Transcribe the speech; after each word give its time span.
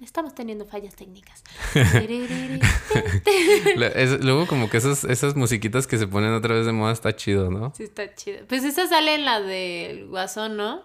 Estamos 0.00 0.34
teniendo 0.34 0.66
fallas 0.66 0.96
técnicas. 0.96 1.44
luego 4.22 4.46
como 4.48 4.68
que 4.68 4.78
esas, 4.78 5.04
esas 5.04 5.36
musiquitas 5.36 5.86
que 5.86 5.98
se 5.98 6.08
ponen 6.08 6.32
otra 6.32 6.54
vez 6.54 6.66
de 6.66 6.72
moda 6.72 6.92
está 6.92 7.14
chido, 7.14 7.50
¿no? 7.50 7.72
Sí, 7.76 7.84
está 7.84 8.12
chido. 8.14 8.44
Pues 8.48 8.64
esa 8.64 8.88
sale 8.88 9.14
en 9.14 9.24
la 9.24 9.40
del 9.40 10.08
guasón, 10.08 10.56
¿no? 10.56 10.82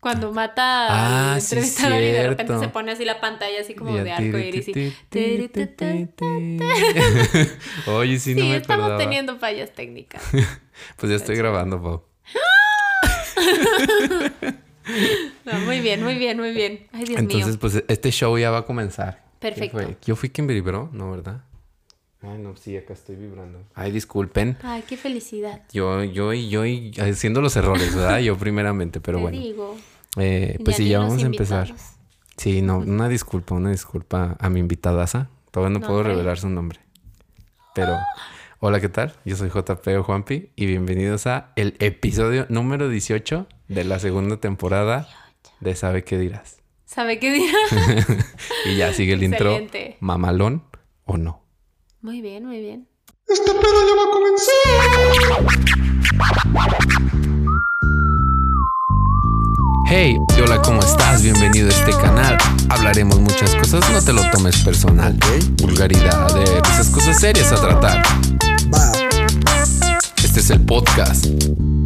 Cuando 0.00 0.32
mata 0.32 0.88
ah, 0.88 1.34
al 1.34 1.42
sí, 1.42 1.54
entrevistador 1.54 2.00
y 2.00 2.06
de 2.06 2.28
repente 2.28 2.58
se 2.58 2.68
pone 2.68 2.92
así 2.92 3.04
la 3.04 3.20
pantalla 3.20 3.60
así 3.60 3.74
como 3.74 3.94
de 3.96 4.10
arco 4.10 4.38
iris 4.38 4.66
y... 4.68 4.72
Oye, 7.86 8.18
sí, 8.18 8.34
no 8.34 8.40
Sí, 8.40 8.48
me 8.48 8.56
estamos 8.56 8.84
acordaba. 8.86 8.98
teniendo 8.98 9.38
fallas 9.38 9.72
técnicas. 9.72 10.22
Pues 10.96 11.10
ya 11.10 11.16
estoy 11.16 11.36
grabando, 11.36 11.82
Pau. 11.82 12.09
No, 15.44 15.58
muy 15.60 15.80
bien, 15.80 16.02
muy 16.02 16.16
bien, 16.16 16.36
muy 16.38 16.52
bien. 16.52 16.86
Ay, 16.92 17.04
Dios 17.04 17.20
Entonces, 17.20 17.50
mío. 17.50 17.58
pues 17.60 17.84
este 17.86 18.10
show 18.10 18.36
ya 18.38 18.50
va 18.50 18.58
a 18.58 18.66
comenzar. 18.66 19.22
¿Quién 19.38 19.54
Perfecto. 19.54 19.78
fue? 19.78 19.96
Yo 20.04 20.16
fui 20.16 20.30
quien 20.30 20.46
vibró, 20.46 20.88
¿no, 20.92 21.10
verdad? 21.10 21.44
Ay, 22.22 22.38
no, 22.38 22.56
sí, 22.56 22.76
acá 22.76 22.94
estoy 22.94 23.14
vibrando. 23.16 23.60
Ay, 23.74 23.92
disculpen. 23.92 24.58
Ay, 24.62 24.82
qué 24.88 24.96
felicidad. 24.96 25.62
Yo, 25.72 26.02
yo 26.02 26.32
yo 26.34 26.66
y 26.66 26.92
haciendo 26.98 27.40
los 27.40 27.54
errores, 27.56 27.94
¿verdad? 27.94 28.18
Yo 28.22 28.36
primeramente, 28.36 29.00
pero 29.00 29.18
Te 29.18 29.22
bueno. 29.22 29.38
digo. 29.38 29.76
Eh, 30.16 30.58
pues 30.64 30.76
sí, 30.76 30.88
ya 30.88 30.98
vamos 30.98 31.22
a 31.22 31.26
empezar. 31.26 31.72
Sí, 32.36 32.60
no, 32.62 32.78
una 32.78 33.08
disculpa, 33.08 33.54
una 33.54 33.70
disculpa 33.70 34.36
a 34.40 34.50
mi 34.50 34.60
invitadaza. 34.60 35.28
Todavía 35.50 35.74
no, 35.74 35.80
No, 35.80 35.86
puedo 35.86 36.02
revelar 36.02 36.38
su 36.38 36.48
nombre. 36.48 36.80
Pero, 37.74 37.96
hola, 38.62 38.78
¿qué 38.78 38.90
tal? 38.90 39.14
Yo 39.24 39.36
soy 39.36 39.48
JP 39.48 39.88
o 39.98 40.02
Juanpi 40.02 40.50
y 40.54 40.66
bienvenidos 40.66 41.26
a 41.26 41.52
el 41.56 41.76
episodio 41.78 42.44
número 42.50 42.90
18 42.90 43.46
de 43.68 43.84
la 43.84 43.98
segunda 43.98 44.36
temporada 44.36 45.08
de 45.60 45.74
Sabe 45.74 46.04
qué 46.04 46.18
dirás. 46.18 46.58
¿Sabe 46.84 47.18
qué 47.18 47.32
día? 47.32 47.52
Y 48.66 48.76
ya 48.76 48.92
sigue 48.92 49.14
el 49.14 49.22
intro 49.22 49.58
mamalón 50.00 50.64
o 51.06 51.16
no. 51.16 51.42
Muy 52.02 52.20
bien, 52.20 52.44
muy 52.44 52.60
bien. 52.60 52.86
Este 53.26 53.50
pedo 53.50 53.62
ya 53.62 53.96
va 53.96 54.04
a 54.04 54.10
comenzar. 54.10 54.50
Hey, 59.88 60.16
hola, 60.44 60.60
¿cómo 60.62 60.80
estás? 60.80 61.22
Bienvenido 61.22 61.68
a 61.68 61.70
este 61.70 61.92
canal. 61.92 62.36
Hablaremos 62.68 63.18
muchas 63.20 63.54
cosas, 63.56 63.90
no 63.90 64.04
te 64.04 64.12
lo 64.12 64.30
tomes 64.30 64.62
personal. 64.62 65.16
Vulgaridades, 65.62 66.50
esas 66.72 66.90
cosas 66.90 67.18
serias 67.18 67.50
a 67.52 67.56
tratar. 67.56 68.02
Este 70.30 70.38
es 70.40 70.50
el 70.50 70.64
podcast. 70.64 71.26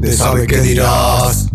te 0.03 0.12
sabe 0.12 0.47
qué 0.47 0.61
dirás. 0.61 1.48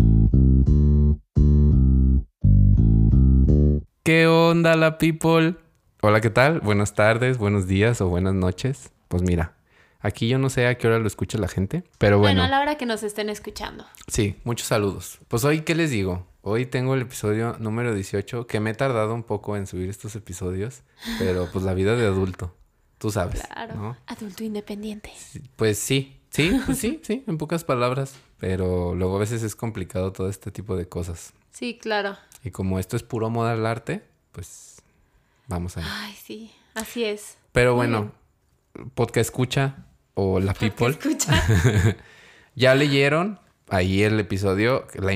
¿Qué 4.02 4.26
onda 4.26 4.74
la 4.74 4.98
people? 4.98 5.54
Hola, 6.02 6.20
¿qué 6.20 6.30
tal? 6.30 6.58
Buenas 6.60 6.94
tardes, 6.96 7.38
buenos 7.38 7.68
días 7.68 8.00
o 8.00 8.08
buenas 8.08 8.34
noches. 8.34 8.90
Pues 9.06 9.22
mira, 9.22 9.54
aquí 10.00 10.26
yo 10.26 10.38
no 10.38 10.50
sé 10.50 10.66
a 10.66 10.76
qué 10.78 10.88
hora 10.88 10.98
lo 10.98 11.06
escucha 11.06 11.38
la 11.38 11.46
gente, 11.46 11.84
pero 11.98 12.18
Bueno, 12.18 12.40
bueno, 12.40 12.42
a 12.42 12.48
la 12.58 12.60
hora 12.60 12.76
que 12.76 12.86
nos 12.86 13.04
estén 13.04 13.28
escuchando. 13.30 13.84
sí, 14.08 14.34
muchos 14.42 14.66
saludos. 14.66 15.20
Pues 15.28 15.44
hoy, 15.44 15.60
¿qué 15.60 15.76
les 15.76 15.90
digo? 15.90 16.26
Hoy 16.42 16.66
tengo 16.66 16.94
el 16.94 17.02
episodio 17.02 17.54
número 17.60 17.94
18, 17.94 18.48
que 18.48 18.58
me 18.58 18.70
he 18.70 18.74
tardado 18.74 19.14
un 19.14 19.22
poco 19.22 19.56
en 19.56 19.68
subir 19.68 19.88
estos 19.90 20.16
episodios, 20.16 20.82
pero 21.20 21.48
pues 21.52 21.64
la 21.64 21.74
vida 21.74 21.94
de 21.94 22.06
adulto, 22.06 22.56
tú 22.98 23.12
sabes, 23.12 23.42
Claro. 23.46 23.74
¿no? 23.76 23.96
Adulto 24.06 24.42
independiente. 24.42 25.12
Pues 25.56 25.78
sí, 25.78 26.16
sí, 26.30 26.60
pues 26.66 26.78
sí, 26.78 27.00
sí, 27.02 27.24
en 27.26 27.38
pocas 27.38 27.64
palabras, 27.64 28.14
pero 28.38 28.94
luego 28.94 29.16
a 29.16 29.20
veces 29.20 29.42
es 29.42 29.54
complicado 29.54 30.12
todo 30.12 30.28
este 30.28 30.50
tipo 30.50 30.76
de 30.76 30.88
cosas. 30.88 31.32
Sí, 31.50 31.78
claro. 31.80 32.16
Y 32.42 32.50
como 32.50 32.78
esto 32.78 32.96
es 32.96 33.02
puro 33.02 33.30
moda 33.30 33.52
al 33.52 33.66
arte, 33.66 34.02
pues 34.32 34.82
vamos 35.46 35.76
allá. 35.76 35.86
Ay, 35.90 36.14
sí. 36.14 36.50
Así 36.74 37.04
es. 37.04 37.36
Pero 37.52 37.74
bueno, 37.74 38.12
podcast 38.94 39.28
escucha 39.28 39.86
o 40.14 40.40
la 40.40 40.54
people, 40.54 40.88
Escucha. 40.88 41.32
ya 42.54 42.74
leyeron 42.74 43.40
ahí 43.68 44.02
el 44.02 44.18
episodio, 44.20 44.86
la, 44.94 45.12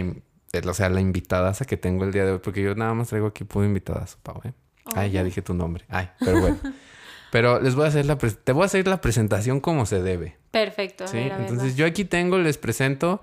o 0.68 0.74
sea, 0.74 0.88
la 0.88 1.00
invitadaza 1.00 1.64
que 1.64 1.76
tengo 1.76 2.04
el 2.04 2.12
día 2.12 2.24
de 2.24 2.32
hoy, 2.32 2.40
porque 2.42 2.62
yo 2.62 2.74
nada 2.74 2.94
más 2.94 3.08
traigo 3.08 3.28
aquí 3.28 3.44
puro 3.44 3.64
invitadazo, 3.64 4.18
Pau, 4.22 4.40
¿eh? 4.44 4.52
Ay, 4.94 5.12
ya 5.12 5.24
dije 5.24 5.42
tu 5.42 5.54
nombre. 5.54 5.84
Ay, 5.88 6.10
pero 6.20 6.40
bueno. 6.40 6.58
pero 7.34 7.60
les 7.60 7.74
voy 7.74 7.86
a 7.86 7.88
hacer 7.88 8.06
la, 8.06 8.16
te 8.16 8.52
voy 8.52 8.62
a 8.62 8.66
hacer 8.66 8.86
la 8.86 9.00
presentación 9.00 9.58
como 9.58 9.86
se 9.86 10.00
debe. 10.00 10.36
Perfecto. 10.52 11.02
A 11.02 11.08
¿sí? 11.08 11.16
ver, 11.16 11.32
a 11.32 11.38
ver, 11.38 11.48
Entonces 11.48 11.74
yo 11.74 11.84
aquí 11.84 12.04
tengo, 12.04 12.38
les 12.38 12.58
presento 12.58 13.20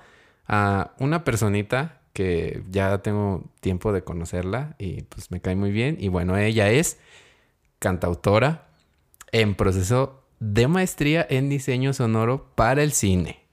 a 0.49 0.91
una 0.99 1.23
personita 1.23 2.01
que 2.11 2.61
ya 2.69 2.97
tengo 2.97 3.45
tiempo 3.61 3.94
de 3.94 4.03
conocerla 4.03 4.75
y 4.77 5.03
pues 5.03 5.31
me 5.31 5.39
cae 5.39 5.55
muy 5.55 5.71
bien. 5.71 5.95
Y 5.97 6.09
bueno, 6.09 6.35
ella 6.35 6.69
es 6.69 7.00
cantautora 7.79 8.67
en 9.31 9.55
proceso 9.55 10.25
de 10.41 10.67
maestría 10.67 11.25
en 11.29 11.47
diseño 11.47 11.94
sonoro 11.94 12.51
para 12.55 12.83
el 12.83 12.91
cine. 12.91 13.45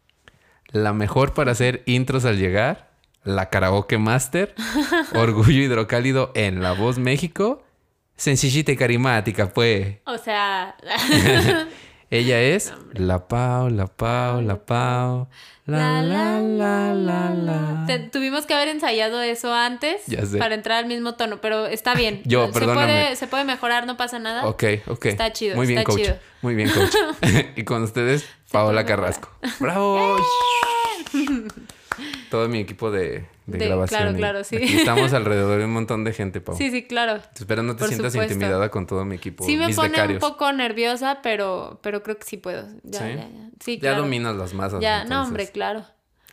La 0.72 0.92
mejor 0.92 1.34
para 1.34 1.52
hacer 1.52 1.84
intros 1.86 2.24
al 2.24 2.36
llegar, 2.36 2.90
la 3.22 3.48
karaoke 3.48 3.96
master, 3.96 4.56
orgullo 5.14 5.62
hidrocálido 5.62 6.32
en 6.34 6.62
La 6.64 6.72
Voz 6.72 6.98
México, 6.98 7.62
sencillita 8.18 8.70
y 8.72 8.76
carismática, 8.76 9.48
pues. 9.48 9.96
O 10.04 10.18
sea, 10.18 10.76
Ella 12.10 12.40
es 12.40 12.72
la 12.94 13.26
Pau, 13.28 13.68
la 13.70 13.86
Pau, 13.86 14.40
la 14.42 14.56
Pau. 14.64 15.28
La 15.66 16.00
la 16.00 16.40
la 16.40 16.94
la 16.94 17.30
la. 17.34 17.84
Te- 17.86 17.98
tuvimos 17.98 18.46
que 18.46 18.54
haber 18.54 18.68
ensayado 18.68 19.20
eso 19.20 19.52
antes 19.52 20.00
Ya 20.06 20.24
sé. 20.24 20.38
para 20.38 20.54
entrar 20.54 20.78
al 20.78 20.86
mismo 20.86 21.14
tono, 21.16 21.42
pero 21.42 21.66
está 21.66 21.94
bien. 21.94 22.22
Yo, 22.24 22.50
se 22.50 22.60
puede, 22.64 23.16
se 23.16 23.26
puede 23.26 23.44
mejorar, 23.44 23.86
no 23.86 23.98
pasa 23.98 24.18
nada. 24.18 24.46
Ok, 24.46 24.64
ok. 24.86 25.04
Está 25.06 25.30
chido, 25.34 25.56
Muy 25.56 25.66
bien, 25.66 25.80
está 25.80 25.90
coach. 25.92 26.00
chido. 26.02 26.16
Muy 26.40 26.54
bien, 26.54 26.70
coach. 26.70 26.94
y 27.56 27.64
con 27.64 27.82
ustedes, 27.82 28.24
Paola 28.50 28.86
Carrasco. 28.86 29.28
¡Bravo! 29.60 30.16
Todo 32.30 32.48
mi 32.48 32.58
equipo 32.60 32.90
de, 32.90 33.26
de, 33.46 33.58
De- 33.58 33.66
grabación. 33.66 34.00
claro, 34.00 34.16
claro, 34.16 34.44
sí. 34.44 34.56
aquí 34.56 34.76
estamos 34.76 35.12
alrededor 35.14 35.58
de 35.58 35.64
un 35.64 35.72
montón 35.72 36.04
de 36.04 36.12
gente, 36.12 36.40
Pau. 36.40 36.56
Sí, 36.56 36.70
sí, 36.70 36.84
claro. 36.86 37.20
Espero 37.34 37.62
no 37.62 37.74
te 37.74 37.80
Por 37.80 37.88
sientas 37.88 38.12
supuesto. 38.12 38.34
intimidada 38.34 38.70
con 38.70 38.86
todo 38.86 39.04
mi 39.04 39.16
equipo. 39.16 39.44
Sí 39.44 39.56
me 39.56 39.66
mis 39.68 39.76
pone 39.76 39.88
becarios. 39.90 40.22
un 40.22 40.28
poco 40.30 40.52
nerviosa, 40.52 41.20
pero, 41.22 41.78
pero 41.82 42.02
creo 42.02 42.18
que 42.18 42.24
sí 42.24 42.36
puedo. 42.36 42.66
Ya, 42.82 42.98
¿Sí? 43.00 43.04
ya, 43.08 43.14
ya. 43.16 43.50
Sí, 43.60 43.74
Ya 43.76 43.80
claro. 43.80 44.02
dominas 44.02 44.36
las 44.36 44.52
masas. 44.54 44.80
Ya, 44.80 45.04
no, 45.04 45.22
hombre, 45.22 45.50
claro. 45.50 45.84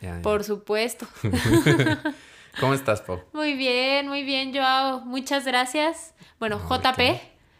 Ya, 0.01 0.15
ya. 0.17 0.21
Por 0.21 0.43
supuesto. 0.43 1.07
¿Cómo 2.59 2.73
estás, 2.73 3.01
Pau? 3.01 3.21
Muy 3.33 3.53
bien, 3.55 4.07
muy 4.07 4.23
bien, 4.23 4.53
Joao. 4.53 5.01
Muchas 5.01 5.45
gracias. 5.45 6.13
Bueno, 6.39 6.59
No, 6.59 6.69
JP, 6.69 6.99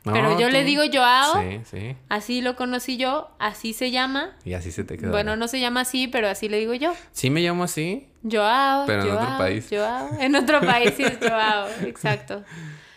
No, 0.06 0.14
pero 0.14 0.40
yo 0.40 0.48
tú- 0.48 0.54
le 0.54 0.64
digo 0.64 0.84
Joao. 0.92 1.42
Sí, 1.42 1.62
sí. 1.70 1.96
Así 2.10 2.42
lo 2.42 2.56
conocí 2.56 2.98
yo, 2.98 3.32
así 3.40 3.74
se 3.74 3.92
llama. 3.92 4.36
Y 4.46 4.54
así 4.54 4.72
se 4.72 4.84
te 4.84 4.98
queda. 4.98 5.10
Bueno, 5.12 5.36
no 5.36 5.48
se 5.48 5.60
llama 5.60 5.82
así, 5.82 6.08
pero 6.08 6.28
así 6.30 6.48
le 6.48 6.60
digo 6.60 6.74
yo. 6.76 6.94
Sí 7.12 7.30
me 7.30 7.42
llamo 7.42 7.64
así. 7.64 8.08
Joao. 8.30 8.86
Pero 8.86 9.02
en 9.04 9.12
otro 9.12 9.26
Joao, 9.26 9.38
país. 9.38 9.68
Joao. 9.70 10.10
En 10.20 10.36
otro 10.36 10.62
país 10.62 10.94
sí 10.96 11.04
es 11.04 11.18
Joao, 11.20 11.68
exacto. 11.86 12.44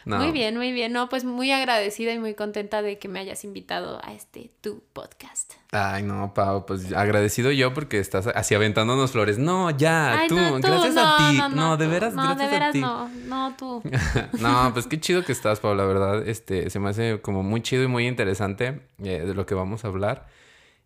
No. 0.08 0.16
Muy 0.16 0.32
bien, 0.32 0.56
muy 0.56 0.72
bien. 0.72 0.91
No, 0.94 1.10
pues 1.10 1.24
muy 1.24 1.52
agradecida 1.52 2.14
y 2.14 2.19
muy 2.19 2.32
contenta 2.32 2.80
de 2.80 2.98
que 2.98 3.08
me 3.08 3.19
hayas 3.19 3.44
invitado 3.44 4.00
a 4.02 4.14
este 4.14 4.50
tu 4.62 4.82
podcast. 4.94 5.52
Ay, 5.70 6.02
no, 6.02 6.32
Pau, 6.32 6.64
pues 6.64 6.94
agradecido 6.94 7.52
yo 7.52 7.74
porque 7.74 7.98
estás 7.98 8.26
así 8.26 8.54
aventándonos 8.54 9.12
flores. 9.12 9.36
No, 9.36 9.69
ya, 9.70 10.20
Ay, 10.20 10.28
tú, 10.28 10.36
no, 10.36 10.60
gracias 10.60 10.94
no, 10.94 11.02
a 11.02 11.30
ti. 11.30 11.54
No, 11.54 11.76
de 11.76 11.86
veras, 11.86 12.14
no, 12.14 12.22
gracias 12.22 12.38
de 12.38 12.56
veras 12.56 12.69
a 12.70 12.72
ti. 12.72 12.80
no, 12.80 13.08
no 13.26 13.54
tú. 13.58 13.82
no, 14.41 14.70
pues 14.72 14.86
qué 14.86 14.98
chido 14.98 15.22
que 15.24 15.32
estás, 15.32 15.60
Pau, 15.60 15.74
la 15.74 15.84
verdad. 15.84 16.26
Este, 16.26 16.70
se 16.70 16.78
me 16.78 16.88
hace 16.88 17.20
como 17.20 17.42
muy 17.42 17.60
chido 17.60 17.82
y 17.82 17.86
muy 17.86 18.06
interesante 18.06 18.80
eh, 19.04 19.25
de 19.26 19.34
lo 19.34 19.44
que 19.44 19.54
vamos 19.54 19.84
a 19.84 19.88
hablar. 19.88 20.26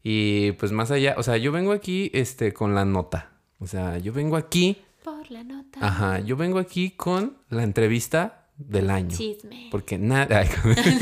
Y 0.03 0.51
pues 0.53 0.73
más 0.73 0.91
allá, 0.91 1.15
o 1.17 1.23
sea, 1.23 1.37
yo 1.37 1.53
vengo 1.53 1.71
aquí 1.71 2.11
este, 2.13 2.53
con 2.53 2.75
la 2.75 2.85
nota. 2.85 3.31
O 3.61 3.69
sea, 3.69 3.99
yo 3.99 4.13
vengo 4.13 4.35
aquí, 4.37 4.83
Por 5.05 5.31
la 5.31 5.45
nota. 5.45 5.79
ajá, 5.81 6.19
yo 6.19 6.37
vengo 6.37 6.59
aquí 6.59 6.91
con 6.91 7.37
la 7.51 7.63
entrevista 7.63 8.42
del 8.69 8.91
año. 8.91 9.17
Chisme. 9.17 9.69
Porque 9.71 9.99
nada. 9.99 10.45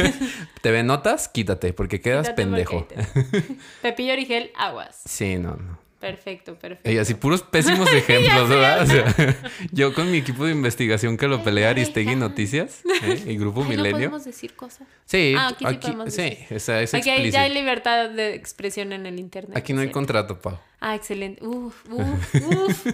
¿Te 0.62 0.70
ven 0.70 0.86
notas? 0.86 1.28
Quítate, 1.28 1.72
porque 1.72 2.00
quedas 2.00 2.28
Quítate 2.28 2.42
pendejo. 2.42 2.86
porque 2.88 3.02
te- 3.04 3.56
Pepillo 3.82 4.12
Origel, 4.12 4.50
aguas. 4.56 5.00
Sí, 5.04 5.36
no, 5.38 5.56
no. 5.56 5.78
Perfecto, 6.00 6.54
perfecto. 6.54 6.90
Y 6.90 6.96
así 6.98 7.14
puros 7.14 7.42
pésimos 7.50 7.92
ejemplos, 7.92 8.48
¿verdad? 8.48 8.82
O 8.82 8.86
sea, 8.86 9.36
yo 9.72 9.92
con 9.94 10.10
mi 10.10 10.16
equipo 10.18 10.46
de 10.46 10.52
investigación 10.52 11.16
que 11.18 11.28
lo 11.28 11.44
pelea 11.44 11.70
Aristegui 11.70 12.16
Noticias 12.16 12.80
¿eh? 13.02 13.22
y 13.26 13.36
Grupo 13.36 13.60
Ay, 13.60 13.64
¿no 13.64 13.70
Milenio. 13.82 13.92
podemos 14.08 14.24
decir 14.24 14.54
cosas? 14.54 14.88
Sí, 15.04 15.34
Ah, 15.36 15.48
aquí 15.48 15.66
sí 15.68 15.76
podemos 15.92 16.14
sí, 16.14 16.22
decir. 16.22 16.46
esa 16.50 16.80
es 16.82 16.94
Aquí 16.94 17.10
hay- 17.10 17.30
ya 17.30 17.42
hay 17.42 17.52
libertad 17.52 18.08
de 18.10 18.34
expresión 18.34 18.92
en 18.92 19.04
el 19.06 19.18
internet. 19.20 19.56
Aquí 19.56 19.72
no 19.74 19.80
hay 19.80 19.88
¿cierto? 19.88 19.94
contrato, 19.98 20.40
Pau. 20.40 20.58
Ah, 20.82 20.94
excelente. 20.94 21.44
Uf, 21.44 21.74
uf, 21.90 22.34
uf. 22.34 22.86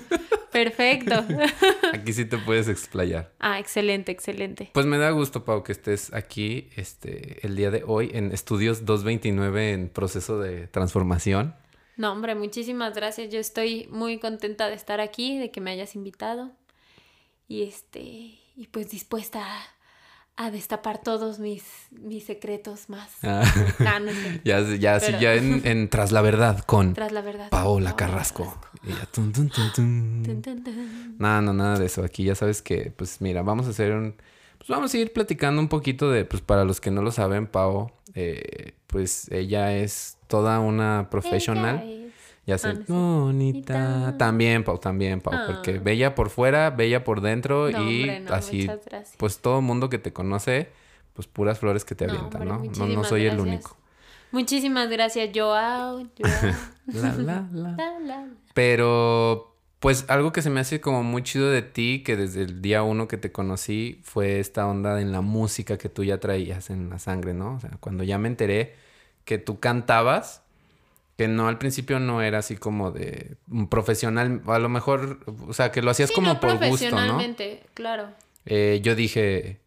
Perfecto. 0.50 1.24
Aquí 1.92 2.12
sí 2.12 2.24
te 2.24 2.38
puedes 2.38 2.66
explayar. 2.68 3.30
Ah, 3.38 3.60
excelente, 3.60 4.10
excelente. 4.10 4.70
Pues 4.72 4.86
me 4.86 4.98
da 4.98 5.10
gusto, 5.10 5.44
Pau, 5.44 5.62
que 5.62 5.70
estés 5.72 6.12
aquí 6.12 6.68
este, 6.76 7.46
el 7.46 7.54
día 7.54 7.70
de 7.70 7.84
hoy 7.86 8.10
en 8.14 8.32
Estudios 8.32 8.84
229 8.84 9.72
en 9.72 9.88
proceso 9.88 10.40
de 10.40 10.66
transformación. 10.66 11.54
No, 11.96 12.12
hombre, 12.12 12.34
muchísimas 12.34 12.94
gracias. 12.94 13.32
Yo 13.32 13.38
estoy 13.40 13.88
muy 13.90 14.18
contenta 14.18 14.68
de 14.68 14.74
estar 14.74 15.00
aquí, 15.00 15.38
de 15.38 15.50
que 15.50 15.60
me 15.60 15.70
hayas 15.70 15.94
invitado. 15.94 16.52
Y 17.48 17.62
este, 17.62 18.00
y 18.00 18.68
pues 18.70 18.90
dispuesta 18.90 19.40
a, 19.44 19.64
a 20.46 20.50
destapar 20.50 21.00
todos 21.02 21.38
mis, 21.38 21.62
mis 21.90 22.24
secretos 22.24 22.88
más. 22.90 23.10
Ah. 23.22 23.42
Ah, 23.86 23.98
no 24.00 24.10
ya, 24.44 24.60
ya, 24.76 25.00
sí, 25.00 25.06
Pero- 25.06 25.20
ya 25.20 25.34
en, 25.34 25.62
en 25.66 25.88
Tras 25.88 26.12
la 26.12 26.20
Verdad 26.22 26.58
con 26.64 26.92
Tras 26.92 27.12
la 27.12 27.20
verdad. 27.22 27.48
Paola 27.50 27.90
Paola 27.90 27.96
Carrasco. 27.96 28.60
No, 31.18 31.40
no, 31.42 31.52
nada 31.52 31.78
de 31.78 31.86
eso. 31.86 32.04
Aquí 32.04 32.24
ya 32.24 32.34
sabes 32.34 32.62
que, 32.62 32.92
pues 32.96 33.20
mira, 33.20 33.42
vamos 33.42 33.66
a 33.66 33.70
hacer 33.70 33.92
un... 33.92 34.14
Pues 34.58 34.68
vamos 34.68 34.92
a 34.94 34.98
ir 34.98 35.12
platicando 35.12 35.60
un 35.60 35.68
poquito 35.68 36.10
de, 36.10 36.24
pues 36.24 36.42
para 36.42 36.64
los 36.64 36.80
que 36.80 36.90
no 36.90 37.02
lo 37.02 37.12
saben, 37.12 37.46
Pau, 37.46 37.92
eh, 38.14 38.72
pues 38.86 39.30
ella 39.30 39.76
es 39.76 40.15
toda 40.26 40.60
una 40.60 41.08
profesional. 41.10 41.84
Ya 42.46 42.58
sé, 42.58 42.68
Ah, 42.68 42.78
bonita. 42.86 44.14
También, 44.18 44.62
Pau, 44.62 44.78
también, 44.78 45.20
Pau. 45.20 45.34
Porque 45.46 45.72
Ah. 45.78 45.80
bella 45.82 46.14
por 46.14 46.30
fuera, 46.30 46.70
bella 46.70 47.02
por 47.02 47.20
dentro 47.20 47.68
No, 47.70 47.90
y 47.90 48.02
hombre, 48.02 48.20
no, 48.20 48.34
así, 48.34 48.70
pues 49.16 49.38
todo 49.38 49.60
mundo 49.60 49.88
que 49.88 49.98
te 49.98 50.12
conoce, 50.12 50.68
pues 51.14 51.26
puras 51.26 51.58
flores 51.58 51.84
que 51.84 51.96
te 51.96 52.06
No, 52.06 52.12
avientan, 52.12 52.48
hombre, 52.48 52.70
¿no? 52.78 52.86
No, 52.86 52.94
no 52.94 53.04
soy 53.04 53.26
el 53.26 53.40
único. 53.40 53.76
Muchísimas 54.30 54.88
gracias, 54.88 55.30
Joao. 55.34 56.06
Joao. 56.18 56.54
La. 56.86 57.48
La, 57.52 57.98
la. 57.98 58.28
Pero, 58.54 59.56
pues 59.80 60.04
algo 60.08 60.32
que 60.32 60.40
se 60.42 60.50
me 60.50 60.60
hace 60.60 60.80
como 60.80 61.02
muy 61.02 61.22
chido 61.22 61.50
de 61.50 61.62
ti, 61.62 62.02
que 62.04 62.16
desde 62.16 62.42
el 62.42 62.62
día 62.62 62.82
uno 62.82 63.08
que 63.08 63.16
te 63.16 63.32
conocí, 63.32 64.00
fue 64.04 64.38
esta 64.40 64.66
onda 64.66 65.00
en 65.00 65.10
la 65.12 65.20
música 65.20 65.78
que 65.78 65.88
tú 65.88 66.04
ya 66.04 66.18
traías 66.18 66.70
en 66.70 66.90
la 66.90 66.98
sangre, 66.98 67.34
¿no? 67.34 67.54
O 67.54 67.60
sea, 67.60 67.70
cuando 67.80 68.04
ya 68.04 68.18
me 68.18 68.28
enteré 68.28 68.74
que 69.26 69.36
tú 69.36 69.60
cantabas, 69.60 70.42
que 71.18 71.28
no 71.28 71.48
al 71.48 71.58
principio 71.58 71.98
no 71.98 72.22
era 72.22 72.38
así 72.38 72.56
como 72.56 72.92
de 72.92 73.36
un 73.50 73.68
profesional, 73.68 74.40
a 74.46 74.58
lo 74.58 74.70
mejor, 74.70 75.20
o 75.46 75.52
sea, 75.52 75.72
que 75.72 75.82
lo 75.82 75.90
hacías 75.90 76.08
Sí, 76.08 76.14
como 76.14 76.28
no 76.34 76.40
por 76.40 76.52
gusto, 76.52 76.62
¿no? 76.62 76.68
profesionalmente, 76.70 77.62
claro. 77.74 78.08
Eh, 78.46 78.80
yo 78.82 78.94
dije, 78.94 79.60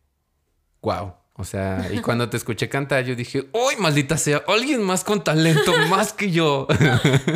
wow. 0.81 1.13
O 1.35 1.43
sea, 1.43 1.87
y 1.91 1.99
cuando 2.01 2.29
te 2.29 2.37
escuché 2.37 2.69
cantar, 2.69 3.03
yo 3.03 3.15
dije, 3.15 3.49
¡ay, 3.53 3.75
maldita 3.77 4.17
sea! 4.17 4.43
Alguien 4.47 4.81
más 4.81 5.03
con 5.03 5.23
talento, 5.23 5.73
más 5.89 6.13
que 6.13 6.31
yo. 6.31 6.67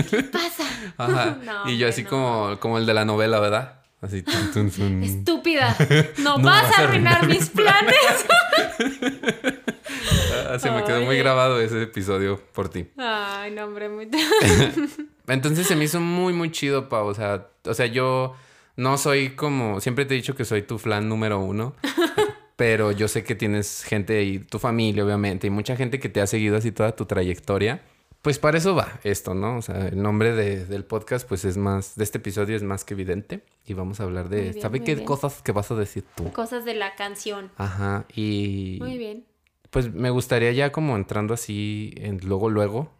¿Qué 0.09 0.23
pasa? 0.23 0.63
Ajá. 0.97 1.37
No, 1.43 1.69
y 1.69 1.77
yo 1.77 1.87
así 1.87 2.03
no. 2.03 2.09
como, 2.09 2.59
como 2.59 2.77
el 2.77 2.85
de 2.85 2.93
la 2.93 3.05
novela, 3.05 3.39
¿verdad? 3.39 3.82
Así. 4.03 4.21
tun, 4.21 4.51
tun, 4.53 4.69
tun. 4.69 5.03
Estúpida. 5.03 5.75
No, 6.17 6.37
No 6.37 6.43
vas, 6.43 6.77
a 6.77 6.83
arruinar 6.83 7.27
mis 7.27 7.49
planes. 7.49 7.95
Ah, 10.49 10.59
se 10.59 10.69
me 10.69 10.83
quedó 10.83 11.01
muy 11.01 11.17
grabado 11.17 11.59
ese 11.59 11.83
episodio 11.83 12.39
por 12.53 12.69
ti. 12.69 12.87
Ay, 12.97 13.51
no, 13.51 13.65
hombre, 13.65 13.89
muy. 13.89 14.07
Entonces 15.27 15.65
se 15.65 15.75
me 15.75 15.85
hizo 15.85 15.99
muy, 15.99 16.33
muy 16.33 16.51
chido, 16.51 16.89
Pau. 16.89 17.07
O 17.07 17.13
sea, 17.13 17.47
o 17.65 17.73
sea, 17.73 17.85
yo 17.87 18.35
no 18.75 18.97
soy 18.97 19.31
como. 19.31 19.79
Siempre 19.81 20.05
te 20.05 20.13
he 20.13 20.17
dicho 20.17 20.35
que 20.35 20.45
soy 20.45 20.61
tu 20.61 20.77
flan 20.77 21.09
número 21.09 21.39
uno. 21.39 21.75
pero 22.55 22.91
yo 22.91 23.07
sé 23.07 23.23
que 23.23 23.35
tienes 23.35 23.83
gente 23.83 24.23
y 24.23 24.39
tu 24.39 24.59
familia, 24.59 25.05
obviamente, 25.05 25.47
y 25.47 25.49
mucha 25.49 25.75
gente 25.75 25.99
que 25.99 26.09
te 26.09 26.21
ha 26.21 26.27
seguido 26.27 26.57
así 26.57 26.71
toda 26.71 26.95
tu 26.95 27.05
trayectoria. 27.05 27.81
Pues 28.23 28.39
para 28.39 28.57
eso 28.57 28.73
va 28.73 28.99
esto, 29.03 29.33
¿no? 29.35 29.57
O 29.57 29.61
sea, 29.61 29.89
el 29.89 30.01
nombre 30.01 30.33
de- 30.33 30.65
del 30.65 30.85
podcast, 30.85 31.27
pues 31.27 31.43
es 31.43 31.57
más, 31.57 31.95
de 31.95 32.05
este 32.05 32.17
episodio 32.19 32.55
es 32.55 32.63
más 32.63 32.85
que 32.85 32.93
evidente. 32.95 33.43
Y 33.67 33.73
vamos 33.73 33.99
a 33.99 34.03
hablar 34.03 34.29
de, 34.29 34.41
bien, 34.49 34.61
¿sabe 34.61 34.81
qué 34.81 34.95
bien. 34.95 35.05
cosas 35.05 35.41
que 35.41 35.51
vas 35.51 35.69
a 35.71 35.75
decir 35.75 36.05
tú? 36.15 36.31
Cosas 36.31 36.63
de 36.63 36.73
la 36.73 36.95
canción. 36.95 37.51
Ajá, 37.57 38.05
y... 38.15 38.77
Muy 38.79 38.97
bien. 38.97 39.25
Pues 39.69 39.93
me 39.93 40.09
gustaría 40.09 40.51
ya 40.53 40.71
como 40.71 40.95
entrando 40.95 41.33
así 41.33 41.93
en 41.97 42.19
luego, 42.23 42.49
luego. 42.49 42.91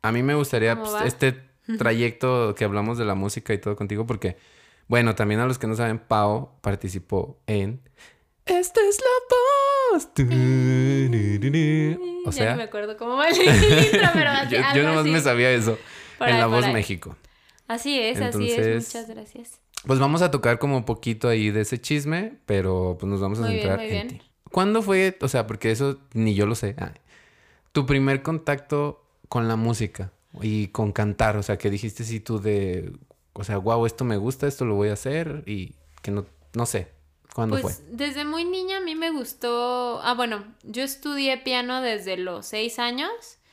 A 0.00 0.12
mí 0.12 0.22
me 0.22 0.34
gustaría 0.34 0.76
¿Cómo 0.76 0.90
pues, 0.92 1.06
este 1.06 1.40
trayecto 1.78 2.54
que 2.54 2.64
hablamos 2.64 2.98
de 2.98 3.04
la 3.04 3.14
música 3.16 3.52
y 3.54 3.58
todo 3.58 3.74
contigo 3.74 4.06
porque, 4.06 4.36
bueno, 4.86 5.16
también 5.16 5.40
a 5.40 5.46
los 5.46 5.58
que 5.58 5.66
no 5.66 5.74
saben, 5.74 5.98
Pau 5.98 6.50
participó 6.60 7.36
en 7.48 7.80
Esta 8.46 8.80
es 8.88 8.98
la 9.00 9.94
voz. 9.96 10.08
Du, 10.14 10.24
du. 10.24 12.22
O 12.24 12.30
ya 12.30 12.32
sea, 12.32 12.50
no 12.52 12.56
me 12.58 12.62
acuerdo 12.64 12.96
cómo 12.96 13.16
va 13.16 13.28
el 13.28 13.36
intro, 13.42 14.08
pero 14.12 14.30
así, 14.30 14.54
yo, 14.56 14.60
yo 14.74 14.82
nomás 14.84 15.02
así. 15.02 15.10
me 15.10 15.20
sabía 15.20 15.50
eso 15.52 15.78
Por 16.18 16.28
en 16.28 16.34
ahí, 16.34 16.40
La 16.40 16.46
Voz 16.46 16.64
ahí. 16.64 16.72
México. 16.72 17.16
Así 17.68 17.98
es, 17.98 18.20
así 18.20 18.50
es. 18.52 18.86
Muchas 18.86 19.08
gracias. 19.08 19.60
Pues 19.86 19.98
vamos 19.98 20.22
a 20.22 20.30
tocar 20.30 20.58
como 20.58 20.76
un 20.76 20.84
poquito 20.84 21.28
ahí 21.28 21.50
de 21.50 21.62
ese 21.62 21.80
chisme, 21.80 22.34
pero 22.46 22.96
pues 22.98 23.10
nos 23.10 23.20
vamos 23.20 23.38
a 23.38 23.42
Muy 23.42 23.52
bien, 23.54 23.60
centrar 23.62 23.78
muy 23.78 23.86
en 23.86 23.92
bien. 23.92 24.08
ti. 24.20 24.22
¿Cuándo 24.50 24.82
fue, 24.82 25.16
o 25.20 25.28
sea, 25.28 25.46
porque 25.46 25.70
eso 25.70 25.98
ni 26.12 26.34
yo 26.34 26.46
lo 26.46 26.54
sé, 26.54 26.74
ay, 26.78 26.92
tu 27.72 27.86
primer 27.86 28.22
contacto 28.22 29.02
con 29.28 29.48
la 29.48 29.56
música 29.56 30.12
y 30.42 30.68
con 30.68 30.92
cantar? 30.92 31.36
O 31.36 31.42
sea, 31.42 31.56
que 31.58 31.70
dijiste 31.70 32.04
sí 32.04 32.20
tú 32.20 32.38
de, 32.40 32.92
o 33.32 33.44
sea, 33.44 33.56
wow, 33.56 33.86
esto 33.86 34.04
me 34.04 34.16
gusta, 34.18 34.46
esto 34.46 34.64
lo 34.66 34.74
voy 34.74 34.90
a 34.90 34.92
hacer 34.92 35.42
y 35.46 35.74
que 36.02 36.10
no, 36.10 36.26
no 36.54 36.66
sé, 36.66 36.88
¿cuándo 37.34 37.56
Pues 37.56 37.62
fue? 37.62 37.72
desde 37.90 38.24
muy 38.24 38.44
niña 38.44 38.78
a 38.78 38.80
mí 38.80 38.94
me 38.94 39.10
gustó. 39.10 40.00
Ah, 40.02 40.14
bueno, 40.14 40.44
yo 40.62 40.82
estudié 40.82 41.38
piano 41.38 41.80
desde 41.80 42.16
los 42.16 42.46
seis 42.46 42.78
años 42.78 43.10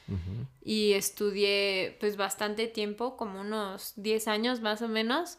Ujú. 0.07 0.47
y 0.61 0.93
estudié 0.93 1.97
pues 1.99 2.17
bastante 2.17 2.67
tiempo, 2.67 3.17
como 3.17 3.41
unos 3.41 3.93
10 3.95 4.27
años 4.27 4.61
más 4.61 4.81
o 4.81 4.87
menos. 4.87 5.37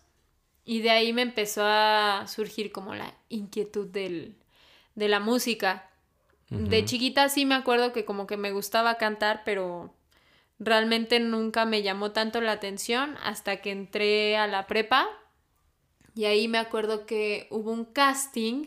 Y 0.64 0.80
de 0.82 0.90
ahí 0.90 1.12
me 1.12 1.22
empezó 1.22 1.62
a 1.64 2.26
surgir 2.28 2.70
como 2.72 2.94
la 2.94 3.14
inquietud 3.28 3.86
del, 3.88 4.36
de 4.94 5.08
la 5.08 5.20
música. 5.20 5.88
De 6.50 6.84
chiquita 6.84 7.28
sí 7.28 7.46
me 7.46 7.54
acuerdo 7.54 7.92
que 7.92 8.04
como 8.04 8.26
que 8.26 8.36
me 8.36 8.50
gustaba 8.52 8.96
cantar, 8.98 9.42
pero 9.44 9.94
realmente 10.58 11.20
nunca 11.20 11.64
me 11.64 11.82
llamó 11.82 12.10
tanto 12.12 12.40
la 12.40 12.52
atención 12.52 13.16
hasta 13.22 13.58
que 13.58 13.70
entré 13.70 14.36
a 14.36 14.46
la 14.48 14.66
prepa. 14.66 15.08
Y 16.20 16.26
ahí 16.26 16.48
me 16.48 16.58
acuerdo 16.58 17.06
que 17.06 17.46
hubo 17.48 17.72
un 17.72 17.86
casting, 17.86 18.66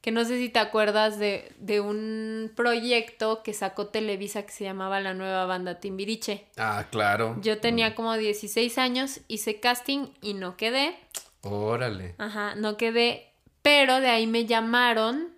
que 0.00 0.10
no 0.12 0.24
sé 0.24 0.38
si 0.38 0.48
te 0.48 0.60
acuerdas 0.60 1.18
de, 1.18 1.52
de 1.58 1.82
un 1.82 2.50
proyecto 2.56 3.42
que 3.42 3.52
sacó 3.52 3.88
Televisa 3.88 4.46
que 4.46 4.52
se 4.52 4.64
llamaba 4.64 4.98
La 5.00 5.12
Nueva 5.12 5.44
Banda 5.44 5.78
Timbiriche. 5.78 6.46
Ah, 6.56 6.86
claro. 6.90 7.36
Yo 7.42 7.58
tenía 7.58 7.94
como 7.94 8.16
16 8.16 8.78
años, 8.78 9.20
hice 9.28 9.60
casting 9.60 10.06
y 10.22 10.32
no 10.32 10.56
quedé. 10.56 10.96
Órale. 11.42 12.14
Ajá, 12.16 12.54
no 12.54 12.78
quedé, 12.78 13.30
pero 13.60 14.00
de 14.00 14.08
ahí 14.08 14.26
me 14.26 14.46
llamaron 14.46 15.34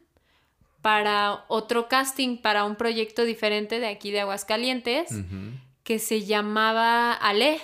para 0.80 1.44
otro 1.48 1.88
casting, 1.88 2.36
para 2.36 2.66
un 2.66 2.76
proyecto 2.76 3.24
diferente 3.24 3.80
de 3.80 3.88
aquí 3.88 4.12
de 4.12 4.20
Aguascalientes, 4.20 5.10
que 5.82 5.98
se 5.98 6.24
llamaba 6.24 7.14
Ale, 7.14 7.60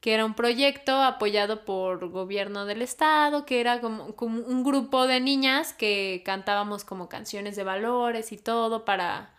que 0.00 0.14
era 0.14 0.24
un 0.24 0.34
proyecto 0.34 1.02
apoyado 1.02 1.64
por 1.64 2.08
gobierno 2.08 2.64
del 2.64 2.82
estado, 2.82 3.44
que 3.46 3.60
era 3.60 3.80
como, 3.80 4.16
como 4.16 4.42
un 4.42 4.64
grupo 4.64 5.06
de 5.06 5.20
niñas 5.20 5.72
que 5.74 6.22
cantábamos 6.24 6.84
como 6.84 7.08
canciones 7.08 7.56
de 7.56 7.64
valores 7.64 8.32
y 8.32 8.38
todo 8.38 8.84
para 8.84 9.34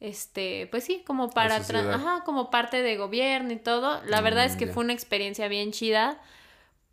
este, 0.00 0.66
pues 0.70 0.84
sí, 0.84 1.02
como 1.06 1.30
para 1.30 1.56
ajá, 1.56 2.24
como 2.24 2.50
parte 2.50 2.82
de 2.82 2.96
gobierno 2.96 3.52
y 3.52 3.58
todo. 3.58 4.02
La 4.06 4.20
verdad 4.20 4.46
es 4.46 4.56
Mm, 4.56 4.58
que 4.58 4.66
fue 4.66 4.84
una 4.84 4.92
experiencia 4.94 5.46
bien 5.48 5.72
chida 5.72 6.18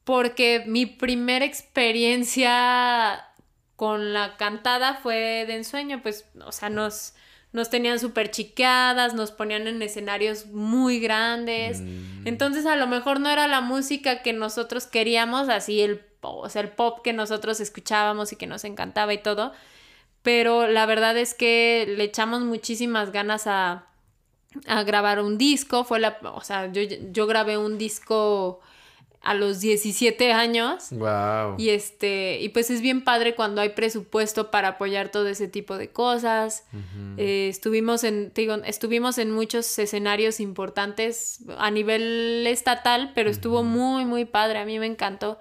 porque 0.03 0.63
mi 0.67 0.85
primera 0.85 1.45
experiencia 1.45 3.25
con 3.75 4.13
la 4.13 4.37
cantada 4.37 4.95
fue 4.95 5.45
de 5.47 5.55
ensueño, 5.55 6.01
pues, 6.01 6.25
o 6.45 6.51
sea, 6.51 6.69
nos, 6.69 7.13
nos 7.57 7.69
tenían 7.69 7.99
súper 7.99 8.31
chiqueadas, 8.31 9.15
nos 9.15 9.31
ponían 9.31 9.67
en 9.67 9.81
escenarios 9.81 10.45
muy 10.45 10.99
grandes. 10.99 11.81
Mm. 11.81 12.27
Entonces, 12.27 12.65
a 12.65 12.75
lo 12.75 12.87
mejor 12.87 13.19
no 13.19 13.29
era 13.29 13.47
la 13.47 13.61
música 13.61 14.21
que 14.21 14.31
nosotros 14.31 14.85
queríamos, 14.85 15.49
así 15.49 15.81
el, 15.81 16.05
o 16.21 16.47
sea, 16.47 16.61
el 16.61 16.69
pop 16.69 16.99
que 17.03 17.13
nosotros 17.13 17.59
escuchábamos 17.59 18.31
y 18.31 18.35
que 18.35 18.45
nos 18.47 18.63
encantaba 18.63 19.13
y 19.13 19.17
todo. 19.17 19.51
Pero 20.21 20.67
la 20.67 20.85
verdad 20.85 21.17
es 21.17 21.33
que 21.33 21.93
le 21.97 22.03
echamos 22.03 22.41
muchísimas 22.41 23.11
ganas 23.11 23.47
a, 23.47 23.87
a 24.67 24.83
grabar 24.83 25.19
un 25.19 25.37
disco. 25.37 25.83
Fue 25.83 25.99
la, 25.99 26.19
o 26.21 26.41
sea, 26.41 26.71
yo, 26.71 26.81
yo 27.11 27.25
grabé 27.25 27.57
un 27.57 27.77
disco 27.77 28.61
a 29.27 29.33
los 29.33 29.59
17 29.59 30.31
años. 30.31 30.87
Wow. 30.91 31.55
Y 31.57 31.69
este, 31.69 32.39
y 32.41 32.49
pues 32.49 32.69
es 32.69 32.81
bien 32.81 33.03
padre 33.03 33.35
cuando 33.35 33.59
hay 33.61 33.69
presupuesto 33.69 34.51
para 34.51 34.69
apoyar 34.69 35.09
todo 35.09 35.27
ese 35.27 35.47
tipo 35.47 35.77
de 35.77 35.89
cosas. 35.89 36.65
Eh, 37.17 37.47
estuvimos 37.49 38.03
en, 38.03 38.31
te 38.31 38.41
digo, 38.41 38.55
estuvimos 38.65 39.17
en 39.17 39.31
muchos 39.31 39.77
escenarios 39.79 40.39
importantes 40.39 41.39
a 41.57 41.69
nivel 41.71 42.45
estatal, 42.47 43.11
pero 43.15 43.29
estuvo 43.29 43.63
muy, 43.63 44.05
muy 44.05 44.25
padre. 44.25 44.59
A 44.59 44.65
mí 44.65 44.79
me 44.79 44.85
encantó. 44.85 45.39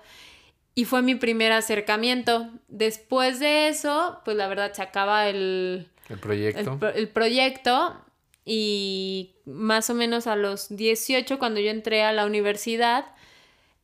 Y 0.75 0.85
fue 0.85 1.00
mi 1.02 1.14
primer 1.14 1.52
acercamiento. 1.52 2.50
Después 2.69 3.38
de 3.40 3.69
eso, 3.69 4.21
pues 4.25 4.37
la 4.37 4.47
verdad 4.49 4.73
se 4.75 4.83
acaba 4.83 5.28
el, 5.28 5.88
el 6.09 6.14
el, 6.14 6.19
proyecto. 6.19 6.78
pro- 6.78 6.93
el 6.93 7.09
proyecto 7.09 7.97
y 8.45 9.37
más 9.45 9.90
o 9.90 9.95
menos 9.95 10.26
a 10.26 10.37
los 10.37 10.69
18, 10.75 11.38
cuando 11.38 11.61
yo 11.61 11.71
entré 11.71 12.02
a 12.05 12.12
la 12.12 12.26
universidad, 12.26 13.07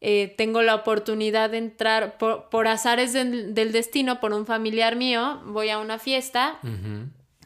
eh, 0.04 0.34
tengo 0.36 0.62
la 0.62 0.74
oportunidad 0.74 1.50
de 1.50 1.58
entrar 1.58 2.18
por, 2.18 2.48
por 2.50 2.66
azares 2.66 3.12
del, 3.12 3.54
del 3.54 3.70
destino, 3.70 4.18
por 4.18 4.32
un 4.32 4.44
familiar 4.46 4.96
mío, 4.96 5.40
voy 5.46 5.70
a 5.70 5.78
una 5.78 5.98
fiesta 6.00 6.58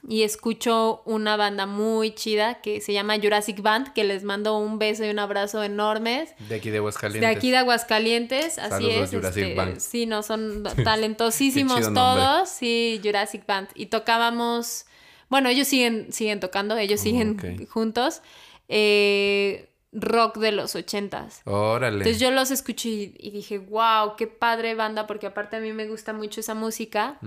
y 0.08 0.22
escucho 0.22 1.02
una 1.04 1.36
banda 1.36 1.66
muy 1.66 2.14
chida 2.14 2.62
que 2.62 2.80
se 2.80 2.92
llama 2.94 3.16
Jurassic 3.20 3.60
Band, 3.60 3.92
que 3.92 4.04
les 4.04 4.22
mando 4.22 4.56
un 4.56 4.78
beso 4.78 5.04
y 5.04 5.10
un 5.10 5.18
abrazo 5.18 5.62
enormes. 5.64 6.32
De 6.48 6.54
aquí 6.54 6.70
de 6.70 6.78
Aguascalientes. 6.78 7.20
De 7.28 7.36
aquí 7.36 7.50
de 7.50 7.56
Aguascalientes, 7.58 8.58
así 8.58 8.88
es. 8.88 9.10
Jurassic 9.10 9.42
este, 9.42 9.54
Band. 9.54 9.78
Sí, 9.80 10.06
no, 10.06 10.22
son 10.22 10.62
talentosísimos 10.84 11.92
todos. 11.92 12.48
Sí, 12.48 13.00
Jurassic 13.04 13.44
Band. 13.46 13.68
Y 13.74 13.86
tocábamos, 13.86 14.86
bueno, 15.28 15.48
ellos 15.48 15.66
siguen, 15.68 16.12
siguen 16.12 16.40
tocando, 16.40 16.78
ellos 16.78 17.00
Oh, 17.00 17.02
siguen 17.02 17.66
juntos. 17.66 18.22
eh, 18.68 19.68
rock 19.98 20.36
de 20.36 20.52
los 20.52 20.74
ochentas. 20.76 21.40
Órale. 21.44 21.96
Entonces 21.98 22.20
yo 22.20 22.30
los 22.30 22.50
escuché 22.50 22.88
y, 22.90 23.14
y 23.18 23.30
dije, 23.30 23.58
wow, 23.58 24.14
qué 24.16 24.26
padre 24.26 24.74
banda, 24.74 25.06
porque 25.06 25.26
aparte 25.26 25.56
a 25.56 25.60
mí 25.60 25.72
me 25.72 25.88
gusta 25.88 26.12
mucho 26.12 26.40
esa 26.40 26.54
música 26.54 27.18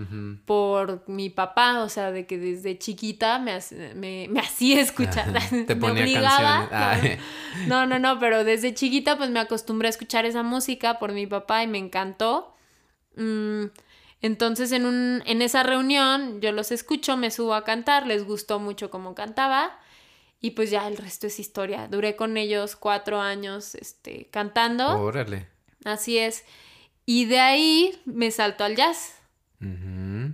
por 0.46 1.04
mi 1.08 1.32
papá, 1.32 1.82
o 1.84 1.90
sea, 1.90 2.12
de 2.12 2.28
que 2.28 2.38
desde 2.38 2.78
chiquita 2.78 3.40
me, 3.40 3.58
me, 3.96 4.28
me 4.30 4.40
hacía 4.40 4.82
escuchar, 4.82 5.26
Te 5.50 5.56
me 5.66 5.76
ponía 5.76 6.04
obligaba. 6.04 6.70
canciones. 6.70 7.20
Ay. 7.56 7.68
No, 7.68 7.88
no, 7.88 7.98
no, 7.98 8.20
pero 8.20 8.44
desde 8.44 8.74
chiquita 8.76 9.18
pues 9.18 9.32
me 9.32 9.40
acostumbré 9.40 9.88
a 9.88 9.90
escuchar 9.90 10.26
esa 10.26 10.44
música 10.44 11.00
por 11.00 11.12
mi 11.12 11.26
papá 11.26 11.64
y 11.64 11.68
me 11.68 11.80
encantó. 11.80 12.56
Mm, 13.16 13.66
entonces 14.22 14.72
en, 14.74 14.86
un, 14.86 15.24
en 15.26 15.42
esa 15.42 15.64
reunión 15.64 16.40
yo 16.40 16.52
los 16.52 16.72
escucho, 16.72 17.18
me 17.18 17.32
subo 17.32 17.56
a 17.56 17.64
cantar, 17.64 18.06
les 18.06 18.26
gustó 18.26 18.60
mucho 18.60 18.92
cómo 18.92 19.16
cantaba 19.16 19.72
y 20.42 20.52
pues 20.52 20.70
ya 20.72 20.88
el 20.88 20.98
resto 20.98 21.28
es 21.28 21.40
historia. 21.40 21.88
Duré 21.88 22.16
con 22.16 22.38
ellos 22.38 22.76
cuatro 22.76 23.20
años 23.20 23.76
este, 23.76 24.28
cantando, 24.32 25.00
Órale. 25.02 25.48
así 25.86 26.18
es. 26.18 26.46
Y 27.06 27.26
de 27.26 27.40
ahí 27.40 28.00
me 28.06 28.32
salto 28.32 28.64
al 28.64 28.76
jazz. 28.76 29.16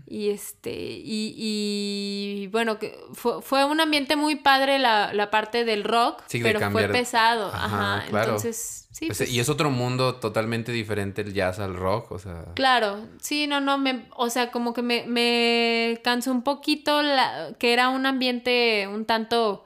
Y 0.08 0.30
este, 0.30 0.72
y, 0.72 1.34
y 1.36 2.48
bueno, 2.48 2.78
que 2.78 2.96
fue, 3.14 3.42
fue 3.42 3.66
un 3.66 3.82
ambiente 3.82 4.16
muy 4.16 4.36
padre 4.36 4.78
la, 4.78 5.14
la 5.14 5.32
parte 5.32 5.66
del 5.66 5.84
rock, 5.84 6.22
Sí, 6.28 6.40
de 6.40 6.54
pero 6.54 6.72
fue 6.72 6.88
pesado. 6.90 7.48
Ajá, 7.52 7.96
Ajá, 7.98 8.06
claro. 8.08 8.26
entonces, 8.26 8.88
sí. 8.92 9.08
Pues, 9.08 9.18
pues, 9.18 9.30
y 9.32 9.40
es 9.40 9.50
otro 9.50 9.72
mundo 9.72 10.16
totalmente 10.16 10.72
diferente 10.72 11.22
el 11.24 11.34
jazz 11.34 11.58
al 11.60 11.76
rock, 11.76 12.12
o 12.12 12.20
sea. 12.20 12.46
Claro, 12.54 13.08
sí, 13.20 13.48
no, 13.48 13.60
no, 13.62 13.80
me, 13.80 14.06
o 14.16 14.30
sea, 14.30 14.52
como 14.52 14.74
que 14.74 14.84
me, 14.84 15.06
me 15.08 16.00
cansó 16.04 16.32
un 16.32 16.44
poquito 16.44 17.02
la, 17.02 17.54
que 17.58 17.74
era 17.74 17.90
un 17.90 18.06
ambiente 18.06 18.88
un 18.88 19.06
tanto, 19.06 19.66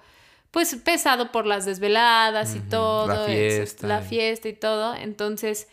pues, 0.51 0.75
pesado 0.75 1.31
por 1.31 1.45
las 1.45 1.65
desveladas 1.65 2.55
y 2.55 2.59
todo. 2.59 3.07
la 3.07 3.25
fiesta. 3.25 3.87
La 3.87 4.01
fiesta 4.01 4.47
y 4.49 4.53
todo. 4.53 4.95
Entonces, 4.95 5.67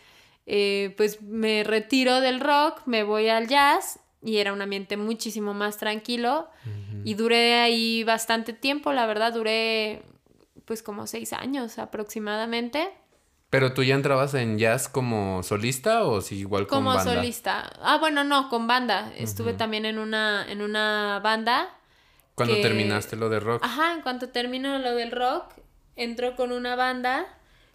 eh, 0.47 0.95
pues 0.97 1.23
me 1.23 1.65
retiro 1.65 2.21
del 2.21 2.41
rock, 2.41 2.83
me 2.87 3.03
voy 3.03 3.29
al 3.29 3.49
jazz 3.49 3.99
y 4.23 4.39
era 4.39 4.53
un 4.53 4.61
ambiente 4.63 4.97
muchísimo 4.97 5.55
más 5.55 5.77
tranquilo. 5.79 6.49
Y 7.05 7.15
duré 7.15 7.55
ahí 7.61 8.03
bastante 8.05 8.53
tiempo, 8.53 8.93
la 8.93 9.07
verdad, 9.07 9.33
duré 9.33 10.03
pues 10.65 10.83
como 10.83 11.07
seis 11.07 11.33
años 11.33 11.79
aproximadamente. 11.79 12.91
Pero 13.51 13.73
tú 13.73 13.85
ya 13.85 13.95
entrabas 13.95 14.35
en 14.35 14.59
jazz 14.59 14.89
como 14.89 15.45
solista 15.45 16.05
o 16.05 16.21
sí 16.21 16.39
igual 16.39 16.67
con 16.67 16.79
Como 16.81 16.95
banda? 16.95 17.15
solista. 17.15 17.71
Ah, 17.81 17.99
bueno, 17.99 18.25
no, 18.25 18.49
con 18.49 18.67
banda. 18.67 19.13
Estuve 19.17 19.55
también 19.55 19.85
en 19.85 19.99
una, 20.01 20.45
en 20.51 20.61
una 20.63 21.21
banda. 21.23 21.71
Cuando 22.37 22.55
que- 22.55 22.63
terminaste 22.63 23.17
lo 23.17 23.29
de 23.29 23.41
rock. 23.41 23.65
Ajá, 23.65 23.93
en 23.95 24.03
cuanto 24.03 24.29
termino 24.29 24.79
lo 24.79 24.95
del 24.95 25.11
rock, 25.11 25.53
entro 25.97 26.37
con 26.37 26.53
una 26.53 26.77
banda 26.77 27.27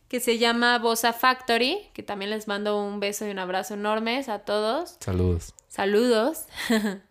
que 0.08 0.20
se 0.20 0.38
llama 0.38 0.78
Bossa 0.80 1.14
Factory, 1.14 1.90
que 1.94 2.04
también 2.04 2.32
les 2.32 2.48
mando 2.48 2.82
un 2.82 3.00
beso 3.00 3.26
y 3.28 3.32
un 3.32 3.40
abrazo 3.40 3.74
enormes 3.74 4.30
a 4.30 4.40
todos. 4.40 4.98
Saludos. 5.00 5.54
Saludos. 5.68 6.46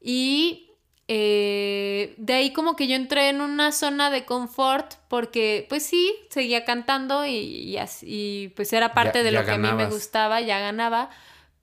y 0.00 0.70
eh, 1.08 2.14
de 2.18 2.32
ahí 2.34 2.52
como 2.52 2.74
que 2.76 2.88
yo 2.88 2.96
entré 2.96 3.28
en 3.28 3.40
una 3.40 3.70
zona 3.72 4.10
de 4.10 4.24
confort 4.24 4.94
porque 5.08 5.66
pues 5.68 5.84
sí, 5.86 6.14
seguía 6.30 6.64
cantando 6.64 7.24
y, 7.24 7.30
y 7.36 7.78
así, 7.78 8.06
y, 8.08 8.48
pues 8.48 8.72
era 8.72 8.92
parte 8.92 9.18
Ya- 9.20 9.24
de 9.24 9.32
ya 9.32 9.40
lo 9.40 9.46
que 9.46 9.52
a 9.52 9.56
mí 9.56 9.62
me 9.62 9.68
ganabas. 9.68 9.94
gustaba, 9.94 10.40
ya 10.40 10.58
ganaba. 10.58 11.10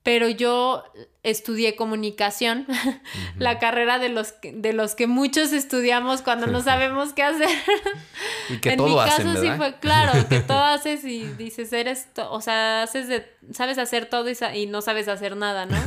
Pero 0.02 0.28
yo 0.30 0.84
estudié 1.24 1.76
comunicación, 1.78 2.68
la 3.38 3.58
carrera 3.58 3.98
de 3.98 4.10
los, 4.10 4.34
que, 4.34 4.52
de 4.52 4.74
los 4.74 4.94
que 4.94 5.08
muchos 5.08 5.54
estudiamos 5.54 6.22
cuando 6.22 6.48
no 6.48 6.62
sabemos 6.64 7.14
qué 7.14 7.24
hacer. 7.24 7.50
Y 8.50 8.58
que 8.58 8.72
en 8.72 8.78
todo 8.78 8.88
mi 8.90 9.00
hacen, 9.00 9.26
caso 9.28 9.42
sí 9.42 9.50
fue 9.56 9.80
claro, 9.80 10.28
que 10.28 10.42
todo 10.42 10.62
haces 10.64 11.06
y 11.06 11.24
dices, 11.38 11.72
eres, 11.72 12.08
o 12.30 12.42
sea, 12.42 12.84
haces 12.84 13.08
de, 13.08 13.26
sabes 13.54 13.78
hacer 13.78 14.08
todo 14.08 14.30
y, 14.30 14.36
sa- 14.36 14.54
y 14.56 14.66
no 14.66 14.82
sabes 14.82 15.08
hacer 15.08 15.38
nada, 15.38 15.66
¿no? 15.66 15.78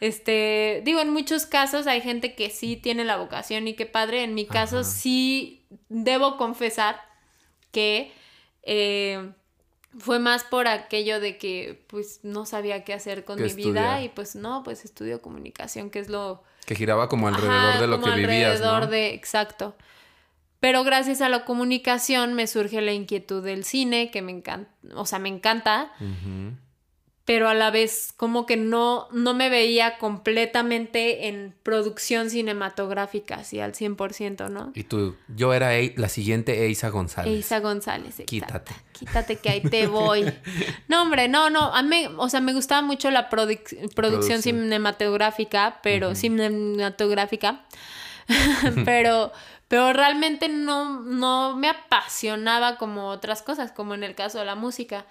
este, 0.00 0.82
digo, 0.84 1.00
en 1.00 1.10
muchos 1.12 1.46
casos 1.46 1.86
hay 1.88 2.00
gente 2.00 2.34
que 2.34 2.48
sí 2.50 2.76
tiene 2.76 3.04
la 3.04 3.16
vocación 3.16 3.66
y 3.66 3.74
qué 3.74 3.86
padre, 3.86 4.22
en 4.22 4.34
mi 4.34 4.46
caso 4.46 4.78
Ajá. 4.80 4.84
sí 4.88 5.64
debo 5.88 6.36
confesar 6.36 7.00
que 7.72 8.12
eh, 8.62 9.32
fue 9.98 10.18
más 10.18 10.44
por 10.44 10.68
aquello 10.68 11.20
de 11.20 11.36
que 11.36 11.84
pues 11.88 12.20
no 12.22 12.46
sabía 12.46 12.84
qué 12.84 12.94
hacer 12.94 13.24
con 13.24 13.38
¿Qué 13.38 13.44
mi 13.44 13.54
vida 13.54 14.00
y 14.02 14.08
pues 14.08 14.36
no, 14.36 14.62
pues 14.62 14.84
estudio 14.84 15.20
comunicación, 15.20 15.90
que 15.90 15.98
es 15.98 16.08
lo, 16.08 16.42
Que 16.66 16.74
giraba 16.74 17.08
como 17.08 17.28
alrededor 17.28 17.70
Ajá, 17.70 17.80
de 17.80 17.86
lo 17.86 18.00
como 18.00 18.12
que 18.14 18.20
vivías, 18.20 18.52
alrededor 18.60 18.84
¿no? 18.84 18.90
de, 18.90 19.14
exacto. 19.14 19.76
Pero 20.60 20.84
gracias 20.84 21.22
a 21.22 21.28
la 21.28 21.44
comunicación 21.44 22.34
me 22.34 22.46
surge 22.46 22.80
la 22.82 22.92
inquietud 22.92 23.42
del 23.42 23.64
cine, 23.64 24.10
que 24.10 24.22
me 24.22 24.30
encanta, 24.30 24.70
o 24.94 25.06
sea, 25.06 25.18
me 25.18 25.28
encanta, 25.30 25.90
Ujú. 26.00 26.54
Pero 27.32 27.48
a 27.48 27.54
la 27.54 27.70
vez 27.70 28.12
como 28.16 28.44
que 28.44 28.56
no, 28.56 29.06
no 29.12 29.34
me 29.34 29.50
veía 29.50 29.98
completamente 29.98 31.28
en 31.28 31.54
producción 31.62 32.28
cinematográfica, 32.28 33.36
así 33.36 33.60
al 33.60 33.72
100%, 33.72 34.50
¿no? 34.50 34.72
Y 34.74 34.82
tú, 34.82 35.14
yo 35.28 35.54
era 35.54 35.76
Ei- 35.78 35.94
la 35.96 36.08
siguiente 36.08 36.66
Eisa 36.66 36.88
González. 36.88 37.32
Eisa 37.32 37.60
González, 37.60 38.18
exacto. 38.18 38.26
Quítate. 38.26 38.72
Quítate 38.98 39.36
que 39.36 39.48
ahí 39.48 39.60
te 39.60 39.86
voy. 40.00 40.24
No, 40.88 41.02
hombre, 41.02 41.28
no, 41.28 41.50
no. 41.50 41.72
A 41.72 41.84
mí, 41.84 42.08
o 42.16 42.28
sea, 42.28 42.40
me 42.40 42.52
gustaba 42.52 42.82
mucho 42.82 43.12
la 43.12 43.30
produc- 43.30 43.62
producción 43.68 43.90
Producción. 43.94 44.42
cinematográfica, 44.42 45.78
pero 45.84 46.16
cinematográfica. 46.16 47.60
pero, 48.84 49.30
pero 49.68 49.92
realmente 49.92 50.48
no, 50.48 50.98
no 51.02 51.56
me 51.56 51.68
apasionaba 51.68 52.76
como 52.76 53.06
otras 53.06 53.42
cosas, 53.42 53.70
como 53.70 53.94
en 53.94 54.02
el 54.02 54.16
caso 54.16 54.40
de 54.40 54.46
la 54.46 54.56
música. 54.56 55.06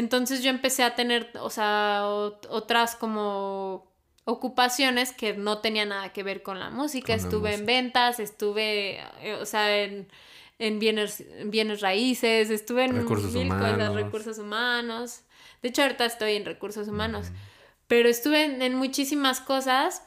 Entonces 0.00 0.42
yo 0.42 0.48
empecé 0.48 0.82
a 0.82 0.94
tener, 0.94 1.30
o 1.40 1.50
sea, 1.50 2.04
ot- 2.04 2.46
otras 2.48 2.96
como 2.96 3.86
ocupaciones 4.24 5.12
que 5.12 5.34
no 5.34 5.58
tenían 5.58 5.90
nada 5.90 6.10
que 6.14 6.22
ver 6.22 6.42
con 6.42 6.58
la 6.58 6.70
música. 6.70 7.12
Con 7.12 7.16
la 7.18 7.22
estuve 7.22 7.54
en 7.54 7.66
ventas, 7.66 8.18
estuve, 8.18 8.98
eh, 9.20 9.34
o 9.40 9.44
sea, 9.44 9.82
en, 9.82 10.08
en 10.58 10.78
bienes, 10.78 11.20
en 11.20 11.50
bienes 11.50 11.82
raíces, 11.82 12.48
estuve 12.48 12.84
en 12.84 12.96
Recursos 12.96 13.32
mil 13.34 13.48
cosas, 13.48 13.74
humanos. 13.74 13.94
recursos 13.94 14.38
humanos. 14.38 15.20
De 15.60 15.68
hecho, 15.68 15.82
ahorita 15.82 16.06
estoy 16.06 16.36
en 16.36 16.46
recursos 16.46 16.88
humanos. 16.88 17.26
Pero 17.86 18.08
estuve 18.08 18.44
en, 18.44 18.62
en 18.62 18.74
muchísimas 18.76 19.40
cosas 19.40 20.02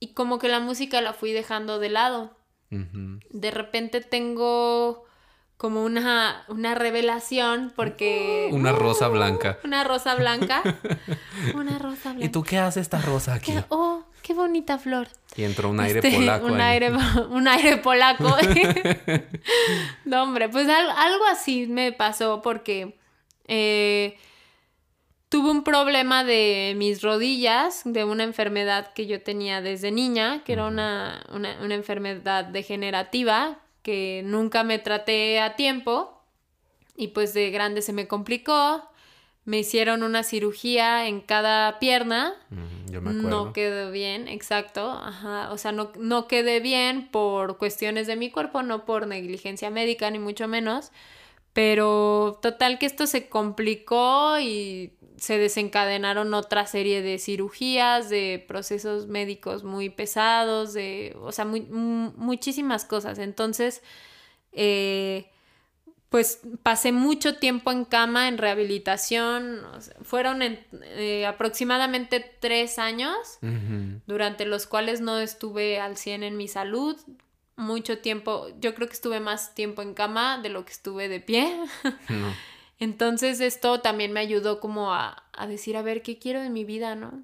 y 0.00 0.12
como 0.12 0.38
que 0.38 0.48
la 0.48 0.60
música 0.60 1.00
la 1.00 1.14
fui 1.14 1.32
dejando 1.32 1.78
de 1.78 1.88
lado. 1.88 2.36
De 3.30 3.50
repente 3.50 4.00
tengo 4.00 5.04
como 5.64 5.82
una, 5.82 6.44
una 6.48 6.74
revelación 6.74 7.72
porque... 7.74 8.50
Una 8.52 8.72
rosa 8.72 9.08
blanca. 9.08 9.56
Una 9.64 9.82
rosa 9.82 10.14
blanca. 10.14 10.62
Una 11.54 11.78
rosa 11.78 12.10
blanca. 12.10 12.26
¿Y 12.26 12.28
tú 12.28 12.42
qué 12.42 12.58
hace 12.58 12.80
esta 12.80 13.00
rosa 13.00 13.32
aquí? 13.32 13.52
Qué- 13.52 13.64
oh, 13.70 14.04
qué 14.20 14.34
bonita 14.34 14.76
flor. 14.76 15.08
Y 15.36 15.44
entró 15.44 15.70
un 15.70 15.80
aire 15.80 16.00
Este, 16.00 16.10
polaco 16.14 16.46
Un 16.48 16.60
ahí. 16.60 16.72
aire, 16.72 16.92
un 17.30 17.48
aire 17.48 17.78
polaco. 17.78 18.36
no, 20.04 20.22
hombre, 20.24 20.50
pues 20.50 20.68
al- 20.68 20.90
algo 20.90 21.24
así 21.32 21.66
me 21.66 21.92
pasó 21.92 22.42
porque 22.42 22.98
eh, 23.48 24.18
tuve 25.30 25.50
un 25.50 25.64
problema 25.64 26.24
de 26.24 26.74
mis 26.76 27.00
rodillas, 27.00 27.80
de 27.86 28.04
una 28.04 28.24
enfermedad 28.24 28.92
que 28.92 29.06
yo 29.06 29.22
tenía 29.22 29.62
desde 29.62 29.90
niña, 29.92 30.42
que 30.44 30.52
era 30.52 30.66
una, 30.66 31.24
una, 31.32 31.56
una 31.62 31.74
enfermedad 31.74 32.44
degenerativa 32.44 33.60
que 33.84 34.22
nunca 34.24 34.64
me 34.64 34.80
traté 34.80 35.38
a 35.38 35.54
tiempo 35.54 36.20
y 36.96 37.08
pues 37.08 37.34
de 37.34 37.50
grande 37.50 37.82
se 37.82 37.92
me 37.92 38.08
complicó. 38.08 38.82
Me 39.44 39.58
hicieron 39.58 40.02
una 40.02 40.22
cirugía 40.22 41.06
en 41.06 41.20
cada 41.20 41.78
pierna 41.78 42.32
Yo 42.86 43.02
me 43.02 43.10
acuerdo. 43.10 43.28
no 43.28 43.52
quedó 43.52 43.90
bien, 43.92 44.26
exacto. 44.26 44.90
Ajá. 44.90 45.52
O 45.52 45.58
sea, 45.58 45.70
no, 45.70 45.92
no 45.98 46.26
quedé 46.28 46.60
bien 46.60 47.10
por 47.10 47.58
cuestiones 47.58 48.06
de 48.06 48.16
mi 48.16 48.30
cuerpo, 48.30 48.62
no 48.62 48.86
por 48.86 49.06
negligencia 49.06 49.68
médica, 49.68 50.10
ni 50.10 50.18
mucho 50.18 50.48
menos. 50.48 50.92
Pero 51.52 52.38
total 52.40 52.78
que 52.78 52.86
esto 52.86 53.06
se 53.06 53.28
complicó 53.28 54.38
y 54.40 54.94
se 55.24 55.38
desencadenaron 55.38 56.34
otra 56.34 56.66
serie 56.66 57.00
de 57.02 57.18
cirugías, 57.18 58.10
de 58.10 58.44
procesos 58.46 59.06
médicos 59.06 59.64
muy 59.64 59.88
pesados, 59.88 60.72
de, 60.74 61.16
o 61.20 61.32
sea, 61.32 61.44
muy- 61.44 61.62
mu- 61.62 62.12
muchísimas 62.16 62.84
cosas. 62.84 63.18
Entonces, 63.18 63.82
eh, 64.52 65.30
pues 66.10 66.40
pasé 66.62 66.92
mucho 66.92 67.36
tiempo 67.38 67.72
en 67.72 67.84
cama, 67.84 68.28
en 68.28 68.38
rehabilitación. 68.38 69.64
o 69.64 69.80
sea, 69.80 69.94
fueron 70.02 70.42
en- 70.42 70.64
eh, 70.82 71.26
aproximadamente 71.26 72.20
tres 72.40 72.78
años, 72.78 73.16
durante 74.06 74.44
los 74.44 74.66
cuales 74.66 75.00
no 75.00 75.18
estuve 75.18 75.80
al 75.80 75.96
100 75.96 76.22
en 76.22 76.36
mi 76.36 76.46
salud. 76.46 76.96
Mucho 77.56 77.98
tiempo, 77.98 78.46
yo 78.60 78.74
creo 78.74 78.86
que 78.88 78.94
estuve 78.94 79.18
más 79.20 79.54
tiempo 79.54 79.80
en 79.82 79.94
cama 79.94 80.38
de 80.42 80.48
lo 80.50 80.64
que 80.64 80.72
estuve 80.72 81.08
de 81.08 81.20
pie. 81.20 81.56
No. 82.08 82.32
Entonces 82.78 83.40
esto 83.40 83.80
también 83.80 84.12
me 84.12 84.20
ayudó 84.20 84.60
como 84.60 84.92
a, 84.92 85.24
a 85.32 85.46
decir, 85.46 85.76
a 85.76 85.82
ver, 85.82 86.02
¿qué 86.02 86.18
quiero 86.18 86.42
en 86.42 86.52
mi 86.52 86.64
vida, 86.64 86.94
no? 86.94 87.22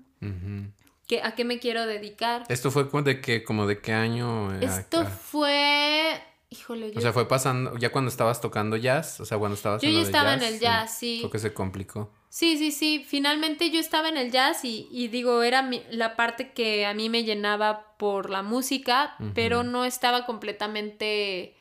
¿Qué, 1.07 1.23
¿A 1.23 1.35
qué 1.35 1.45
me 1.45 1.59
quiero 1.59 1.87
dedicar? 1.87 2.45
¿Esto 2.49 2.71
fue 2.71 2.87
de 3.03 3.21
qué, 3.21 3.43
como 3.43 3.67
de 3.67 3.81
qué 3.81 3.93
año? 3.93 4.53
Esto 4.61 5.01
acá? 5.01 5.11
fue... 5.11 6.23
Híjole, 6.53 6.91
yo... 6.91 6.99
O 6.99 7.01
sea, 7.01 7.13
fue 7.13 7.29
pasando, 7.29 7.77
ya 7.79 7.93
cuando 7.93 8.11
estabas 8.11 8.41
tocando 8.41 8.77
jazz, 8.77 9.21
o 9.21 9.25
sea, 9.25 9.39
cuando 9.39 9.55
estabas 9.55 9.83
Yo 9.83 9.89
ya 9.91 9.99
de 9.99 10.03
estaba 10.03 10.35
en 10.35 10.43
el 10.43 10.59
jazz, 10.59 10.99
sí. 10.99 11.19
Fue 11.21 11.31
que 11.31 11.39
se 11.39 11.53
complicó. 11.55 12.13
Sí, 12.29 12.57
sí, 12.59 12.73
sí. 12.73 13.05
Finalmente 13.07 13.71
yo 13.71 13.79
estaba 13.81 14.09
en 14.09 14.17
el 14.17 14.31
jazz 14.33 14.65
y, 14.65 14.89
y 14.91 15.09
digo, 15.09 15.43
era 15.43 15.63
mi- 15.63 15.83
la 15.91 16.17
parte 16.17 16.53
que 16.53 16.87
a 16.87 16.95
mí 16.95 17.09
me 17.09 17.23
llenaba 17.25 17.95
por 17.99 18.31
la 18.31 18.43
música, 18.43 19.17
pero 19.35 19.63
no 19.63 19.85
estaba 19.85 20.27
completamente 20.27 21.57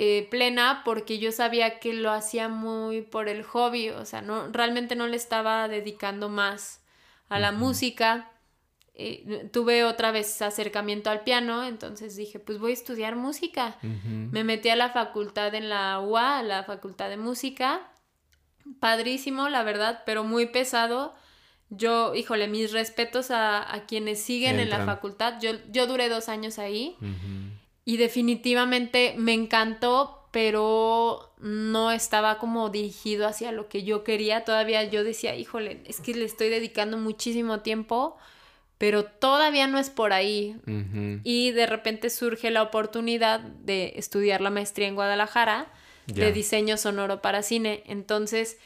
eh, 0.00 0.28
plena 0.30 0.82
porque 0.84 1.18
yo 1.18 1.32
sabía 1.32 1.80
que 1.80 1.92
lo 1.92 2.12
hacía 2.12 2.48
muy 2.48 3.02
por 3.02 3.28
el 3.28 3.42
hobby, 3.42 3.90
o 3.90 4.04
sea, 4.04 4.22
no, 4.22 4.46
realmente 4.52 4.94
no 4.94 5.08
le 5.08 5.16
estaba 5.16 5.66
dedicando 5.66 6.28
más 6.28 6.84
a 7.28 7.40
la 7.40 7.50
música. 7.50 8.30
Eh, 8.94 9.48
tuve 9.52 9.84
otra 9.84 10.12
vez 10.12 10.40
acercamiento 10.40 11.10
al 11.10 11.22
piano, 11.24 11.64
entonces 11.64 12.14
dije, 12.14 12.38
pues 12.38 12.60
voy 12.60 12.70
a 12.70 12.74
estudiar 12.74 13.16
música. 13.16 13.76
Me 13.82 14.44
metí 14.44 14.68
a 14.68 14.76
la 14.76 14.90
facultad 14.90 15.52
en 15.54 15.68
la 15.68 15.98
UA, 16.00 16.38
a 16.38 16.42
la 16.44 16.62
facultad 16.62 17.08
de 17.08 17.16
música. 17.16 17.90
Padrísimo, 18.78 19.48
la 19.48 19.64
verdad, 19.64 20.02
pero 20.06 20.22
muy 20.22 20.46
pesado. 20.46 21.14
Yo, 21.70 22.14
híjole, 22.14 22.46
mis 22.46 22.72
respetos 22.72 23.30
a, 23.30 23.74
a 23.74 23.86
quienes 23.86 24.22
siguen 24.22 24.60
en 24.60 24.70
la 24.70 24.84
facultad. 24.84 25.40
Yo, 25.40 25.52
yo 25.70 25.86
duré 25.88 26.08
dos 26.08 26.28
años 26.28 26.58
ahí. 26.58 26.96
Y 27.88 27.96
definitivamente 27.96 29.14
me 29.16 29.32
encantó, 29.32 30.28
pero 30.30 31.32
no 31.38 31.90
estaba 31.90 32.36
como 32.36 32.68
dirigido 32.68 33.26
hacia 33.26 33.50
lo 33.50 33.70
que 33.70 33.82
yo 33.82 34.04
quería. 34.04 34.44
Todavía 34.44 34.84
yo 34.84 35.04
decía, 35.04 35.34
híjole, 35.36 35.80
es 35.86 36.02
que 36.02 36.12
le 36.12 36.26
estoy 36.26 36.50
dedicando 36.50 36.98
muchísimo 36.98 37.60
tiempo, 37.60 38.18
pero 38.76 39.04
todavía 39.06 39.66
no 39.68 39.78
es 39.78 39.88
por 39.88 40.12
ahí. 40.12 40.54
Y 41.24 41.52
de 41.52 41.64
repente 41.64 42.10
surge 42.10 42.50
la 42.50 42.62
oportunidad 42.62 43.40
de 43.40 43.94
estudiar 43.96 44.42
la 44.42 44.50
maestría 44.50 44.86
en 44.86 44.94
Guadalajara 44.94 45.72
de 46.04 46.30
diseño 46.30 46.76
sonoro 46.76 47.22
para 47.22 47.42
cine. 47.42 47.84
Entonces, 47.86 48.58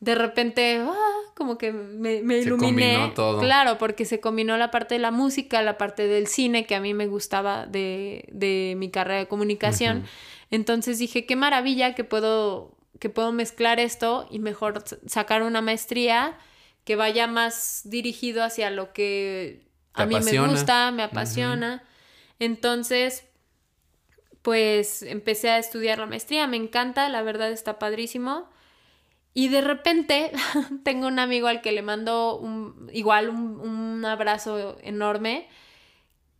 de 0.00 0.14
repente, 0.14 0.78
ah, 0.80 1.16
como 1.34 1.58
que 1.58 1.72
me, 1.72 2.22
me 2.22 2.40
Se 2.40 2.48
iluminé. 2.48 2.94
combinó 2.94 3.12
todo. 3.12 3.40
Claro, 3.40 3.76
porque 3.78 4.04
se 4.06 4.18
combinó 4.20 4.56
la 4.56 4.70
parte 4.70 4.94
de 4.94 4.98
la 5.00 5.10
música, 5.10 5.60
la 5.62 5.76
parte 5.76 6.06
del 6.06 6.26
cine, 6.26 6.66
que 6.66 6.74
a 6.74 6.80
mí 6.80 6.94
me 6.94 7.06
gustaba 7.06 7.66
de, 7.66 8.26
de 8.32 8.74
mi 8.78 8.90
carrera 8.90 9.20
de 9.20 9.28
comunicación. 9.28 10.04
Entonces 10.50 10.98
dije, 10.98 11.26
qué 11.26 11.36
maravilla 11.36 11.94
que 11.94 12.04
puedo, 12.04 12.76
que 12.98 13.10
puedo 13.10 13.30
mezclar 13.32 13.78
esto 13.78 14.26
y 14.30 14.38
mejor 14.38 14.82
sacar 15.06 15.42
una 15.42 15.60
maestría 15.60 16.36
que 16.84 16.96
vaya 16.96 17.26
más 17.26 17.82
dirigido 17.84 18.42
hacia 18.42 18.70
lo 18.70 18.92
que 18.92 19.66
a 19.92 20.06
mí 20.06 20.14
apasiona. 20.14 20.46
me 20.46 20.52
gusta, 20.52 20.90
me 20.92 21.02
apasiona. 21.02 21.84
Entonces, 22.38 23.24
pues 24.42 25.02
empecé 25.02 25.50
a 25.50 25.58
estudiar 25.58 25.98
la 25.98 26.06
maestría, 26.06 26.46
me 26.46 26.56
encanta, 26.56 27.08
la 27.10 27.22
verdad 27.22 27.52
está 27.52 27.78
padrísimo. 27.78 28.48
Y 29.34 29.48
de 29.48 29.60
repente 29.60 30.32
tengo 30.84 31.06
un 31.06 31.18
amigo 31.18 31.46
al 31.48 31.60
que 31.60 31.72
le 31.72 31.82
mando 31.82 32.36
un, 32.38 32.90
igual 32.92 33.28
un, 33.28 33.60
un 33.60 34.04
abrazo 34.04 34.76
enorme. 34.82 35.46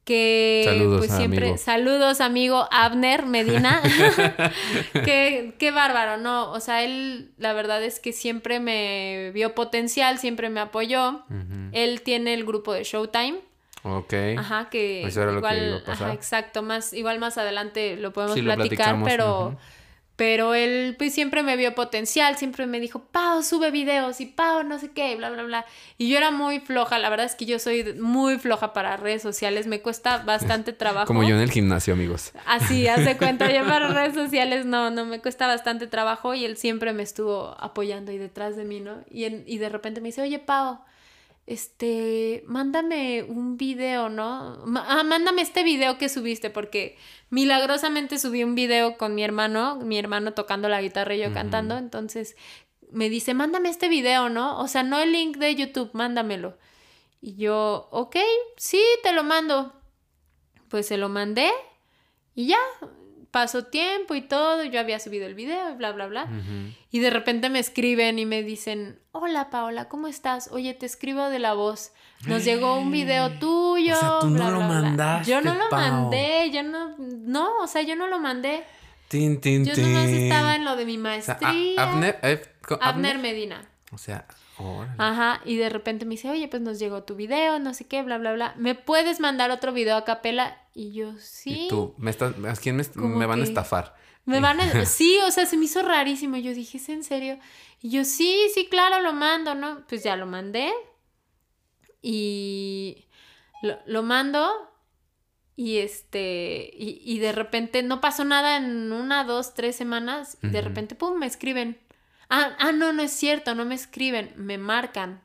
Que 0.05 0.63
Saludos, 0.65 0.99
pues 1.07 1.13
siempre. 1.13 1.45
amigo. 1.45 1.59
Saludos, 1.59 2.21
amigo 2.21 2.67
Abner 2.73 3.27
Medina. 3.27 3.81
qué, 5.05 5.55
qué 5.59 5.71
bárbaro, 5.71 6.17
¿no? 6.17 6.51
O 6.53 6.59
sea, 6.61 6.83
él 6.83 7.31
la 7.39 7.53
verdad 7.53 7.83
es 7.85 8.01
que 8.01 8.13
siempre 8.13 8.59
me 8.61 9.31
vio 9.35 9.55
potencial, 9.55 10.19
siempre 10.19 10.49
me 10.51 10.61
apoyó. 10.61 11.23
Él 11.73 12.01
tiene 12.03 12.35
el 12.35 12.45
grupo 12.45 12.73
de 12.73 12.83
Showtime. 12.83 13.41
Ok. 13.83 14.13
Ajá, 14.37 14.69
que 14.69 15.05
Eso 15.07 15.23
era 15.23 15.33
lo 15.33 15.41
que 15.43 15.47
igual, 15.55 15.69
iba 15.69 15.77
a 15.77 15.85
pasar. 15.85 16.07
ajá, 16.09 16.15
exacto, 16.15 16.63
más, 16.63 16.93
igual 16.93 17.19
más 17.19 17.39
adelante 17.39 17.97
lo 17.97 18.13
podemos 18.13 18.35
Sí, 18.35 18.43
platicar, 18.43 18.97
pero. 19.05 19.57
Pero 20.21 20.53
él 20.53 20.97
pues 20.99 21.15
siempre 21.15 21.43
me 21.43 21.57
vio 21.57 21.75
potencial, 21.75 22.37
siempre 22.37 22.67
me 22.67 22.79
dijo, 22.79 22.99
Pau, 23.11 23.43
sube 23.43 23.71
videos 23.71 24.21
y 24.21 24.27
Pau, 24.27 24.63
no 24.65 24.79
sé 24.79 24.91
qué, 24.91 25.17
bla, 25.17 25.31
bla, 25.31 25.45
bla. 25.45 25.65
Y 25.97 26.11
yo 26.11 26.19
era 26.19 26.31
muy 26.31 26.61
floja, 26.61 26.99
la 26.99 27.09
verdad 27.09 27.25
es 27.25 27.35
que 27.35 27.47
yo 27.47 27.59
soy 27.59 27.95
muy 27.95 28.39
floja 28.39 28.75
para 28.75 28.99
redes 28.99 29.23
sociales, 29.23 29.67
me 29.67 29.81
cuesta 29.81 30.19
bastante 30.19 30.75
trabajo. 30.75 31.07
Como 31.07 31.23
yo 31.23 31.37
en 31.37 31.41
el 31.41 31.51
gimnasio, 31.51 31.95
amigos. 31.95 32.33
Así, 32.45 32.87
haz 32.87 33.03
de 33.03 33.17
cuenta, 33.17 33.51
yo 33.51 33.65
para 33.65 33.89
redes 33.95 34.13
sociales 34.13 34.67
no, 34.67 34.91
no, 34.91 35.07
me 35.07 35.21
cuesta 35.23 35.47
bastante 35.47 35.87
trabajo 35.87 36.35
y 36.35 36.45
él 36.45 36.59
siempre 36.59 36.93
me 36.93 37.03
estuvo 37.03 37.57
apoyando 37.59 38.13
y 38.13 38.19
detrás 38.19 38.57
de 38.57 38.67
mí, 38.67 38.81
¿no? 38.81 38.99
Y, 39.11 39.25
en- 39.25 39.45
y 39.47 39.57
de 39.57 39.71
repente 39.71 40.03
me 40.03 40.09
dice, 40.09 40.21
oye, 40.21 40.39
Pau, 40.39 40.81
este, 41.51 42.45
mándame 42.47 43.25
un 43.25 43.57
video, 43.57 44.09
¿no? 44.09 44.63
Ah, 44.77 45.03
mándame 45.03 45.43
este 45.43 45.65
video 45.65 45.99
que 45.99 46.09
subiste, 46.09 46.49
porque 46.49 46.97
milagrosamente 47.29 48.21
subí 48.21 48.45
un 48.45 48.55
video 48.55 48.97
con 48.97 49.17
mi 49.17 49.25
hermano, 49.25 49.75
mi 49.75 49.99
hermano 49.99 50.33
tocando 50.33 50.69
la 50.69 50.81
guitarra 50.81 51.17
y 51.17 51.23
yo 51.23 51.33
cantando, 51.33 51.77
entonces 51.77 52.37
me 52.93 53.11
dice, 53.11 53.35
mándame 53.35 53.69
este 53.69 53.89
video, 53.89 54.29
¿no? 54.29 54.61
O 54.61 54.69
sea, 54.69 54.85
no 54.85 55.01
el 55.01 55.11
link 55.11 55.39
de 55.39 55.57
YouTube, 55.57 55.91
mándamelo. 55.93 56.57
Y 57.21 57.35
yo, 57.35 57.89
ok, 57.91 58.17
sí, 58.57 58.81
te 59.03 59.13
lo 59.13 59.25
mando. 59.25 59.73
Pues 60.69 60.87
se 60.87 60.99
lo 60.99 61.09
mandé 61.09 61.51
y 62.37 62.47
ya, 62.47 62.61
pasó 63.31 63.65
tiempo 63.65 64.15
y 64.15 64.23
todo, 64.23 64.65
yo 64.65 64.81
había 64.81 64.99
subido 64.99 65.27
el 65.27 65.35
video 65.35 65.71
y 65.71 65.75
bla, 65.77 65.93
bla, 65.93 66.07
bla. 66.07 66.29
Y 66.91 66.99
de 66.99 67.11
repente 67.11 67.49
me 67.51 67.59
escriben 67.59 68.19
y 68.19 68.27
me 68.27 68.43
dicen, 68.43 68.99
hola 69.13 69.51
Paola, 69.51 69.89
¿cómo 69.89 70.09
estás? 70.09 70.49
Oye, 70.53 70.75
te 70.75 70.87
escribo 70.87 71.29
de 71.31 71.39
la 71.39 71.55
voz. 71.55 71.93
Nos 72.27 72.45
llegó 72.45 72.77
un 72.79 72.91
video 72.93 73.31
tuyo. 73.39 73.95
O 73.95 73.99
sea, 74.01 74.19
tú 74.21 74.29
no 74.31 74.37
bla, 74.37 74.51
lo 74.51 74.59
bla, 74.59 74.67
bla". 74.67 74.81
mandaste, 74.83 75.31
Yo 75.31 75.41
no 75.41 75.55
lo 75.55 75.69
Pao. 75.69 75.79
mandé, 75.81 76.51
yo 76.53 76.63
no, 76.63 76.97
no, 76.99 77.59
o 77.63 77.67
sea, 77.67 77.83
yo 77.83 77.97
no 77.97 78.07
lo 78.09 78.19
mandé. 78.19 78.65
Tin, 79.09 79.41
tin, 79.41 79.65
Yo 79.65 79.75
nomás 79.77 80.07
tin. 80.07 80.15
estaba 80.23 80.55
en 80.55 80.65
lo 80.65 80.77
de 80.77 80.85
mi 80.87 80.97
O 80.97 81.01
sea, 81.01 81.39
maestría. 81.39 81.83
Abner, 81.83 82.19
eh, 82.23 82.43
co- 82.63 82.79
Abner 82.81 83.19
Medina. 83.19 83.65
O 83.93 83.99
sea, 83.99 84.25
órale. 84.63 84.95
Ajá, 84.99 85.41
y 85.45 85.57
de 85.57 85.69
repente 85.69 86.05
me 86.05 86.13
dice, 86.13 86.31
oye, 86.31 86.49
pues 86.49 86.63
nos 86.63 86.79
llegó 86.79 87.03
tu 87.03 87.15
video, 87.15 87.59
no 87.59 87.75
sé 87.75 87.87
qué, 87.87 88.03
bla, 88.03 88.19
bla, 88.19 88.33
bla. 88.33 88.55
¿Me 88.57 88.75
puedes 88.75 89.21
mandar 89.21 89.51
otro 89.51 89.73
video 89.73 89.97
a 89.97 90.05
capela? 90.05 90.57
Y 90.75 90.93
yo, 90.93 91.15
sí. 91.19 91.67
Y 91.67 91.69
tú, 91.69 91.95
me 91.99 92.11
estás, 92.11 92.35
¿a 92.45 92.55
quién 92.61 92.77
me, 92.77 92.85
me 92.95 93.27
van 93.27 93.41
a 93.41 93.45
estafar? 93.45 93.95
Me 94.25 94.41
van 94.41 94.61
a... 94.61 94.85
Sí, 94.87 95.19
o 95.27 95.31
sea, 95.31 95.47
se 95.47 95.57
me 95.57 95.65
hizo 95.65 95.83
rarísimo. 95.83 96.37
Yo 96.37 96.55
dije, 96.55 96.79
¿es 96.79 96.89
en 96.89 97.05
serio? 97.05 97.39
Y 97.81 97.91
yo, 97.91 98.05
sí, 98.05 98.49
sí, 98.55 98.69
claro, 98.71 99.01
lo 99.01 99.13
mando, 99.13 99.55
¿no? 99.55 99.85
Pues 99.89 100.03
ya 100.03 100.17
lo 100.17 100.27
mandé. 100.27 100.71
Y 102.03 103.07
lo, 103.63 103.79
lo 103.87 104.03
mando. 104.03 104.49
Y 105.57 105.79
este... 105.79 106.71
Y, 106.73 107.03
y 107.05 107.19
de 107.19 107.33
repente 107.33 107.83
no 107.83 108.01
pasó 108.01 108.25
nada 108.25 108.57
en 108.57 108.93
una, 108.93 109.25
dos, 109.25 109.55
tres 109.55 109.77
semanas. 109.77 110.39
Y 110.43 110.49
de 110.49 110.61
repente, 110.61 110.95
pum, 110.95 111.19
me 111.19 111.27
escriben. 111.27 111.79
Ah, 112.31 112.51
ah, 112.59 112.73
no, 112.73 112.93
no 112.93 113.03
es 113.03 113.11
cierto, 113.13 113.55
no 113.55 113.65
me 113.65 113.75
escriben, 113.75 114.33
me 114.37 114.57
marcan. 114.57 115.21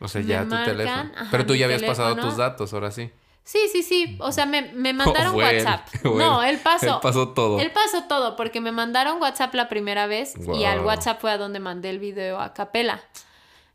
O 0.00 0.08
sea, 0.08 0.20
Me 0.20 0.26
ya 0.26 0.42
tu 0.42 0.48
marcan, 0.48 0.76
teléfono. 0.76 1.12
ajá, 1.16 1.28
Pero 1.30 1.46
tú 1.46 1.54
ya 1.54 1.66
habías 1.66 1.82
pasado 1.82 2.16
tus 2.16 2.36
datos, 2.36 2.72
ahora 2.74 2.90
sí. 2.90 3.10
Sí, 3.44 3.58
sí, 3.72 3.82
sí. 3.82 4.16
O 4.20 4.30
sea, 4.32 4.46
me, 4.46 4.72
me 4.72 4.92
mandaron 4.94 5.34
WhatsApp. 5.36 5.86
no, 6.04 6.42
él. 6.42 6.58
pasó. 6.58 6.94
Él 6.96 7.00
pasó 7.02 7.28
todo. 7.30 7.58
Él 7.60 7.70
pasó 7.72 8.04
todo 8.08 8.36
porque 8.36 8.60
me 8.60 8.72
mandaron 8.72 9.20
WhatsApp 9.20 9.54
la 9.54 9.68
primera 9.68 10.06
vez 10.06 10.34
y 10.56 10.64
al. 10.64 10.80
WhatsApp 10.80 11.20
fue 11.20 11.30
a 11.30 11.38
donde 11.38 11.58
mandé 11.60 11.90
el 11.90 11.98
video 11.98 12.40
a 12.40 12.52
capela. 12.54 13.00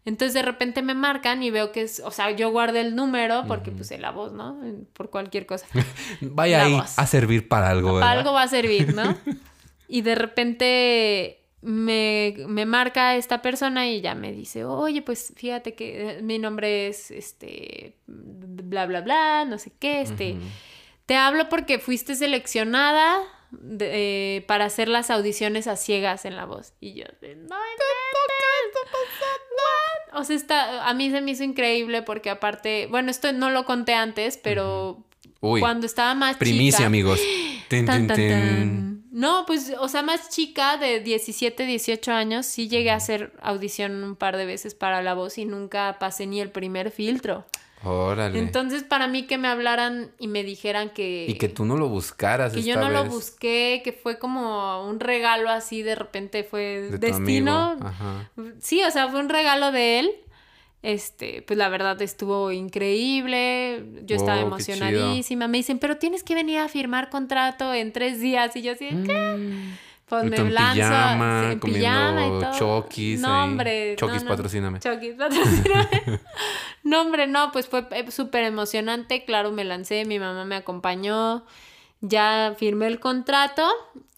Entonces 0.05 0.33
de 0.33 0.41
repente 0.41 0.81
me 0.81 0.93
marcan 0.93 1.43
y 1.43 1.51
veo 1.51 1.73
que 1.73 1.81
es, 1.81 2.01
o 2.05 2.11
sea, 2.11 2.31
yo 2.31 2.49
guardé 2.49 2.79
el 2.79 2.95
número 2.95 3.43
porque 3.45 3.71
puse 3.71 3.97
la 3.97 4.11
voz, 4.11 4.31
¿no? 4.31 4.57
Por 4.93 5.09
cualquier 5.09 5.45
cosa. 5.45 5.65
Vaya 6.21 6.59
La 6.59 6.63
ahí 6.63 6.73
voz. 6.75 6.97
a 6.97 7.05
servir 7.05 7.49
para 7.49 7.69
algo, 7.69 7.87
Para 7.99 8.05
¿verdad? 8.05 8.19
algo 8.19 8.31
va 8.33 8.43
a 8.43 8.47
servir, 8.47 8.93
¿no? 8.95 9.17
Y 9.89 10.01
de 10.03 10.15
repente 10.15 11.43
me, 11.69 12.33
me 12.47 12.65
marca 12.65 13.15
esta 13.17 13.41
persona 13.41 13.89
y 13.89 13.99
ya 13.99 14.15
me 14.15 14.31
dice, 14.31 14.63
oye, 14.63 15.01
pues 15.01 15.33
fíjate 15.35 15.75
que 15.75 16.11
eh, 16.11 16.21
mi 16.21 16.39
nombre 16.39 16.87
es, 16.87 17.11
este, 17.11 17.95
bla, 18.07 18.85
bla, 18.85 19.01
bla, 19.01 19.43
no 19.45 19.57
sé 19.57 19.71
qué, 19.77 19.99
este, 20.01 20.37
te 21.05 21.15
hablo 21.17 21.49
porque 21.49 21.77
fuiste 21.79 22.15
seleccionada 22.15 23.19
de- 23.51 24.37
eh, 24.37 24.41
para 24.43 24.63
hacer 24.65 24.87
las 24.87 25.09
audiciones 25.11 25.67
a 25.67 25.75
ciegas 25.75 26.23
en 26.23 26.37
la 26.37 26.45
voz. 26.45 26.71
Y 26.79 26.93
yo, 26.93 27.05
de, 27.21 27.35
no, 27.35 27.55
O 30.13 30.23
sea, 30.23 30.35
está, 30.35 30.87
a 30.87 30.93
mí 30.93 31.11
se 31.11 31.21
me 31.21 31.31
hizo 31.31 31.43
increíble 31.43 32.01
porque 32.01 32.29
aparte, 32.29 32.87
bueno, 32.87 33.11
esto 33.11 33.31
no 33.33 33.49
lo 33.49 33.65
conté 33.65 33.93
antes, 33.93 34.37
pero 34.37 35.03
Uy, 35.41 35.59
cuando 35.59 35.85
estaba 35.85 36.15
más 36.15 36.37
primicia, 36.37 36.77
chica, 36.77 36.87
amigos. 36.87 37.19
Tan, 37.69 37.85
tan, 37.85 38.07
tan. 38.07 38.96
No, 39.11 39.45
pues, 39.45 39.73
o 39.79 39.87
sea, 39.87 40.03
más 40.03 40.29
chica, 40.29 40.77
de 40.77 40.99
17, 40.99 41.65
18 41.65 42.11
años, 42.11 42.45
sí 42.45 42.67
llegué 42.67 42.91
a 42.91 42.95
hacer 42.95 43.33
audición 43.41 44.03
un 44.03 44.15
par 44.15 44.37
de 44.37 44.45
veces 44.45 44.75
para 44.75 45.01
la 45.01 45.13
voz 45.13 45.37
y 45.37 45.45
nunca 45.45 45.97
pasé 45.99 46.27
ni 46.27 46.41
el 46.41 46.51
primer 46.51 46.91
filtro. 46.91 47.45
Órale. 47.83 48.39
Entonces, 48.39 48.83
para 48.83 49.07
mí 49.07 49.27
que 49.27 49.37
me 49.37 49.47
hablaran 49.47 50.11
y 50.17 50.27
me 50.27 50.43
dijeran 50.43 50.89
que... 50.89 51.25
y 51.27 51.35
que 51.35 51.47
tú 51.47 51.63
no 51.63 51.77
lo 51.77 51.89
buscaras 51.89 52.53
que 52.53 52.63
yo 52.63 52.75
no 52.75 52.89
lo 52.89 53.05
busqué, 53.05 53.81
que 53.83 53.93
fue 53.93 54.17
como 54.17 54.83
un 54.87 54.99
regalo 54.99 55.49
así, 55.49 55.83
de 55.83 55.95
repente 55.95 56.43
fue 56.43 56.89
de 56.91 56.97
destino. 56.97 57.77
Ajá. 57.79 58.31
Sí, 58.59 58.81
o 58.83 58.91
sea, 58.91 59.07
fue 59.09 59.19
un 59.19 59.29
regalo 59.29 59.71
de 59.71 59.99
él. 59.99 60.11
Este, 60.83 61.41
pues 61.41 61.57
la 61.57 61.69
verdad 61.69 62.01
estuvo 62.01 62.51
increíble. 62.51 63.83
Yo 64.05 64.15
estaba 64.15 64.37
Wow, 64.37 64.47
emocionadísima. 64.47 65.47
Me 65.47 65.57
dicen, 65.57 65.79
pero 65.79 65.97
tienes 65.97 66.23
que 66.23 66.35
venir 66.35 66.59
a 66.59 66.67
firmar 66.69 67.09
contrato 67.09 67.73
en 67.73 67.91
tres 67.91 68.19
días. 68.21 68.55
Y 68.55 68.61
yo 68.61 68.73
así, 68.73 68.87
¿qué? 69.05 69.35
Pues 70.07 70.23
me 70.23 70.37
en 70.37 70.53
lanzo 70.53 70.73
pijama, 70.75 71.49
en 71.51 71.59
pijama 71.59 72.25
y 72.25 72.29
todo. 72.29 72.57
Chokis 72.57 73.19
No, 73.19 73.27
ahí. 73.33 73.43
hombre. 73.43 73.89
no, 73.91 73.95
Chokis, 73.97 74.23
no. 74.23 74.29
patrocíname. 74.29 74.79
Chokis, 74.79 75.15
patrocíname. 75.15 76.19
no, 76.83 77.01
hombre, 77.01 77.27
no, 77.27 77.51
pues 77.51 77.67
fue 77.67 77.85
eh, 77.91 78.09
súper 78.11 78.43
emocionante. 78.45 79.25
Claro, 79.25 79.51
me 79.51 79.65
lancé, 79.65 80.05
mi 80.05 80.19
mamá 80.19 80.45
me 80.45 80.55
acompañó. 80.55 81.43
Ya 81.99 82.55
firmé 82.57 82.87
el 82.87 82.99
contrato. 83.01 83.67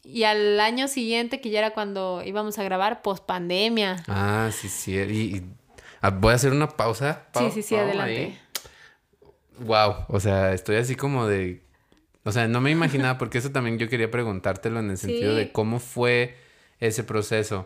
Y 0.03 0.23
al 0.23 0.59
año 0.59 0.87
siguiente, 0.87 1.39
que 1.41 1.49
ya 1.49 1.59
era 1.59 1.71
cuando 1.71 2.21
íbamos 2.25 2.59
a 2.59 2.63
grabar, 2.63 3.01
post 3.01 3.25
pandemia. 3.25 4.03
Ah, 4.07 4.49
sí, 4.51 4.69
sí. 4.69 4.93
Y, 4.93 5.37
y- 5.37 5.43
voy 6.19 6.31
a 6.31 6.35
hacer 6.35 6.51
una 6.51 6.67
pausa. 6.69 7.23
Sí, 7.33 7.39
Pau- 7.39 7.51
sí, 7.51 7.61
sí, 7.61 7.75
Pau, 7.75 7.83
adelante. 7.85 8.13
ahí. 8.13 8.39
Wow, 9.59 10.05
o 10.07 10.19
sea, 10.19 10.53
estoy 10.53 10.77
así 10.77 10.95
como 10.95 11.27
de... 11.27 11.61
O 12.23 12.31
sea, 12.31 12.47
no 12.47 12.61
me 12.61 12.71
imaginaba, 12.71 13.17
porque 13.17 13.37
eso 13.39 13.51
también 13.51 13.77
yo 13.77 13.89
quería 13.89 14.11
preguntártelo 14.11 14.79
en 14.79 14.89
el 14.91 14.97
sentido 14.97 15.31
Sí. 15.33 15.37
de 15.37 15.51
cómo 15.51 15.79
fue 15.79 16.37
ese 16.79 17.03
proceso. 17.03 17.65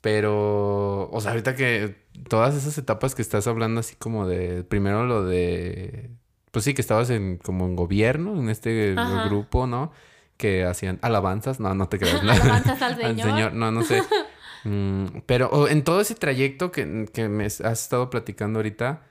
Pero, 0.00 1.08
o 1.10 1.20
sea, 1.20 1.30
ahorita 1.32 1.54
que 1.54 1.96
todas 2.28 2.54
esas 2.54 2.76
etapas 2.78 3.14
que 3.14 3.22
estás 3.22 3.46
hablando 3.46 3.80
así 3.80 3.94
como 3.96 4.26
de, 4.26 4.64
primero 4.64 5.06
lo 5.06 5.24
de, 5.24 6.10
pues 6.50 6.64
sí, 6.64 6.74
que 6.74 6.80
estabas 6.80 7.08
en 7.10 7.38
como 7.38 7.66
en 7.66 7.76
gobierno, 7.76 8.36
en 8.38 8.48
este 8.48 8.94
Ajá. 8.96 9.24
grupo, 9.26 9.66
¿no? 9.66 9.92
Que 10.36 10.64
hacían 10.64 10.98
alabanzas, 11.02 11.60
no, 11.60 11.74
no 11.74 11.88
te 11.88 11.98
creas. 11.98 12.20
Alabanzas 12.22 12.82
al 12.82 12.96
Señor. 13.16 13.52
no, 13.54 13.70
no 13.70 13.82
sé. 13.82 14.02
Mm, 14.64 15.06
pero 15.26 15.48
oh, 15.52 15.68
en 15.68 15.82
todo 15.84 16.00
ese 16.00 16.14
trayecto 16.14 16.70
que, 16.72 17.06
que 17.12 17.28
me 17.28 17.46
has 17.46 17.60
estado 17.60 18.10
platicando 18.10 18.58
ahorita, 18.60 19.02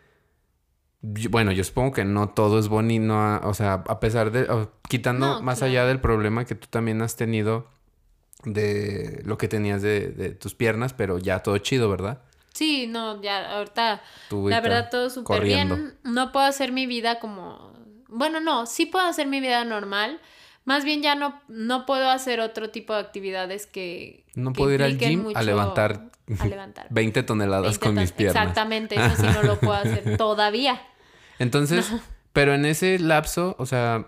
yo- 1.01 1.29
bueno, 1.29 1.51
yo 1.51 1.63
supongo 1.63 1.91
que 1.93 2.05
no 2.05 2.29
todo 2.29 2.59
es 2.59 2.67
bonito, 2.67 3.05
no 3.05 3.39
o 3.43 3.53
sea, 3.53 3.73
a 3.87 3.99
pesar 3.99 4.31
de, 4.31 4.47
quitando 4.87 5.25
No, 5.27 5.41
más 5.41 5.59
claro. 5.59 5.71
allá 5.71 5.85
del 5.85 5.99
problema 5.99 6.45
que 6.45 6.55
tú 6.55 6.67
también 6.69 7.01
has 7.01 7.15
tenido 7.15 7.67
de 8.45 9.21
lo 9.25 9.37
que 9.37 9.47
tenías 9.47 9.81
de, 9.81 10.09
de 10.09 10.31
tus 10.31 10.55
piernas, 10.55 10.93
pero 10.93 11.17
ya 11.19 11.39
todo 11.39 11.57
chido, 11.59 11.89
¿verdad? 11.89 12.21
Sí, 12.53 12.87
no, 12.87 13.21
ya 13.21 13.57
ahorita 13.57 14.01
la 14.29 14.61
verdad 14.61 14.89
todo 14.89 15.09
súper 15.09 15.43
bien. 15.43 15.95
No 16.03 16.31
puedo 16.31 16.45
hacer 16.45 16.71
mi 16.71 16.85
vida 16.85 17.19
como... 17.19 17.73
Bueno, 18.07 18.39
no, 18.41 18.65
sí 18.65 18.85
puedo 18.85 19.05
hacer 19.07 19.27
mi 19.27 19.39
vida 19.39 19.63
normal. 19.63 20.19
Más 20.63 20.85
bien 20.85 21.01
ya 21.01 21.15
no, 21.15 21.41
no 21.47 21.85
puedo 21.85 22.09
hacer 22.09 22.39
otro 22.39 22.69
tipo 22.69 22.93
de 22.93 22.99
actividades 22.99 23.65
que... 23.65 24.25
No 24.35 24.53
que 24.53 24.59
puedo 24.59 24.73
ir 24.73 24.83
al 24.83 24.97
gym 24.97 25.25
a 25.33 25.41
levantar 25.41 26.09
A 26.39 26.45
levantar. 26.45 26.87
20 26.91 27.23
toneladas 27.23 27.79
20 27.79 27.85
con 27.85 27.95
mis 27.95 28.11
piernas. 28.11 28.43
Exactamente, 28.43 28.95
eso 28.95 29.15
sí 29.15 29.27
no 29.33 29.43
lo 29.43 29.59
puedo 29.59 29.73
hacer 29.73 30.17
todavía. 30.17 30.81
Entonces, 31.39 31.91
pero 32.33 32.53
en 32.53 32.65
ese 32.65 32.99
lapso, 32.99 33.55
o 33.57 33.65
sea, 33.65 34.07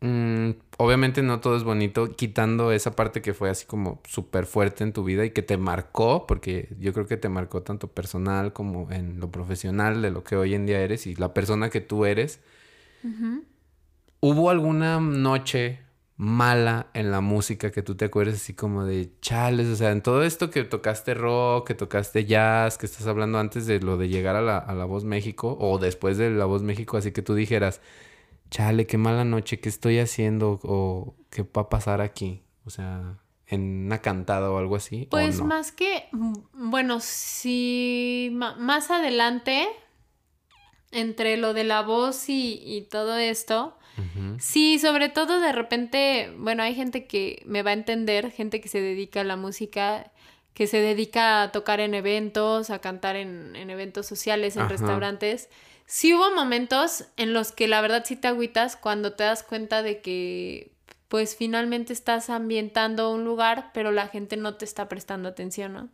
mm, 0.00 0.50
obviamente 0.76 1.22
no 1.22 1.40
todo 1.40 1.56
es 1.56 1.64
bonito, 1.64 2.12
quitando 2.12 2.72
esa 2.72 2.94
parte 2.94 3.22
que 3.22 3.32
fue 3.32 3.48
así 3.48 3.64
como 3.64 4.02
súper 4.06 4.44
fuerte 4.44 4.84
en 4.84 4.92
tu 4.92 5.04
vida 5.04 5.24
y 5.24 5.30
que 5.30 5.42
te 5.42 5.56
marcó, 5.56 6.26
porque 6.26 6.68
yo 6.78 6.92
creo 6.92 7.06
que 7.06 7.16
te 7.16 7.30
marcó 7.30 7.62
tanto 7.62 7.88
personal 7.88 8.52
como 8.52 8.92
en 8.92 9.18
lo 9.20 9.30
profesional 9.30 10.02
de 10.02 10.10
lo 10.10 10.22
que 10.22 10.36
hoy 10.36 10.54
en 10.54 10.66
día 10.66 10.80
eres 10.80 11.06
y 11.06 11.14
la 11.14 11.32
persona 11.32 11.70
que 11.70 11.80
tú 11.80 12.04
eres. 12.04 12.40
¿Hubo 14.20 14.50
alguna 14.50 15.00
noche 15.00 15.83
mala 16.16 16.86
en 16.94 17.10
la 17.10 17.20
música 17.20 17.72
que 17.72 17.82
tú 17.82 17.96
te 17.96 18.04
acuerdes 18.04 18.36
así 18.36 18.54
como 18.54 18.84
de 18.84 19.10
chales? 19.20 19.66
O 19.68 19.76
sea, 19.76 19.90
en 19.90 20.02
todo 20.02 20.22
esto 20.22 20.50
que 20.50 20.62
tocaste 20.64 21.14
rock, 21.14 21.66
que 21.68 21.74
tocaste 21.74 22.24
jazz, 22.24 22.78
que 22.78 22.86
estás 22.86 23.06
hablando 23.06 23.38
antes 23.38 23.66
de 23.66 23.80
lo 23.80 23.96
de 23.96 24.08
llegar 24.08 24.36
a 24.36 24.40
la, 24.42 24.58
a 24.58 24.74
la 24.74 24.84
Voz 24.84 25.04
México 25.04 25.56
o 25.60 25.78
después 25.78 26.16
de 26.18 26.30
la 26.30 26.44
Voz 26.44 26.62
México, 26.62 26.96
así 26.96 27.12
que 27.12 27.22
tú 27.22 27.34
dijeras, 27.34 27.80
chale, 28.50 28.86
qué 28.86 28.98
mala 28.98 29.24
noche, 29.24 29.58
¿qué 29.58 29.68
estoy 29.68 29.98
haciendo? 29.98 30.60
O 30.62 31.16
qué 31.30 31.42
va 31.42 31.62
a 31.62 31.68
pasar 31.68 32.00
aquí? 32.00 32.42
O 32.64 32.70
sea, 32.70 33.18
en 33.48 33.86
una 33.86 33.98
cantada 34.00 34.50
o 34.50 34.58
algo 34.58 34.76
así. 34.76 35.04
¿o 35.04 35.10
Pues 35.10 35.38
no? 35.40 35.46
más 35.46 35.72
que, 35.72 36.04
mm, 36.12 36.70
bueno, 36.70 36.98
si 37.00 38.30
ma- 38.32 38.56
más 38.56 38.90
adelante, 38.90 39.66
entre 40.94 41.36
lo 41.36 41.52
de 41.52 41.64
la 41.64 41.82
voz 41.82 42.28
y, 42.28 42.62
y 42.64 42.82
todo 42.82 43.16
esto, 43.16 43.76
sí, 44.38 44.78
sobre 44.78 45.08
todo 45.08 45.40
de 45.40 45.52
repente, 45.52 46.32
bueno, 46.38 46.62
hay 46.62 46.74
gente 46.74 47.06
que 47.06 47.42
me 47.46 47.62
va 47.62 47.70
a 47.70 47.74
entender, 47.74 48.30
gente 48.30 48.60
que 48.60 48.68
se 48.68 48.80
dedica 48.80 49.20
a 49.20 49.24
la 49.24 49.36
música, 49.36 50.10
que 50.54 50.66
se 50.66 50.80
dedica 50.80 51.42
a 51.42 51.52
tocar 51.52 51.80
en 51.80 51.94
eventos, 51.94 52.70
a 52.70 52.80
cantar 52.80 53.16
en, 53.16 53.54
en 53.56 53.70
eventos 53.70 54.06
sociales, 54.06 54.56
en 54.56 54.62
Ajá. 54.62 54.70
restaurantes. 54.70 55.48
Sí 55.86 56.14
hubo 56.14 56.34
momentos 56.34 57.04
en 57.16 57.32
los 57.32 57.52
que 57.52 57.68
la 57.68 57.80
verdad 57.80 58.04
sí 58.06 58.16
te 58.16 58.28
agüitas 58.28 58.76
cuando 58.76 59.12
te 59.12 59.24
das 59.24 59.42
cuenta 59.42 59.82
de 59.82 60.00
que 60.00 60.72
pues 61.08 61.36
finalmente 61.36 61.92
estás 61.92 62.30
ambientando 62.30 63.12
un 63.12 63.24
lugar, 63.24 63.70
pero 63.74 63.92
la 63.92 64.08
gente 64.08 64.36
no 64.36 64.54
te 64.54 64.64
está 64.64 64.88
prestando 64.88 65.28
atención, 65.28 65.72
¿no? 65.72 65.88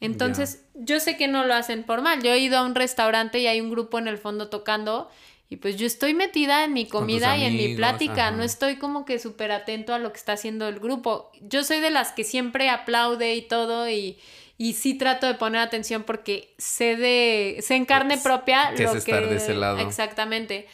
Entonces, 0.00 0.64
yo 0.74 1.00
sé 1.00 1.16
que 1.16 1.26
no 1.28 1.44
lo 1.44 1.54
hacen 1.54 1.82
por 1.84 2.02
mal. 2.02 2.22
Yo 2.22 2.30
he 2.32 2.38
ido 2.38 2.58
a 2.58 2.62
un 2.64 2.74
restaurante 2.74 3.38
y 3.40 3.46
hay 3.46 3.60
un 3.60 3.70
grupo 3.70 3.98
en 3.98 4.06
el 4.08 4.18
fondo 4.18 4.48
tocando 4.48 5.10
y 5.50 5.56
pues 5.56 5.76
yo 5.76 5.86
estoy 5.86 6.12
metida 6.14 6.64
en 6.64 6.72
mi 6.74 6.86
comida 6.86 7.36
y 7.36 7.44
en 7.44 7.56
mi 7.56 7.74
plática, 7.74 8.28
ajá. 8.28 8.36
no 8.36 8.42
estoy 8.42 8.76
como 8.76 9.04
que 9.04 9.18
súper 9.18 9.50
atento 9.50 9.94
a 9.94 9.98
lo 9.98 10.12
que 10.12 10.18
está 10.18 10.32
haciendo 10.34 10.68
el 10.68 10.78
grupo. 10.78 11.32
Yo 11.40 11.64
soy 11.64 11.80
de 11.80 11.90
las 11.90 12.12
que 12.12 12.22
siempre 12.22 12.68
aplaude 12.68 13.34
y 13.34 13.42
todo 13.42 13.88
y, 13.88 14.18
y 14.58 14.74
sí 14.74 14.94
trato 14.94 15.26
de 15.26 15.34
poner 15.34 15.62
atención 15.62 16.02
porque 16.04 16.54
sé 16.58 16.96
de, 16.96 17.58
sé 17.62 17.76
en 17.76 17.86
carne 17.86 18.14
Es- 18.14 18.22
propia 18.22 18.74
que 18.76 18.84
es 18.84 18.92
lo 18.92 18.98
estar 18.98 19.22
que... 19.22 19.26
de 19.30 19.36
ese 19.36 19.54
lado. 19.54 19.78
Exactamente. 19.78 20.66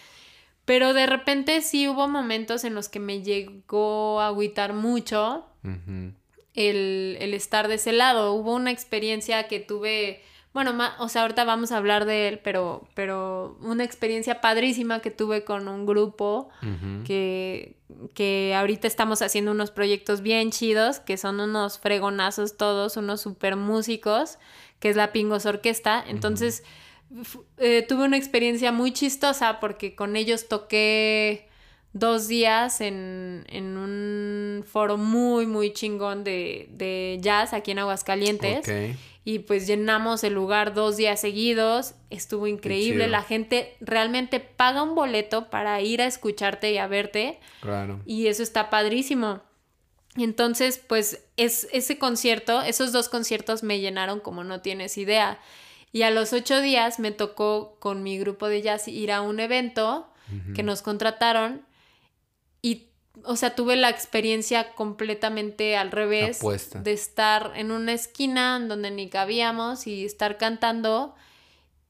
Pero 0.65 0.93
de 0.93 1.07
repente 1.07 1.61
sí 1.61 1.89
hubo 1.89 2.09
momentos 2.09 2.65
en 2.65 2.75
los 2.75 2.89
que 2.89 2.99
me 2.99 3.23
llegó 3.23 4.21
a 4.21 4.27
agüitar 4.29 4.73
mucho. 4.73 5.47
El, 6.55 7.17
el 7.21 7.35
estar 7.35 7.69
de 7.69 7.75
ese 7.75 7.93
lado. 7.93 8.33
Hubo 8.33 8.55
una 8.55 8.71
experiencia 8.71 9.49
que 9.49 9.61
tuve, 9.61 10.23
bueno, 10.53 10.73
ma- 10.73 10.97
o 11.01 11.09
sea, 11.09 11.23
ahorita 11.23 11.45
vamos 11.45 11.73
a 11.73 11.77
hablar 11.77 12.05
de 12.05 12.29
él, 12.29 12.39
pero, 12.43 12.87
pero 12.95 13.59
una 13.61 13.85
experiencia 13.85 14.41
padrísima 14.41 15.01
que 15.01 15.11
tuve 15.11 15.45
con 15.45 15.67
un 15.69 15.85
grupo 15.85 16.49
que, 17.05 17.75
que 18.15 18.55
ahorita 18.57 18.87
estamos 18.87 19.21
haciendo 19.21 19.51
unos 19.51 19.71
proyectos 19.73 20.21
bien 20.23 20.51
chidos, 20.53 21.01
que 21.01 21.17
son 21.17 21.41
unos 21.41 21.79
fregonazos 21.79 22.57
todos, 22.57 22.97
unos 22.97 23.21
super 23.21 23.57
músicos, 23.57 24.39
que 24.79 24.91
es 24.91 24.97
la 24.97 25.13
Pingos 25.13 25.47
Orquesta. 25.47 26.05
Entonces, 26.07 26.63
eh, 27.59 27.85
tuve 27.89 28.05
una 28.05 28.17
experiencia 28.17 28.71
muy 28.73 28.93
chistosa 28.93 29.61
porque 29.61 29.95
con 29.95 30.15
ellos 30.17 30.49
toqué 30.49 31.49
dos 31.95 32.29
días 32.29 32.83
en, 32.83 33.47
en 33.49 33.79
un 33.79 34.65
foro 34.65 34.99
muy, 34.99 35.47
muy 35.47 35.73
chingón 35.73 36.25
de, 36.25 36.69
de 36.73 37.19
jazz 37.23 37.55
aquí 37.55 37.71
en 37.71 37.79
Aguascalientes. 37.79 38.97
Y 39.27 39.39
pues 39.39 39.67
llenamos 39.67 40.23
el 40.23 40.35
lugar 40.35 40.75
dos 40.75 40.99
días 40.99 41.19
seguidos. 41.19 41.95
Estuvo 42.11 42.47
increíble. 42.47 43.09
La 43.09 43.23
gente 43.23 43.75
realmente 43.81 44.39
paga 44.39 44.83
un 44.83 44.95
boleto 44.95 45.49
para 45.49 45.81
ir 45.81 46.03
a 46.03 46.07
escucharte 46.07 46.73
y 46.73 46.77
a 46.77 46.87
verte. 46.89 47.41
Claro. 47.63 48.01
Y 48.05 48.27
eso 48.27 48.43
está 48.43 48.69
padrísimo. 48.69 49.41
Y 50.17 50.25
entonces, 50.25 50.79
pues, 50.79 51.25
es, 51.39 51.69
ese 51.73 51.99
concierto, 51.99 52.61
esos 52.61 52.93
dos 52.93 53.09
conciertos 53.09 53.63
me 53.63 53.81
llenaron 53.81 54.21
como 54.21 54.45
no 54.45 54.61
tienes 54.61 54.99
idea. 54.99 55.41
Y 55.91 56.03
a 56.03 56.11
los 56.11 56.35
ocho 56.35 56.61
días 56.61 56.99
me 56.99 57.11
tocó 57.11 57.77
con 57.81 58.03
mi 58.03 58.19
grupo 58.19 58.49
de 58.49 58.61
jazz 58.61 58.89
ir 58.89 59.11
a 59.11 59.23
un 59.23 59.41
evento 59.41 60.09
que 60.55 60.63
nos 60.63 60.83
contrataron. 60.83 61.63
O 63.23 63.37
sea, 63.37 63.55
tuve 63.55 63.77
la 63.77 63.91
experiencia 63.91 64.73
completamente 64.75 65.77
al 65.77 65.93
revés 65.93 66.39
Apuesta. 66.39 66.81
de 66.81 66.93
estar 66.93 67.53
en 67.55 67.71
una 67.71 67.93
esquina 67.93 68.59
donde 68.59 68.91
ni 68.91 69.09
cabíamos 69.09 69.87
y 69.87 70.05
estar 70.05 70.37
cantando. 70.37 71.15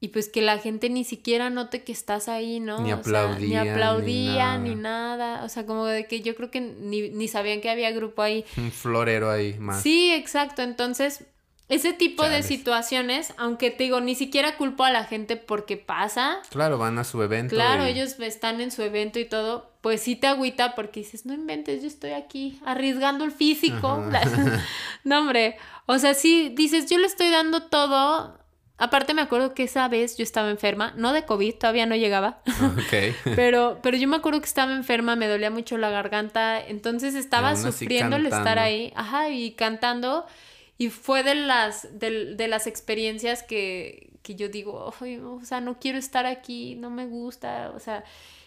Y 0.01 0.09
pues 0.09 0.29
que 0.29 0.41
la 0.41 0.59
gente 0.59 0.89
ni 0.89 1.03
siquiera 1.03 1.49
note 1.49 1.83
que 1.83 1.91
estás 1.91 2.27
ahí, 2.27 2.59
¿no? 2.59 2.77
Ni 2.81 2.93
O 2.93 3.01
sea, 3.03 3.23
aplaudía, 3.23 3.39
ni 3.39 3.47
ni 3.47 3.71
aplaudía, 3.71 4.57
ni 4.59 4.75
nada. 4.75 5.17
nada. 5.37 5.43
O 5.45 5.49
sea, 5.49 5.65
como 5.65 5.85
de 5.85 6.05
que 6.05 6.21
yo 6.21 6.35
creo 6.35 6.51
que 6.51 6.61
ni, 6.61 7.09
ni 7.09 7.27
sabían 7.27 7.59
que 7.59 7.69
había 7.71 7.89
grupo 7.91 8.21
ahí. 8.21 8.45
Un 8.57 8.71
florero 8.71 9.31
ahí 9.31 9.55
más. 9.57 9.81
Sí, 9.81 10.13
exacto. 10.13 10.61
Entonces, 10.61 11.23
ese 11.67 11.93
tipo 11.93 12.27
de 12.29 12.43
situaciones, 12.43 13.33
aunque 13.37 13.71
te 13.71 13.85
digo, 13.85 13.99
ni 13.99 14.13
siquiera 14.13 14.55
culpo 14.55 14.83
a 14.83 14.91
la 14.91 15.03
gente 15.03 15.35
porque 15.35 15.77
pasa. 15.77 16.37
Claro, 16.49 16.77
van 16.77 16.99
a 16.99 17.03
su 17.03 17.21
evento. 17.23 17.55
Claro, 17.55 17.85
y- 17.87 17.91
ellos 17.91 18.19
están 18.19 18.61
en 18.61 18.69
su 18.71 18.83
evento 18.83 19.17
y 19.19 19.25
todo, 19.25 19.71
pues 19.81 20.01
sí 20.01 20.15
te 20.15 20.27
agüita 20.27 20.75
porque 20.75 20.99
dices, 20.99 21.25
no 21.25 21.33
inventes, 21.33 21.81
yo 21.81 21.87
estoy 21.87 22.11
aquí 22.11 22.59
arriesgando 22.65 23.25
el 23.25 23.31
físico. 23.31 24.03
no, 25.03 25.19
hombre, 25.19 25.57
o 25.87 25.97
sea, 25.97 26.13
sí 26.13 26.51
dices, 26.55 26.89
yo 26.89 26.97
le 26.99 27.07
estoy 27.07 27.29
dando 27.29 27.63
todo. 27.63 28.39
Aparte 28.77 29.13
me 29.13 29.21
acuerdo 29.21 29.53
que 29.53 29.63
esa 29.63 29.87
vez 29.87 30.17
yo 30.17 30.23
estaba 30.23 30.49
enferma, 30.49 30.93
no 30.97 31.13
de 31.13 31.23
COVID, 31.23 31.55
todavía 31.55 31.85
no 31.85 31.95
llegaba, 31.95 32.41
Ok. 32.61 33.15
pero, 33.35 33.79
pero 33.81 33.95
yo 33.95 34.07
me 34.09 34.17
acuerdo 34.17 34.41
que 34.41 34.47
estaba 34.47 34.73
enferma, 34.73 35.15
me 35.15 35.27
dolía 35.29 35.49
mucho 35.49 35.77
la 35.77 35.89
garganta, 35.89 36.59
entonces 36.59 37.15
estaba 37.15 37.55
sufriendo 37.55 38.17
el 38.17 38.25
estar 38.25 38.59
ahí, 38.59 38.91
ajá, 38.97 39.29
y 39.29 39.51
cantando, 39.51 40.25
y 40.77 40.89
fue 40.89 41.23
de 41.23 41.35
las, 41.35 41.99
de, 41.99 42.35
de 42.35 42.47
las 42.47 42.67
experiencias 42.67 43.43
que, 43.43 44.11
que 44.23 44.35
yo 44.35 44.49
digo, 44.49 44.93
"Ay, 44.99 45.17
o 45.19 45.43
sea, 45.45 45.61
no 45.61 45.79
quiero 45.79 45.97
estar 45.97 46.25
aquí, 46.25 46.75
no 46.75 46.89
me 46.89 47.05
gusta, 47.07 47.71
o 47.75 47.79
sea, 47.79 48.03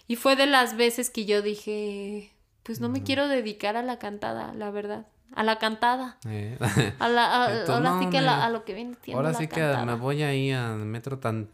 y 0.07 0.17
fue 0.17 0.37
de 0.37 0.47
las 0.47 0.77
veces 0.77 1.11
que 1.11 1.25
yo 1.27 1.43
dije, 1.43 2.33
pues 2.63 2.81
no 2.81 2.89
me 2.89 3.03
quiero 3.03 3.29
dedicar 3.29 3.77
a 3.77 3.83
la 3.83 3.99
cantada, 3.99 4.53
la 4.55 4.71
verdad, 4.71 5.07
a 5.35 5.43
la 5.43 5.59
cantada. 5.59 6.19
Eh, 6.27 6.57
A 6.99 7.09
la, 7.09 7.45
a- 7.45 7.51
Entonces, 7.61 7.69
ahora 7.75 7.91
no, 7.91 8.03
sí 8.03 8.11
que 8.11 8.19
a, 8.19 8.23
la- 8.23 8.37
me- 8.39 8.43
a 8.45 8.49
lo 8.51 8.65
que 8.65 8.75
viene 8.75 8.97
Ahora 9.15 9.33
la 9.33 9.39
sí 9.39 9.47
que 9.49 9.61
me 9.87 9.95
voy 9.95 10.23
ahí 10.23 10.51
al 10.53 10.79
metro 10.87 11.19
tan, 11.19 11.47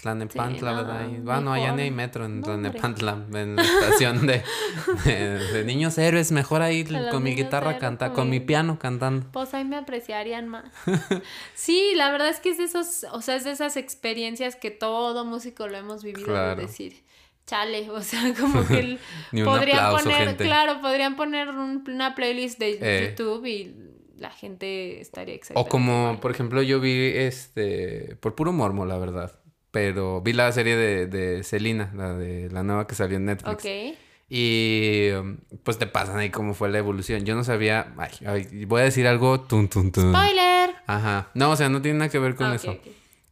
Tlanepantla, 0.00 0.70
Sí, 0.70 0.76
no, 0.76 0.76
¿verdad? 0.76 1.08
Y, 1.10 1.16
bueno, 1.20 1.52
allá 1.52 1.72
ni 1.72 1.82
hay 1.82 1.90
metro 1.90 2.24
en 2.24 2.40
No, 2.40 2.46
Tlanepantla, 2.46 3.26
en 3.34 3.56
la 3.56 3.62
estación 3.62 4.26
de, 4.26 4.42
de, 5.04 5.38
de 5.38 5.64
niños 5.64 5.98
héroes. 5.98 6.32
Mejor 6.32 6.62
ahí 6.62 6.84
los 6.84 7.08
con 7.10 7.22
mi 7.22 7.34
guitarra 7.34 7.68
héroes, 7.70 7.80
canta, 7.80 8.06
con 8.08 8.14
con 8.16 8.30
mi 8.30 8.40
mi- 8.40 8.46
piano 8.46 8.78
cantando. 8.78 9.26
Pues 9.32 9.52
ahí 9.54 9.64
me 9.64 9.76
apreciarían 9.76 10.48
más. 10.48 10.64
Sí, 11.54 11.92
la 11.96 12.10
verdad 12.10 12.28
es 12.30 12.40
que 12.40 12.50
es 12.50 12.58
de 12.58 12.64
esos, 12.64 13.04
o 13.12 13.20
sea, 13.20 13.36
es 13.36 13.44
de 13.44 13.50
esas 13.52 13.76
experiencias 13.76 14.56
que 14.56 14.70
todo 14.70 15.24
músico 15.24 15.68
lo 15.68 15.76
hemos 15.76 16.02
vivido 16.02 16.26
Claro. 16.26 16.56
de 16.56 16.66
decir, 16.66 17.02
chale, 17.46 17.90
o 17.90 18.00
sea, 18.02 18.32
como 18.38 18.66
que 18.66 18.78
el- 18.78 19.44
podrían 19.44 19.78
aplauso, 19.80 20.04
poner, 20.04 20.28
gente. 20.28 20.44
claro, 20.44 20.80
podrían 20.80 21.16
poner 21.16 21.48
un- 21.50 21.84
una 21.88 22.14
playlist 22.14 22.58
de 22.58 22.78
Eh. 22.80 23.08
YouTube 23.10 23.44
y 23.46 23.74
la 24.18 24.30
gente 24.30 25.00
estaría 25.00 25.34
exactamente 25.34 25.66
O 25.66 25.70
como, 25.70 26.18
por 26.20 26.30
ejemplo, 26.30 26.60
yo 26.62 26.78
vi 26.80 27.12
este, 27.14 28.16
por 28.20 28.34
puro 28.34 28.52
mormo, 28.52 28.84
la 28.86 28.98
verdad. 28.98 29.32
Pero 29.70 30.20
vi 30.20 30.32
la 30.32 30.50
serie 30.52 30.76
de, 30.76 31.06
de 31.06 31.42
Selena, 31.44 31.92
la 31.94 32.14
de 32.14 32.50
la 32.50 32.62
nueva 32.62 32.86
que 32.86 32.94
salió 32.94 33.16
en 33.18 33.26
Netflix. 33.26 33.52
Ok. 33.54 33.96
Y 34.28 35.08
um, 35.18 35.38
pues 35.64 35.78
te 35.78 35.86
pasan 35.86 36.18
ahí 36.18 36.30
cómo 36.30 36.54
fue 36.54 36.68
la 36.70 36.78
evolución. 36.78 37.24
Yo 37.24 37.34
no 37.34 37.42
sabía. 37.44 37.92
Ay, 37.98 38.10
ay, 38.26 38.64
voy 38.64 38.80
a 38.80 38.84
decir 38.84 39.06
algo. 39.06 39.40
Tun, 39.40 39.68
tun, 39.68 39.90
tun. 39.92 40.12
Spoiler. 40.12 40.70
Ajá. 40.86 41.28
No, 41.34 41.50
o 41.50 41.56
sea, 41.56 41.68
no 41.68 41.82
tiene 41.82 41.98
nada 41.98 42.10
que 42.10 42.18
ver 42.18 42.34
con 42.36 42.46
Ah, 42.48 42.54
eso. 42.54 42.76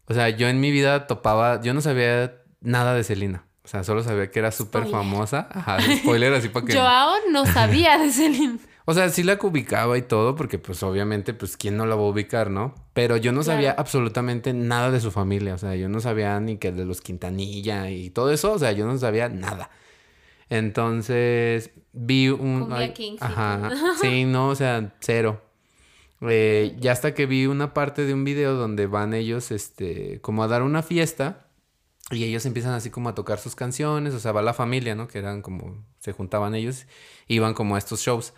O 0.07 0.14
sea, 0.14 0.29
yo 0.31 0.48
en 0.48 0.61
mi 0.61 0.70
vida 0.70 1.07
topaba. 1.07 1.61
Yo 1.62 1.72
no 1.74 1.81
sabía 1.81 2.35
nada 2.61 2.94
de 2.94 3.05
Selena. 3.05 3.44
O 3.62 3.68
sea, 3.68 3.85
solo 3.85 4.03
sabía 4.03 4.31
que 4.31 4.38
era 4.38 4.51
súper 4.51 4.87
famosa. 4.87 5.46
Ajá, 5.51 5.79
spoiler, 5.98 6.33
así 6.35 6.48
para 6.48 6.66
que. 6.66 6.72
Joao 6.74 7.14
no 7.31 7.46
sabía 7.46 7.98
de 7.98 8.11
Celine. 8.11 8.59
O 8.90 8.94
sea, 8.94 9.11
sí 9.11 9.22
la 9.22 9.38
ubicaba 9.42 9.98
y 9.98 10.03
todo, 10.03 10.35
porque 10.35 10.59
pues 10.59 10.83
obviamente, 10.83 11.35
pues 11.35 11.59
quién 11.59 11.77
no 11.77 11.85
la 11.85 11.94
va 11.94 12.01
a 12.01 12.07
ubicar, 12.07 12.48
¿no? 12.48 12.74
Pero 12.94 13.18
yo 13.18 13.33
no 13.33 13.42
sabía 13.42 13.72
Claro. 13.72 13.81
absolutamente 13.83 14.55
nada 14.55 14.90
de 14.90 14.98
su 14.98 15.11
familia. 15.11 15.53
O 15.53 15.59
sea, 15.59 15.77
yo 15.77 15.90
no 15.90 16.01
sabía 16.01 16.40
ni 16.40 16.57
que 16.57 16.72
de 16.72 16.87
los 16.87 17.03
Quintanilla 17.03 17.90
y 17.90 18.09
todo 18.09 18.33
eso. 18.33 18.51
O 18.51 18.59
sea, 18.59 18.72
yo 18.72 18.87
no 18.87 18.96
sabía 18.96 19.29
nada. 19.29 19.68
Entonces, 20.48 21.70
vi 21.92 22.31
un... 22.31 22.68
Ay, 22.72 22.94
King, 22.94 23.16
ajá. 23.20 23.70
Sí, 24.01 24.24
no, 24.24 24.48
o 24.48 24.55
sea, 24.55 24.94
cero. 25.01 25.42
Eh, 26.22 26.74
ya 26.81 26.92
hasta 26.92 27.12
que 27.12 27.27
vi 27.27 27.44
una 27.44 27.74
parte 27.74 28.07
de 28.07 28.14
un 28.14 28.24
video 28.24 28.55
donde 28.55 28.87
van 28.87 29.12
ellos, 29.12 29.51
este, 29.51 30.18
como 30.22 30.42
a 30.42 30.48
dar 30.48 30.62
una 30.62 30.83
fiesta. 30.83 31.46
Y 32.11 32.24
ellos 32.24 32.46
empiezan 32.46 32.72
así 32.72 32.88
como 32.88 33.11
a 33.11 33.14
tocar 33.14 33.38
sus 33.38 33.55
canciones, 33.55 34.14
o 34.14 34.18
sea, 34.18 34.33
va 34.33 34.40
la 34.40 34.55
familia, 34.55 34.94
¿no? 34.94 35.09
Que 35.09 35.18
eran 35.18 35.42
como, 35.42 35.85
se 35.98 36.12
juntaban 36.12 36.55
ellos, 36.55 36.87
iban 37.27 37.53
como 37.53 37.74
a 37.74 37.79
estos 37.79 38.01
shows. 38.01 38.33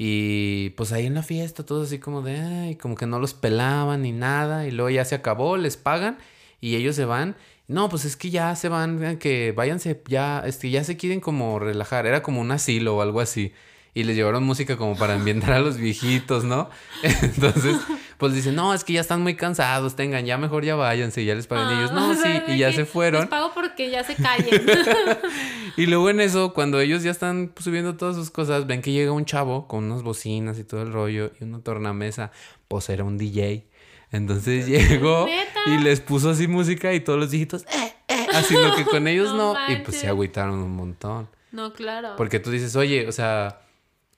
Y 0.00 0.70
pues 0.70 0.92
ahí 0.92 1.06
en 1.06 1.14
la 1.14 1.24
fiesta, 1.24 1.66
todos 1.66 1.88
así 1.88 1.98
como 1.98 2.22
de, 2.22 2.38
ay, 2.38 2.76
como 2.76 2.94
que 2.94 3.06
no 3.06 3.18
los 3.18 3.34
pelaban 3.34 4.02
ni 4.02 4.12
nada. 4.12 4.66
Y 4.66 4.70
luego 4.70 4.90
ya 4.90 5.04
se 5.04 5.16
acabó, 5.16 5.56
les 5.56 5.76
pagan 5.76 6.18
y 6.60 6.76
ellos 6.76 6.94
se 6.94 7.04
van. 7.04 7.36
No, 7.66 7.88
pues 7.88 8.04
es 8.04 8.16
que 8.16 8.30
ya 8.30 8.54
se 8.56 8.68
van, 8.68 9.18
que 9.18 9.52
váyanse, 9.52 10.00
ya, 10.06 10.42
este, 10.46 10.70
ya 10.70 10.84
se 10.84 10.96
quieren 10.96 11.20
como 11.20 11.58
relajar. 11.58 12.06
Era 12.06 12.22
como 12.22 12.40
un 12.40 12.52
asilo 12.52 12.96
o 12.96 13.02
algo 13.02 13.20
así. 13.20 13.52
Y 13.92 14.04
les 14.04 14.14
llevaron 14.14 14.44
música 14.44 14.76
como 14.76 14.96
para 14.96 15.14
ambientar 15.14 15.52
a 15.52 15.60
los 15.60 15.76
viejitos, 15.76 16.44
¿no? 16.44 16.70
Entonces, 17.02 17.76
pues 18.18 18.34
dicen, 18.34 18.54
no, 18.56 18.74
es 18.74 18.84
que 18.84 18.92
ya 18.94 19.00
están 19.00 19.22
muy 19.22 19.36
cansados, 19.36 19.96
tengan, 19.96 20.26
ya 20.26 20.36
mejor 20.38 20.64
ya 20.64 20.74
váyanse, 20.74 21.24
ya 21.24 21.34
les 21.34 21.46
pagan. 21.46 21.72
y 21.74 21.78
ellos, 21.78 21.92
no, 21.92 22.10
Ah, 22.10 22.10
o 22.12 22.14
sí, 22.14 22.52
y 22.52 22.58
ya 22.58 22.72
se 22.72 22.84
fueron. 22.84 23.22
Les 23.22 23.30
pago 23.30 23.52
porque 23.54 23.90
ya 23.90 24.04
se 24.04 24.14
callen. 24.16 24.66
Y 25.76 25.86
luego 25.86 26.10
en 26.10 26.18
eso, 26.20 26.54
cuando 26.54 26.80
ellos 26.80 27.04
ya 27.04 27.12
están 27.12 27.52
subiendo 27.60 27.96
todas 27.96 28.16
sus 28.16 28.30
cosas, 28.32 28.66
ven 28.66 28.82
que 28.82 28.90
llega 28.90 29.12
un 29.12 29.24
chavo 29.24 29.68
con 29.68 29.84
unas 29.84 30.02
bocinas 30.02 30.58
y 30.58 30.64
todo 30.64 30.82
el 30.82 30.92
rollo 30.92 31.30
y 31.40 31.44
una 31.44 31.60
tornamesa. 31.60 32.32
Pues 32.66 32.88
era 32.88 33.04
un 33.04 33.16
DJ. 33.16 33.64
Entonces 34.10 34.66
llegó 34.66 35.26
¿Neta? 35.26 35.60
y 35.66 35.78
les 35.78 36.00
puso 36.00 36.30
así 36.30 36.48
música 36.48 36.92
y 36.94 37.00
todos 37.00 37.20
los 37.20 37.30
viejitos, 37.30 37.62
eh, 37.62 37.92
eh, 38.08 38.26
así 38.34 38.54
lo 38.54 38.74
que 38.74 38.84
con 38.86 39.06
ellos 39.06 39.32
No 39.34 39.54
no. 39.54 39.72
Y 39.72 39.76
pues 39.76 39.98
se 39.98 40.08
agüitaron 40.08 40.58
un 40.58 40.74
montón. 40.74 41.28
no, 41.52 41.72
claro. 41.72 42.14
Porque 42.16 42.40
tú 42.40 42.50
dices, 42.50 42.74
oye, 42.74 43.06
o 43.06 43.12
sea, 43.12 43.60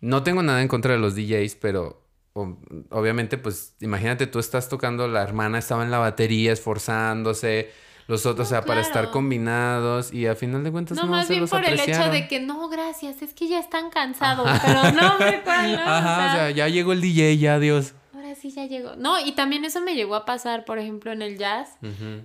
no 0.00 0.22
tengo 0.22 0.42
nada 0.42 0.62
en 0.62 0.68
contra 0.68 0.94
de 0.94 0.98
los 0.98 1.14
DJs, 1.14 1.56
pero 1.56 2.00
obviamente, 2.34 3.38
pues 3.38 3.74
imagínate, 3.80 4.26
tú 4.26 4.38
estás 4.38 4.68
tocando, 4.68 5.08
la 5.08 5.22
hermana 5.22 5.58
estaba 5.58 5.82
en 5.82 5.90
la 5.90 5.98
batería 5.98 6.52
esforzándose, 6.52 7.70
los 8.06 8.26
otros, 8.26 8.48
o 8.48 8.50
sea, 8.50 8.62
para 8.62 8.80
estar 8.80 9.10
combinados 9.10 10.12
y 10.12 10.26
a 10.26 10.34
final 10.34 10.64
de 10.64 10.72
cuentas 10.72 10.96
No, 10.96 11.04
no, 11.04 11.10
más 11.12 11.26
se 11.26 11.34
bien 11.34 11.42
los 11.42 11.50
por 11.50 11.64
el 11.64 11.78
hecho 11.78 12.10
de 12.10 12.26
que 12.26 12.40
no, 12.40 12.68
gracias, 12.68 13.22
es 13.22 13.34
que 13.34 13.48
ya 13.48 13.60
están 13.60 13.90
cansados. 13.90 14.48
Pero 14.64 14.82
no, 14.92 15.18
me 15.18 15.76
Ajá, 15.76 16.26
o 16.26 16.32
sea, 16.32 16.50
ya 16.50 16.68
llegó 16.68 16.92
el 16.92 17.00
DJ, 17.00 17.38
ya 17.38 17.54
adiós. 17.54 17.94
Sí 18.40 18.50
ya 18.50 18.64
llegó. 18.66 18.96
No, 18.96 19.18
y 19.24 19.32
también 19.32 19.64
eso 19.64 19.80
me 19.80 19.94
llegó 19.94 20.14
a 20.14 20.24
pasar, 20.24 20.64
por 20.64 20.78
ejemplo, 20.78 21.12
en 21.12 21.22
el 21.22 21.38
jazz, 21.38 21.68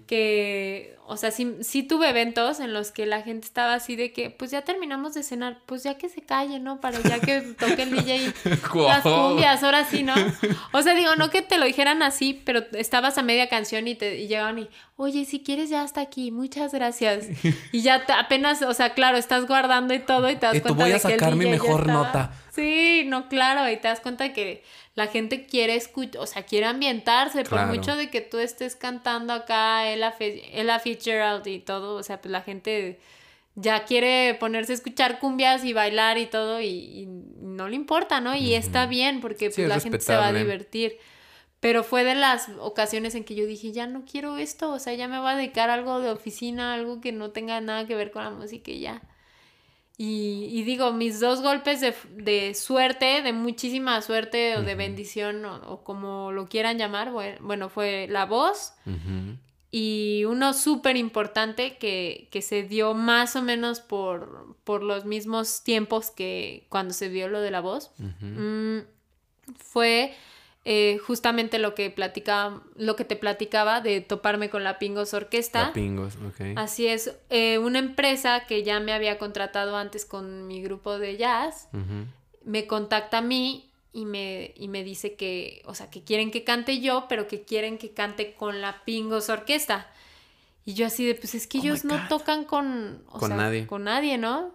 que, 0.07 0.95
o 1.07 1.17
sea, 1.17 1.31
sí, 1.31 1.57
sí 1.61 1.83
tuve 1.83 2.09
eventos 2.09 2.59
en 2.59 2.73
los 2.73 2.91
que 2.91 3.05
la 3.05 3.21
gente 3.21 3.45
estaba 3.47 3.73
así 3.73 3.95
de 3.95 4.11
que, 4.13 4.29
pues 4.29 4.51
ya 4.51 4.61
terminamos 4.63 5.13
de 5.13 5.23
cenar, 5.23 5.59
pues 5.65 5.83
ya 5.83 5.97
que 5.97 6.09
se 6.09 6.21
calle, 6.21 6.59
¿no? 6.59 6.79
Para 6.81 6.99
ya 7.01 7.19
que 7.19 7.41
toque 7.41 7.83
el 7.83 7.91
DJ 7.91 8.33
las 8.87 9.03
cumbias, 9.03 9.63
ahora 9.63 9.85
sí, 9.85 10.03
¿no? 10.03 10.13
O 10.71 10.81
sea, 10.81 10.93
digo, 10.93 11.15
no 11.15 11.29
que 11.29 11.41
te 11.41 11.57
lo 11.57 11.65
dijeran 11.65 12.01
así, 12.03 12.41
pero 12.45 12.63
estabas 12.73 13.17
a 13.17 13.23
media 13.23 13.49
canción 13.49 13.87
y 13.87 13.95
te 13.95 14.15
y 14.21 14.27
llegaban 14.27 14.59
y, 14.59 14.69
oye, 14.95 15.25
si 15.25 15.41
quieres 15.43 15.69
ya 15.69 15.81
hasta 15.81 16.01
aquí, 16.01 16.31
muchas 16.31 16.73
gracias. 16.73 17.25
Y 17.71 17.81
ya 17.81 18.05
te- 18.05 18.13
apenas, 18.13 18.61
o 18.61 18.73
sea, 18.73 18.93
claro, 18.93 19.17
estás 19.17 19.47
guardando 19.47 19.93
y 19.93 19.99
todo 19.99 20.29
y 20.29 20.35
te 20.35 20.45
das 20.45 20.55
tú 20.57 20.61
cuenta 20.63 20.83
voy 20.83 20.91
a 20.91 20.95
de 20.95 21.01
que 21.01 21.13
el 21.13 21.19
sacar 21.19 21.35
mi 21.35 21.45
mejor 21.45 21.87
nota. 21.87 22.31
Sí, 22.55 23.03
no, 23.05 23.27
claro, 23.27 23.69
y 23.69 23.77
te 23.77 23.87
das 23.87 23.99
cuenta 23.99 24.31
que 24.33 24.63
la 24.95 25.07
gente 25.07 25.45
quiere 25.45 25.75
escuchar, 25.75 26.21
o 26.21 26.25
sea, 26.25 26.43
quiere 26.43 26.65
ambientarse, 26.67 27.43
Claro. 27.43 27.67
por 27.67 27.75
mucho 27.75 27.95
de 27.95 28.09
que 28.09 28.21
tú 28.21 28.39
estés 28.39 28.75
cantando 28.75 29.33
acá 29.33 29.87
Ella, 29.91 30.79
Fitzgerald 30.79 31.45
y 31.47 31.59
todo, 31.59 31.95
o 31.97 32.03
sea, 32.03 32.21
pues 32.21 32.31
la 32.31 32.41
gente 32.41 32.99
ya 33.55 33.83
quiere 33.85 34.35
ponerse 34.39 34.71
a 34.73 34.75
escuchar 34.75 35.19
cumbias 35.19 35.63
y 35.65 35.73
bailar 35.73 36.17
y 36.17 36.25
todo 36.27 36.61
y, 36.61 36.67
y 36.67 37.05
no 37.07 37.67
le 37.67 37.75
importa, 37.75 38.21
¿no? 38.21 38.35
Y 38.35 38.53
está 38.53 38.85
bien 38.85 39.21
porque 39.21 39.47
pues, 39.47 39.59
es 39.59 39.67
la 39.67 39.79
gente 39.79 39.99
se 39.99 40.15
va 40.15 40.27
a 40.27 40.33
divertir. 40.33 40.97
Pero 41.61 41.83
fue 41.83 42.03
de 42.03 42.15
las 42.15 42.49
ocasiones 42.59 43.15
en 43.15 43.23
que 43.23 43.33
yo 43.33 43.45
dije, 43.47 43.71
ya 43.71 43.87
no 43.87 44.03
quiero 44.05 44.37
esto, 44.37 44.71
o 44.71 44.77
sea, 44.79 44.93
ya 44.93 45.07
me 45.07 45.19
voy 45.19 45.29
a 45.29 45.35
dedicar 45.35 45.69
a 45.69 45.73
algo 45.73 45.99
de 45.99 46.11
oficina, 46.11 46.73
algo 46.73 47.01
que 47.01 47.11
no 47.11 47.31
tenga 47.31 47.59
nada 47.61 47.87
que 47.87 47.95
ver 47.95 48.11
con 48.11 48.23
la 48.23 48.29
música 48.29 48.71
y 48.71 48.81
ya. 48.81 49.01
Y, 49.97 50.49
y 50.51 50.63
digo, 50.63 50.91
mis 50.91 51.21
dos 51.21 51.41
golpes 51.41 51.79
de, 51.79 51.93
de 52.17 52.53
suerte, 52.53 53.21
de 53.21 53.31
muchísima 53.31 54.01
suerte 54.01 54.57
o 54.57 54.61
de 54.61 54.75
bendición 54.75 55.45
o, 55.45 55.55
o 55.71 55.83
como 55.85 56.31
lo 56.33 56.47
quieran 56.47 56.77
llamar, 56.77 57.11
bue- 57.11 57.37
bueno, 57.39 57.69
fue 57.69 58.07
la 58.09 58.25
voz 58.25 58.73
y 59.71 60.23
uno 60.25 60.53
súper 60.53 60.95
importante 60.97 61.77
que, 61.77 62.27
que 62.31 62.41
se 62.41 62.63
dio 62.63 62.93
más 62.93 63.35
o 63.37 63.41
menos 63.41 63.79
por, 63.79 64.55
por 64.63 64.83
los 64.83 65.05
mismos 65.05 65.63
tiempos 65.63 66.11
que 66.11 66.65
cuando 66.69 66.93
se 66.93 67.07
vio 67.09 67.27
lo 67.29 67.39
de 67.41 67.51
la 67.51 67.61
voz. 67.61 67.91
Mm, 68.21 68.79
fue 69.57 70.13
eh, 70.67 70.97
justamente 70.97 71.59
lo 71.59 71.75
que 71.75 71.91
platicaba, 71.91 72.61
lo 72.75 72.95
que 72.95 73.05
te 73.05 73.15
platicaba 73.15 73.81
de 73.81 74.01
toparme 74.01 74.49
con 74.49 74.63
la 74.63 74.79
Pingos 74.79 75.13
Orquesta. 75.13 75.67
La 75.67 75.73
pingos, 75.73 76.15
ok. 76.15 76.57
Así 76.57 76.87
es, 76.87 77.15
eh, 77.29 77.59
una 77.59 77.77
empresa 77.79 78.45
que 78.47 78.63
ya 78.63 78.79
me 78.79 78.91
había 78.91 79.19
contratado 79.19 79.77
antes 79.77 80.05
con 80.05 80.47
mi 80.47 80.61
grupo 80.63 80.97
de 80.97 81.17
jazz, 81.17 81.67
me 82.43 82.65
contacta 82.67 83.19
a 83.19 83.21
mí 83.21 83.69
y 83.93 84.05
me, 84.05 84.53
y 84.57 84.67
me 84.67 84.83
dice 84.83 85.13
que, 85.13 85.61
o 85.65 85.75
sea, 85.75 85.89
que 85.89 86.03
quieren 86.03 86.31
que 86.31 86.43
cante 86.43 86.79
yo, 86.81 87.05
pero 87.07 87.27
que 87.27 87.43
quieren 87.43 87.77
que 87.77 87.91
cante 87.91 88.33
con 88.33 88.59
la 88.59 88.83
Pingos 88.85 89.29
Orquesta. 89.29 89.87
Y 90.65 90.73
yo 90.73 90.87
así 90.87 91.05
de, 91.05 91.13
pues 91.13 91.35
es 91.35 91.45
que 91.45 91.59
Oh 91.59 91.61
ellos 91.61 91.85
no 91.85 92.07
tocan 92.09 92.43
con, 92.43 93.03
o 93.09 93.19
Con 93.19 93.29
sea, 93.29 93.37
nadie. 93.37 93.67
con 93.67 93.83
nadie, 93.83 94.17
¿no? 94.17 94.51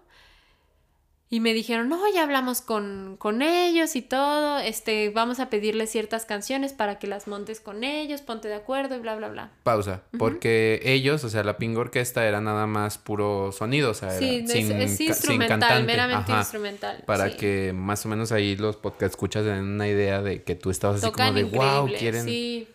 Y 1.33 1.39
me 1.39 1.53
dijeron, 1.55 1.89
no, 1.89 2.01
ya 2.13 2.25
hablamos 2.25 2.61
con, 2.61 3.15
con 3.17 3.41
ellos 3.41 3.95
y 3.95 4.03
todo, 4.03 4.59
este, 4.59 5.11
vamos 5.11 5.39
a 5.39 5.49
pedirles 5.49 5.89
ciertas 5.89 6.27
canciones 6.27 6.73
para 6.73 6.99
que 6.99 7.07
las 7.07 7.29
montes 7.29 7.61
con 7.61 7.85
ellos, 7.85 8.21
ponte 8.21 8.49
de 8.49 8.57
acuerdo 8.57 8.97
y 8.97 8.99
bla, 8.99 9.15
bla, 9.15 9.29
bla. 9.29 9.53
Pausa. 9.63 10.03
Porque 10.19 10.81
ellos, 10.83 11.23
o 11.23 11.29
sea, 11.29 11.45
la 11.45 11.57
Ping 11.57 11.77
Orquesta 11.77 12.27
era 12.27 12.41
nada 12.41 12.67
más 12.67 12.99
puro 12.99 13.53
sonido, 13.53 13.93
o 13.93 13.95
sea, 13.95 14.11
Sí, 14.19 14.39
era 14.39 14.45
es, 14.45 14.51
sin, 14.51 14.73
es 14.73 14.91
ca- 14.91 14.97
sin 14.97 15.07
instrumental, 15.07 15.61
cantante. 15.61 15.87
meramente 15.87 16.33
Ajá. 16.33 16.41
instrumental. 16.41 17.05
Para 17.07 17.31
sí. 17.31 17.37
que 17.37 17.73
más 17.77 18.05
o 18.05 18.09
menos 18.09 18.33
ahí 18.33 18.57
los 18.57 18.75
podcast 18.77 19.13
escuchas 19.13 19.45
den 19.45 19.61
una 19.63 19.87
idea 19.87 20.23
de 20.23 20.43
que 20.43 20.57
tú 20.57 20.71
estabas 20.71 20.97
así 20.97 21.07
Tocan 21.13 21.29
como 21.29 21.39
de 21.39 21.45
wow, 21.45 21.89
quieren 21.97 22.25
sí. 22.25 22.67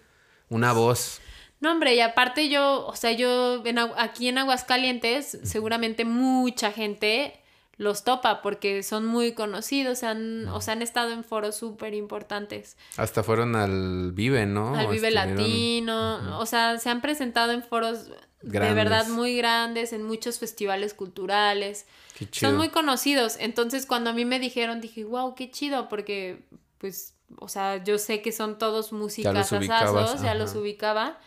una 0.48 0.72
voz. 0.72 1.20
No, 1.60 1.74
hombre, 1.74 1.94
y 1.96 2.00
aparte 2.00 2.48
yo, 2.48 2.86
o 2.88 2.96
sea, 2.96 3.12
yo 3.12 3.66
en 3.66 3.80
aquí 3.80 4.30
en 4.30 4.38
Aguascalientes, 4.38 5.40
seguramente 5.44 6.06
mucha 6.06 6.72
gente 6.72 7.42
los 7.78 8.04
topa 8.04 8.42
porque 8.42 8.84
son 8.84 9.06
muy 9.06 9.34
conocidos, 9.34 10.04
han, 10.04 10.48
o 10.48 10.62
sea, 10.62 10.74
han 10.74 10.82
estado 10.82 11.12
en 11.12 11.24
foros 11.24 11.56
súper 11.56 11.94
importantes. 11.94 12.78
Hasta 12.98 13.22
fueron 13.24 13.56
al 13.56 14.12
Vive, 14.14 14.46
¿no? 14.46 14.76
Al 14.76 14.88
Vive 14.88 15.10
estuvieron- 15.10 15.38
Latino, 15.38 16.40
o 16.40 16.46
sea, 16.46 16.78
se 16.80 16.90
han 16.90 17.02
presentado 17.02 17.52
en 17.52 17.64
foros 17.64 18.10
de 18.42 18.74
verdad 18.74 19.08
muy 19.08 19.36
grandes, 19.38 19.92
en 19.92 20.04
muchos 20.04 20.40
festivales 20.40 20.94
culturales. 20.94 21.88
Qué 22.18 22.30
chido. 22.30 22.52
Son 22.52 22.58
muy 22.58 22.70
conocidos. 22.70 23.38
Entonces, 23.40 23.86
cuando 23.86 24.12
a 24.12 24.14
mí 24.14 24.24
me 24.24 24.40
dijeron, 24.40 24.82
dije, 24.82 25.04
wow, 25.04 25.36
qué 25.36 25.50
chido, 25.52 25.90
porque, 25.90 26.46
pues, 26.78 27.16
o 27.40 27.48
sea, 27.48 27.84
yo 27.84 27.98
sé 27.98 28.22
que 28.22 28.32
son 28.32 28.58
todos 28.58 28.94
músicas 28.94 29.50
ya 29.50 30.36
los 30.36 30.54
ubicaba. 30.56 31.20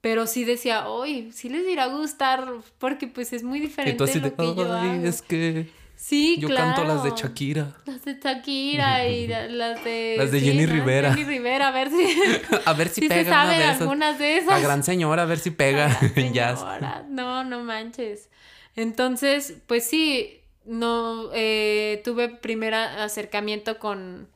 Pero 0.00 0.26
sí 0.26 0.44
decía, 0.44 0.88
hoy 0.88 1.32
sí 1.32 1.48
les 1.48 1.66
irá 1.68 1.84
a 1.84 1.88
gustar, 1.88 2.46
porque 2.78 3.08
pues 3.08 3.32
es 3.32 3.42
muy 3.42 3.58
Y 3.58 3.62
diferente 3.62 3.98
tú 3.98 4.04
así 4.04 4.20
de, 4.20 4.30
lo 4.30 4.36
que 4.36 4.54
yo 4.54 4.74
"Ay, 4.76 4.88
hago". 4.90 5.06
es 5.06 5.22
que 5.22 5.68
Sí, 5.96 6.36
yo 6.38 6.46
claro. 6.46 6.74
canto 6.76 6.84
las 6.84 7.02
de 7.02 7.10
Shakira. 7.10 7.74
Las 7.84 8.04
de 8.04 8.14
Shakira 8.22 9.08
y 9.08 9.26
la- 9.26 9.48
las 9.48 9.82
de... 9.82 10.14
Las 10.16 10.30
de 10.30 10.40
Jenny. 10.40 10.64
Rivera. 10.66 11.12
Jenny 11.12 11.24
Rivera, 11.28 11.66
a 11.68 11.70
ver 11.72 11.90
si... 11.90 11.96
A 12.66 12.72
ver 12.74 12.88
si 12.88 13.00
si 13.00 13.08
se 13.08 13.08
pega 13.08 13.30
sabe 13.32 13.56
una 13.56 13.58
de 13.58 13.64
esas. 13.70 13.80
algunas 13.80 14.18
de 14.20 14.36
esas. 14.36 14.48
La 14.50 14.60
gran 14.60 14.84
señora, 14.84 15.22
a 15.22 15.26
ver 15.26 15.40
si 15.40 15.50
pega 15.50 15.98
en 16.14 16.32
jazz. 16.32 16.64
No, 17.08 17.42
no 17.42 17.64
manches. 17.64 18.28
Entonces, 18.76 19.54
pues 19.66 19.84
sí, 19.84 20.40
no 20.64 21.30
eh, 21.34 22.00
tuve 22.04 22.28
primer 22.28 22.74
acercamiento 22.74 23.80
con, 23.80 24.28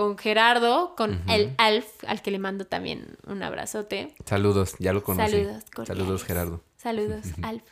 con 0.00 0.16
Gerardo, 0.16 0.94
con 0.96 1.20
el 1.28 1.52
Alf, 1.58 1.86
al 2.06 2.22
que 2.22 2.30
le 2.30 2.38
mando 2.38 2.64
también 2.64 3.18
un 3.26 3.42
abrazote. 3.42 4.14
Saludos, 4.24 4.74
ya 4.78 4.94
lo 4.94 5.04
conocí. 5.04 5.30
Saludos, 5.30 5.64
cordiales. 5.74 6.02
Saludos, 6.02 6.24
Gerardo. 6.24 6.64
Saludos, 6.78 7.26
Alf. 7.42 7.62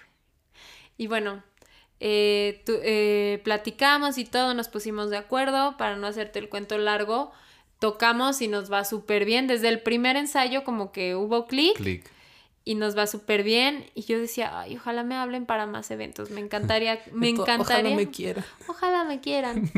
Y 0.98 1.06
bueno, 1.06 1.42
eh, 2.00 2.62
tu- 2.66 2.78
eh, 2.82 3.40
platicamos 3.44 4.18
y 4.18 4.26
todo, 4.26 4.52
nos 4.52 4.68
pusimos 4.68 5.08
de 5.08 5.16
acuerdo 5.16 5.78
para 5.78 5.96
no 5.96 6.06
hacerte 6.06 6.38
el 6.38 6.50
cuento 6.50 6.76
largo. 6.76 7.32
Tocamos 7.78 8.42
y 8.42 8.48
nos 8.48 8.70
va 8.70 8.84
súper 8.84 9.24
bien. 9.24 9.46
Desde 9.46 9.70
el 9.70 9.80
primer 9.80 10.16
ensayo 10.16 10.64
como 10.64 10.92
que 10.92 11.14
hubo 11.16 11.46
clic 11.46 11.76
Click. 11.76 12.10
Y 12.64 12.74
nos 12.74 12.96
va 12.96 13.06
súper 13.06 13.42
bien. 13.42 13.86
Y 13.94 14.02
yo 14.02 14.18
decía, 14.18 14.60
ay, 14.60 14.76
ojalá 14.76 15.02
me 15.02 15.14
hablen 15.14 15.46
para 15.46 15.66
más 15.66 15.90
eventos. 15.90 16.30
Me 16.30 16.40
encantaría, 16.40 17.00
me 17.12 17.30
encantaría. 17.30 17.62
Ojalá 17.62 17.96
me 17.96 18.10
quiera. 18.10 18.44
Ojalá 18.68 19.04
me 19.04 19.20
quieran. 19.20 19.70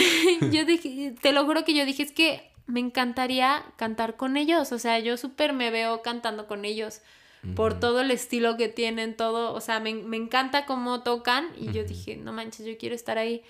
yo 0.52 0.64
dije, 0.64 1.14
te 1.20 1.32
lo 1.32 1.44
juro 1.44 1.64
que 1.64 1.74
yo 1.74 1.86
dije, 1.86 2.02
es 2.02 2.12
que 2.12 2.50
me 2.66 2.80
encantaría 2.80 3.64
cantar 3.76 4.16
con 4.16 4.36
ellos. 4.36 4.72
O 4.72 4.78
sea, 4.78 4.98
yo 4.98 5.16
súper 5.16 5.52
me 5.52 5.70
veo 5.70 6.02
cantando 6.02 6.46
con 6.46 6.64
ellos. 6.64 7.00
Por 7.56 7.78
todo 7.78 8.00
el 8.00 8.10
estilo 8.10 8.56
que 8.56 8.68
tienen, 8.68 9.18
todo. 9.18 9.52
O 9.52 9.60
sea, 9.60 9.78
me, 9.78 9.92
me 9.92 10.16
encanta 10.16 10.64
cómo 10.64 11.02
tocan. 11.02 11.48
Y 11.58 11.72
yo 11.72 11.84
dije, 11.84 12.16
no 12.16 12.32
manches, 12.32 12.64
yo 12.64 12.78
quiero 12.78 12.94
estar 12.94 13.18
ahí. 13.18 13.42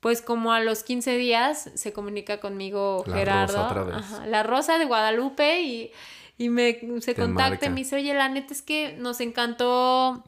Pues 0.00 0.20
como 0.20 0.52
a 0.52 0.60
los 0.60 0.82
15 0.82 1.16
días 1.16 1.70
se 1.74 1.92
comunica 1.92 2.38
conmigo 2.38 3.04
La 3.06 3.16
Gerardo. 3.16 3.54
Rosa 3.54 3.66
otra 3.68 3.82
vez. 3.84 3.96
Ajá, 3.96 4.26
la 4.26 4.42
Rosa 4.42 4.78
de 4.78 4.84
Guadalupe 4.84 5.62
y, 5.62 5.92
y 6.38 6.48
me 6.50 6.78
se 7.00 7.14
Te 7.14 7.22
contacta 7.22 7.50
marca. 7.50 7.66
y 7.66 7.70
me 7.70 7.76
dice, 7.76 7.96
oye, 7.96 8.14
la 8.14 8.28
neta 8.28 8.52
es 8.52 8.62
que 8.62 8.94
nos 8.98 9.20
encantó, 9.20 10.22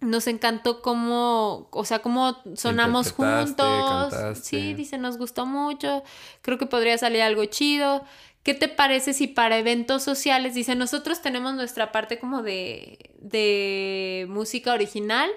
nos 0.00 0.26
encantó 0.26 0.82
cómo, 0.82 1.68
o 1.70 1.84
sea, 1.84 2.00
cómo 2.00 2.36
sonamos 2.54 3.12
juntos. 3.12 4.10
cantaste. 4.10 4.44
Sí, 4.44 4.74
dice, 4.74 4.98
nos 4.98 5.16
gustó 5.18 5.46
mucho, 5.46 6.02
creo 6.42 6.58
que 6.58 6.66
podría 6.66 6.98
salir 6.98 7.22
algo 7.22 7.44
chido. 7.46 8.04
¿Qué 8.42 8.54
te 8.54 8.68
parece 8.68 9.12
si 9.12 9.26
para 9.26 9.58
eventos 9.58 10.02
sociales, 10.02 10.54
dice, 10.54 10.74
nosotros 10.74 11.20
tenemos 11.20 11.54
nuestra 11.54 11.92
parte 11.92 12.18
como 12.18 12.42
de, 12.42 13.10
de 13.20 14.26
música 14.30 14.72
original 14.72 15.28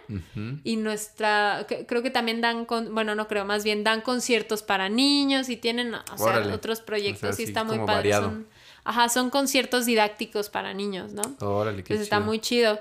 y 0.63 0.77
nuestra, 0.77 1.65
que- 1.67 1.85
creo 1.85 2.03
que 2.03 2.11
también 2.11 2.39
dan, 2.41 2.65
con, 2.65 2.93
bueno, 2.93 3.15
no 3.15 3.27
creo, 3.27 3.43
más 3.43 3.63
bien 3.63 3.83
dan 3.83 4.01
conciertos 4.01 4.63
para 4.63 4.87
niños 4.87 5.49
y 5.49 5.57
tienen, 5.57 5.93
o 5.93 6.01
sea, 6.17 6.25
Órale. 6.25 6.53
otros 6.53 6.79
proyectos 6.81 7.31
O 7.31 7.33
sea, 7.33 7.43
y 7.43 7.45
sí, 7.47 7.51
está 7.51 7.63
muy 7.63 7.79
padre. 7.85 8.13
Son, 8.13 8.47
ajá, 8.85 9.09
son 9.09 9.29
conciertos 9.29 9.85
didácticos 9.85 10.49
para 10.49 10.73
niños, 10.73 11.11
¿no? 11.11 11.23
Órale, 11.41 11.77
qué 11.83 11.93
Entonces 11.93 12.03
está 12.03 12.17
chido. 12.17 12.25
muy 12.25 12.39
chido. 12.39 12.79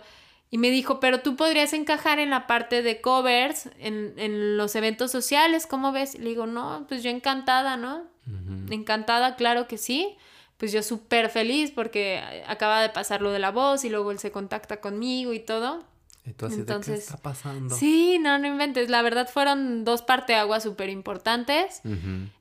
Y 0.51 0.59
me 0.59 0.71
dijo, 0.71 0.99
pero 0.99 1.21
tú 1.21 1.37
podrías 1.37 1.73
encajar 1.73 2.19
en 2.19 2.31
la 2.31 2.47
parte 2.49 2.83
de 2.83 3.01
covers, 3.01 3.69
en, 3.79 4.15
en 4.17 4.57
los 4.57 4.75
eventos 4.75 5.13
sociales, 5.13 5.67
¿cómo 5.67 5.93
ves? 5.93 6.19
Le 6.19 6.31
digo, 6.31 6.47
no, 6.47 6.87
pues 6.89 7.03
yo 7.05 7.11
encantada, 7.11 7.77
¿no? 7.77 8.03
Encantada, 8.71 9.37
claro 9.37 9.67
que 9.69 9.79
sí. 9.79 10.17
Pues 10.57 10.73
yo 10.73 10.83
súper 10.83 11.31
feliz 11.31 11.71
porque 11.71 12.23
acaba 12.47 12.83
de 12.83 12.91
pasar 12.91 13.23
lo 13.23 13.33
de 13.33 13.39
la 13.39 13.51
voz 13.51 13.85
y 13.85 13.89
luego 13.89 14.11
él 14.11 14.19
se 14.19 14.31
contacta 14.31 14.81
conmigo 14.81 15.33
y 15.33 15.41
todo. 15.41 15.83
Y 16.27 16.33
tú 16.35 16.47
así 16.47 16.57
de, 16.57 16.61
Entonces, 16.61 16.95
¿qué 16.95 17.01
está 17.01 17.17
pasando? 17.17 17.75
Sí, 17.75 18.19
no, 18.21 18.39
no 18.39 18.47
inventes. 18.47 18.91
La 18.91 19.01
verdad 19.01 19.27
fueron 19.27 19.85
dos 19.85 20.03
parteaguas 20.03 20.63
súper 20.63 20.91
importantes. 20.91 21.81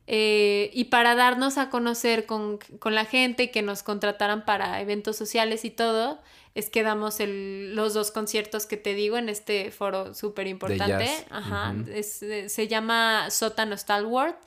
Eh, 0.08 0.70
y 0.74 0.86
para 0.86 1.16
darnos 1.16 1.58
a 1.58 1.70
conocer 1.70 2.26
con, 2.26 2.58
con 2.80 2.94
la 2.94 3.06
gente 3.06 3.44
y 3.44 3.52
que 3.52 3.62
nos 3.62 3.84
contrataran 3.84 4.44
para 4.44 4.82
eventos 4.82 5.16
sociales 5.16 5.64
y 5.64 5.70
todo, 5.70 6.20
es 6.56 6.70
que 6.70 6.84
damos 6.84 7.20
el- 7.20 7.76
los 7.76 7.94
dos 7.94 8.12
conciertos 8.12 8.66
que 8.66 8.78
te 8.78 8.94
digo 8.96 9.18
en 9.18 9.30
este 9.30 9.72
foro 9.72 10.14
súper 10.14 10.48
importante. 10.48 11.10
Ajá. 11.30 11.76
Es- 11.94 12.22
eh, 12.24 12.50
se 12.50 12.68
llama 12.68 13.30
Sótano 13.30 13.76
Stalwart. 13.78 14.38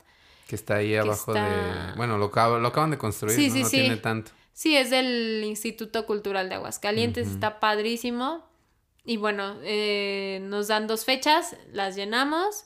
Que 0.49 0.57
está 0.57 0.77
ahí 0.77 0.95
abajo 0.97 1.33
está- 1.35 1.89
de... 1.91 1.97
Bueno, 1.97 2.19
lo, 2.19 2.31
lo 2.59 2.69
acaban 2.69 2.91
de 2.91 2.99
construir, 2.99 3.35
Sí, 3.37 3.49
¿no? 3.49 3.55
sí, 3.55 3.63
no 3.63 3.69
sí. 3.69 3.77
tiene 3.81 3.97
tanto. 3.97 4.33
Sí, 4.53 4.77
es 4.77 4.91
del 4.91 5.43
Instituto 5.45 6.05
Cultural 6.05 6.49
de 6.51 6.57
Aguascalientes, 6.57 7.27
está 7.29 7.59
padrísimo. 7.61 8.45
Y 9.05 9.17
bueno, 9.17 9.57
eh, 9.63 10.41
nos 10.43 10.69
dan 10.69 10.87
dos 10.87 11.05
fechas, 11.05 11.57
las 11.73 11.97
llenamos. 11.97 12.65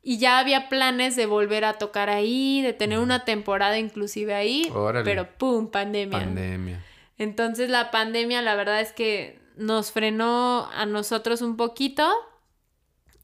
Y 0.00 0.18
ya 0.18 0.38
había 0.38 0.68
planes 0.68 1.16
de 1.16 1.26
volver 1.26 1.64
a 1.64 1.74
tocar 1.74 2.08
ahí, 2.08 2.62
de 2.62 2.72
tener 2.72 3.00
una 3.00 3.24
temporada 3.24 3.78
inclusive 3.78 4.32
ahí. 4.34 4.70
Órale. 4.72 5.04
Pero 5.04 5.28
¡pum! 5.36 5.66
Pandemia. 5.70 6.18
Pandemia. 6.20 6.84
Entonces 7.18 7.68
la 7.68 7.90
pandemia 7.90 8.42
la 8.42 8.54
verdad 8.54 8.80
es 8.80 8.92
que 8.92 9.40
nos 9.56 9.90
frenó 9.92 10.68
a 10.72 10.86
nosotros 10.86 11.42
un 11.42 11.56
poquito 11.56 12.08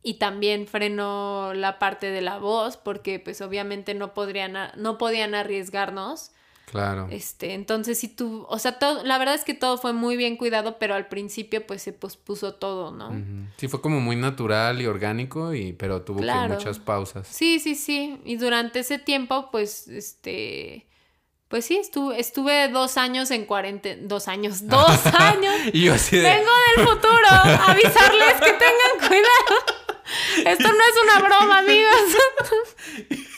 y 0.02 0.14
también 0.14 0.66
frenó 0.66 1.54
la 1.54 1.78
parte 1.78 2.10
de 2.10 2.20
la 2.20 2.38
voz 2.38 2.76
porque 2.76 3.18
pues 3.20 3.40
obviamente 3.40 3.94
no 3.94 4.12
podrían 4.12 4.56
no 4.76 4.98
podían 4.98 5.34
arriesgarnos. 5.34 6.32
Claro. 6.66 7.06
Este, 7.10 7.54
entonces 7.54 7.98
sí 7.98 8.08
tú, 8.08 8.46
o 8.48 8.58
sea, 8.58 8.78
todo, 8.80 9.04
la 9.04 9.16
verdad 9.18 9.36
es 9.36 9.44
que 9.44 9.54
todo 9.54 9.78
fue 9.78 9.92
muy 9.92 10.16
bien 10.16 10.36
cuidado, 10.36 10.78
pero 10.78 10.94
al 10.94 11.06
principio 11.06 11.64
pues 11.64 11.82
se 11.82 11.92
pospuso 11.92 12.54
todo, 12.54 12.90
¿no? 12.90 13.12
Sí, 13.58 13.68
fue 13.68 13.80
como 13.80 14.00
muy 14.00 14.16
natural 14.16 14.80
y 14.80 14.86
orgánico, 14.86 15.54
y, 15.54 15.72
pero 15.72 16.02
tuvo 16.02 16.20
que 16.20 16.32
muchas 16.48 16.80
pausas. 16.80 17.28
Sí, 17.28 17.60
sí, 17.60 17.76
sí. 17.76 18.20
Y 18.24 18.38
durante 18.38 18.80
ese 18.80 18.98
tiempo, 18.98 19.50
pues, 19.52 19.86
este, 19.86 20.88
pues 21.48 21.66
sí, 21.66 21.76
estuve, 21.76 22.18
estuve 22.18 22.68
dos 22.68 22.96
años 22.96 23.30
en 23.30 23.44
cuarentena, 23.44 24.02
dos 24.04 24.28
años, 24.28 24.66
dos 24.66 25.06
años. 25.14 25.54
Y 25.72 25.84
yo 25.84 25.94
así 25.94 26.16
de... 26.16 26.22
Vengo 26.22 26.50
del 26.76 26.86
futuro 26.88 27.26
a 27.28 27.70
avisarles 27.70 28.34
que 28.34 28.52
tengan 28.52 29.08
cuidado. 29.08 29.84
Esto 30.44 30.68
no 30.68 30.80
es 30.80 30.94
una 31.02 31.18
broma, 31.28 31.58
amigos. 31.58 31.94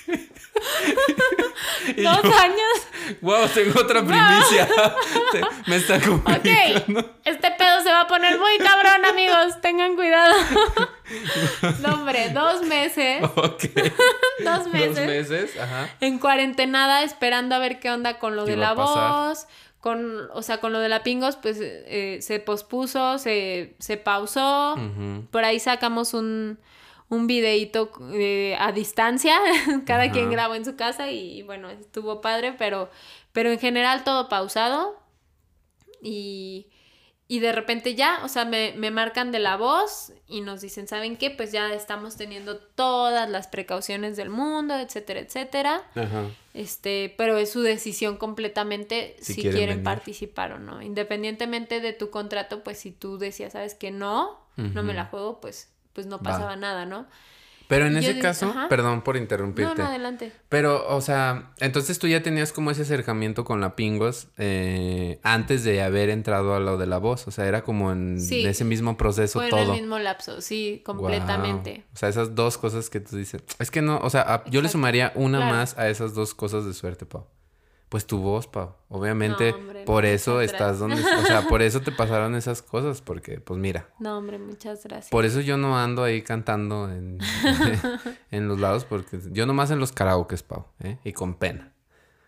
y 1.97 2.03
Dos 2.03 2.23
yo, 2.23 2.35
años. 2.39 3.19
Wow, 3.21 3.49
tengo 3.49 3.81
otra 3.81 4.05
primicia. 4.05 4.69
Me 5.67 5.77
está 5.77 6.01
comunicando. 6.01 7.01
Ok, 7.01 7.11
este 7.25 7.51
pedo 7.53 7.81
se 7.83 7.91
va 7.91 8.03
a 8.03 8.07
poner 8.07 8.39
muy 8.39 8.59
cabrón, 8.59 9.05
amigos. 9.05 9.61
Tengan 9.61 9.95
cuidado. 9.97 10.35
No, 11.83 11.95
hombre, 11.95 12.31
dos 12.31 12.63
meses. 12.63 13.23
Ok. 13.37 13.63
Dos 14.45 14.67
meses. 14.73 14.97
Dos 14.97 15.07
meses, 15.07 15.57
ajá. 15.57 15.89
En 16.01 16.19
cuarentenada, 16.19 17.05
esperando 17.05 17.55
a 17.55 17.61
ver 17.61 17.79
qué 17.79 17.93
onda 17.93 18.19
con 18.19 18.35
lo 18.35 18.45
¿Qué 18.45 18.51
de 18.51 18.57
la 18.57 18.73
voz. 18.73 19.47
Con, 19.81 20.29
o 20.33 20.43
sea, 20.43 20.59
con 20.59 20.73
lo 20.73 20.81
de 20.81 20.89
la 20.89 21.05
pingos, 21.05 21.37
pues 21.37 21.59
eh, 21.61 22.19
se 22.23 22.41
pospuso, 22.41 23.19
se, 23.19 23.77
se 23.79 23.97
pausó. 23.97 24.75
Por 25.31 25.45
ahí 25.45 25.61
sacamos 25.61 26.13
un, 26.13 26.59
un 27.09 27.27
videíto 27.27 27.91
eh, 28.15 28.57
a 28.59 28.73
distancia. 28.73 29.39
Cada 29.87 30.05
Ajá. 30.05 30.13
quien 30.13 30.31
grabó 30.31 30.55
en 30.55 30.65
su 30.65 30.77
casa 30.77 31.11
y 31.11 31.43
bueno, 31.43 31.71
estuvo 31.71 32.21
padre, 32.21 32.55
pero, 32.59 32.91
pero 33.33 33.51
en 33.51 33.59
general 33.59 34.05
todo 34.05 34.29
pausado. 34.29 35.01
Y, 36.03 36.69
y 37.29 37.41
de 37.41 37.53
repente 37.53 37.95
ya, 37.95 38.21
o 38.23 38.29
sea, 38.29 38.45
me, 38.45 38.75
me 38.77 38.91
marcan 38.91 39.33
de 39.33 39.41
la 39.41 39.57
voz 39.57 40.13
y 40.29 40.43
nos 40.43 40.61
dicen, 40.61 40.87
¿saben 40.87 41.17
qué? 41.17 41.31
Pues 41.31 41.51
ya 41.53 41.73
estamos 41.73 42.17
teniendo 42.17 42.59
todas 42.59 43.29
las 43.29 43.49
precauciones 43.49 44.17
del 44.17 44.31
mundo, 44.31 44.77
etcétera, 44.77 45.21
etcétera. 45.21 45.83
Ajá. 45.95 46.27
Este, 46.55 47.15
pero 47.19 47.37
es 47.37 47.51
su 47.51 47.63
decisión 47.63 48.17
completamente 48.17 49.17
Si 49.21 49.35
si, 49.35 49.43
quieren 49.43 49.59
quieren, 49.59 49.83
participar 49.83 50.53
o 50.53 50.59
no. 50.59 50.83
Independientemente 50.83 51.81
de 51.81 51.93
tu 51.93 52.11
contrato, 52.11 52.63
pues 52.63 52.79
si 52.79 52.93
tú 52.93 53.19
decías, 53.19 53.53
sabes 53.53 53.75
que 53.75 53.91
no, 53.91 54.41
no 54.57 54.83
me 54.83 54.95
la 54.95 55.05
juego, 55.07 55.41
pues, 55.41 55.71
pues 55.97 56.07
no 56.07 56.19
Va. 56.19 56.23
pasaba 56.23 56.55
nada, 56.55 56.87
¿no? 56.87 57.07
Pero 57.69 57.87
en 57.87 57.97
ese 57.97 58.21
caso, 58.21 58.51
ajá. 58.51 58.69
perdón 58.69 59.03
por 59.03 59.17
No, 59.17 59.23
interrumpirte. 59.23 59.83
no, 59.83 59.89
adelante. 59.89 60.33
Pero, 60.49 60.87
o 60.87 61.01
sea, 61.01 61.51
entonces 61.59 61.99
tú 61.99 62.07
ya 62.07 62.23
tenías 62.23 62.53
como 62.53 62.71
ese 62.71 62.83
acercamiento 62.83 63.45
con 63.45 63.61
la 63.61 63.75
Pingos 63.75 64.29
eh, 64.39 65.19
antes 65.25 65.65
de 65.65 65.83
haber 65.83 66.11
entrado 66.11 66.55
a 66.55 66.61
lo 66.61 66.79
de 66.79 66.87
la 66.87 66.99
voz. 66.99 67.27
O 67.27 67.33
sea, 67.33 67.47
era 67.47 67.63
como 67.65 67.91
en 67.91 68.21
Sí. 68.21 68.47
ese 68.47 68.65
mismo 68.65 68.97
proceso 68.97 69.41
Fue 69.41 69.49
todo. 69.51 69.63
en 69.65 69.71
el 69.71 69.81
mismo 69.81 69.99
lapso, 69.99 70.41
sí, 70.43 70.81
completamente. 70.87 71.85
O 71.93 71.97
sea, 71.97 72.09
esas 72.09 72.37
dos 72.37 72.57
cosas 72.57 72.89
que 72.89 73.01
tú 73.01 73.17
dices. 73.17 73.43
Es 73.59 73.73
que 73.73 73.83
no, 73.83 73.99
o 73.99 74.11
sea, 74.11 74.21
a- 74.23 74.45
yo 74.49 74.63
le 74.63 74.69
sumaría 74.69 75.11
una 75.17 75.39
Claro. 75.39 75.55
más 75.57 75.77
a 75.77 75.89
esas 75.89 76.15
dos 76.15 76.35
cosas 76.35 76.67
de 76.67 76.73
suerte, 76.73 77.05
Pau. 77.05 77.27
Pues 77.89 78.05
tu 78.07 78.19
voz, 78.19 78.49
Pau. 78.49 78.75
Obviamente, 78.89 79.53
No, 79.53 79.59
hombre, 79.59 79.85
por 79.85 80.05
eso 80.05 80.41
estás 80.41 80.81
donde. 80.81 81.01
O 81.01 81.25
sea, 81.25 81.43
por 81.49 81.63
eso 81.63 81.81
te 81.81 81.93
pasaron 81.93 82.35
esas 82.35 82.61
cosas, 82.61 83.01
porque, 83.01 83.41
pues 83.41 83.61
mira. 83.61 83.89
No, 84.01 84.19
hombre, 84.19 84.39
muchas 84.39 84.83
gracias. 84.83 85.11
Por 85.11 85.25
eso 85.25 85.41
yo 85.41 85.57
no 85.57 85.79
ando 85.79 86.03
ahí 86.03 86.23
cantando 86.23 86.91
en, 86.91 87.19
en 88.33 88.49
los 88.49 88.59
lados, 88.59 88.85
porque 88.85 89.21
yo 89.31 89.47
nomás 89.47 89.71
en 89.71 89.79
los 89.79 89.93
karaokes, 89.93 90.43
Pau, 90.43 90.67
¿eh? 90.81 90.99
Y 91.05 91.13
con 91.13 91.35
pena. 91.35 91.73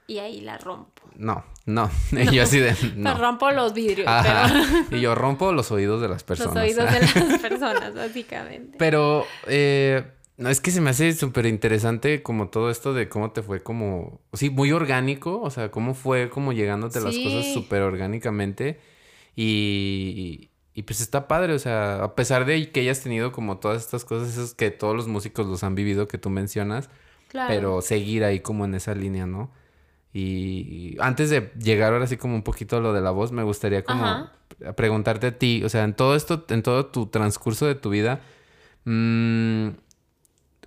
Y 0.06 0.20
ahí 0.20 0.40
la 0.40 0.56
rompo. 0.58 1.02
No, 1.16 1.44
no. 1.66 1.90
Y 2.12 2.34
yo 2.34 2.44
así 2.44 2.60
de. 2.60 2.74
No. 2.96 3.12
Me 3.12 3.14
rompo 3.20 3.50
los 3.50 3.74
vidrios, 3.74 4.06
Ajá. 4.08 4.48
pero 4.88 4.96
Y 4.96 5.00
yo 5.00 5.14
rompo 5.14 5.52
los 5.52 5.70
oídos 5.72 6.00
de 6.00 6.08
las 6.08 6.22
personas. 6.24 6.54
los 6.54 6.64
oídos 6.64 6.90
de 6.90 7.00
las 7.28 7.40
personas, 7.40 7.94
básicamente. 7.94 8.78
Pero 8.78 9.26
eh, 9.48 10.12
no, 10.38 10.48
es 10.50 10.60
que 10.60 10.70
se 10.70 10.80
me 10.80 10.90
hace 10.90 11.12
súper 11.12 11.46
interesante 11.46 12.22
como 12.22 12.48
todo 12.48 12.70
esto 12.70 12.94
de 12.94 13.08
cómo 13.08 13.32
te 13.32 13.42
fue 13.42 13.62
como, 13.62 14.20
sí, 14.32 14.50
muy 14.50 14.72
orgánico, 14.72 15.40
o 15.42 15.50
sea, 15.50 15.70
cómo 15.70 15.94
fue 15.94 16.30
como 16.30 16.52
llegándote 16.52 17.00
las 17.00 17.16
Sí. 17.16 17.22
cosas 17.24 17.46
súper 17.46 17.82
orgánicamente 17.82 18.78
y, 19.36 20.50
y 20.74 20.82
pues 20.84 21.00
está 21.00 21.28
padre, 21.28 21.54
o 21.54 21.58
sea, 21.58 22.04
a 22.04 22.14
pesar 22.14 22.44
de 22.44 22.70
que 22.70 22.80
hayas 22.80 23.02
tenido 23.02 23.32
como 23.32 23.58
todas 23.58 23.82
estas 23.84 24.04
cosas, 24.04 24.30
esos 24.30 24.54
que 24.54 24.70
todos 24.70 24.94
los 24.96 25.08
músicos 25.08 25.46
los 25.46 25.64
han 25.64 25.74
vivido 25.74 26.08
que 26.08 26.18
tú 26.18 26.30
mencionas, 26.30 26.88
Claro. 27.28 27.48
pero 27.48 27.82
seguir 27.82 28.24
ahí 28.24 28.40
como 28.40 28.64
en 28.64 28.74
esa 28.74 28.94
línea, 28.94 29.26
¿no? 29.26 29.50
Y 30.12 30.96
antes 31.00 31.30
de 31.30 31.52
llegar 31.60 31.92
ahora 31.92 32.06
sí 32.06 32.16
como 32.16 32.34
un 32.34 32.42
poquito 32.42 32.76
a 32.78 32.80
lo 32.80 32.92
de 32.92 33.00
la 33.00 33.10
voz, 33.10 33.32
me 33.32 33.42
gustaría 33.42 33.84
como 33.84 34.04
Ajá. 34.04 34.74
preguntarte 34.76 35.26
a 35.28 35.38
ti, 35.38 35.62
o 35.64 35.68
sea, 35.68 35.84
en 35.84 35.94
todo 35.94 36.16
esto, 36.16 36.44
en 36.48 36.62
todo 36.62 36.86
tu 36.86 37.06
transcurso 37.08 37.66
de 37.66 37.74
tu 37.74 37.90
vida, 37.90 38.20
mm, 38.84 39.68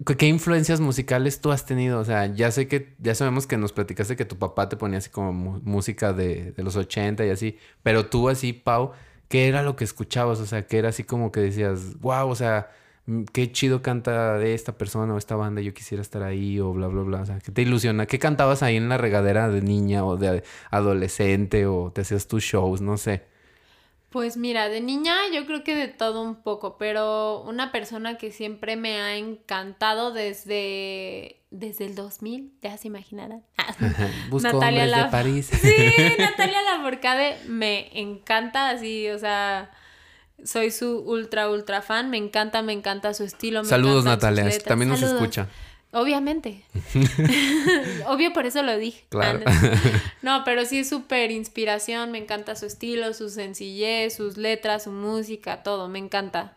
¿qué- 0.05 0.17
¿qué 0.17 0.27
influencias 0.27 0.79
musicales 0.79 1.41
tú 1.41 1.51
has 1.51 1.65
tenido? 1.65 1.99
O 1.99 2.05
sea, 2.05 2.27
ya 2.27 2.51
sé 2.51 2.67
que, 2.67 2.95
ya 2.99 3.15
sabemos 3.15 3.47
que 3.47 3.57
nos 3.57 3.73
platicaste 3.73 4.15
que 4.15 4.25
tu 4.25 4.37
papá 4.37 4.69
te 4.69 4.77
ponía 4.77 4.97
así 4.99 5.09
como 5.09 5.33
música 5.63 6.13
de, 6.13 6.51
de 6.53 6.63
los 6.63 6.75
80 6.75 7.25
y 7.25 7.29
así, 7.29 7.57
pero 7.83 8.07
tú 8.07 8.29
así, 8.29 8.53
Pau, 8.53 8.91
¿qué 9.27 9.47
era 9.47 9.63
lo 9.63 9.75
que 9.75 9.83
escuchabas? 9.83 10.39
O 10.39 10.45
sea, 10.45 10.67
¿qué 10.67 10.77
era 10.79 10.89
así 10.89 11.03
como 11.03 11.31
que 11.31 11.39
decías, 11.41 11.99
wow, 11.99 12.29
o 12.29 12.35
sea, 12.35 12.69
mm, 13.05 13.23
qué 13.33 13.51
chido 13.51 13.81
canta 13.81 14.37
de 14.37 14.53
esta 14.53 14.77
persona 14.77 15.13
o 15.13 15.17
esta 15.17 15.35
banda, 15.35 15.61
yo 15.61 15.73
quisiera 15.73 16.01
estar 16.01 16.23
ahí 16.23 16.59
o 16.59 16.73
bla, 16.73 16.87
bla, 16.87 17.01
bla. 17.03 17.21
O 17.21 17.25
sea, 17.25 17.39
¿qué 17.39 17.51
te 17.51 17.61
ilusiona? 17.61 18.05
¿Qué 18.05 18.19
cantabas 18.19 18.63
ahí 18.63 18.77
en 18.77 18.89
la 18.89 18.97
regadera 18.97 19.49
de 19.49 19.61
niña 19.61 20.05
o 20.05 20.17
de 20.17 20.43
adolescente 20.71 21.65
o 21.67 21.91
te 21.91 22.01
hacías 22.01 22.27
tus 22.27 22.43
shows? 22.43 22.81
No 22.81 22.97
sé. 22.97 23.30
Pues 24.11 24.35
mira, 24.35 24.67
de 24.67 24.81
niña 24.81 25.15
yo 25.33 25.45
creo 25.45 25.63
que 25.63 25.73
de 25.73 25.87
todo 25.87 26.21
un 26.21 26.35
poco, 26.35 26.77
pero 26.77 27.43
una 27.43 27.71
persona 27.71 28.17
que 28.17 28.31
siempre 28.33 28.75
me 28.75 28.99
ha 28.99 29.15
encantado 29.15 30.11
desde, 30.11 31.41
desde 31.49 31.85
el 31.85 31.95
2000, 31.95 32.51
ya 32.61 32.77
se 32.77 32.89
imaginarán. 32.89 33.45
Busco 34.29 34.51
Natalia 34.51 34.83
hombres 34.83 35.05
de 35.05 35.11
París. 35.11 35.49
Sí, 35.61 35.93
Natalia 36.19 36.61
Lafourcade 36.61 37.37
me 37.47 37.89
encanta, 37.97 38.69
así, 38.71 39.07
o 39.07 39.17
sea, 39.17 39.71
soy 40.43 40.71
su 40.71 40.99
ultra, 40.99 41.49
ultra 41.49 41.81
fan, 41.81 42.09
me 42.09 42.17
encanta, 42.17 42.61
me 42.61 42.73
encanta 42.73 43.13
su 43.13 43.23
estilo. 43.23 43.63
me 43.63 43.69
Saludos, 43.69 44.03
Natalia. 44.03 44.49
También 44.59 44.89
nos 44.89 44.99
Saludos. 44.99 45.21
escucha. 45.21 45.47
Obviamente. 45.91 46.63
Obvio, 48.07 48.31
por 48.33 48.45
eso 48.45 48.63
lo 48.63 48.77
dije. 48.77 49.03
Claro. 49.09 49.41
Ah, 49.45 49.71
No, 50.21 50.43
pero 50.45 50.65
sí 50.65 50.79
es 50.79 50.89
súper 50.89 51.31
inspiración, 51.31 52.11
me 52.11 52.17
encanta 52.17 52.55
su 52.55 52.65
estilo, 52.65 53.13
su 53.13 53.29
sencillez, 53.29 54.15
sus 54.15 54.37
letras, 54.37 54.83
su 54.83 54.91
música, 54.91 55.63
todo, 55.63 55.89
me 55.89 55.99
encanta. 55.99 56.55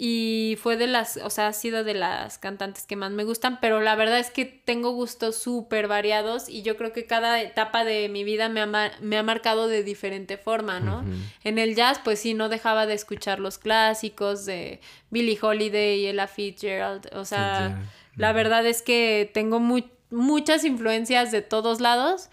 Y 0.00 0.56
fue 0.62 0.76
de 0.76 0.86
las, 0.86 1.16
o 1.16 1.28
sea, 1.28 1.48
ha 1.48 1.52
sido 1.52 1.82
de 1.82 1.94
las 1.94 2.38
cantantes 2.38 2.86
que 2.86 2.94
más 2.94 3.10
me 3.10 3.24
gustan, 3.24 3.58
pero 3.60 3.80
la 3.80 3.96
verdad 3.96 4.20
es 4.20 4.30
que 4.30 4.44
tengo 4.44 4.92
gustos 4.92 5.36
súper 5.36 5.88
variados 5.88 6.48
y 6.48 6.62
yo 6.62 6.76
creo 6.76 6.92
que 6.92 7.04
cada 7.04 7.42
etapa 7.42 7.84
de 7.84 8.08
mi 8.08 8.22
vida 8.22 8.48
me 8.48 8.60
ha, 8.60 8.92
me 9.00 9.18
ha 9.18 9.22
marcado 9.24 9.66
de 9.66 9.82
diferente 9.82 10.36
forma, 10.36 10.78
¿no? 10.78 11.04
En 11.42 11.58
el 11.58 11.74
jazz, 11.74 12.00
pues 12.02 12.20
sí, 12.20 12.34
no 12.34 12.48
dejaba 12.48 12.86
de 12.86 12.94
escuchar 12.94 13.40
los 13.40 13.58
clásicos 13.58 14.46
de 14.46 14.80
Billie 15.10 15.38
Holiday, 15.40 16.06
Ella 16.06 16.28
Fitzgerald, 16.28 17.08
o 17.14 17.24
sea. 17.24 17.82
La 18.18 18.32
verdad 18.32 18.66
es 18.66 18.82
que 18.82 19.30
tengo 19.32 19.58
mu- 19.60 19.88
muchas 20.10 20.64
influencias 20.64 21.30
de 21.32 21.40
todos 21.42 21.80
lados, 21.80 22.28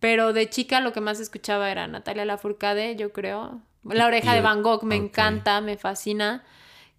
pero 0.00 0.32
de 0.32 0.48
chica 0.50 0.80
lo 0.80 0.92
que 0.92 1.00
más 1.00 1.18
escuchaba 1.20 1.70
era 1.70 1.86
Natalia 1.86 2.24
Lafourcade, 2.24 2.96
yo 2.96 3.12
creo. 3.12 3.60
La 3.84 4.06
oreja 4.06 4.34
de 4.34 4.40
Van 4.42 4.62
Gogh 4.62 4.82
me 4.84 4.96
encanta, 4.96 5.60
me 5.60 5.76
fascina. 5.76 6.44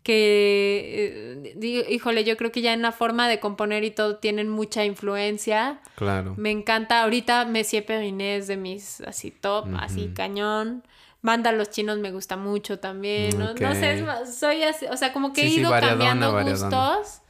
Que, 0.04 1.44
eh, 1.46 1.54
digo, 1.58 1.84
híjole, 1.90 2.24
yo 2.24 2.38
creo 2.38 2.52
que 2.52 2.62
ya 2.62 2.74
en 2.74 2.82
la 2.82 2.92
forma 2.92 3.28
de 3.28 3.40
componer 3.40 3.84
y 3.84 3.92
todo 3.92 4.18
tienen 4.18 4.50
mucha 4.50 4.86
influencia. 4.86 5.82
Claro. 5.96 6.34
Me 6.38 6.52
encanta. 6.52 7.04
Ahorita 7.04 7.46
Messier 7.46 7.86
Periné 7.86 8.38
es 8.38 8.48
de 8.48 8.58
mis 8.58 9.02
así 9.02 9.30
top, 9.32 9.68
así 9.78 10.12
cañón. 10.16 10.84
Banda 11.22 11.52
Los 11.52 11.70
Chinos 11.70 12.00
me 12.00 12.12
gusta 12.12 12.38
mucho 12.38 12.80
también. 12.80 13.38
No, 13.38 13.54
no 13.54 13.74
sé, 13.76 13.94
es 13.94 14.02
Ok. 14.02 14.08
más, 14.08 14.36
soy 14.38 14.64
así, 14.64 14.86
o 14.86 14.96
sea, 14.96 15.12
como 15.12 15.34
que 15.34 15.44
he 15.46 15.50
Sí, 15.50 15.60
ido 15.60 15.70
cambiando 15.72 16.32
gustos. 16.44 17.22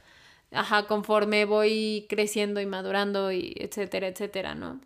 Ajá, 0.52 0.86
conforme 0.86 1.44
voy 1.44 2.06
creciendo 2.08 2.60
y 2.60 2.66
madurando 2.66 3.30
y 3.32 3.54
etcétera, 3.56 4.08
etcétera, 4.08 4.54
¿no? 4.54 4.80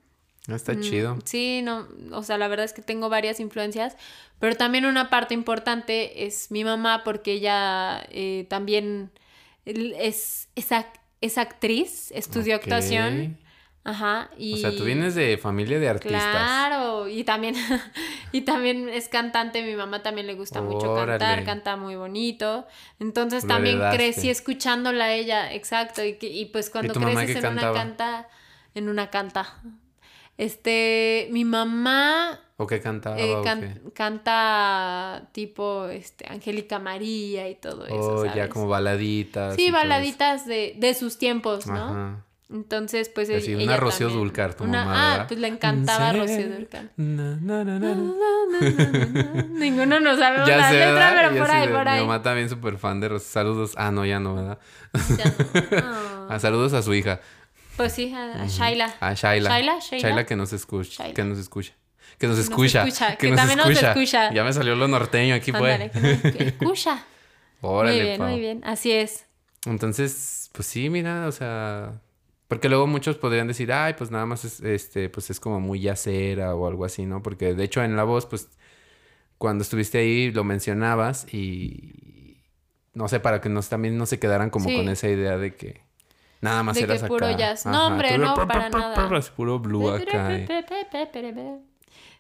Está 0.49 0.75
Mm, 0.75 0.81
chido. 0.81 1.19
Sí, 1.25 1.63
no, 1.63 1.89
o 2.13 2.23
sea, 2.23 2.37
la 2.37 2.49
verdad 2.49 2.67
es 2.67 2.75
que 2.75 2.83
tengo 2.83 3.09
varias 3.09 3.41
influencias, 3.41 3.97
pero 4.41 4.57
también 4.57 4.85
una 4.85 5.09
parte 5.09 5.33
importante 5.33 6.27
es 6.27 6.51
mi 6.51 6.65
mamá 6.65 7.03
porque 7.03 7.33
ella 7.33 8.07
eh, 8.11 8.47
también 8.51 9.11
es, 9.65 10.49
es, 10.55 10.69
es 11.23 11.39
actriz, 11.39 12.11
estudió 12.13 12.57
Ok. 12.57 12.63
actuación. 12.65 13.39
Ajá, 13.87 14.31
y... 14.39 14.55
O 14.55 14.57
sea, 14.57 14.75
tú 14.75 14.85
vienes 14.85 15.15
de 15.15 15.37
familia 15.37 15.79
de 15.79 15.89
artistas. 15.91 16.31
Claro, 16.33 17.07
y 17.07 17.23
también, 17.23 17.55
y 18.33 18.41
también 18.41 18.89
es 18.89 19.09
cantante, 19.09 19.63
mi 19.63 19.77
mamá 19.77 20.03
también 20.03 20.27
le 20.27 20.35
gusta 20.35 20.63
mucho 20.63 20.95
cantar, 20.95 21.45
canta 21.45 21.77
muy 21.77 21.95
bonito. 21.95 22.67
Entonces 22.99 23.43
Lo 23.45 23.49
también 23.49 23.77
heredaste. 23.77 23.97
crecí 23.99 24.31
escuchándola 24.31 25.05
a 25.05 25.13
ella, 25.13 25.53
exacto, 25.53 26.03
y, 26.03 26.15
que- 26.15 26.29
y 26.31 26.47
pues 26.47 26.71
cuando 26.71 26.95
creces 26.95 27.37
en 27.45 27.53
una 27.53 27.73
canta, 27.75 28.29
en 28.75 28.89
una 28.89 29.11
canta. 29.11 29.55
Este, 30.37 31.29
mi 31.31 31.45
mamá 31.45 32.41
¿O 32.57 32.67
qué 32.67 32.81
cantaba? 32.81 33.19
eh, 33.21 33.35
o 33.37 33.43
can- 33.43 33.61
qué? 33.85 33.93
canta 33.93 35.29
tipo 35.33 35.87
este 35.87 36.27
Angélica 36.29 36.79
María 36.79 37.49
y 37.49 37.55
todo 37.55 37.87
eso, 37.87 37.97
Oh, 38.23 38.35
ya 38.35 38.49
como 38.49 38.67
baladitas. 38.67 39.55
Sí, 39.57 39.71
baladitas 39.71 40.47
de, 40.47 40.75
de 40.79 40.95
sus 40.95 41.19
tiempos, 41.19 41.67
¿no? 41.67 41.75
Ajá. 41.77 42.25
Entonces, 42.55 43.09
pues 43.09 43.29
Así, 43.31 43.53
ella 43.53 43.65
una 43.65 43.77
Rocío 43.77 44.07
también. 44.07 44.25
Dúrcar, 44.27 44.55
tu 44.55 44.65
Una- 44.65 44.85
mamá, 44.85 44.95
Ah, 44.95 45.11
¿verdad? 45.13 45.29
pues 45.29 45.41
le 45.41 45.49
encantaba 45.49 46.13
Rocío 46.13 46.49
Dúrcar. 46.49 46.91
Na, 46.97 47.37
na, 47.41 47.65
na. 47.65 47.95
Ninguno 49.51 50.01
nos 50.01 50.19
sabemos 50.19 50.49
Ya 50.49 50.57
la 50.59 50.69
sé, 50.71 50.75
letra, 50.79 50.93
¿verdad? 50.93 51.13
pero 51.33 51.41
por 51.45 51.51
ahí, 51.51 51.69
por 51.69 51.89
ahí. 51.89 52.01
Mi 52.01 52.07
mamá 52.07 52.23
también 52.23 52.49
súper 52.49 52.79
fan 52.79 53.01
de 53.01 53.09
Rocío. 53.09 53.29
Saludos. 53.29 53.73
Ah, 53.77 53.91
no, 53.91 54.07
ya 54.07 54.21
no, 54.21 54.35
¿verdad? 54.37 54.59
Ya 55.19 55.25
no. 55.25 56.05
Ah. 56.31 56.39
Saludos 56.39 56.73
a 56.73 56.83
su 56.83 56.95
hija. 56.95 57.21
Pues 57.77 57.93
sí, 57.93 58.15
a, 58.15 58.47
Shaila. 58.47 58.95
A 59.01 59.13
Shaila. 59.15 59.51
Shaila, 59.51 59.79
Shaila. 59.81 59.99
Shaila 60.09 60.27
que 60.27 60.37
nos 60.37 60.53
escucha. 60.55 61.03
Shaila. 61.03 61.15
Que 61.15 61.25
nos 61.25 61.39
escucha. 61.39 61.73
Que 62.19 62.27
nos 62.29 62.39
escucha. 62.39 62.85
escucha, 62.87 63.17
que 63.17 63.33
también 63.33 63.59
nos 63.59 63.69
escucha. 63.71 64.33
Ya 64.33 64.45
me 64.45 64.53
salió 64.53 64.75
lo 64.77 64.87
norteño 64.89 65.35
aquí, 65.35 65.53
pues. 65.53 65.91
que 65.91 66.01
nos 66.01 66.25
escucha. 66.41 67.05
Órale, 67.61 67.97
muy 67.97 68.05
bien, 68.05 68.23
muy 68.23 68.41
bien. 68.41 68.61
Así 68.65 68.93
es. 68.93 69.27
Entonces, 69.67 70.49
pues 70.53 70.67
sí, 70.69 70.89
mira, 70.89 71.27
o 71.27 71.33
sea, 71.33 71.93
porque 72.49 72.69
luego 72.69 72.87
muchos 72.87 73.17
podrían 73.17 73.49
decir, 73.49 73.73
ay, 73.73 73.95
pues 73.97 74.11
nada 74.11 74.27
más 74.27 74.45
es, 74.45 74.61
este, 74.61 75.09
pues 75.09 75.31
es 75.31 75.41
como 75.41 75.61
muy 75.61 75.81
yacera 75.81 76.55
o 76.55 76.67
algo 76.67 76.85
así, 76.85 77.07
¿no? 77.07 77.23
Porque 77.23 77.55
de 77.55 77.65
hecho 77.65 77.83
en 77.83 77.97
la 77.97 78.05
voz, 78.05 78.27
pues, 78.27 78.49
cuando 79.39 79.63
estuviste 79.63 79.99
ahí 79.99 80.31
lo 80.31 80.45
mencionabas 80.45 81.27
y 81.35 82.39
no 82.95 83.09
sé, 83.09 83.19
para 83.21 83.41
que 83.41 83.49
nos 83.49 83.69
también 83.69 83.99
no 83.99 84.07
se 84.07 84.19
quedaran 84.21 84.51
como 84.51 84.69
Sí. 84.69 84.77
con 84.77 84.89
esa 84.89 85.09
idea 85.09 85.37
de 85.37 85.55
que 85.57 85.81
nada 86.41 86.63
más 86.63 86.77
De 86.77 86.83
que 86.83 86.85
eras 86.85 86.99
acá. 87.03 87.09
puro 87.09 87.31
jazz. 87.37 87.67
No, 87.67 87.89
hombre, 87.89 88.17
no, 88.19 88.35
pa- 88.35 88.47
pa- 88.47 88.47
para 88.47 88.71
pa- 88.71 88.79
nada. 88.79 89.21
puro 89.35 89.59
blue 89.59 89.89
acá. 89.91 90.39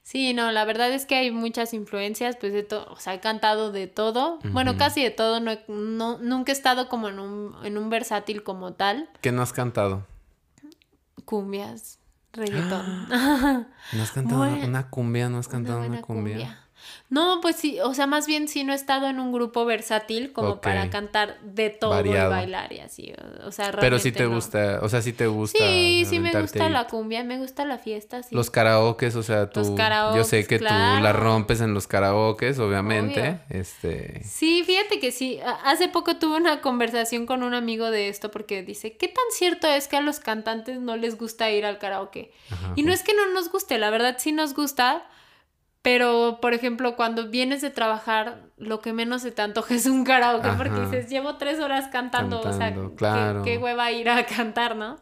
Sí, 0.02 0.34
no, 0.34 0.50
la 0.52 0.64
verdad 0.66 0.92
es 0.92 1.06
que 1.06 1.14
hay 1.14 1.30
muchas 1.30 1.72
influencias, 1.72 2.36
pues 2.36 2.52
de 2.52 2.62
todo, 2.62 2.86
o 2.92 2.96
sea, 2.96 3.14
he 3.14 3.20
cantado 3.20 3.72
de 3.72 3.86
todo, 3.86 4.38
bueno, 4.52 4.76
casi 4.76 5.02
de 5.02 5.10
todo, 5.10 5.40
no, 5.40 5.50
he- 5.52 5.64
no, 5.68 6.18
nunca 6.18 6.52
he 6.52 6.54
estado 6.54 6.88
como 6.90 7.08
en 7.08 7.18
un, 7.18 7.54
en 7.64 7.78
un 7.78 7.88
versátil 7.88 8.42
como 8.42 8.74
tal, 8.74 9.08
¿Qué 9.22 9.32
no 9.32 9.40
has 9.40 9.54
cantado? 9.54 10.06
Cumbias, 11.24 11.98
reggaetón. 12.32 13.08
¿No 13.92 14.02
has 14.02 14.12
cantado 14.12 14.38
Bueno, 14.38 14.66
una 14.66 14.90
cumbia? 14.90 15.28
¿No 15.28 15.38
has 15.38 15.48
cantado 15.48 15.78
una, 15.78 15.88
buena 15.88 16.02
cumbia? 16.02 16.63
No, 17.10 17.40
pues 17.40 17.56
sí, 17.56 17.78
o 17.80 17.94
sea, 17.94 18.06
más 18.06 18.26
bien 18.26 18.48
sí 18.48 18.64
no 18.64 18.72
he 18.72 18.76
estado 18.76 19.06
en 19.08 19.20
un 19.20 19.32
grupo 19.32 19.64
versátil 19.64 20.32
como 20.32 20.60
para 20.60 20.90
cantar 20.90 21.38
de 21.42 21.70
todo 21.70 21.90
Variado. 21.90 22.30
y 22.30 22.34
bailar 22.34 22.72
y 22.72 22.80
así, 22.80 23.12
o, 23.44 23.48
o 23.48 23.52
sea, 23.52 23.70
Pero 23.72 23.98
sí 23.98 24.10
realmente 24.10 24.18
te 24.18 24.24
no. 24.24 24.34
gusta, 24.34 24.78
o 24.82 24.88
sea, 24.88 25.02
sí 25.02 25.12
te 25.12 25.26
gusta. 25.26 25.58
Sí, 25.58 26.04
sí 26.08 26.18
me 26.18 26.32
gusta 26.40 26.68
la 26.68 26.86
cumbia, 26.86 27.22
me 27.24 27.38
gusta 27.38 27.64
la 27.64 27.78
fiesta, 27.78 28.22
sí. 28.22 28.34
Los 28.34 28.50
karaokes, 28.50 29.14
o 29.16 29.22
sea, 29.22 29.50
tú. 29.50 29.60
Los 29.60 30.16
yo 30.16 30.24
sé 30.24 30.46
que 30.46 30.58
tú 30.58 30.64
la 30.64 31.12
rompes 31.12 31.60
en 31.60 31.74
los 31.74 31.86
karaokes, 31.86 32.58
obviamente. 32.58 33.20
Obvio. 33.20 33.40
Este. 33.50 34.22
Sí, 34.24 34.62
fíjate 34.64 34.98
que 35.00 35.12
sí. 35.12 35.40
Hace 35.64 35.88
poco 35.88 36.16
tuve 36.16 36.36
una 36.36 36.60
conversación 36.60 37.26
con 37.26 37.42
un 37.42 37.54
amigo 37.54 37.90
de 37.90 38.08
esto 38.08 38.30
porque 38.30 38.62
dice, 38.62 38.96
¿qué 38.96 39.08
tan 39.08 39.24
cierto 39.30 39.66
es 39.68 39.88
que 39.88 39.96
a 39.96 40.00
los 40.00 40.20
cantantes 40.20 40.80
no 40.80 40.96
les 40.96 41.16
gusta 41.18 41.50
ir 41.50 41.64
al 41.64 41.78
karaoke? 41.78 42.32
ajá, 42.50 42.72
Y 42.76 42.82
no 42.82 42.92
es 42.92 43.02
que 43.02 43.14
no 43.14 43.30
nos 43.32 43.50
guste, 43.50 43.78
la 43.78 43.90
verdad 43.90 44.16
sí 44.18 44.32
nos 44.32 44.54
gusta, 44.54 45.06
pero 45.84 46.38
por 46.40 46.54
ejemplo 46.54 46.96
cuando 46.96 47.28
vienes 47.28 47.60
de 47.60 47.68
trabajar, 47.68 48.40
lo 48.56 48.80
que 48.80 48.94
menos 48.94 49.20
se 49.20 49.30
te 49.32 49.42
antoja 49.42 49.74
es 49.74 49.84
un 49.84 50.02
karaoke 50.04 50.48
porque 50.56 50.72
Ajá. 50.72 50.80
dices, 50.80 51.10
llevo 51.10 51.36
tres 51.36 51.60
horas 51.60 51.88
cantando, 51.88 52.40
o 52.40 52.42
sea, 52.52 52.70
Cantando, 52.72 52.88
qué- 52.90 52.96
claro. 52.96 53.42
qué, 53.42 53.58
hueva 53.58 53.92
ir 53.92 54.08
a 54.08 54.24
cantar, 54.26 54.76
¿no? 54.76 54.96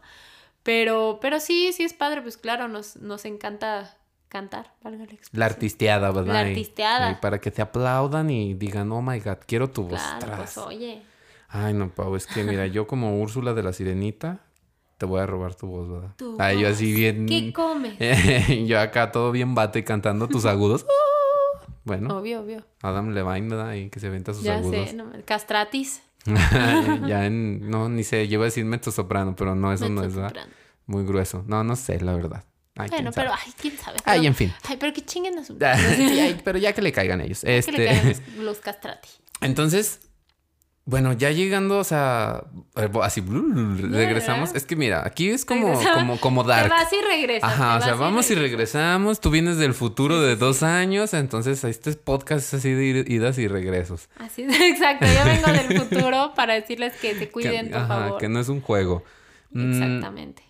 Pero, 0.64 1.18
pero 1.22 1.39
sí, 1.39 1.72
sí 1.72 1.85
es 1.85 1.93
padre, 1.93 2.20
pues 2.20 2.37
claro, 2.37 2.66
nos, 2.66 2.97
nos 2.97 3.24
encanta 3.26 3.97
cantar, 4.28 4.72
valga 4.83 5.05
la 5.05 5.05
La 5.07 5.12
expresión. 5.14 5.43
artisteada, 5.45 6.11
¿verdad? 6.11 6.33
La 6.35 6.41
artisteada. 6.41 7.11
y 7.12 7.14
para 7.14 7.41
que 7.41 7.53
te 7.53 7.62
aplaudan 7.62 8.28
y 8.30 8.55
digan, 8.55 8.91
oh 8.91 9.03
my 9.03 9.20
god, 9.20 9.39
quiero 9.47 9.70
tu 9.70 9.85
voz. 9.85 10.01
Claro, 10.01 10.18
tras". 10.18 10.37
pues 10.39 10.59
oye. 10.59 11.03
Ay, 11.49 11.74
no, 11.74 11.91
Pau, 11.91 12.16
es 12.16 12.26
que 12.26 12.43
mira, 12.43 12.66
yo 12.66 12.89
como 12.89 13.20
Úrsula 13.20 13.55
de 13.55 13.62
la 13.62 13.72
Sirenita, 13.72 14.41
te 15.03 15.07
voy 15.07 15.20
a 15.20 15.26
robar 15.26 15.57
tu 15.57 15.66
voz, 15.66 15.90
¿verdad? 15.90 16.14
tu 16.14 16.36
Ay, 16.38 16.61
yo 16.61 16.68
así 16.68 16.92
bien. 16.92 17.26
¿Qué 17.26 17.53
comes? 17.53 17.96
yo 18.68 18.78
acá 18.78 19.11
todo 19.11 19.32
bien 19.32 19.53
bate 19.57 19.82
cantando 19.82 20.28
tus 20.28 20.44
agudos. 20.46 20.86
Bueno, 21.84 22.16
Obvio, 22.18 22.42
obvio. 22.42 22.64
Adam 22.82 23.09
Levine, 23.11 23.48
¿verdad? 23.48 23.74
Y 23.74 23.90
que 23.90 23.98
se 23.98 24.09
venta 24.09 24.32
sus 24.32 24.44
Ya 24.44 24.59
agudos. 24.59 24.90
sé, 24.90 24.94
no, 24.94 25.11
castratis. 25.24 26.00
ya 27.09 27.26
en. 27.26 27.68
No, 27.68 27.88
ni 27.88 28.05
sé, 28.05 28.28
llevo 28.28 28.44
a 28.44 28.46
decir 28.46 28.64
mezzosoprano, 28.64 29.34
pero 29.34 29.57
no, 29.57 29.72
eso 29.72 29.88
no 29.88 30.05
es, 30.05 30.14
¿verdad? 30.14 30.46
Muy 30.86 31.05
grueso. 31.05 31.42
No, 31.48 31.64
no 31.64 31.74
sé, 31.74 32.00
la 32.00 32.14
verdad. 32.14 32.44
Ay, 32.76 32.88
Bueno, 32.88 33.11
pero, 33.12 33.32
ay, 33.32 33.53
quién 33.61 33.76
sabe. 33.76 33.96
Ay, 34.05 34.20
Pero- 34.20 34.28
en 34.28 34.34
fin. 34.36 34.53
Ay, 34.68 34.76
pero 34.78 34.92
que 34.92 35.05
chinguen 35.05 35.36
a 35.40 35.44
su... 35.44 35.55
Sí, 35.55 35.64
ay, 36.20 36.40
pero 36.44 36.57
ya 36.59 36.72
que 36.72 36.82
le 36.82 36.92
caigan 36.92 37.20
ellos. 37.20 37.40
Que 37.40 37.59
Este. 37.59 37.72
le 37.72 37.84
caigan 37.86 38.07
los, 38.11 38.20
los 38.44 38.59
castrati. 38.61 39.09
Entonces, 39.40 40.00
bueno, 40.85 41.12
ya 41.12 41.30
llegando, 41.30 41.78
o 41.78 41.85
sea, 41.85 42.45
eh, 42.76 42.89
así 43.03 43.20
regresamos. 43.20 44.55
Es 44.55 44.64
que 44.64 44.74
mira, 44.76 45.07
aquí 45.07 45.28
es 45.30 45.45
como, 45.45 45.68
Regresamos. 45.68 45.99
como, 45.99 46.20
como 46.20 46.43
Te 46.43 46.49
dark. 46.51 46.70
vas 46.70 46.93
y 46.93 47.01
regresas. 47.05 47.53
Ajá, 47.53 47.76
o 47.76 47.78
te 47.78 47.85
sea, 47.85 47.95
vamos 47.95 48.30
y 48.30 48.35
regresamos. 48.35 49.20
Tú 49.20 49.30
vienes 49.30 49.59
del 49.59 49.74
futuro 49.74 50.20
de 50.20 50.35
dos 50.37 50.62
años, 50.62 51.14
entonces 51.14 51.62
este 51.64 51.93
podcast 51.95 52.47
es 52.49 52.55
así 52.55 52.72
de 52.72 53.05
idas 53.07 53.39
y 53.39 53.47
regresos. 53.49 54.09
Así 54.18 54.43
es, 54.43 54.61
exacto. 54.61 55.07
Yo 55.07 55.24
vengo 55.24 55.53
del 55.53 55.78
futuro 55.89 56.33
para 56.35 56.55
decirles 56.55 56.95
que 56.97 57.12
se 57.14 57.18
Que, 57.20 57.30
cuiden, 57.30 57.68
por 57.70 57.78
ajá, 57.80 57.87
favor. 57.89 58.18
que 58.20 58.28
no 58.28 58.41
es 58.41 58.49
un 58.49 58.61
juego. 58.61 59.05
Mm, 59.51 59.72
Exactamente. 59.72 60.43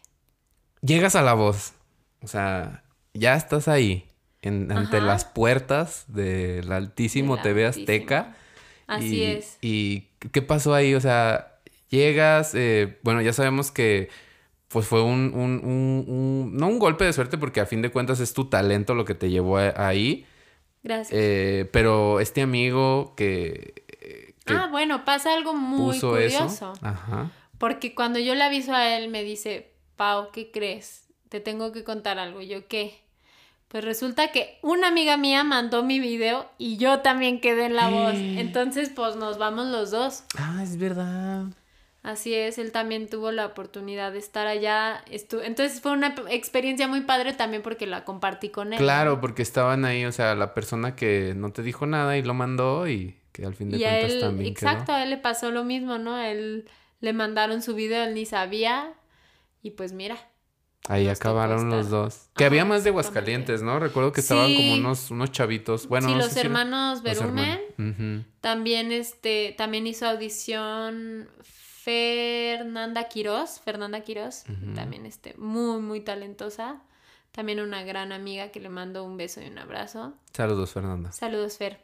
llegas 0.80 1.14
a 1.14 1.22
la 1.22 1.34
voz. 1.34 1.74
O 2.22 2.26
sea, 2.28 2.84
ya 3.14 3.34
estás 3.34 3.68
ahí, 3.68 4.06
en- 4.40 4.72
ante 4.72 5.00
las 5.00 5.24
puertas 5.26 6.04
del 6.08 6.70
altísimo 6.72 7.34
Del 7.36 7.42
TV 7.42 7.66
Altísimo. 7.66 7.82
Azteca. 7.82 8.36
Así 8.86 9.16
y, 9.16 9.22
es. 9.24 9.58
¿Y 9.60 10.08
qué 10.32 10.42
pasó 10.42 10.74
ahí? 10.74 10.94
O 10.94 11.00
sea, 11.00 11.58
llegas, 11.88 12.54
eh, 12.54 12.98
bueno, 13.02 13.20
ya 13.22 13.32
sabemos 13.32 13.70
que 13.70 14.08
pues 14.68 14.86
fue 14.86 15.02
un, 15.02 15.32
un- 15.34 15.60
un- 15.64 16.04
un- 16.08 16.56
no 16.56 16.68
un 16.68 16.78
golpe 16.78 17.04
de 17.04 17.12
suerte 17.12 17.36
porque 17.36 17.60
a 17.60 17.66
fin 17.66 17.82
de 17.82 17.90
cuentas 17.90 18.20
es 18.20 18.32
tu 18.32 18.48
talento 18.48 18.94
lo 18.94 19.04
que 19.04 19.14
te 19.14 19.28
llevó 19.30 19.58
a- 19.58 19.74
ahí, 19.88 20.24
Gracias. 20.82 21.10
eh, 21.12 21.68
pero 21.72 22.20
este 22.20 22.40
amigo 22.40 23.14
que, 23.14 23.74
eh, 24.00 24.34
que 24.46 24.54
ah, 24.54 24.68
bueno, 24.70 25.04
pasa 25.04 25.34
algo 25.34 25.52
muy 25.54 25.94
puso 25.96 26.10
curioso. 26.12 26.44
eso, 26.46 26.72
ajá, 26.80 27.30
Porque 27.58 27.94
cuando 27.94 28.18
yo 28.18 28.34
le 28.34 28.42
aviso 28.44 28.72
a 28.74 28.96
él, 28.96 29.08
me 29.10 29.22
dice, 29.22 29.72
Pau, 29.96 30.30
¿qué 30.32 30.50
crees? 30.50 31.04
Te 31.28 31.40
tengo 31.40 31.70
que 31.72 31.84
contar 31.84 32.18
algo. 32.18 32.40
Y 32.40 32.48
yo, 32.48 32.66
¿qué? 32.66 32.94
Pues 33.72 33.86
resulta 33.86 34.30
que 34.32 34.58
una 34.60 34.88
amiga 34.88 35.16
mía 35.16 35.44
mandó 35.44 35.82
mi 35.82 35.98
video 35.98 36.46
y 36.58 36.76
yo 36.76 36.98
también 37.00 37.40
quedé 37.40 37.64
en 37.64 37.74
la 37.74 37.88
voz. 37.88 38.12
Entonces, 38.14 38.90
pues 38.94 39.16
nos 39.16 39.38
vamos 39.38 39.68
los 39.68 39.90
dos. 39.90 40.24
ah, 40.36 40.60
es 40.62 40.76
verdad, 40.76 41.46
Así 42.02 42.34
es, 42.34 42.58
él 42.58 42.70
también 42.70 43.08
tuvo 43.08 43.32
la 43.32 43.46
oportunidad 43.46 44.12
de 44.12 44.18
estar 44.18 44.46
allá. 44.46 45.02
Entonces 45.08 45.80
fue 45.80 45.92
una 45.92 46.14
experiencia 46.28 46.86
muy 46.86 47.00
padre 47.00 47.32
también 47.32 47.62
porque 47.62 47.86
la 47.86 48.04
compartí 48.04 48.50
con 48.50 48.74
él. 48.74 48.78
claro, 48.78 49.22
porque 49.22 49.40
estaban 49.40 49.86
ahí, 49.86 50.04
o 50.04 50.12
sea, 50.12 50.34
la 50.34 50.52
persona 50.52 50.94
que 50.94 51.32
no 51.34 51.50
te 51.52 51.62
dijo 51.62 51.86
nada 51.86 52.18
y 52.18 52.22
lo 52.22 52.34
mandó 52.34 52.86
y 52.88 53.16
que 53.32 53.46
al 53.46 53.54
fin 53.54 53.70
de 53.70 53.78
Y 53.78 53.80
cuentas 53.80 54.10
él, 54.10 54.20
también 54.20 54.52
exacto, 54.52 54.86
quedó. 54.86 54.96
a 54.96 55.02
él 55.04 55.08
le 55.08 55.16
pasó 55.16 55.50
lo 55.50 55.64
mismo, 55.64 55.96
¿no? 55.96 56.14
A 56.14 56.28
él 56.28 56.68
le 57.00 57.12
mandaron 57.14 57.62
su 57.62 57.74
video, 57.74 58.04
él 58.04 58.12
ni 58.12 58.26
sabía. 58.26 58.92
Y 59.62 59.70
pues 59.70 59.92
mira. 59.94 60.18
Ahí 60.88 61.06
acabaron 61.08 61.70
los 61.70 61.90
dos. 61.90 62.28
Que 62.34 62.44
Ajá, 62.44 62.50
había 62.50 62.64
más 62.64 62.82
de. 62.82 62.90
Aguascalientes, 62.90 63.62
¿no? 63.62 63.78
Recuerdo 63.78 64.10
que 64.12 64.20
estaban 64.20 64.52
como 64.54 64.74
unos, 64.74 65.10
unos 65.12 65.30
chavitos. 65.30 65.86
Bueno, 65.86 66.08
sí, 66.08 66.12
no 66.14 66.18
los 66.18 66.28
sé 66.28 66.40
si 66.40 66.46
hermanos 66.46 67.02
los 67.02 67.20
Berumen. 67.20 68.26
También 68.40 68.90
este, 68.90 69.54
también 69.56 69.86
hizo 69.86 70.06
audición 70.06 71.28
Fernanda 71.42 73.08
Quiroz, 73.08 73.60
Fernanda 73.60 74.00
Quiroz, 74.02 74.44
Ujú. 74.48 74.74
también 74.74 75.06
este, 75.06 75.34
muy, 75.38 75.80
muy 75.80 76.00
talentosa. 76.00 76.82
También 77.30 77.60
una 77.60 77.82
gran 77.82 78.12
amiga 78.12 78.48
que 78.50 78.60
le 78.60 78.68
mando 78.68 79.04
un 79.04 79.16
beso 79.16 79.40
y 79.40 79.46
un 79.46 79.58
abrazo. 79.58 80.14
Saludos, 80.34 80.72
Fernanda. 80.72 81.12
Saludos, 81.12 81.56
Fer. 81.56 81.82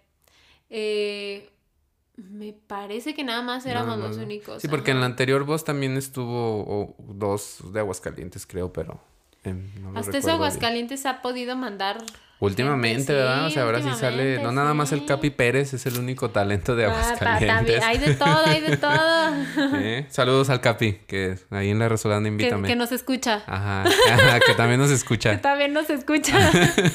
Eh, 0.71 1.51
me 2.19 2.53
parece 2.53 3.15
que 3.15 3.23
nada 3.23 3.43
más 3.43 3.65
éramos 3.65 3.99
los 3.99 4.17
¿no? 4.17 4.25
únicos. 4.25 4.61
Sí, 4.61 4.69
porque 4.69 4.91
en 4.91 5.01
la 5.01 5.07
anterior 5.07 5.45
voz 5.45 5.65
también 5.65 5.97
estuvo 5.97 6.97
dos 6.99 7.63
de 7.73 7.79
Aguascalientes, 7.79 8.45
creo, 8.45 8.73
pero 8.73 9.01
no 9.45 9.93
lo 9.93 9.99
Hasta 9.99 10.19
eso 10.19 10.27
bien. 10.27 10.35
Aguascalientes 10.37 11.07
ha 11.07 11.23
podido 11.23 11.55
mandar. 11.57 12.05
Últimamente, 12.41 13.13
¿verdad? 13.13 13.47
O 13.47 13.51
sea, 13.51 13.65
ahora 13.65 13.83
sí 13.83 13.89
sale, 13.99 14.41
no 14.41 14.53
nada 14.53 14.73
más 14.73 14.93
el. 14.93 15.05
Capi 15.05 15.31
Pérez 15.31 15.75
es 15.75 15.87
el 15.87 15.99
único 15.99 16.31
talento 16.31 16.77
de 16.77 16.85
Ah, 16.87 16.89
Aguascalientes. 16.91 17.49
también, 17.49 17.83
hay 17.83 17.99
de 17.99 18.15
todo, 18.15 18.47
hay 18.47 18.61
de 18.61 18.77
todo. 18.77 19.33
¿Eh? 19.77 20.07
Saludos 20.09 20.49
al 20.51 20.61
Capi, 20.61 21.01
que 21.09 21.37
ahí 21.51 21.71
en 21.71 21.79
la 21.81 21.89
Resolana 21.89 22.23
que, 22.23 22.29
invítame. 22.29 22.69
que 22.69 22.77
nos 22.77 22.93
escucha. 22.93 23.43
Ajá, 23.47 23.85
que 24.47 24.55
también 24.55 24.79
nos 24.79 24.89
Que 24.91 24.95
escucha. 24.95 25.41
también 25.41 25.73
nos 25.73 25.91
escucha. 25.91 26.37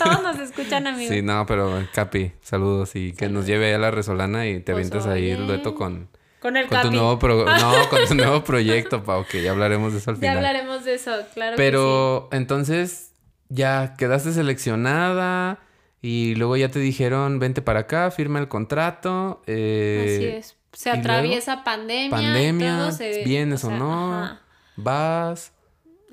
Todos 0.02 0.24
nos 0.24 0.39
escuchan, 0.39 0.88
amigos. 0.88 1.14
Sí, 1.14 1.22
no, 1.22 1.46
pero 1.46 1.86
Capi, 1.94 2.32
saludos 2.41 2.96
y 2.96 3.12
que 3.14 3.28
nos 3.28 3.46
lleve 3.46 3.74
a 3.74 3.78
la 3.80 3.91
Resolana 3.91 4.48
y 4.48 4.60
te 4.62 4.72
Pues, 4.74 4.88
avientas 4.91 5.08
ahí 5.12 5.30
el 5.32 5.46
dueto 5.48 5.76
con, 5.76 6.08
Con 6.39 6.56
el 6.56 6.68
con 6.68 6.82
tu 6.84 6.91
nuevo 6.91 7.20
pro- 7.20 7.46
no, 7.46 7.89
con 7.89 8.06
tu 8.08 8.16
nuevo 8.16 8.44
proyecto, 8.44 9.04
Pau, 9.04 9.26
que 9.30 9.41
ya 9.41 9.52
hablaremos 9.52 9.91
de 9.94 10.00
eso 10.00 10.12
al 10.12 10.16
Ya 10.18 10.20
final. 10.20 10.38
hablaremos 10.38 10.86
de 10.86 10.94
eso, 10.96 11.12
claro 11.34 11.56
Pero 11.58 12.30
entonces 12.32 13.12
ya 13.50 13.96
quedaste 13.98 14.32
seleccionada 14.34 15.60
y 16.02 16.36
luego 16.36 16.58
ya 16.58 16.70
te 16.70 16.80
dijeron, 16.80 17.39
vente 17.39 17.62
para 17.62 17.82
acá, 17.82 18.12
firma 18.12 18.39
el 18.39 18.48
contrato. 18.48 19.41
eh, 19.48 20.16
Así 20.18 20.26
es. 20.26 20.58
Se 20.74 20.89
¿y 20.89 20.94
atraviesa 20.94 21.64
pandemia. 21.64 22.10
pandemia, 22.10 22.78
todo 22.78 22.91
se- 22.91 23.24
vienes 23.24 23.64
o, 23.64 23.68
sea, 23.70 23.78
no, 23.78 24.14
ajá. 24.24 24.41
vas. 24.76 25.52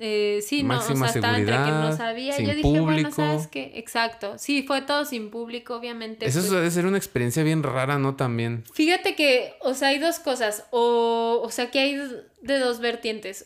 Eh, 0.03 0.39
sí, 0.43 0.63
no, 0.63 0.73
o 0.73 0.77
Máxima 0.77 1.07
sea, 1.09 1.15
estaba 1.15 1.37
entre 1.37 1.53
que 1.53 1.59
no 1.59 1.65
seguridad, 1.67 1.97
sabía. 1.97 2.35
sin 2.35 2.45
Yo 2.47 2.55
dije, 2.55 2.67
bueno, 2.69 2.85
público. 2.85 3.11
¿sabes 3.11 3.47
qué? 3.47 3.71
Exacto. 3.75 4.37
Sí, 4.39 4.63
fue 4.63 4.81
todo 4.81 5.05
sin 5.05 5.29
público, 5.29 5.75
obviamente. 5.75 6.25
Eso 6.25 6.39
pues, 6.39 6.49
debe 6.51 6.71
ser 6.71 6.85
una 6.87 6.97
experiencia 6.97 7.43
bien 7.43 7.61
rara, 7.61 7.99
¿no? 7.99 8.15
También. 8.15 8.63
Fíjate 8.73 9.15
que, 9.15 9.53
o 9.61 9.73
sea, 9.75 9.89
hay 9.89 9.99
dos 9.99 10.17
cosas. 10.19 10.65
O, 10.71 11.39
o 11.43 11.49
sea, 11.51 11.69
que 11.69 11.79
hay 11.79 11.97
de 12.41 12.59
dos 12.59 12.79
vertientes. 12.79 13.45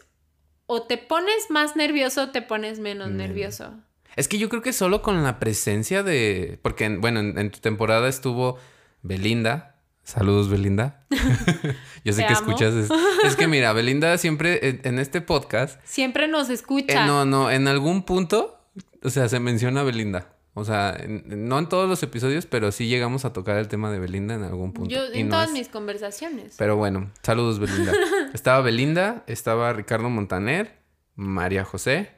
O 0.67 0.83
te 0.83 0.97
pones 0.97 1.49
más 1.49 1.75
nervioso 1.75 2.23
o 2.23 2.29
te 2.31 2.41
pones 2.41 2.79
menos 2.79 3.09
Mm. 3.11 3.17
nervioso. 3.17 3.73
Es 4.15 4.27
que 4.27 4.37
yo 4.37 4.47
creo 4.49 4.61
que 4.61 4.73
solo 4.73 5.01
con 5.01 5.21
la 5.23 5.39
presencia 5.39 6.01
de... 6.01 6.57
Porque, 6.61 6.87
bueno, 6.89 7.19
en, 7.19 7.37
en 7.37 7.51
tu 7.51 7.59
temporada 7.59 8.07
estuvo 8.07 8.57
Belinda. 9.01 9.75
Saludos, 10.03 10.49
Belinda. 10.49 11.05
yo 12.05 12.13
sé 12.13 12.21
Te 12.21 12.27
que 12.27 12.33
amo. 12.33 12.49
escuchas... 12.51 12.73
Es, 12.75 12.89
es 13.23 13.35
que 13.35 13.47
mira, 13.47 13.73
Belinda 13.73 14.17
siempre 14.17 14.67
en, 14.69 14.81
en 14.83 14.99
este 14.99 15.19
podcast... 15.21 15.79
Siempre 15.83 16.27
nos 16.27 16.49
eh, 16.49 16.53
escucha. 16.53 17.05
no, 17.05 17.25
no, 17.25 17.51
en 17.51 17.67
algún 17.67 18.03
punto, 18.03 18.57
o 19.03 19.09
sea, 19.09 19.27
se 19.27 19.39
menciona 19.39 19.81
a 19.81 19.83
Belinda. 19.83 20.29
O 20.57 20.63
sea, 20.63 20.95
en- 20.97 21.47
no 21.47 21.59
en 21.59 21.67
todos 21.69 21.87
los 21.89 22.01
episodios, 22.01 22.45
pero 22.45 22.71
sí 22.71 22.87
llegamos 22.87 23.25
a 23.25 23.33
tocar 23.33 23.57
el 23.57 23.67
tema 23.67 23.91
de 23.91 23.99
Belinda 23.99 24.35
en 24.35 24.43
algún 24.43 24.71
punto. 24.73 24.89
Yo, 24.89 25.05
en 25.13 25.27
no 25.27 25.35
todas 25.35 25.49
es- 25.49 25.53
mis 25.53 25.67
conversaciones. 25.67 26.55
Pero 26.57 26.77
bueno, 26.77 27.11
saludos 27.23 27.59
Belinda. 27.59 27.91
estaba 28.33 28.61
Belinda, 28.61 29.23
estaba 29.27 29.71
Ricardo 29.73 30.09
Montaner, 30.09 30.77
María 31.15 31.65
José 31.65 32.09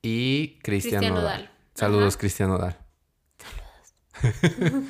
y 0.00 0.58
Cristian 0.62 1.00
Cristian 1.00 1.14
Nodal. 1.14 1.24
Nodal. 1.42 1.50
Saludos. 1.74 2.16
Cristian 2.16 2.48
Nodal. 2.50 2.78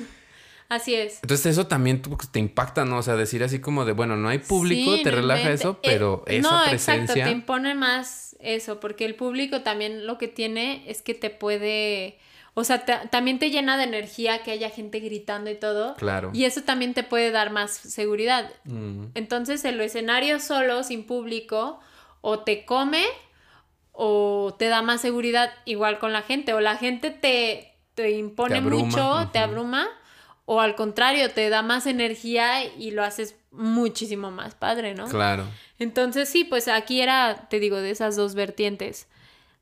Así 0.69 0.95
es. 0.97 1.21
Entonces 1.23 1.47
eso 1.47 1.69
también 1.69 2.03
tú- 2.03 2.17
te 2.31 2.41
impacta, 2.41 2.85
¿no? 2.85 2.99
O 2.99 3.03
sea, 3.03 3.15
decir 3.15 3.45
así 3.45 3.61
como 3.61 3.85
de, 3.85 3.93
bueno, 3.93 4.17
no 4.17 4.29
hay 4.29 4.39
público, 4.39 4.97
Sí, 4.97 5.03
te 5.05 5.13
relaja 5.13 5.51
eso, 5.53 5.79
Eh, 5.83 5.89
pero 5.89 6.25
esa 6.27 6.51
no, 6.65 6.69
presencia... 6.69 7.03
exacto, 7.03 7.25
te 7.25 7.31
impone 7.31 7.75
más 7.77 8.37
eso, 8.41 8.81
porque 8.81 9.05
el 9.05 9.15
público 9.15 9.63
también 9.63 10.07
lo 10.07 10.19
que 10.19 10.27
tiene 10.27 10.83
es 10.91 11.03
que 11.03 11.15
te 11.15 11.31
puede, 11.31 12.19
o 12.59 12.65
sea, 12.65 12.87
te- 12.87 13.07
también 13.11 13.39
te 13.39 13.51
llena 13.51 13.77
de 13.77 13.85
energía 13.85 14.43
que 14.43 14.51
haya 14.51 14.71
gente 14.71 14.99
gritando 15.01 15.51
y 15.51 15.57
todo. 15.57 15.95
Claro. 15.97 16.31
Y 16.33 16.45
eso 16.47 16.63
también 16.63 16.95
te 16.95 17.03
puede 17.03 17.31
dar 17.31 17.51
más 17.51 17.71
seguridad. 17.71 18.51
Mm, 18.65 19.09
Entonces, 19.15 19.63
el 19.67 19.79
escenario 19.83 20.41
solo, 20.41 20.83
sin 20.83 21.05
público, 21.05 21.79
o 22.23 22.39
te 22.41 22.65
come 22.65 23.05
o 23.93 24.55
te 24.59 24.69
da 24.69 24.81
más 24.83 25.01
seguridad 25.03 25.51
igual 25.65 25.99
con 25.99 26.13
la 26.13 26.23
gente, 26.23 26.55
o 26.55 26.61
la 26.61 26.77
gente 26.77 27.11
te, 27.11 27.75
te 27.95 28.11
impone 28.13 28.57
Te 28.57 28.61
mucho, 28.63 29.29
te 29.33 29.39
abruma, 29.39 29.87
o 30.45 30.61
al 30.61 30.75
contrario, 30.77 31.31
te 31.31 31.49
da 31.51 31.63
más 31.63 31.87
energía 31.87 32.65
y 32.65 32.91
lo 32.91 33.03
haces 33.05 33.37
muchísimo 33.51 34.31
más 34.31 34.55
padre, 34.55 34.95
¿no? 34.95 35.07
Claro. 35.09 35.45
Entonces 35.79 36.29
sí, 36.29 36.45
pues 36.45 36.69
aquí 36.69 37.01
era, 37.01 37.49
te 37.51 37.59
digo, 37.61 37.77
de 37.77 37.91
esas 37.91 38.17
dos 38.17 38.35
vertientes. 38.35 39.09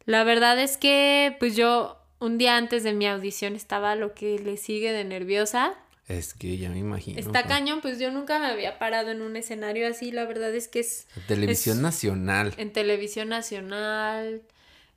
La 0.04 0.24
verdad 0.24 0.58
es 0.60 0.76
que 0.76 1.36
pues 1.38 1.56
yo 1.56 1.96
un 2.20 2.38
día 2.38 2.56
antes 2.56 2.82
de 2.84 2.92
mi 2.92 3.06
audición 3.06 3.54
estaba 3.56 3.94
lo 3.96 4.14
que 4.14 4.38
le 4.38 4.56
sigue 4.56 4.92
de 4.92 5.04
nerviosa. 5.04 5.74
Es 6.06 6.34
que 6.34 6.56
ya 6.58 6.68
me 6.70 6.78
imagino. 6.78 7.18
Está 7.18 7.42
¿no? 7.42 7.48
cañón, 7.48 7.80
pues 7.80 7.98
yo 7.98 8.10
nunca 8.10 8.38
me 8.38 8.46
había 8.46 8.78
parado 8.78 9.10
en 9.10 9.22
un 9.22 9.36
escenario 9.36 9.88
así, 9.88 10.12
la 10.12 10.24
verdad 10.26 10.54
es 10.54 10.68
que 10.68 10.80
es 10.80 11.06
Televisión 11.26 11.78
es- 11.78 11.82
nacional. 11.82 12.52
en 12.58 12.72
televisión 12.72 13.28
nacional. 13.30 14.42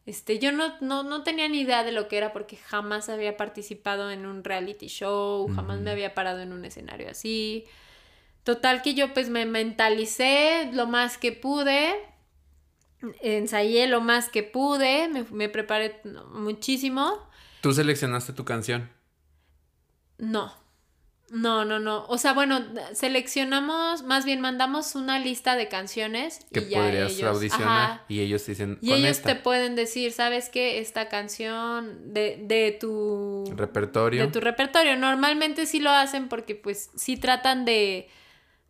Este, 0.06 0.40
yo 0.40 0.52
no, 0.54 0.74
no, 0.80 1.04
no 1.04 1.24
tenía 1.24 1.50
ni 1.50 1.62
idea 1.62 1.84
de 1.84 1.92
lo 1.92 2.08
que 2.08 2.18
era 2.18 2.32
porque 2.32 2.56
jamás 2.56 3.10
había 3.10 3.36
participado 3.36 4.10
en 4.12 4.26
un 4.26 4.44
reality 4.44 4.88
show, 4.88 5.48
jamás 5.54 5.82
me 5.82 5.92
había 5.92 6.14
parado 6.14 6.40
en 6.42 6.54
un 6.54 6.64
escenario 6.64 7.10
así. 7.10 7.66
Total 8.44 8.82
que 8.82 8.94
yo 8.94 9.14
pues 9.14 9.28
me 9.30 9.46
mentalicé 9.46 10.70
lo 10.72 10.88
más 10.88 11.18
que 11.18 11.34
pude, 11.34 11.94
ensayé 13.22 13.88
lo 13.88 14.02
más 14.02 14.30
que 14.30 14.44
pude, 14.44 15.08
me, 15.10 15.24
me 15.32 15.50
preparé 15.50 16.02
muchísimo. 16.32 17.28
¿Tú 17.62 17.74
seleccionaste 17.74 18.34
tu 18.34 18.46
canción? 18.46 18.90
No, 20.18 20.54
no, 21.30 21.66
no, 21.66 21.80
no. 21.80 22.06
O 22.08 22.18
sea, 22.18 22.34
bueno, 22.34 22.60
seleccionamos, 22.94 24.04
más 24.04 24.26
bien 24.26 24.42
mandamos 24.42 24.96
una 24.96 25.20
lista 25.20 25.56
de 25.56 25.68
canciones 25.68 26.40
Que 26.52 26.62
y 26.62 26.70
ya 26.70 26.80
podrías 26.82 27.12
ellos, 27.12 27.36
audicionar. 27.36 27.68
ajá, 27.92 28.06
Y 28.08 28.22
ellos 28.22 28.44
te 28.44 28.52
dicen, 28.54 28.80
Y 28.82 28.90
con 28.90 28.98
ellos 29.00 29.12
esta. 29.18 29.34
te 29.34 29.40
pueden 29.42 29.76
decir, 29.76 30.12
¿sabes 30.12 30.50
qué? 30.50 30.80
Esta 30.80 31.10
canción 31.10 32.14
de, 32.14 32.38
de 32.44 32.78
tu 32.80 33.44
Repertorio. 33.56 34.26
de 34.26 34.32
tu 34.32 34.40
repertorio. 34.40 34.96
Normalmente 34.96 35.66
sí 35.66 35.80
lo 35.80 35.92
hacen 35.92 36.30
porque 36.30 36.56
pues 36.56 36.90
sí 36.96 37.18
tratan 37.18 37.66
de, 37.66 38.10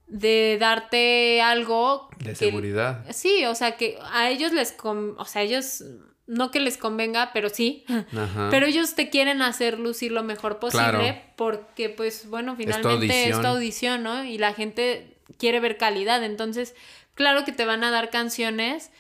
de 0.07 0.57
darte 0.59 1.41
algo. 1.41 2.09
De 2.19 2.29
que- 2.29 2.35
seguridad. 2.35 3.05
Sí, 3.11 3.45
o 3.45 3.55
sea 3.55 3.77
que 3.77 3.97
a 4.11 4.29
ellos 4.29 4.51
les 4.53 4.75
o 4.83 5.25
sea, 5.25 5.41
ellos 5.43 5.83
no 6.25 6.51
que 6.51 6.59
les 6.59 6.77
convenga, 6.77 7.31
pero 7.33 7.49
sí. 7.49 7.85
Ajá. 7.87 8.47
Pero 8.51 8.65
ellos 8.65 8.95
te 8.95 9.09
quieren 9.09 9.41
hacer 9.41 9.79
lucir 9.79 10.11
lo 10.11 10.23
mejor 10.23 10.59
posible 10.59 10.89
Claro. 10.89 11.15
porque 11.37 11.89
pues 11.89 12.27
bueno, 12.29 12.55
finalmente 12.57 13.29
es 13.29 13.39
tu 13.39 13.47
audición, 13.47 14.03
¿no? 14.03 14.23
Y 14.25 14.37
la 14.37 14.53
gente 14.53 15.17
quiere 15.37 15.59
ver 15.59 15.77
calidad, 15.77 16.23
entonces 16.23 16.75
claro 17.15 17.45
que 17.45 17.51
te 17.51 17.65
van 17.65 17.83
a 17.83 17.91
dar 17.91 18.09
canciones 18.09 18.91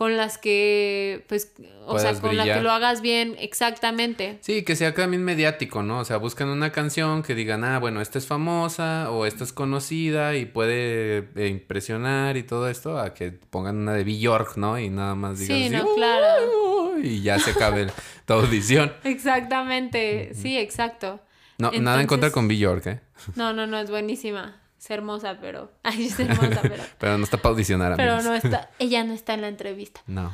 con 0.00 0.16
las 0.16 0.38
que 0.38 1.26
pues 1.28 1.52
o 1.84 1.98
sea, 1.98 2.18
con 2.18 2.34
la 2.34 2.44
que 2.44 2.52
brillar. 2.52 2.62
lo 2.62 2.70
hagas 2.70 3.02
bien 3.02 3.36
exactamente. 3.38 4.38
Sí, 4.40 4.62
que 4.62 4.74
sea 4.74 4.94
también 4.94 5.22
mediático, 5.22 5.82
¿no? 5.82 5.98
O 5.98 6.06
sea, 6.06 6.16
buscan 6.16 6.48
una 6.48 6.72
canción 6.72 7.22
que 7.22 7.34
digan, 7.34 7.64
ah, 7.64 7.78
bueno, 7.78 8.00
esta 8.00 8.16
es 8.16 8.26
famosa 8.26 9.10
o 9.10 9.26
esta 9.26 9.44
es 9.44 9.52
conocida 9.52 10.36
y 10.36 10.46
puede 10.46 11.28
eh, 11.36 11.48
impresionar 11.48 12.38
y 12.38 12.44
todo 12.44 12.70
esto, 12.70 12.98
a 12.98 13.12
que 13.12 13.30
pongan 13.30 13.76
una 13.76 13.92
de 13.92 14.04
Bjork, 14.04 14.56
¿no? 14.56 14.78
Y 14.78 14.88
nada 14.88 15.14
más 15.14 15.38
digan 15.38 15.58
Sí, 15.58 15.64
así, 15.66 15.76
no, 15.76 15.94
claro. 15.94 16.98
Y 17.02 17.20
ya 17.20 17.38
se 17.38 17.50
acabe 17.50 17.88
tu 18.24 18.32
audición. 18.32 18.94
Exactamente, 19.04 20.30
sí, 20.32 20.56
exacto. 20.56 21.20
No, 21.58 21.72
nada 21.72 22.00
en 22.00 22.06
contra 22.06 22.30
con 22.30 22.48
Bjork, 22.48 22.86
¿eh? 22.86 23.00
No, 23.36 23.52
no, 23.52 23.66
no, 23.66 23.78
es 23.78 23.90
buenísima. 23.90 24.62
Es 24.80 24.90
hermosa, 24.90 25.36
pero. 25.42 25.70
Ay, 25.82 26.06
es 26.06 26.18
hermosa, 26.18 26.60
pero. 26.62 26.82
Pero 26.98 27.18
no 27.18 27.24
está 27.24 27.36
para 27.36 27.50
audicionar, 27.52 27.96
Pero 27.96 28.14
amigos. 28.14 28.30
no 28.30 28.34
está. 28.34 28.70
Ella 28.78 29.04
no 29.04 29.12
está 29.12 29.34
en 29.34 29.42
la 29.42 29.48
entrevista. 29.48 30.00
No. 30.06 30.32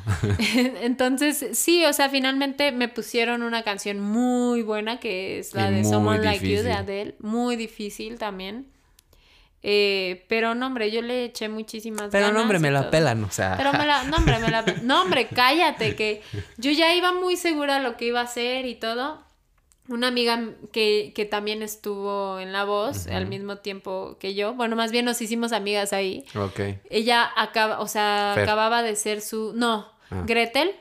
Entonces, 0.81 1.57
sí, 1.57 1.83
o 1.85 1.91
sea, 1.91 2.09
finalmente 2.09 2.71
me 2.71 2.87
pusieron 2.87 3.43
una 3.43 3.63
canción 3.63 3.99
muy 3.99 4.61
buena 4.61 4.99
que 5.01 5.39
es 5.39 5.53
la 5.53 5.69
Y 5.69 5.75
de 5.75 5.83
Someone 5.83 6.23
Like 6.23 6.47
You 6.49 6.63
de. 6.63 6.71
Adele. 6.71 7.15
Muy 7.19 7.57
difícil 7.57 8.17
también. 8.17 8.67
Eh, 9.63 10.25
pero 10.29 10.55
no, 10.55 10.67
hombre, 10.67 10.91
yo 10.91 11.01
le 11.01 11.25
eché 11.25 11.49
muchísimas 11.49 12.09
Pero 12.11 12.27
ganas. 12.27 12.33
no, 12.35 12.41
hombre, 12.43 12.59
me 12.59 12.71
la 12.71 12.89
pelan, 12.89 13.23
o 13.25 13.31
sea. 13.31 13.55
Pero 13.57 13.73
me 13.73 13.85
la, 13.85 14.03
no, 14.03 14.15
hombre, 14.17 14.39
me 14.39 14.49
la, 14.49 14.61
no, 14.83 15.01
hombre, 15.01 15.27
cállate, 15.27 15.95
que 15.95 16.21
yo 16.57 16.71
ya 16.71 16.93
iba 16.95 17.11
muy 17.11 17.35
segura 17.35 17.79
de 17.79 17.83
lo 17.83 17.97
que 17.97 18.05
iba 18.05 18.21
a 18.21 18.23
hacer 18.23 18.65
y 18.65 18.75
todo. 18.75 19.26
Una 19.89 20.07
amiga 20.07 20.39
que, 20.71 21.13
que 21.15 21.25
también 21.25 21.61
estuvo 21.61 22.39
en 22.39 22.51
La 22.51 22.65
Voz 22.65 23.07
al 23.07 23.27
mismo 23.27 23.57
tiempo 23.57 24.17
que 24.19 24.35
yo, 24.35 24.53
bueno, 24.53 24.75
más 24.75 24.91
bien 24.91 25.05
nos 25.05 25.21
hicimos 25.21 25.51
amigas 25.53 25.93
ahí. 25.93 26.25
Ok. 26.35 26.59
Ella 26.89 27.29
acaba, 27.35 27.79
o 27.79 27.87
sea, 27.87 28.31
Fer. 28.35 28.43
acababa 28.43 28.83
de 28.83 28.95
ser 28.95 29.21
su, 29.21 29.53
no, 29.55 29.87
Ah. 30.09 30.23
Gretel. 30.25 30.71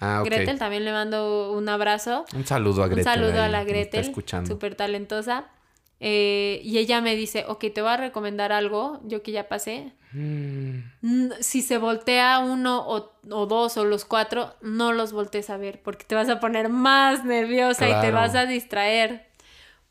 Ah, 0.00 0.18
ok. 0.20 0.26
Gretel, 0.26 0.58
también 0.58 0.84
le 0.84 0.92
mando 0.92 1.52
un 1.52 1.66
abrazo. 1.68 2.24
Un 2.34 2.46
saludo 2.46 2.82
a 2.82 2.88
Gretel. 2.88 3.06
un 3.06 3.14
saludo 3.26 3.42
a 3.42 3.48
la 3.48 3.64
Gretel, 3.64 4.00
Está 4.00 4.10
escuchando. 4.10 4.50
súper 4.50 4.74
talentosa. 4.74 5.46
Eh, 6.00 6.60
y 6.64 6.78
ella 6.78 7.00
me 7.00 7.16
dice, 7.16 7.44
ok, 7.48 7.64
te 7.74 7.80
voy 7.82 7.90
a 7.92 7.96
recomendar 7.96 8.52
algo, 8.52 9.00
yo 9.04 9.22
que 9.22 9.32
ya 9.32 9.48
pasé. 9.48 9.92
Mm, 10.12 10.78
Mm, 11.02 11.30
Si 11.40 11.60
se 11.62 11.78
voltea 11.78 12.38
uno 12.38 12.86
o, 12.86 13.12
o 13.30 13.46
dos 13.46 13.76
o 13.76 13.84
los 13.84 14.04
cuatro, 14.04 14.54
no 14.62 14.92
los 14.92 15.12
voltees 15.12 15.50
a 15.50 15.56
ver 15.56 15.80
porque 15.82 16.04
te 16.04 16.14
vas 16.14 16.28
a 16.28 16.40
poner 16.40 16.68
más 16.68 17.24
nerviosa 17.24 17.86
y 17.88 17.92
te 17.92 17.98
Claro. 18.00 18.16
vas 18.16 18.34
a 18.34 18.46
distraer. 18.46 19.26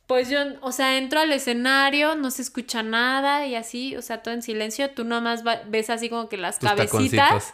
Pues 0.08 0.30
yo, 0.30 0.40
o 0.62 0.72
sea, 0.72 0.98
entro 0.98 1.20
al 1.22 1.32
escenario, 1.32 2.16
no 2.16 2.30
se 2.32 2.42
escucha 2.42 2.84
nada 2.84 3.46
y 3.48 3.56
así, 3.56 3.96
o 3.96 4.02
sea, 4.02 4.22
todo 4.22 4.34
en 4.34 4.42
silencio. 4.42 4.90
Tú 4.92 5.06
nomás 5.06 5.44
ves 5.68 5.90
así 5.90 6.10
como 6.10 6.28
que 6.30 6.38
las 6.38 6.60
tus 6.60 6.70
cabecitas. 6.70 6.94
taconcitos. 7.30 7.54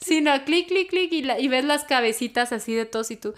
Sí, 0.00 0.22
no, 0.22 0.32
clic, 0.46 0.66
clic, 0.68 0.88
clic 0.88 1.12
y, 1.12 1.22
la- 1.22 1.38
y 1.38 1.48
ves 1.48 1.64
las 1.64 1.84
cabecitas 1.84 2.52
así 2.52 2.72
de 2.74 2.86
todos 2.86 3.10
y 3.10 3.16
tú, 3.16 3.34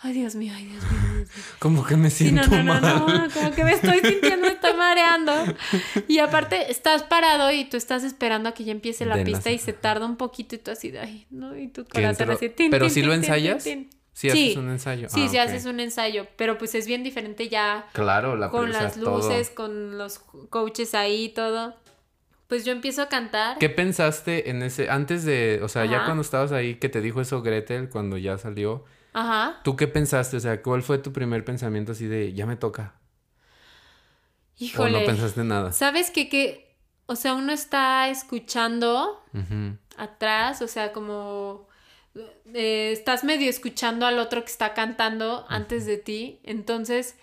ay 0.00 0.12
Dios 0.12 0.36
mío, 0.36 0.52
ay 0.56 0.64
Dios 0.66 0.82
mío. 0.84 0.92
Dios 1.16 1.28
mío". 1.28 1.44
Como 1.58 1.84
que 1.84 1.96
me 1.96 2.08
Sí, 2.10 2.28
siento 2.28 2.48
no, 2.50 2.62
no, 2.62 2.80
no, 2.80 3.06
mal. 3.06 3.28
no, 3.28 3.34
como 3.34 3.50
que 3.50 3.64
me 3.64 3.72
estoy 3.72 3.98
sintiendo, 4.00 4.46
me 4.46 4.52
estoy 4.52 4.74
mareando. 4.78 5.32
Y 6.06 6.18
aparte, 6.18 6.70
estás 6.70 7.02
parado 7.02 7.50
y 7.50 7.64
tú 7.64 7.76
estás 7.76 8.04
esperando 8.04 8.48
a 8.50 8.54
que 8.54 8.62
ya 8.64 8.70
empiece 8.72 9.04
la 9.06 9.16
De 9.16 9.24
pista 9.24 9.50
las- 9.50 9.60
y 9.60 9.64
se 9.64 9.72
tarda 9.72 10.06
un 10.06 10.16
poquito 10.16 10.54
y 10.54 10.58
tú 10.58 10.70
así 10.70 10.90
de, 10.92 11.00
ay, 11.00 11.26
no, 11.30 11.56
y 11.58 11.66
tu 11.68 11.84
corazón 11.84 12.30
así, 12.30 12.48
tin, 12.48 12.70
Pero 12.70 12.88
si 12.88 12.96
tin, 12.96 13.06
lo 13.06 13.12
tin, 13.12 13.22
tin, 13.22 13.30
ensayas, 13.32 13.64
tin. 13.64 13.90
si 14.12 14.28
haces 14.30 14.56
un 14.56 14.70
ensayo. 14.70 15.08
Sí, 15.08 15.22
Ah, 15.24 15.28
sí 15.28 15.36
ok. 15.38 15.42
haces 15.42 15.64
un 15.64 15.80
ensayo, 15.80 16.28
pero 16.36 16.58
pues 16.58 16.76
es 16.76 16.86
bien 16.86 17.02
diferente 17.02 17.48
ya 17.48 17.86
Claro, 17.92 18.36
la 18.36 18.50
con 18.50 18.70
las 18.70 18.94
todo. 19.00 19.16
luces, 19.16 19.50
con 19.50 19.98
los 19.98 20.20
coaches 20.20 20.94
ahí 20.94 21.24
y 21.24 21.28
todo. 21.30 21.74
Pues 22.54 22.64
yo 22.64 22.70
empiezo 22.70 23.02
a 23.02 23.08
cantar. 23.08 23.58
¿Qué 23.58 23.68
pensaste 23.68 24.48
en 24.48 24.62
ese, 24.62 24.88
antes 24.88 25.24
de, 25.24 25.58
o 25.64 25.68
sea, 25.68 25.86
ya 25.86 26.04
cuando 26.04 26.22
estabas 26.22 26.52
ahí, 26.52 26.76
que 26.76 26.88
te 26.88 27.00
dijo 27.00 27.20
eso 27.20 27.42
Gretel 27.42 27.88
cuando 27.88 28.16
ya 28.16 28.38
salió, 28.38 28.84
Ajá. 29.12 29.60
¿tú 29.64 29.74
qué 29.74 29.88
pensaste? 29.88 30.36
O 30.36 30.40
sea, 30.40 30.62
¿cuál 30.62 30.84
fue 30.84 30.98
tu 30.98 31.12
primer 31.12 31.44
pensamiento 31.44 31.90
así 31.90 32.06
de, 32.06 32.32
ya 32.32 32.46
me 32.46 32.54
toca? 32.54 32.94
Híjole. 34.56 34.98
¿O 34.98 35.00
no 35.00 35.04
pensaste 35.04 35.42
nada? 35.42 35.72
¿Sabes 35.72 36.12
qué? 36.12 36.28
Que, 36.28 36.76
o 37.06 37.16
sea, 37.16 37.34
uno 37.34 37.50
está 37.50 38.08
escuchando 38.08 39.24
atrás, 39.96 40.62
o 40.62 40.68
sea, 40.68 40.92
como 40.92 41.66
eh, 42.54 42.92
estás 42.92 43.24
medio 43.24 43.50
escuchando 43.50 44.06
al 44.06 44.20
otro 44.20 44.44
que 44.44 44.52
está 44.52 44.74
cantando 44.74 45.44
antes 45.48 45.86
de 45.86 45.96
ti, 45.96 46.38
entonces, 46.44 47.16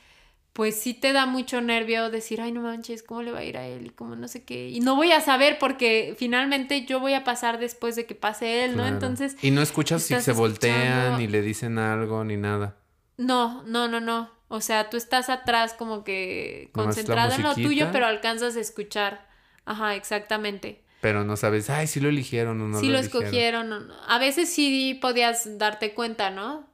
pues 0.53 0.75
sí 0.79 0.93
te 0.93 1.13
da 1.13 1.25
mucho 1.25 1.61
nervio 1.61 2.09
decir, 2.09 2.41
ay, 2.41 2.51
no 2.51 2.61
manches, 2.61 3.03
¿cómo 3.03 3.21
le 3.21 3.31
va 3.31 3.39
a 3.39 3.43
ir 3.43 3.57
a 3.57 3.65
él? 3.67 3.87
Y 3.87 3.89
como 3.89 4.15
no 4.15 4.27
sé 4.27 4.43
qué, 4.43 4.69
y 4.69 4.79
no 4.81 4.95
voy 4.95 5.11
a 5.11 5.21
saber 5.21 5.57
porque 5.59 6.15
finalmente 6.17 6.85
yo 6.85 6.99
voy 6.99 7.13
a 7.13 7.23
pasar 7.23 7.59
después 7.59 7.95
de 7.95 8.05
que 8.05 8.15
pase 8.15 8.65
él, 8.65 8.71
¿no? 8.71 8.83
Claro. 8.83 8.93
Entonces, 8.93 9.37
Y 9.41 9.51
no 9.51 9.61
escuchas 9.61 10.03
si 10.03 10.19
se 10.19 10.33
voltean, 10.33 11.17
ni 11.17 11.27
le 11.27 11.41
dicen 11.41 11.77
algo, 11.77 12.23
ni 12.23 12.37
nada. 12.37 12.77
no, 13.17 13.63
no, 13.63 13.87
no, 13.87 14.01
no, 14.01 14.31
o 14.49 14.59
sea, 14.59 14.89
tú 14.89 14.97
estás 14.97 15.29
atrás 15.29 15.73
como 15.73 16.03
que 16.03 16.71
concentrado 16.73 17.33
en 17.33 17.43
lo 17.43 17.55
tuyo, 17.55 17.87
pero 17.93 18.05
alcanzas 18.05 18.57
a 18.57 18.59
escuchar, 18.59 19.29
ajá, 19.63 19.95
exactamente. 19.95 20.83
Pero 20.99 21.23
no 21.23 21.37
sabes, 21.37 21.69
ay, 21.69 21.87
sí 21.87 22.01
lo 22.01 22.09
eligieron 22.09 22.61
o 22.61 22.67
no 22.67 22.79
sí 22.79 22.89
lo, 22.89 22.99
escogieron. 22.99 23.71
o 23.71 23.79
no. 23.79 23.93
A 24.07 24.19
veces 24.19 24.53
sí 24.53 24.99
podías 25.01 25.57
darte 25.57 25.93
cuenta, 25.93 26.29
¿no? 26.31 26.69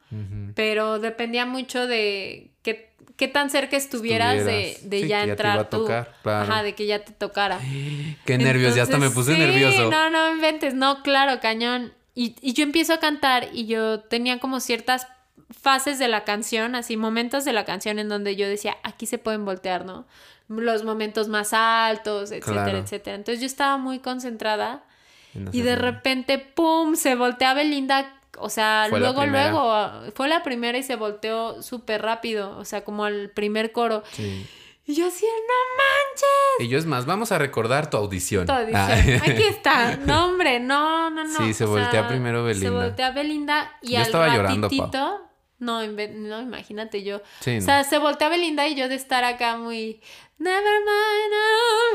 Pero 0.56 1.00
dependía 1.00 1.46
mucho 1.46 1.86
de 1.86 2.52
qué, 3.18 3.28
tan 3.28 3.49
cerca 3.49 3.76
estuvieras, 3.76 4.45
de, 4.45 4.70
Estuvieras. 4.72 4.89
de 4.89 5.01
Sí, 5.01 5.07
ya 5.07 5.07
que 5.07 5.09
ya 5.09 5.26
te 5.26 5.32
entrar 5.32 5.53
iba 5.55 5.61
a 5.63 5.70
tú. 5.70 5.86
claro. 5.86 6.51
Ajá, 6.51 6.63
de 6.63 6.76
que 6.76 6.86
ya 6.86 6.99
te 7.03 7.11
tocara. 7.11 7.59
Qué 8.26 8.38
nervios, 8.38 8.76
ya 8.76 8.84
hasta 8.84 8.97
me 8.97 9.09
puse 9.09 9.34
sí, 9.34 9.39
nervioso. 9.39 9.89
No, 9.91 10.09
no 10.09 10.32
inventes, 10.32 10.74
no, 10.74 11.03
claro, 11.03 11.39
cañón. 11.41 11.93
Y, 12.15 12.36
y 12.41 12.53
yo 12.53 12.63
empiezo 12.63 12.93
a 12.93 12.99
cantar 12.99 13.49
y 13.53 13.65
yo 13.68 13.99
tenía 13.99 14.39
como 14.39 14.59
ciertas 14.59 15.07
fases 15.61 15.99
de 15.99 16.07
la 16.07 16.24
canción, 16.24 16.76
así 16.76 16.97
momentos 16.97 17.45
de 17.45 17.53
la 17.53 17.63
canción 17.65 17.99
en 17.99 18.09
donde 18.09 18.36
yo 18.36 18.47
decía, 18.47 18.78
aquí 18.84 19.05
se 19.05 19.18
pueden 19.18 19.45
voltear, 19.45 19.86
¿no? 19.86 20.05
Los 20.49 20.84
momentos 20.84 21.28
más 21.28 21.53
altos, 21.53 22.32
etcétera, 22.32 22.63
Claro. 22.65 22.78
etcétera. 22.80 23.15
Entonces 23.15 23.39
yo 23.41 23.45
estaba 23.45 23.78
muy 23.78 23.99
concentrada 23.99 24.84
En 25.36 25.49
y 25.53 25.61
de 25.61 25.76
repente, 25.76 26.38
¡pum! 26.39 26.95
Se 26.95 27.15
voltea 27.15 27.53
Belinda. 27.53 28.13
O 28.40 28.50
sea, 28.50 28.88
Fue 28.90 29.00
luego, 29.00 29.26
luego, 29.26 29.92
fue 30.16 30.28
la 30.28 30.44
primera 30.44 30.78
y 30.78 30.84
se 30.84 30.96
volteó 30.96 31.62
súper 31.62 32.02
rápido, 32.02 32.58
o 32.58 32.66
sea, 32.66 32.84
como 32.84 33.06
al 33.06 33.30
primer 33.32 33.72
coro. 33.72 34.04
Sí. 34.12 34.46
Y 34.90 34.96
yo 34.96 35.08
así, 35.08 35.26
no 35.26 35.54
manches. 35.78 36.66
Y 36.66 36.70
yo 36.70 36.78
es 36.78 36.86
más, 36.86 37.06
vamos 37.06 37.32
a 37.34 37.38
recordar 37.38 37.90
tu 37.90 37.98
audición. 37.98 38.46
Todo 38.46 38.66
dice, 38.66 38.78
Ah. 38.78 38.88
Aquí 39.26 39.44
está. 39.44 39.98
No, 40.06 40.28
hombre, 40.28 40.60
no, 40.62 41.10
no, 41.10 41.24
no. 41.26 41.38
Sí, 41.40 41.54
se 41.54 41.66
o 41.66 41.70
voltea 41.70 42.08
primero 42.08 42.40
Se 42.40 42.46
Belinda. 42.60 42.86
voltea 42.86 43.12
Belinda 43.12 43.72
y 43.82 43.92
Yo 43.94 43.98
al 43.98 44.04
estaba 44.06 44.36
llorando. 44.36 44.70
No, 45.60 45.82
no, 45.84 46.42
imagínate 46.42 47.04
yo. 47.04 47.22
Sí, 47.40 47.52
O 47.52 47.56
no. 47.56 47.62
sea, 47.62 47.84
se 47.84 47.98
voltea 47.98 48.30
Belinda 48.30 48.68
y 48.68 48.76
yo 48.76 48.88
de 48.90 48.96
estar 48.96 49.24
acá 49.24 49.58
muy. 49.58 50.02
Never 50.40 50.80
mind, 50.86 51.34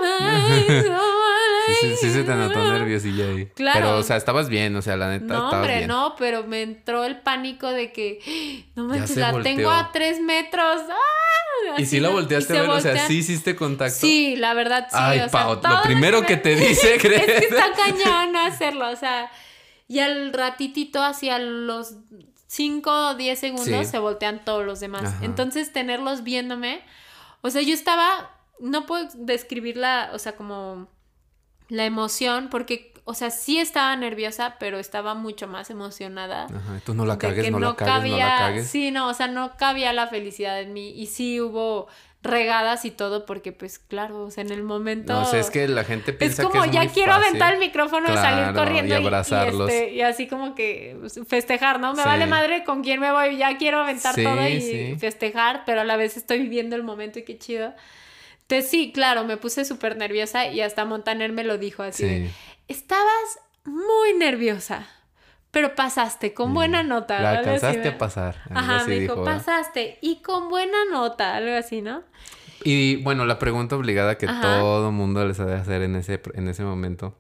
never 0.01 0.81
mind, 0.81 0.91
no 0.91 1.01
Sí, 1.81 1.91
sí, 1.91 1.97
sí 2.01 2.11
se 2.11 2.25
te 2.25 2.35
notó 2.35 2.73
nerviosilla 2.73 3.25
ahí. 3.27 3.47
Claro. 3.55 3.79
Pero, 3.81 3.97
o 3.99 4.03
sea, 4.03 4.17
estabas 4.17 4.49
bien, 4.49 4.75
o 4.75 4.83
sea, 4.83 4.97
la 4.97 5.11
neta, 5.11 5.35
No, 5.35 5.49
hombre, 5.51 5.77
bien. 5.77 5.89
no, 5.89 6.17
pero 6.19 6.43
me 6.45 6.63
entró 6.63 7.05
el 7.05 7.21
pánico 7.21 7.69
de 7.69 7.93
que. 7.93 8.65
No 8.75 8.85
manches, 8.85 9.17
la 9.17 9.31
volteó. 9.31 9.55
tengo 9.55 9.71
a 9.71 9.93
tres 9.93 10.21
metros. 10.21 10.81
¡Ah! 10.91 11.75
Y 11.79 11.87
si 11.87 12.01
la 12.01 12.09
volteaste 12.09 12.59
a 12.59 12.63
ver, 12.63 12.71
o 12.71 12.81
sea, 12.81 13.07
sí 13.07 13.19
hiciste 13.19 13.55
contacto. 13.55 13.95
Sí, 13.95 14.35
la 14.37 14.55
verdad 14.55 14.89
sí. 14.91 14.97
Ay, 14.99 15.21
o 15.21 15.31
Pau, 15.31 15.61
lo 15.63 15.83
primero 15.83 16.23
que 16.23 16.37
te 16.37 16.57
dice, 16.57 16.97
Es 16.97 17.03
que 17.03 17.09
¿crees? 17.09 17.43
está 17.45 17.71
cañón 17.77 18.35
hacerlo, 18.37 18.91
o 18.91 18.97
sea, 18.97 19.31
y 19.87 20.01
al 20.01 20.33
ratitito, 20.33 21.01
hacia 21.03 21.39
los 21.39 21.95
5 22.49 22.91
o 23.11 23.15
10 23.15 23.39
segundos, 23.39 23.67
Sí. 23.67 23.85
se 23.93 23.99
voltean 23.99 24.45
todos 24.45 24.65
los 24.67 24.81
demás. 24.81 25.05
Ajá. 25.05 25.25
Entonces, 25.25 25.73
tenerlos 25.73 26.25
viéndome, 26.25 26.83
o 27.43 27.51
sea, 27.51 27.63
yo 27.63 27.75
estaba, 27.75 28.31
no 28.61 28.87
puedo 28.87 29.09
describir 29.15 29.77
la, 29.77 30.11
o 30.15 30.19
sea, 30.19 30.37
como 30.37 30.89
la 31.69 31.85
emoción, 31.85 32.49
porque, 32.51 32.95
o 33.05 33.15
sea, 33.15 33.31
sí 33.31 33.59
estaba 33.59 33.95
nerviosa, 33.97 34.57
pero 34.59 34.79
estaba 34.79 35.15
mucho 35.15 35.49
más 35.49 35.69
emocionada. 35.71 36.45
Ajá, 36.45 36.81
tú 36.85 36.95
no 36.95 37.05
la 37.05 37.19
cagues, 37.19 37.45
que 37.45 37.51
no, 37.51 37.59
la 37.59 37.75
cagues, 37.77 38.13
no 38.13 38.19
la 38.19 38.39
cagues. 38.39 38.69
Sí, 38.69 38.91
no, 38.91 39.09
o 39.09 39.15
sea, 39.15 39.29
no 39.29 39.57
cabía 39.57 39.93
la 39.93 40.07
felicidad 40.07 40.61
en 40.61 40.73
mí. 40.73 40.91
Y 40.91 41.07
sí 41.07 41.41
hubo 41.41 41.89
regadas 42.23 42.85
y 42.85 42.91
todo, 42.93 43.27
porque 43.27 43.51
pues 43.53 43.79
claro, 43.81 44.23
o 44.25 44.31
sea, 44.31 44.43
en 44.45 44.53
el 44.53 44.63
momento... 44.63 45.13
No, 45.13 45.23
o 45.23 45.25
sea, 45.25 45.41
es 45.41 45.51
que 45.51 45.67
la 45.67 45.83
gente 45.83 46.13
Es 46.13 46.17
piensa 46.17 46.45
como 46.45 46.63
que 46.63 46.69
es 46.69 46.75
ya 46.75 46.83
muy 46.85 46.89
quiero 46.93 47.13
fácil. 47.13 47.27
aventar 47.29 47.53
el 47.55 47.59
micrófono 47.59 48.09
y 48.13 48.15
salir 48.15 48.45
Claro, 48.53 48.59
corriendo 48.59 48.95
y 48.95 48.99
y, 48.99 49.03
y, 49.03 49.07
abrazarlos. 49.07 49.69
este, 49.71 49.91
y 49.93 50.03
así 50.03 50.29
como 50.29 50.55
que 50.55 50.97
pues, 51.01 51.19
festejar, 51.27 51.81
¿no? 51.81 51.95
Me 51.95 52.03
Sí. 52.03 52.09
vale 52.09 52.27
madre 52.27 52.63
con 52.65 52.83
quién 52.85 53.01
me 53.01 53.11
voy, 53.11 53.37
ya 53.39 53.57
quiero 53.59 53.81
aventar 53.81 54.15
Sí, 54.15 54.23
todo 54.23 54.47
y 54.49 54.61
sí. 54.61 54.97
festejar, 55.01 55.65
pero 55.67 55.81
a 55.81 55.85
la 55.85 55.97
vez 55.97 56.17
estoy 56.17 56.39
viviendo 56.39 56.77
el 56.77 56.85
momento 56.85 57.19
y 57.19 57.25
qué 57.25 57.39
chido. 57.39 57.75
Entonces 58.43 58.71
sí, 58.71 58.93
claro, 58.95 59.25
me 59.25 59.37
puse 59.37 59.65
súper 59.65 59.97
nerviosa 59.97 60.47
y 60.47 60.61
hasta 60.61 60.85
Montaner 60.85 61.33
me 61.33 61.43
lo 61.43 61.59
dijo 61.59 61.83
así. 61.83 62.05
de. 62.05 62.31
Estabas 62.69 63.39
muy 63.65 64.15
nerviosa, 64.15 64.87
pero 65.53 65.75
pasaste 65.75 66.33
con 66.35 66.55
buena 66.55 66.83
nota. 66.83 67.21
La 67.21 67.33
así, 67.33 67.39
alcanzaste 67.41 67.89
a 67.89 67.99
pasar. 67.99 68.37
Ajá, 68.51 68.77
así 68.77 68.91
me 68.91 69.01
dijo, 69.01 69.23
pasaste 69.23 69.99
y 70.01 70.23
con 70.23 70.49
buena 70.49 70.79
nota, 70.91 71.37
algo 71.37 71.55
así, 71.55 71.83
¿no? 71.83 72.03
Y 72.65 73.03
bueno, 73.03 73.27
la 73.27 73.39
pregunta 73.39 73.77
obligada 73.77 74.17
que 74.17 74.27
Ajá. 74.27 74.41
todo 74.41 74.91
mundo 74.91 75.25
les 75.27 75.39
ha 75.41 75.45
de 75.45 75.55
hacer 75.55 75.83
en 75.83 75.95
ese, 75.97 76.21
en 76.35 76.49
ese 76.49 76.65
momento. 76.65 77.19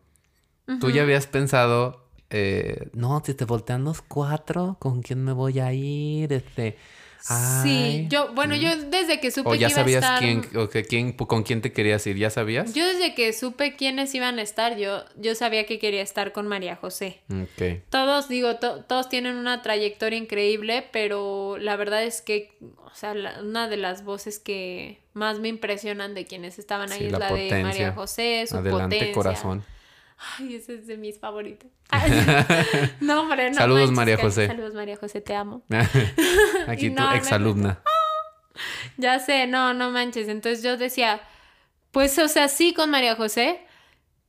¿Tú 0.80 0.90
ya 0.90 1.02
habías 1.02 1.26
pensado, 1.26 2.06
eh, 2.30 2.88
no, 2.94 3.20
si 3.22 3.34
te 3.34 3.44
voltean 3.44 3.84
los 3.84 4.00
cuatro, 4.00 4.76
¿con 4.78 5.02
quién 5.02 5.22
me 5.22 5.32
voy 5.32 5.60
a 5.60 5.74
ir? 5.74 6.32
Este, 6.32 6.78
Sí, 7.24 8.06
yo, 8.10 8.32
bueno, 8.34 8.56
yo 8.56 8.76
desde 8.76 9.20
que 9.20 9.30
supe 9.30 9.48
O 9.48 9.54
ya 9.54 9.68
que 9.68 9.72
iba 9.72 9.80
a 9.80 9.84
sabías 9.84 10.02
estar... 10.04 10.18
quién, 10.18 10.42
o 10.56 10.68
que 10.68 10.84
quién, 10.84 11.12
con 11.12 11.44
quién 11.44 11.62
te 11.62 11.72
querías 11.72 12.04
ir, 12.06 12.16
¿ya 12.16 12.30
sabías? 12.30 12.74
Yo 12.74 12.84
desde 12.86 13.14
que 13.14 13.32
supe 13.32 13.76
quiénes 13.76 14.14
iban 14.14 14.38
a 14.38 14.42
estar, 14.42 14.76
yo, 14.76 15.04
yo 15.16 15.34
sabía 15.34 15.64
que 15.66 15.78
quería 15.78 16.02
estar 16.02 16.32
con 16.32 16.48
María 16.48 16.74
José. 16.76 17.20
Ok. 17.30 17.82
Todos, 17.90 18.28
digo, 18.28 18.56
to- 18.56 18.84
todos 18.84 19.08
tienen 19.08 19.36
una 19.36 19.62
trayectoria 19.62 20.18
increíble, 20.18 20.88
pero 20.92 21.58
la 21.58 21.76
verdad 21.76 22.02
es 22.02 22.22
que, 22.22 22.52
o 22.84 22.94
sea, 22.94 23.14
la- 23.14 23.40
una 23.40 23.68
de 23.68 23.76
las 23.76 24.04
voces 24.04 24.38
que 24.38 24.98
más 25.14 25.38
me 25.38 25.48
impresionan 25.48 26.14
de 26.14 26.26
quienes 26.26 26.58
estaban 26.58 26.90
ahí 26.90 26.98
Sí, 26.98 27.06
es 27.06 27.12
la 27.12 27.18
la, 27.18 27.32
de. 27.32 27.62
María 27.62 27.92
José, 27.92 28.44
su 28.48 28.56
Adelante, 28.56 28.96
potencia. 28.96 29.14
corazón. 29.14 29.64
Ay, 30.38 30.54
ese 30.56 30.74
es 30.74 30.86
de 30.86 30.96
mis 30.96 31.18
favoritos. 31.18 31.70
no, 33.00 33.22
hombre, 33.22 33.50
no 33.50 33.56
Saludos, 33.56 33.90
manches, 33.90 33.96
María 33.96 34.16
José. 34.18 34.46
Saludos, 34.46 34.74
María 34.74 34.96
José, 34.96 35.20
te 35.20 35.34
amo. 35.34 35.62
Aquí 36.68 36.90
tu 36.90 36.96
no, 37.00 37.10
no, 37.10 37.16
exalumna. 37.16 37.80
Ya 38.96 39.18
sé, 39.18 39.46
no, 39.46 39.74
no 39.74 39.90
manches. 39.90 40.28
Entonces 40.28 40.62
yo 40.62 40.76
decía, 40.76 41.20
pues, 41.90 42.18
o 42.18 42.28
sea, 42.28 42.48
sí 42.48 42.72
con 42.74 42.90
María 42.90 43.16
José, 43.16 43.60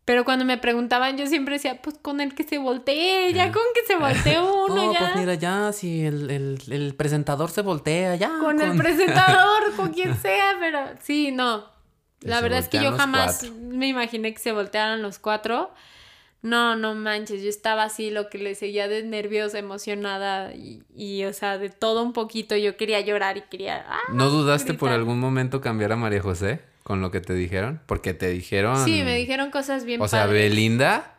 pero 0.05 0.25
cuando 0.25 0.43
me 0.45 0.57
preguntaban, 0.57 1.17
yo 1.17 1.27
siempre 1.27 1.55
decía, 1.55 1.81
pues 1.81 1.97
con 2.01 2.19
el 2.19 2.35
que 2.35 2.43
se 2.43 2.57
voltee, 2.57 3.31
ya 3.33 3.51
con 3.51 3.63
que 3.73 3.85
se 3.85 3.95
voltee 3.95 4.39
uno, 4.65 4.75
No, 4.75 4.93
ya. 4.93 4.99
pues 4.99 5.15
mira, 5.15 5.33
ya, 5.35 5.71
si 5.71 6.05
el, 6.05 6.29
el, 6.29 6.59
el 6.69 6.95
presentador 6.95 7.51
se 7.51 7.61
voltea, 7.61 8.15
ya. 8.15 8.37
con 8.39 8.59
el 8.61 8.77
presentador, 8.77 9.73
con 9.75 9.93
quien 9.93 10.17
sea, 10.17 10.55
pero 10.59 10.79
sí, 11.01 11.31
no. 11.31 11.71
La 12.23 12.41
verdad 12.41 12.59
es 12.59 12.67
que 12.69 12.81
yo 12.81 12.91
jamás 12.97 13.39
cuatro. 13.41 13.55
me 13.61 13.87
imaginé 13.87 14.33
que 14.33 14.39
se 14.39 14.51
voltearan 14.51 15.01
los 15.01 15.19
cuatro. 15.19 15.71
No, 16.41 16.75
no 16.75 16.93
manches, 16.93 17.41
yo 17.41 17.47
estaba 17.49 17.83
así, 17.83 18.09
lo 18.11 18.29
que 18.29 18.37
le 18.37 18.53
seguía 18.55 18.89
de 18.89 19.01
nerviosa, 19.03 19.59
emocionada 19.59 20.53
y, 20.53 20.83
y, 20.93 21.23
o 21.23 21.31
sea, 21.31 21.57
de 21.57 21.69
todo 21.69 22.03
un 22.03 22.11
poquito. 22.11 22.57
Yo 22.57 22.75
quería 22.75 22.99
llorar 22.99 23.37
y 23.37 23.41
quería... 23.43 23.85
¡ah! 23.87 23.99
¿No 24.11 24.29
dudaste 24.29 24.73
por 24.73 24.89
algún 24.91 25.19
momento 25.21 25.61
cambiar 25.61 25.93
a 25.93 25.95
María 25.95 26.21
José 26.21 26.59
con 26.83 26.99
lo 26.99 27.11
que 27.11 27.21
te 27.21 27.33
dijeron? 27.33 27.79
Porque 27.85 28.13
te 28.13 28.27
dijeron. 28.29 28.83
Sí, 28.83 29.03
me 29.03 29.15
dijeron 29.15 29.51
cosas 29.51 29.85
bien 29.85 30.01
O 30.01 30.07
sea. 30.09 30.25
Belinda, 30.25 31.15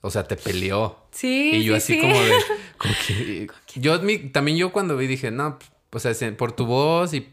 o 0.00 0.10
sea, 0.10 0.24
te 0.26 0.36
peleó. 0.36 0.96
Sí, 1.10 1.50
Y 1.56 1.64
yo 1.64 1.74
sí, 1.74 1.76
así 1.76 1.94
sí. 1.96 2.00
como 2.00 2.18
de... 2.18 2.32
como 2.78 2.94
que- 3.06 3.48
yo 3.80 4.00
mi- 4.00 4.30
también 4.30 4.56
yo 4.56 4.72
cuando 4.72 4.96
vi 4.96 5.06
dije, 5.06 5.30
no, 5.30 5.58
o 5.90 5.98
sea, 5.98 6.14
se- 6.14 6.32
por 6.32 6.52
tu 6.52 6.64
voz 6.64 7.12
y... 7.12 7.28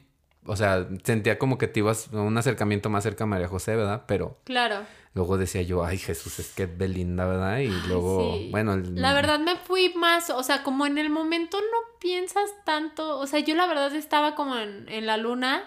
O 0.49 0.55
sea, 0.55 0.87
sentía 1.03 1.37
como 1.37 1.57
que 1.59 1.67
te 1.67 1.79
ibas 1.79 2.11
a 2.11 2.21
un 2.21 2.37
acercamiento 2.37 2.89
más 2.89 3.03
cerca 3.03 3.25
a 3.25 3.27
María 3.27 3.47
José, 3.47 3.75
¿verdad? 3.75 4.03
Pero 4.07 4.37
Claro. 4.45 4.81
Luego 5.13 5.37
decía 5.37 5.61
yo, 5.63 5.83
ay 5.83 5.97
Jesús, 5.97 6.39
es 6.39 6.49
que 6.53 6.63
es 6.63 6.77
Belinda, 6.77 7.25
¿verdad? 7.25 7.59
Y 7.59 7.69
luego, 7.87 8.35
sí. 8.37 8.47
bueno... 8.51 8.73
el- 8.73 8.95
La 9.01 9.13
verdad 9.13 9.39
me 9.39 9.55
fui 9.55 9.93
más, 9.95 10.29
o 10.29 10.43
sea, 10.43 10.63
como 10.63 10.85
en 10.85 10.97
el 10.97 11.09
momento 11.09 11.57
no 11.59 11.99
piensas 11.99 12.49
tanto, 12.65 13.17
o 13.19 13.27
sea, 13.27 13.39
yo 13.39 13.55
la 13.55 13.67
verdad 13.67 13.93
estaba 13.93 14.33
como 14.35 14.55
en, 14.57 14.87
en 14.87 15.05
la 15.05 15.17
luna 15.17 15.63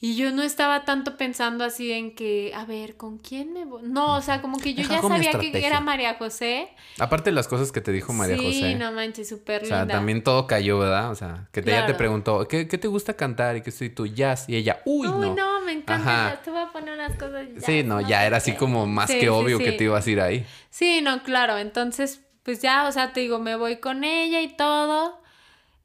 y 0.00 0.16
yo 0.16 0.30
no 0.32 0.42
estaba 0.42 0.84
tanto 0.86 1.16
pensando 1.18 1.62
así 1.64 1.92
en 1.92 2.14
que, 2.14 2.52
a 2.54 2.64
ver, 2.64 2.96
¿con 2.96 3.18
quién 3.18 3.52
me 3.52 3.64
voy? 3.66 3.82
No, 3.84 4.16
o 4.16 4.22
sea, 4.22 4.40
como 4.40 4.58
que 4.58 4.72
yo 4.74 4.82
ya 4.88 5.02
sabía 5.02 5.32
que 5.38 5.66
era 5.66 5.80
María 5.80 6.14
José. 6.14 6.68
Aparte 6.98 7.30
de 7.30 7.34
las 7.34 7.48
cosas 7.48 7.70
que 7.70 7.80
te 7.82 7.92
dijo 7.92 8.12
María 8.14 8.36
sí, 8.38 8.44
José. 8.44 8.74
no 8.76 8.92
manches, 8.92 9.28
súper 9.28 9.62
O 9.64 9.66
sea, 9.66 9.80
linda. 9.80 9.94
también 9.94 10.22
todo 10.24 10.46
cayó, 10.46 10.78
¿verdad? 10.78 11.10
O 11.10 11.14
sea, 11.14 11.48
que 11.52 11.60
te- 11.62 11.70
ella 11.72 11.84
te 11.86 11.94
preguntó, 11.94 12.48
¿qué, 12.48 12.66
qué 12.66 12.78
te 12.78 12.88
gusta 12.88 13.14
cantar? 13.14 13.56
Y 13.56 13.62
que 13.62 13.70
soy 13.72 13.90
tú, 13.90 14.06
jazz. 14.06 14.48
Y 14.48 14.56
ella, 14.56 14.80
uy, 14.86 15.08
Uy, 15.08 15.14
no. 15.28 15.34
no. 15.34 15.60
Me 15.74 15.80
encanta. 15.80 16.40
Te 16.42 16.50
voy 16.50 16.60
a 16.60 16.72
poner 16.72 16.94
unas 16.94 17.16
cosas. 17.16 17.46
ya, 17.54 17.60
Sí, 17.60 17.82
no, 17.82 18.00
ya 18.00 18.24
era 18.26 18.36
así 18.38 18.54
como 18.54 18.86
más 18.86 19.08
Sí, 19.10 19.14
que 19.14 19.20
sí, 19.22 19.28
obvio 19.28 19.58
que 19.58 19.72
te 19.72 19.84
ibas 19.84 20.06
a 20.06 20.10
ir 20.10 20.20
ahí. 20.20 20.46
Sí, 20.70 21.00
no, 21.02 21.22
claro. 21.22 21.58
Entonces, 21.58 22.20
pues 22.42 22.60
ya, 22.62 22.86
o 22.88 22.92
sea, 22.92 23.12
te 23.12 23.20
digo, 23.20 23.38
me 23.38 23.56
voy 23.56 23.76
con 23.76 24.04
ella 24.04 24.40
y 24.40 24.48
todo. 24.56 25.20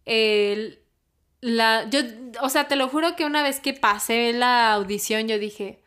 El- 0.05 0.79
la, 1.41 1.87
yo, 1.89 1.99
o 2.41 2.49
sea, 2.49 2.67
te 2.67 2.75
lo 2.75 2.87
juro 2.89 3.15
que 3.15 3.25
una 3.25 3.43
vez 3.43 3.59
que 3.59 3.73
pasé 3.73 4.33
la 4.33 4.73
audición, 4.73 5.27
yo 5.27 5.37
dije, 5.37 5.79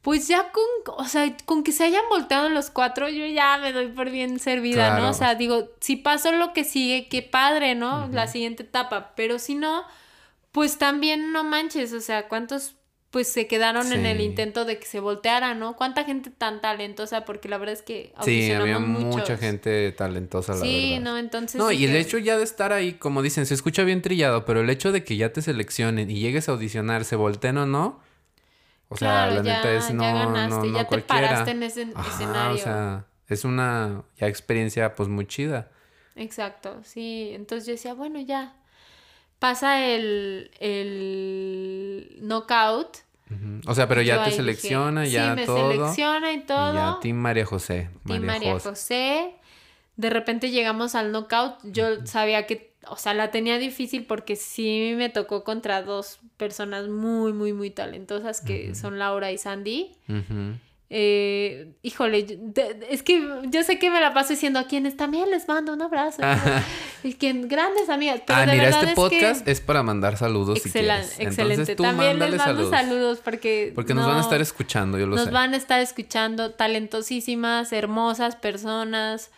pues 0.00 0.26
ya 0.28 0.50
con, 0.52 0.64
o 0.96 1.04
sea, 1.04 1.30
con 1.44 1.62
que 1.62 1.72
se 1.72 1.84
hayan 1.84 2.04
volteado 2.08 2.48
los 2.48 2.70
cuatro, 2.70 3.08
yo 3.10 3.26
ya 3.26 3.58
me 3.58 3.72
doy 3.72 3.88
por 3.88 4.08
bien 4.10 4.38
servida, 4.38 4.86
Claro. 4.88 5.02
¿no? 5.02 5.10
O 5.10 5.12
sea, 5.14 5.34
digo, 5.34 5.68
si 5.80 5.96
pasó 5.96 6.32
lo 6.32 6.54
que 6.54 6.64
sigue, 6.64 7.08
qué 7.08 7.20
padre, 7.20 7.74
¿no? 7.74 8.08
La 8.10 8.26
siguiente 8.26 8.62
etapa. 8.62 9.12
Pero 9.14 9.38
si 9.38 9.54
no, 9.54 9.84
pues 10.52 10.78
también 10.78 11.32
no 11.32 11.44
manches, 11.44 11.92
o 11.92 12.00
sea, 12.00 12.28
¿cuántos 12.28 12.76
pues 13.10 13.32
se 13.32 13.46
quedaron 13.48 13.92
en 13.92 14.06
el 14.06 14.20
intento 14.20 14.64
de 14.64 14.78
que 14.78 14.86
se 14.86 15.00
volteara, 15.00 15.54
¿no? 15.54 15.74
¿Cuánta 15.76 16.04
gente 16.04 16.30
tan 16.30 16.60
talentosa? 16.60 17.24
Porque 17.24 17.48
la 17.48 17.58
verdad 17.58 17.72
es 17.74 17.82
que 17.82 18.12
Sí, 18.22 18.52
había 18.52 18.76
audicionamos 18.76 18.88
mucha 18.88 19.34
muchos. 19.34 19.40
gente 19.40 19.90
talentosa, 19.92 20.54
la 20.54 20.60
Sí, 20.60 20.90
verdad. 20.92 21.04
no, 21.04 21.18
entonces... 21.18 21.58
No, 21.58 21.72
y 21.72 21.84
el 21.84 21.96
hecho 21.96 22.18
ya 22.18 22.36
de 22.38 22.44
estar 22.44 22.72
ahí, 22.72 22.92
como 22.94 23.22
dicen, 23.22 23.46
se 23.46 23.54
escucha 23.54 23.82
bien 23.82 24.00
trillado, 24.02 24.44
pero 24.44 24.60
el 24.60 24.70
hecho 24.70 24.92
de 24.92 25.02
que 25.04 25.16
ya 25.16 25.32
te 25.32 25.42
seleccionen 25.42 26.08
y 26.10 26.20
llegues 26.20 26.48
a 26.48 26.52
audicionar, 26.52 27.04
se 27.04 27.16
volteen 27.16 27.58
o 27.58 27.66
no, 27.66 28.00
o 28.88 28.96
sea, 28.96 29.26
claro, 29.26 29.34
la 29.34 29.42
ya, 29.42 29.54
neta 29.56 29.72
es 29.72 29.90
no, 29.90 30.02
ya 30.02 30.12
no, 30.12 30.32
ganaste, 30.34 30.66
no 30.68 30.74
ya 30.74 30.82
te 30.82 30.86
cualquiera. 30.86 31.28
paraste 31.28 31.50
en 31.52 31.62
ese 31.64 31.86
Ajá, 31.94 32.08
escenario. 32.10 32.54
o 32.54 32.58
sea, 32.58 33.06
es 33.28 33.44
una 33.44 34.04
ya 34.18 34.28
experiencia 34.28 34.94
pues 34.94 35.08
muy 35.08 35.26
chida. 35.26 35.70
Exacto, 36.16 36.80
sí. 36.84 37.30
Entonces 37.34 37.66
yo 37.66 37.72
decía, 37.72 37.94
bueno, 37.94 38.20
ya. 38.20 38.56
Pasa 39.40 39.84
el, 39.84 40.50
el 40.60 42.18
knockout. 42.20 42.98
O 43.66 43.74
sea, 43.74 43.88
pero 43.88 44.02
y 44.02 44.06
ya 44.06 44.18
te 44.18 44.26
dije, 44.30 44.36
selecciona, 44.36 45.04
sí, 45.06 45.12
ya 45.12 45.34
me 45.34 45.46
todo. 45.46 45.70
selecciona 45.72 46.32
y 46.32 46.36
Y 46.36 46.40
todo. 46.40 46.74
ya 46.74 46.98
Team 47.00 47.16
María 47.16 47.46
José. 47.46 47.90
Team 48.06 48.20
María, 48.24 48.26
María 48.26 48.52
José. 48.52 48.68
José. 48.68 49.34
De 49.96 50.10
repente 50.10 50.50
llegamos 50.50 50.94
al 50.94 51.10
knockout. 51.12 51.54
Yo 51.64 52.06
sabía 52.06 52.46
que 52.46 52.70
o 52.88 52.96
sea, 52.96 53.12
la 53.14 53.30
tenía 53.30 53.58
difícil 53.58 54.04
porque 54.06 54.36
sí 54.36 54.94
me 54.96 55.10
tocó 55.10 55.44
contra 55.44 55.82
dos 55.82 56.18
personas 56.36 56.88
muy, 56.88 57.32
muy, 57.32 57.52
muy 57.52 57.70
talentosas 57.70 58.40
que 58.40 58.74
son 58.74 58.98
Laura 58.98 59.30
y 59.32 59.38
Sandy. 59.38 59.92
Eh, 60.92 61.68
híjole, 61.82 62.26
es 62.88 63.04
que 63.04 63.24
yo 63.44 63.62
sé 63.62 63.78
que 63.78 63.90
me 63.90 64.00
la 64.00 64.12
paso 64.12 64.30
diciendo 64.30 64.58
a 64.58 64.64
quienes 64.64 64.96
también 64.96 65.30
les 65.30 65.46
mando 65.46 65.72
un 65.72 65.80
abrazo. 65.82 66.20
y 67.04 67.14
quien 67.14 67.46
grandes 67.46 67.88
amigas. 67.88 68.22
Pero 68.26 68.40
ah, 68.40 68.46
de 68.46 68.52
mira, 68.52 68.64
verdad 68.64 68.80
este 68.80 68.90
es 68.90 68.96
podcast 68.96 69.44
que... 69.44 69.52
es 69.52 69.60
para 69.60 69.84
mandar 69.84 70.16
saludos 70.16 70.58
si 70.60 70.68
excelente. 70.68 71.22
Entonces 71.22 71.76
tú 71.76 71.84
También 71.84 72.18
les 72.18 72.30
mando 72.30 72.44
saludos. 72.44 72.70
saludos, 72.70 73.20
porque 73.22 73.70
Porque 73.72 73.94
nos 73.94 74.04
van 74.04 74.16
a 74.16 74.20
estar 74.20 74.40
escuchando, 74.40 74.98
yo 74.98 75.06
lo 75.06 75.14
nos 75.14 75.26
sé. 75.26 75.30
van 75.30 75.54
a 75.54 75.56
estar 75.56 75.80
escuchando 75.80 76.50
talentosísimas, 76.54 77.72
hermosas 77.72 78.34
personas. 78.34 79.30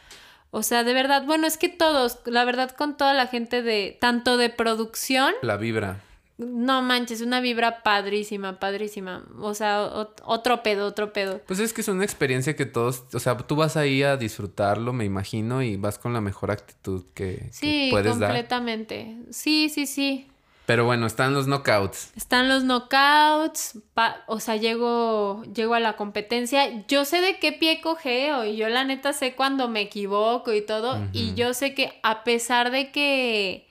O 0.52 0.62
sea, 0.62 0.84
de 0.84 0.94
verdad, 0.94 1.24
bueno, 1.26 1.46
es 1.46 1.58
que 1.58 1.68
todos, 1.68 2.20
la 2.24 2.46
verdad, 2.46 2.70
con 2.70 2.96
toda 2.96 3.12
la 3.12 3.26
gente 3.26 3.62
de, 3.62 3.98
tanto 4.00 4.38
de 4.38 4.48
producción, 4.48 5.34
La 5.42 5.58
vibra. 5.58 6.00
No 6.38 6.82
manches, 6.82 7.20
una 7.20 7.40
vibra 7.40 7.82
padrísima, 7.82 8.58
padrísima. 8.58 9.24
O 9.40 9.54
sea, 9.54 9.82
ot- 9.84 10.20
otro 10.24 10.62
pedo, 10.62 10.86
otro 10.86 11.12
pedo. 11.12 11.40
Pues 11.46 11.58
es 11.60 11.72
que 11.72 11.80
es 11.82 11.88
una 11.88 12.04
experiencia 12.04 12.56
que 12.56 12.66
todos, 12.66 13.04
o 13.12 13.18
sea, 13.20 13.36
tú 13.36 13.54
vas 13.56 13.76
ahí 13.76 14.02
a 14.02 14.16
disfrutarlo, 14.16 14.92
me 14.92 15.04
imagino, 15.04 15.62
y 15.62 15.76
vas 15.76 15.98
con 15.98 16.12
la 16.12 16.20
mejor 16.20 16.50
actitud 16.50 17.04
que, 17.14 17.36
que 17.36 17.48
Sí, 17.52 17.88
puedes 17.90 18.18
dar. 18.18 18.30
completamente. 18.30 19.16
Sí, 19.30 19.68
sí, 19.68 19.86
sí. 19.86 20.28
Pero 20.64 20.84
bueno, 20.84 21.06
están 21.06 21.34
los 21.34 21.46
knockouts. 21.46 22.12
Están 22.16 22.48
los 22.48 22.62
knockouts, 22.62 23.78
pa- 23.94 24.22
o 24.28 24.38
sea, 24.38 24.56
llego, 24.56 25.42
llego 25.54 25.74
a 25.74 25.80
la 25.80 25.96
competencia. 25.96 26.86
Yo 26.86 27.04
sé 27.04 27.20
de 27.20 27.38
qué 27.40 27.52
pie 27.52 27.80
cogeo 27.80 28.44
y 28.44 28.56
yo 28.56 28.68
la 28.68 28.84
neta 28.84 29.12
sé 29.12 29.34
cuando 29.34 29.68
me 29.68 29.80
equivoco 29.80 30.52
y 30.52 30.62
todo. 30.62 31.00
Y 31.12 31.34
yo 31.34 31.52
sé 31.52 31.74
que 31.74 31.98
a 32.04 32.22
pesar 32.24 32.70
de 32.70 32.92
que 32.92 33.68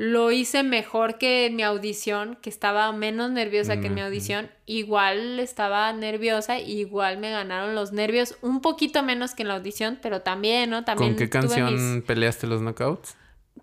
lo 0.00 0.30
hice 0.30 0.62
mejor 0.62 1.18
que 1.18 1.46
en 1.46 1.56
mi 1.56 1.64
audición, 1.64 2.38
que 2.40 2.48
estaba 2.50 2.90
menos 2.92 3.32
nerviosa 3.32 3.80
que 3.80 3.88
en 3.88 3.94
mi 3.94 4.00
audición, 4.00 4.48
igual 4.64 5.40
estaba 5.40 5.92
nerviosa, 5.92 6.60
igual 6.60 7.18
me 7.18 7.32
ganaron 7.32 7.74
los 7.74 7.90
nervios, 7.92 8.36
un 8.40 8.60
poquito 8.60 9.02
menos 9.02 9.34
que 9.34 9.42
en 9.42 9.48
la 9.48 9.56
audición, 9.56 9.98
pero 10.00 10.20
también, 10.22 10.70
¿no? 10.70 10.84
También 10.84 11.10
¿Con 11.14 11.18
qué 11.18 11.28
canción 11.28 11.96
mis- 11.96 12.04
peleaste 12.04 12.46
los 12.46 12.60
knockouts? 12.62 13.16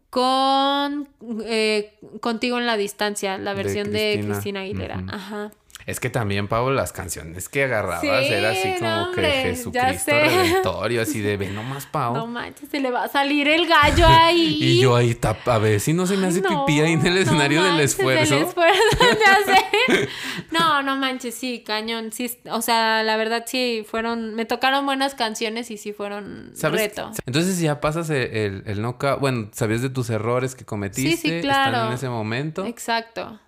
Con 0.09 1.07
eh, 1.45 1.97
Contigo 2.19 2.57
en 2.59 2.65
la 2.65 2.75
distancia, 2.77 3.38
la 3.38 3.53
versión 3.53 3.91
de 3.91 4.11
Cristina. 4.13 4.33
Cristina, 4.33 4.59
Aguilera. 4.61 5.03
Ajá. 5.09 5.51
Es 5.86 5.99
que 5.99 6.09
también, 6.09 6.47
Pablo, 6.47 6.73
las 6.73 6.91
canciones 6.91 7.47
que 7.47 7.65
agarrabas 7.65 8.01
Sí, 8.01 8.07
era 8.07 8.49
así 8.49 8.75
como 8.79 9.11
que 9.11 9.21
Jesucristo 9.21 10.11
sé. 10.11 10.23
Redentorio, 10.23 11.01
así 11.03 11.21
de 11.21 11.38
ve 11.38 11.49
nomás, 11.49 11.86
Pau. 11.91 12.15
No 12.15 12.25
manches, 12.25 12.69
se 12.69 12.79
le 12.79 12.89
va 12.89 13.03
a 13.03 13.07
salir 13.07 13.47
el 13.47 13.67
gallo 13.67 14.07
ahí. 14.07 14.57
y 14.61 14.81
yo 14.81 14.95
ahí 14.95 15.13
tap, 15.13 15.47
a 15.47 15.59
ver 15.59 15.79
si 15.79 15.93
no 15.93 16.07
se 16.07 16.17
me 16.17 16.25
hace 16.27 16.41
No, 16.41 16.65
pipí 16.65 16.81
ahí 16.81 16.93
en 16.93 17.05
el 17.05 17.13
no 17.13 17.19
escenario 17.19 17.63
del 17.63 17.79
esfuerzo. 17.79 18.33
Del 18.33 18.45
esfuerzo, 18.45 18.97
ya 18.99 19.53
sé. 19.53 20.09
No, 20.51 20.81
no 20.81 20.95
manches, 20.95 21.36
sí, 21.36 21.63
cañón. 21.65 22.11
Sí, 22.11 22.31
o 22.49 22.61
sea, 22.61 23.03
la 23.03 23.17
verdad 23.17 23.43
sí 23.45 23.86
fueron. 23.88 24.36
Me 24.36 24.45
tocaron 24.45 24.86
buenas 24.86 25.13
canciones 25.13 25.69
y 25.69 25.77
sí 25.77 25.93
fueron 25.93 26.51
¿Sabes? 26.55 26.81
reto. 26.81 27.11
Entonces 27.25 27.59
ya 27.59 27.81
pasas 27.81 28.09
el, 28.09 28.31
el, 28.36 28.63
el 28.65 28.81
knockout. 28.81 29.19
Bueno, 29.19 29.49
sabías 29.51 29.81
de 29.81 29.89
tus 29.89 30.09
errores 30.09 30.55
que 30.55 30.65
cometiste. 30.65 31.17
Sí, 31.17 31.29
sí, 31.29 31.41
claro. 31.41 31.73
Están 31.73 31.88
en 31.89 31.93
ese 31.93 32.09
momento. 32.09 32.65
Exacto. 32.65 33.39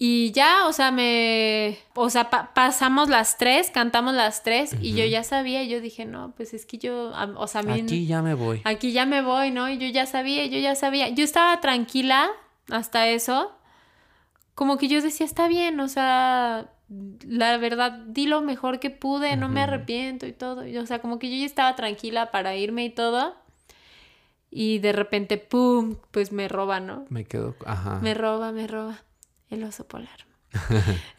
Y 0.00 0.30
ya, 0.30 0.68
o 0.68 0.72
sea, 0.72 0.92
me. 0.92 1.76
O 1.94 2.08
sea, 2.08 2.30
pa- 2.30 2.54
pasamos 2.54 3.08
las 3.08 3.36
tres, 3.36 3.70
cantamos 3.72 4.14
las 4.14 4.44
tres, 4.44 4.76
y 4.80 4.94
yo 4.94 5.04
ya 5.04 5.24
sabía, 5.24 5.64
yo 5.64 5.80
dije, 5.80 6.04
no, 6.04 6.32
pues 6.36 6.54
es 6.54 6.66
que 6.66 6.78
yo. 6.78 7.12
a- 7.16 7.32
O 7.36 7.48
sea, 7.48 7.62
a 7.62 7.64
mí. 7.64 7.80
Aquí 7.80 8.06
ya 8.06 8.22
me 8.22 8.34
voy. 8.34 8.60
Aquí 8.64 8.92
ya 8.92 9.06
me 9.06 9.22
voy, 9.22 9.50
¿no? 9.50 9.68
Y 9.68 9.76
yo 9.78 9.88
ya 9.88 10.06
sabía, 10.06 10.46
yo 10.46 10.58
ya 10.60 10.76
sabía. 10.76 11.08
Yo 11.08 11.24
estaba 11.24 11.60
tranquila 11.60 12.28
hasta 12.70 13.08
eso. 13.08 13.50
Como 14.54 14.78
que 14.78 14.86
yo 14.86 15.02
decía, 15.02 15.26
está 15.26 15.48
bien, 15.48 15.80
o 15.80 15.88
sea, 15.88 16.70
la 17.26 17.56
verdad, 17.58 17.90
di 18.06 18.26
lo 18.26 18.40
mejor 18.40 18.78
que 18.78 18.90
pude, 18.90 19.36
no 19.36 19.48
me 19.48 19.62
arrepiento 19.62 20.26
y 20.26 20.32
todo. 20.32 20.64
Y, 20.64 20.78
o 20.78 20.86
sea, 20.86 21.00
como 21.00 21.18
que 21.18 21.28
yo 21.28 21.36
ya 21.40 21.46
estaba 21.46 21.74
tranquila 21.74 22.30
para 22.30 22.54
irme 22.54 22.84
y 22.84 22.90
todo. 22.90 23.34
Y 24.50 24.78
de 24.78 24.92
repente, 24.92 25.38
¡pum! 25.38 25.96
Pues 26.12 26.30
me 26.32 26.46
roba, 26.48 26.78
¿no? 26.80 27.04
Me 27.08 27.24
quedo. 27.24 27.56
Ajá. 27.66 27.98
Me 28.00 28.14
roba, 28.14 28.52
me 28.52 28.66
roba 28.68 29.02
el 29.50 29.64
oso 29.64 29.86
polar. 29.86 30.26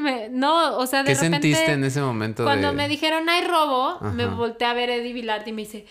Me- 0.00 0.28
no, 0.28 0.76
o 0.78 0.86
sea, 0.86 1.02
de 1.02 1.08
¿Qué 1.10 1.14
repente... 1.14 1.40
sentiste 1.52 1.72
en 1.72 1.84
ese 1.84 2.00
momento 2.00 2.44
Cuando 2.44 2.68
de... 2.68 2.74
me 2.74 2.88
dijeron 2.88 3.28
hay 3.28 3.44
robo, 3.46 4.00
me 4.00 4.26
volteé 4.26 4.66
a 4.66 4.74
ver 4.74 4.90
a 4.90 4.94
Eddie 4.96 5.12
Vilarte 5.12 5.50
y 5.50 5.52
me 5.52 5.62
dice, 5.62 5.86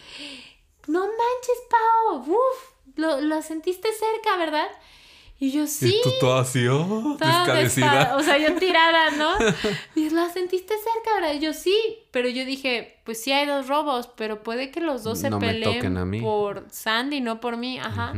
no 0.87 0.99
manches, 0.99 1.61
Pau, 1.69 2.17
uf, 2.27 2.95
lo, 2.97 3.21
lo 3.21 3.41
sentiste 3.41 3.89
cerca, 3.93 4.37
¿verdad? 4.37 4.67
Y 5.37 5.51
yo 5.51 5.67
sí. 5.67 5.87
Y 5.89 6.01
tú 6.01 6.11
toda 6.21 6.41
así, 6.43 6.65
oh, 6.67 7.17
despa- 7.19 8.15
O 8.15 8.23
sea, 8.23 8.37
yo 8.37 8.55
tirada, 8.55 9.11
¿no? 9.11 9.33
Y 9.95 10.09
la 10.09 10.29
sentiste 10.29 10.73
cerca, 10.77 11.15
¿verdad? 11.19 11.33
Y 11.35 11.39
yo 11.39 11.51
sí, 11.53 11.77
pero 12.11 12.29
yo 12.29 12.45
dije, 12.45 12.99
pues 13.03 13.21
sí 13.21 13.33
hay 13.33 13.45
dos 13.45 13.67
robos, 13.67 14.07
pero 14.15 14.43
puede 14.43 14.71
que 14.71 14.79
los 14.79 15.03
dos 15.03 15.19
se 15.19 15.29
No 15.29 15.39
peleen 15.39 15.73
toquen 15.75 15.97
a 15.97 16.05
mí. 16.05 16.21
por 16.21 16.65
Sandy, 16.71 17.19
no 17.19 17.41
por 17.41 17.57
mí, 17.57 17.79
ajá. 17.79 18.13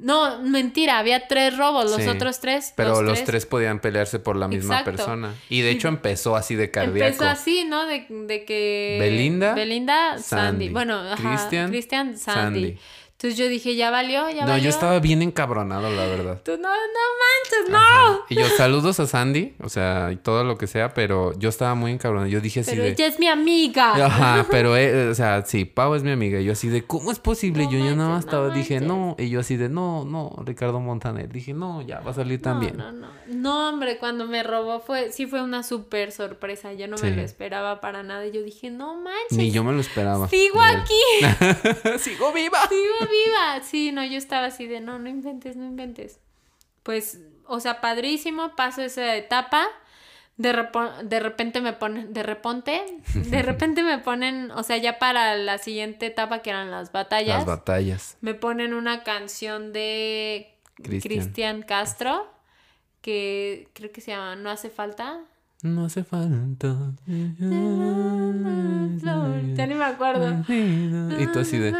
No, 0.00 0.40
mentira, 0.42 0.98
había 0.98 1.26
tres 1.26 1.56
robos, 1.56 1.90
los 1.90 1.96
Sí. 2.02 2.08
otros 2.08 2.38
tres. 2.38 2.72
Pero 2.76 3.02
los, 3.02 3.24
tres. 3.24 3.46
podían 3.46 3.80
pelearse 3.80 4.20
por 4.20 4.36
la 4.36 4.46
misma 4.46 4.78
Exacto. 4.80 4.96
persona. 4.96 5.34
Y 5.48 5.62
de 5.62 5.70
hecho 5.70 5.88
empezó 5.88 6.36
así 6.36 6.54
de 6.54 6.70
cardíaco. 6.70 7.06
Empezó 7.06 7.24
así, 7.28 7.64
¿no? 7.64 7.84
De, 7.86 8.06
de 8.08 8.44
que... 8.44 8.96
Belinda, 9.00 9.54
Belinda, 9.54 10.18
Sandy. 10.18 10.22
Sandy. 10.22 10.68
Bueno, 10.68 11.00
ajá. 11.00 11.34
Cristian, 11.36 11.70
Cristian, 11.70 12.16
Sandy. 12.16 12.60
Sandy. 12.60 12.78
Entonces 13.20 13.36
yo 13.36 13.48
dije, 13.48 13.74
ya 13.74 13.90
valió, 13.90 14.30
ya 14.30 14.42
No, 14.42 14.52
valió. 14.52 14.62
yo 14.62 14.70
estaba 14.70 15.00
bien 15.00 15.22
encabronado, 15.22 15.90
la 15.90 16.06
verdad. 16.06 16.40
Tú, 16.44 16.52
no, 16.52 16.68
no 16.68 17.02
manches, 17.18 17.68
no. 17.68 18.20
Y 18.28 18.36
yo, 18.36 18.46
saludos 18.56 19.00
a 19.00 19.08
Sandy, 19.08 19.56
o 19.60 19.68
sea, 19.68 20.12
y 20.12 20.16
todo 20.16 20.44
lo 20.44 20.56
que 20.56 20.68
sea, 20.68 20.94
pero 20.94 21.36
yo 21.36 21.48
estaba 21.48 21.74
muy 21.74 21.90
encabronado. 21.90 22.28
Yo 22.30 22.40
dije 22.40 22.60
así 22.60 22.70
Pero 22.70 22.84
de... 22.84 22.90
ella 22.90 23.06
es 23.08 23.18
mi 23.18 23.26
amiga. 23.26 24.06
Ajá, 24.06 24.46
pero, 24.52 24.76
eh, 24.76 25.08
o 25.08 25.14
sea, 25.16 25.44
sí, 25.44 25.64
Pau 25.64 25.96
es 25.96 26.04
mi 26.04 26.12
amiga. 26.12 26.38
Y 26.38 26.44
yo 26.44 26.52
así 26.52 26.68
de, 26.68 26.84
¿cómo 26.84 27.10
es 27.10 27.18
posible? 27.18 27.64
No 27.64 27.72
yo 27.72 27.78
ya 27.80 27.96
nada 27.96 27.96
más 27.96 28.08
manches, 28.08 28.24
no 28.26 28.38
estaba, 28.38 28.54
dije, 28.54 28.74
manches. 28.74 28.88
no. 28.88 29.16
Y 29.18 29.30
yo 29.30 29.40
así 29.40 29.56
de, 29.56 29.68
no, 29.68 30.04
no, 30.04 30.36
Ricardo 30.44 30.78
Montaner. 30.78 31.28
Dije, 31.28 31.52
no, 31.54 31.82
ya 31.82 31.98
va 31.98 32.12
a 32.12 32.14
salir 32.14 32.38
No, 32.38 32.44
también. 32.44 32.76
no, 32.76 32.92
no. 32.92 33.08
No, 33.26 33.68
hombre, 33.68 33.98
cuando 33.98 34.26
me 34.26 34.44
robó 34.44 34.78
fue, 34.78 35.10
sí 35.10 35.26
fue 35.26 35.42
una 35.42 35.64
súper 35.64 36.12
sorpresa. 36.12 36.72
Yo 36.72 36.86
no 36.86 36.96
me 36.98 37.10
lo 37.10 37.22
esperaba 37.22 37.80
para 37.80 38.04
nada. 38.04 38.24
Y 38.26 38.30
yo 38.30 38.42
dije, 38.44 38.70
no 38.70 38.94
manches. 38.96 39.36
Ni 39.36 39.50
yo 39.50 39.64
me 39.64 39.72
lo 39.72 39.80
esperaba. 39.80 40.28
Sigo 40.28 40.60
aquí. 40.62 40.94
¡Sigo 41.98 42.32
viva! 42.32 42.58
Sigo 42.68 43.07
viva. 43.08 43.60
Sí, 43.62 43.92
no, 43.92 44.04
yo 44.04 44.18
estaba 44.18 44.46
así 44.46 44.66
de, 44.66 44.80
no, 44.80 44.98
no 44.98 45.08
inventes, 45.08 45.56
no 45.56 45.64
inventes. 45.64 46.20
Pues, 46.82 47.20
o 47.46 47.60
sea, 47.60 47.80
padrísimo, 47.80 48.54
paso 48.56 48.82
esa 48.82 49.16
etapa. 49.16 49.66
De, 50.36 50.52
de 51.02 51.18
repente 51.18 51.60
me 51.60 51.72
ponen, 51.72 52.12
de 52.12 52.22
repente, 52.22 52.80
de 53.14 53.42
repente 53.42 53.82
me 53.82 53.98
ponen, 53.98 54.52
o 54.52 54.62
sea, 54.62 54.76
ya 54.76 54.98
para 55.00 55.34
la 55.34 55.58
siguiente 55.58 56.06
etapa 56.06 56.42
que 56.42 56.50
eran 56.50 56.70
las 56.70 56.92
batallas, 56.92 57.38
Las 57.38 57.46
batallas. 57.46 58.16
me 58.20 58.34
ponen 58.34 58.72
una 58.74 59.02
canción 59.02 59.72
de. 59.72 60.54
Cristian 60.76 61.62
Castro, 61.62 62.30
que 63.00 63.68
creo 63.72 63.90
que 63.90 64.00
se 64.00 64.12
llama 64.12 64.36
No 64.36 64.48
hace 64.50 64.70
falta. 64.70 65.20
No 65.62 65.86
hace 65.86 66.04
falta. 66.04 66.92
Ya 69.54 69.66
ni 69.66 69.74
me 69.74 69.84
acuerdo. 69.84 70.44
Y 70.48 71.26
tú 71.32 71.40
así 71.40 71.58
de. 71.58 71.74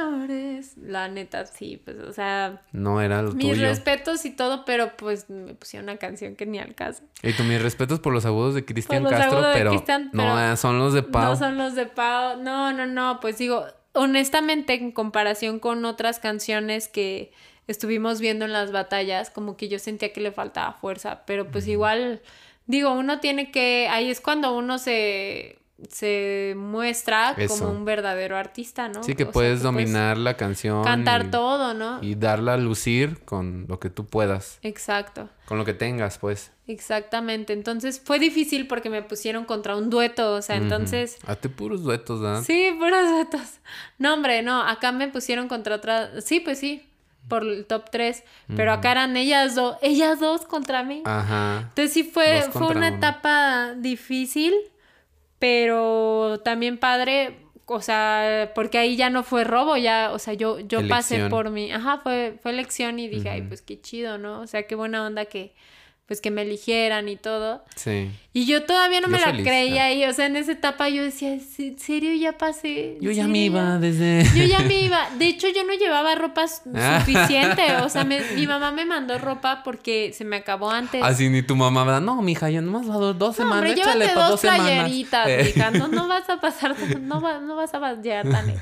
La 0.83 1.09
neta, 1.09 1.47
sí, 1.47 1.81
pues, 1.85 1.99
o 1.99 2.13
sea, 2.13 2.63
no 2.73 3.01
era 3.01 3.23
lo 3.23 3.33
mis 3.33 3.47
tuyo. 3.47 3.63
respetos 3.69 4.25
y 4.25 4.31
todo, 4.31 4.65
pero 4.65 4.97
pues 4.97 5.31
me 5.31 5.55
pusieron 5.55 5.89
una 5.89 5.99
canción 5.99 6.35
que 6.35 6.47
ni 6.47 6.59
al 6.59 6.75
caso. 6.75 7.05
Y 7.23 7.33
tú, 7.35 7.45
mis 7.45 7.63
respetos 7.63 8.01
por 8.01 8.13
los 8.13 8.27
agudos 8.27 8.55
de 8.55 8.65
Cristian 8.65 9.05
Castro, 9.05 9.39
agudos 9.39 9.55
de 9.55 9.59
pero, 9.59 9.73
no, 9.73 10.11
pero 10.13 10.53
eh, 10.53 10.57
son 10.57 10.79
los 10.79 10.95
de 10.95 11.03
Pau. 11.05 11.31
No 11.31 11.37
son 11.37 11.57
los 11.59 11.75
de 11.77 11.87
Pau. 11.87 12.43
No, 12.43 12.73
no, 12.73 12.87
no. 12.87 13.21
Pues 13.21 13.39
digo, 13.39 13.65
honestamente, 13.93 14.75
en 14.75 14.91
comparación 14.91 15.61
con 15.61 15.85
otras 15.85 16.19
canciones 16.19 16.89
que 16.89 17.33
estuvimos 17.69 18.21
viendo 18.21 18.45
en 18.45 18.53
las 18.53 18.73
batallas, 18.73 19.31
como 19.31 19.57
que 19.57 19.69
yo 19.69 19.79
sentía 19.79 20.13
que 20.13 20.21
le 20.21 20.33
faltaba 20.33 20.73
fuerza. 20.73 21.23
Pero 21.27 21.51
pues 21.51 21.69
igual, 21.69 22.23
digo, 22.69 22.93
uno 22.93 23.19
tiene 23.19 23.51
que. 23.51 23.89
Ahí 23.91 24.09
es 24.11 24.21
cuando 24.21 24.57
uno 24.57 24.79
se 24.79 25.57
se 25.91 26.55
muestra 26.57 27.37
Eso. 27.39 27.57
como 27.57 27.71
un 27.71 27.85
verdadero 27.85 28.37
artista, 28.37 28.89
¿no? 28.89 29.05
Sí, 29.05 29.15
que 29.15 29.23
O 29.23 29.27
sea, 29.27 29.33
puedes 29.33 29.63
dominar 29.63 30.19
la 30.19 30.37
canción. 30.37 30.83
cantar 30.83 31.27
y- 31.27 31.31
todo, 31.31 31.73
¿no? 31.73 32.01
Y 32.03 32.17
darla 32.17 32.55
a 32.55 32.57
lucir 32.57 33.21
con 33.25 33.67
lo 33.69 33.79
que 33.79 33.89
tú 33.89 34.05
puedas. 34.05 34.59
Exacto. 34.63 35.29
Con 35.47 35.57
lo 35.57 35.65
que 35.65 35.75
tengas, 35.75 36.19
pues. 36.19 36.51
Exactamente. 36.67 37.53
Entonces 37.53 38.03
fue 38.05 38.19
difícil 38.19 38.67
porque 38.67 38.91
me 38.91 39.03
pusieron 39.03 39.45
contra 39.45 39.77
un 39.77 39.89
dueto, 39.89 40.35
o 40.35 40.43
sea, 40.43 40.57
entonces 40.57 41.19
Ujú. 41.23 41.31
Hazte 41.31 41.49
puros 41.49 41.85
duetos, 41.85 42.21
¿verdad? 42.21 42.43
Sí, 42.43 42.75
puros 42.77 43.09
duetos. 43.09 43.43
No, 43.99 44.15
hombre, 44.15 44.43
no, 44.43 44.61
acá 44.63 44.91
me 44.91 45.07
pusieron 45.07 45.47
contra 45.47 45.77
otra. 45.77 46.21
Sí, 46.23 46.41
pues 46.41 46.59
sí, 46.59 46.88
por 47.29 47.43
el 47.43 47.67
top 47.67 47.91
3. 47.91 48.25
Pero 48.57 48.73
acá 48.73 48.93
eran 48.93 49.17
ellas 49.17 49.55
dos, 49.55 49.77
ellas 49.83 50.21
dos 50.21 50.45
contra 50.47 50.83
mí. 50.83 51.03
Ajá. 51.05 51.67
Entonces 51.69 51.93
sí 51.93 52.05
fue, 52.05 52.43
fue 52.51 52.69
una 52.69 52.89
uno. 52.89 52.97
etapa 52.97 53.75
difícil, 53.77 54.55
pero 55.39 56.41
también 56.45 56.79
padre 56.79 57.49
o 57.71 57.83
sea, 57.83 58.53
porque 58.55 58.79
ahí 58.79 58.97
ya 58.97 59.11
no 59.11 59.23
fue 59.23 59.45
robo, 59.45 59.77
ya, 59.77 60.11
o 60.13 60.19
sea, 60.19 60.33
yo, 60.33 60.59
yo 60.59 60.89
pasé 60.89 61.29
por 61.29 61.51
mi, 61.51 61.71
ajá, 61.71 61.99
fue, 61.99 62.39
fue 62.41 62.51
elección 62.51 62.99
y 62.99 63.09
dije, 63.09 63.29
ay, 63.29 63.43
pues 63.43 63.61
qué 63.61 63.79
chido, 63.79 64.17
¿no? 64.17 64.41
O 64.41 64.47
sea, 64.47 64.67
qué 64.67 64.75
buena 64.75 65.07
onda 65.07 65.27
que, 65.27 65.55
pues 66.09 66.21
que 66.23 66.31
me 66.31 66.41
eligieran 66.43 67.07
y 67.09 67.17
todo. 67.17 67.63
Sí. 67.77 68.11
Y 68.33 68.47
yo 68.47 68.63
todavía 68.65 69.01
no 69.03 69.09
Yo 69.09 69.13
me 69.13 69.21
la 69.21 69.27
feliz, 69.27 69.47
creía 69.47 69.83
ah. 69.83 69.87
ahí, 69.87 70.05
o 70.07 70.13
sea, 70.15 70.25
en 70.27 70.37
esa 70.37 70.53
etapa 70.53 70.89
yo 70.89 71.03
decía, 71.03 71.35
"¿Es 71.35 71.59
¿en 71.61 71.79
serio 71.79 72.15
ya 72.15 72.39
pasé? 72.39 72.95
¿En 72.97 73.01
Yo 73.03 73.11
ya 73.11 73.17
serio 73.25 73.29
me 73.33 73.39
iba 73.45 73.61
ya?". 73.61 73.79
desde... 73.79 74.25
Yo 74.35 74.45
ya 74.45 74.61
me 74.61 74.81
iba. 74.81 75.11
De 75.19 75.27
hecho, 75.27 75.49
yo 75.49 75.65
no 75.65 75.75
llevaba 75.75 76.15
ropa 76.15 76.47
Ah. 76.75 77.01
suficiente. 77.05 77.77
O 77.83 77.89
sea, 77.91 78.05
me- 78.05 78.23
mi 78.37 78.47
mamá 78.47 78.71
me 78.73 78.87
mandó 78.87 79.19
ropa 79.19 79.63
porque 79.63 80.13
se 80.15 80.25
me 80.25 80.37
acabó 80.37 80.71
antes. 80.71 81.03
Así 81.03 81.29
ni 81.29 81.43
tu 81.43 81.57
mamá, 81.57 81.85
¿verdad? 81.85 82.01
No, 82.01 82.23
mija, 82.23 82.49
ya 82.49 82.63
nomás 82.63 82.89
va 82.89 82.95
dos, 83.13 83.37
semanas. 83.37 83.59
hombre, 83.59 83.73
échale 83.73 83.99
llévate 84.07 84.15
pa' 84.15 84.21
dos 84.23 84.31
dos 84.31 84.41
semanas. 84.41 84.65
playeritas, 84.67 85.29
Eh. 85.29 85.53
hija. 85.55 85.71
No, 85.73 85.89
no 85.89 86.09
vas 86.09 86.31
a 86.31 86.41
pasar, 86.41 86.75
no, 87.01 87.21
va- 87.21 87.41
no 87.41 87.55
vas 87.55 87.75
a 87.75 87.95
llegar 87.97 88.29
tan. 88.31 88.55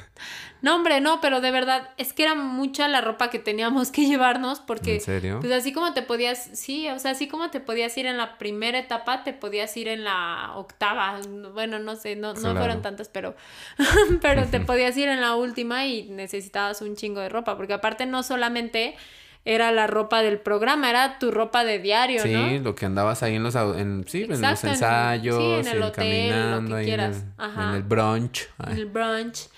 No, 0.63 0.75
hombre, 0.77 1.01
no, 1.01 1.21
pero 1.21 1.41
de 1.41 1.51
verdad, 1.51 1.91
es 1.97 2.13
que 2.13 2.23
era 2.25 2.35
mucha 2.35 2.89
la 2.89 3.01
ropa 3.01 3.31
que 3.31 3.39
teníamos 3.39 3.91
que 3.91 4.07
llevarnos 4.07 4.61
porque... 4.61 4.95
¿En 4.97 5.01
serio? 5.01 5.39
Pues 5.41 5.53
así 5.53 5.73
como 5.73 5.93
te 5.93 6.03
podías, 6.03 6.51
sí, 6.55 6.89
o 6.89 6.99
sea, 6.99 7.11
así 7.13 7.29
como 7.29 7.51
te 7.51 7.61
podías 7.61 7.97
ir 7.99 8.07
en 8.07 8.17
la 8.17 8.39
primera 8.39 8.79
etapa, 8.79 9.23
te 9.23 9.33
podías 9.33 9.77
ir 9.77 9.89
en 9.89 10.03
la 10.05 10.53
octava. 10.57 11.21
Bueno, 11.53 11.79
no 11.79 11.95
sé, 11.97 12.17
no, 12.17 12.35
no 12.35 12.57
fueron 12.57 12.83
tantas, 12.83 13.09
pero, 13.09 13.37
pero 14.23 14.47
te 14.47 14.61
podías 14.61 14.97
ir 14.97 15.09
en 15.09 15.21
la 15.21 15.35
última 15.37 15.87
y 15.87 16.05
necesitabas 16.11 16.81
un 16.83 16.97
chingo 16.97 17.21
de 17.21 17.29
ropa, 17.29 17.57
porque 17.57 17.75
aparte 17.75 18.07
no 18.07 18.23
solamente 18.23 18.97
era 19.45 19.71
la 19.71 19.87
ropa 19.87 20.23
del 20.23 20.41
programa, 20.41 20.91
era 20.91 21.21
tu 21.21 21.31
ropa 21.31 21.63
de 21.65 21.79
diario, 21.79 22.21
Sí, 22.23 22.33
¿no? 22.33 22.49
lo 22.65 22.75
que 22.75 22.85
andabas 22.87 23.23
ahí 23.23 23.37
en 23.37 23.45
los, 23.45 23.55
en, 23.55 24.05
sí, 24.09 24.25
en 24.25 24.31
los 24.31 24.41
Exacto, 24.41 24.67
en- 24.67 24.73
ensayos, 24.73 25.37
sí, 25.37 25.45
en 25.45 25.51
el 25.53 25.61
hotel, 25.61 25.81
lo 25.81 25.93
que 25.93 25.97
caminando, 26.31 26.77
ahí 26.77 26.83
en 26.83 26.89
quieras. 26.89 27.17
el, 27.19 27.25
Ajá. 27.45 27.69
en 27.69 27.75
el 27.77 27.83
brunch. 27.85 28.49
Ay. 28.59 28.73
en 28.73 28.79
el 28.79 28.87
brunch. 28.87 29.49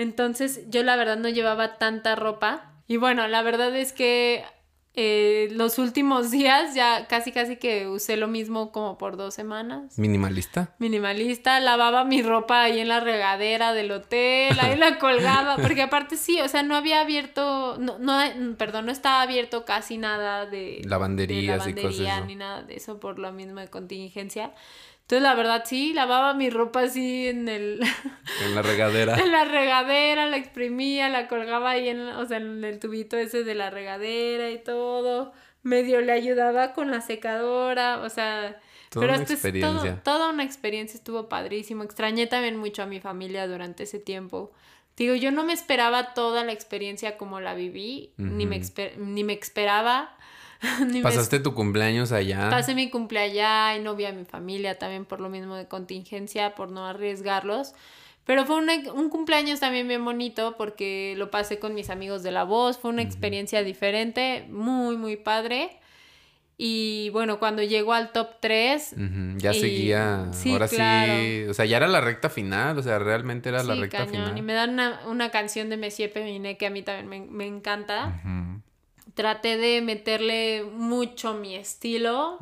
Entonces, 0.00 0.62
yo 0.70 0.82
la 0.82 0.96
verdad 0.96 1.16
no 1.16 1.28
llevaba 1.28 1.78
tanta 1.78 2.16
ropa. 2.16 2.72
Y 2.86 2.96
bueno, 2.96 3.28
la 3.28 3.42
verdad 3.42 3.74
es 3.76 3.92
que 3.92 4.44
eh, 4.94 5.48
los 5.52 5.78
últimos 5.78 6.30
días 6.32 6.74
ya 6.74 7.06
casi 7.06 7.30
casi 7.30 7.56
que 7.56 7.86
usé 7.86 8.16
lo 8.16 8.26
mismo 8.26 8.72
como 8.72 8.98
por 8.98 9.16
dos 9.16 9.34
semanas. 9.34 9.98
Minimalista. 9.98 10.74
Minimalista, 10.78 11.60
lavaba 11.60 12.04
mi 12.04 12.22
ropa 12.22 12.62
ahí 12.62 12.80
en 12.80 12.88
la 12.88 12.98
regadera 12.98 13.72
del 13.72 13.92
hotel, 13.92 14.58
ahí 14.58 14.76
la 14.76 14.98
colgaba, 14.98 15.56
porque 15.58 15.82
aparte 15.82 16.16
sí, 16.16 16.40
o 16.40 16.48
sea, 16.48 16.62
no 16.62 16.74
había 16.74 17.00
abierto, 17.00 17.76
no, 17.78 17.98
no, 17.98 18.18
perdón, 18.56 18.86
no 18.86 18.92
estaba 18.92 19.22
abierto 19.22 19.64
casi 19.64 19.96
nada 19.96 20.46
de 20.46 20.80
Lavanderías 20.84 21.64
de 21.64 21.70
y 21.70 21.74
cosas 21.74 21.98
lavandería 21.98 22.20
ni 22.26 22.34
nada 22.34 22.62
de 22.62 22.74
eso 22.74 22.98
por 22.98 23.18
lo 23.18 23.30
mismo 23.32 23.60
de 23.60 23.68
contingencia. 23.68 24.52
Entonces, 25.10 25.24
la 25.24 25.34
verdad 25.34 25.64
sí, 25.66 25.92
lavaba 25.92 26.34
mi 26.34 26.50
ropa 26.50 26.82
así 26.82 27.26
en 27.26 27.48
el 27.48 27.80
En 28.44 28.54
la 28.54 28.62
regadera. 28.62 29.18
en 29.18 29.32
la 29.32 29.44
regadera, 29.44 30.26
la 30.26 30.36
exprimía, 30.36 31.08
la 31.08 31.26
colgaba 31.26 31.70
ahí 31.70 31.88
en, 31.88 32.00
o 32.00 32.24
sea, 32.26 32.36
en 32.36 32.62
el 32.62 32.78
tubito 32.78 33.16
ese 33.16 33.42
de 33.42 33.56
la 33.56 33.70
regadera 33.70 34.52
y 34.52 34.62
todo. 34.62 35.32
Medio 35.64 36.00
le 36.00 36.12
ayudaba 36.12 36.74
con 36.74 36.92
la 36.92 37.00
secadora, 37.00 38.02
o 38.02 38.08
sea, 38.08 38.60
Toda 38.88 39.04
pero 39.04 39.18
una 39.18 39.24
esto 39.24 39.48
es 39.48 39.60
todo, 39.60 39.98
toda 40.04 40.30
una 40.30 40.44
experiencia, 40.44 40.96
estuvo 40.96 41.28
padrísimo. 41.28 41.82
Extrañé 41.82 42.28
también 42.28 42.56
mucho 42.56 42.84
a 42.84 42.86
mi 42.86 43.00
familia 43.00 43.48
durante 43.48 43.82
ese 43.82 43.98
tiempo. 43.98 44.52
Digo, 44.96 45.16
yo 45.16 45.32
no 45.32 45.42
me 45.42 45.54
esperaba 45.54 46.14
toda 46.14 46.44
la 46.44 46.52
experiencia 46.52 47.16
como 47.16 47.40
la 47.40 47.54
viví, 47.54 48.12
ni, 48.16 48.46
me 48.46 48.62
ni 48.96 49.24
me 49.24 49.32
esperaba. 49.32 50.16
Pasaste 51.02 51.40
tu 51.40 51.54
cumpleaños 51.54 52.12
allá. 52.12 52.48
Pasé 52.50 52.74
mi 52.74 52.90
cumpleaños 52.90 53.32
allá 53.32 53.76
y 53.76 53.80
no 53.82 53.96
vi 53.96 54.04
a 54.04 54.12
mi 54.12 54.24
familia 54.24 54.78
también 54.78 55.04
por 55.04 55.20
lo 55.20 55.28
mismo 55.28 55.56
de 55.56 55.66
contingencia, 55.68 56.54
por 56.54 56.70
no 56.70 56.86
arriesgarlos. 56.86 57.74
Pero 58.26 58.44
fue 58.44 58.56
un, 58.56 58.68
un 58.94 59.08
cumpleaños 59.08 59.60
también 59.60 59.88
bien 59.88 60.04
bonito 60.04 60.54
porque 60.56 61.14
lo 61.16 61.30
pasé 61.30 61.58
con 61.58 61.74
mis 61.74 61.90
amigos 61.90 62.22
de 62.22 62.30
la 62.30 62.44
voz, 62.44 62.78
fue 62.78 62.90
una 62.90 63.02
experiencia 63.02 63.62
diferente, 63.64 64.46
muy, 64.50 64.96
muy 64.96 65.16
padre. 65.16 65.78
Y 66.62 67.08
bueno, 67.14 67.38
cuando 67.38 67.62
llegó 67.62 67.94
al 67.94 68.12
top 68.12 68.32
3, 68.40 68.92
Ujú, 68.92 69.38
Ya 69.38 69.52
Y- 69.54 69.60
seguía. 69.60 70.28
sí, 70.32 70.52
Ahora 70.52 70.68
claro. 70.68 71.12
sí. 71.14 71.44
O 71.48 71.54
sea, 71.54 71.64
ya 71.64 71.78
era 71.78 71.88
la 71.88 72.02
recta 72.02 72.28
final. 72.28 72.76
O 72.78 72.82
sea, 72.82 72.98
realmente 72.98 73.48
era 73.48 73.62
la 73.62 73.74
sí, 73.74 73.80
recta 73.80 73.98
cañón. 74.04 74.12
final. 74.24 74.38
Y 74.38 74.42
me 74.42 74.52
dan 74.52 74.70
una, 74.74 75.00
una 75.08 75.30
canción 75.30 75.70
de 75.70 75.78
Messier 75.78 76.12
Peminé 76.12 76.58
que 76.58 76.66
a 76.66 76.70
mí 76.70 76.82
también 76.82 77.08
me, 77.08 77.20
me 77.30 77.46
encanta. 77.46 78.20
Ujú, 78.22 78.60
Traté 79.14 79.56
de 79.56 79.80
meterle 79.82 80.62
mucho 80.62 81.34
mi 81.34 81.54
estilo. 81.54 82.38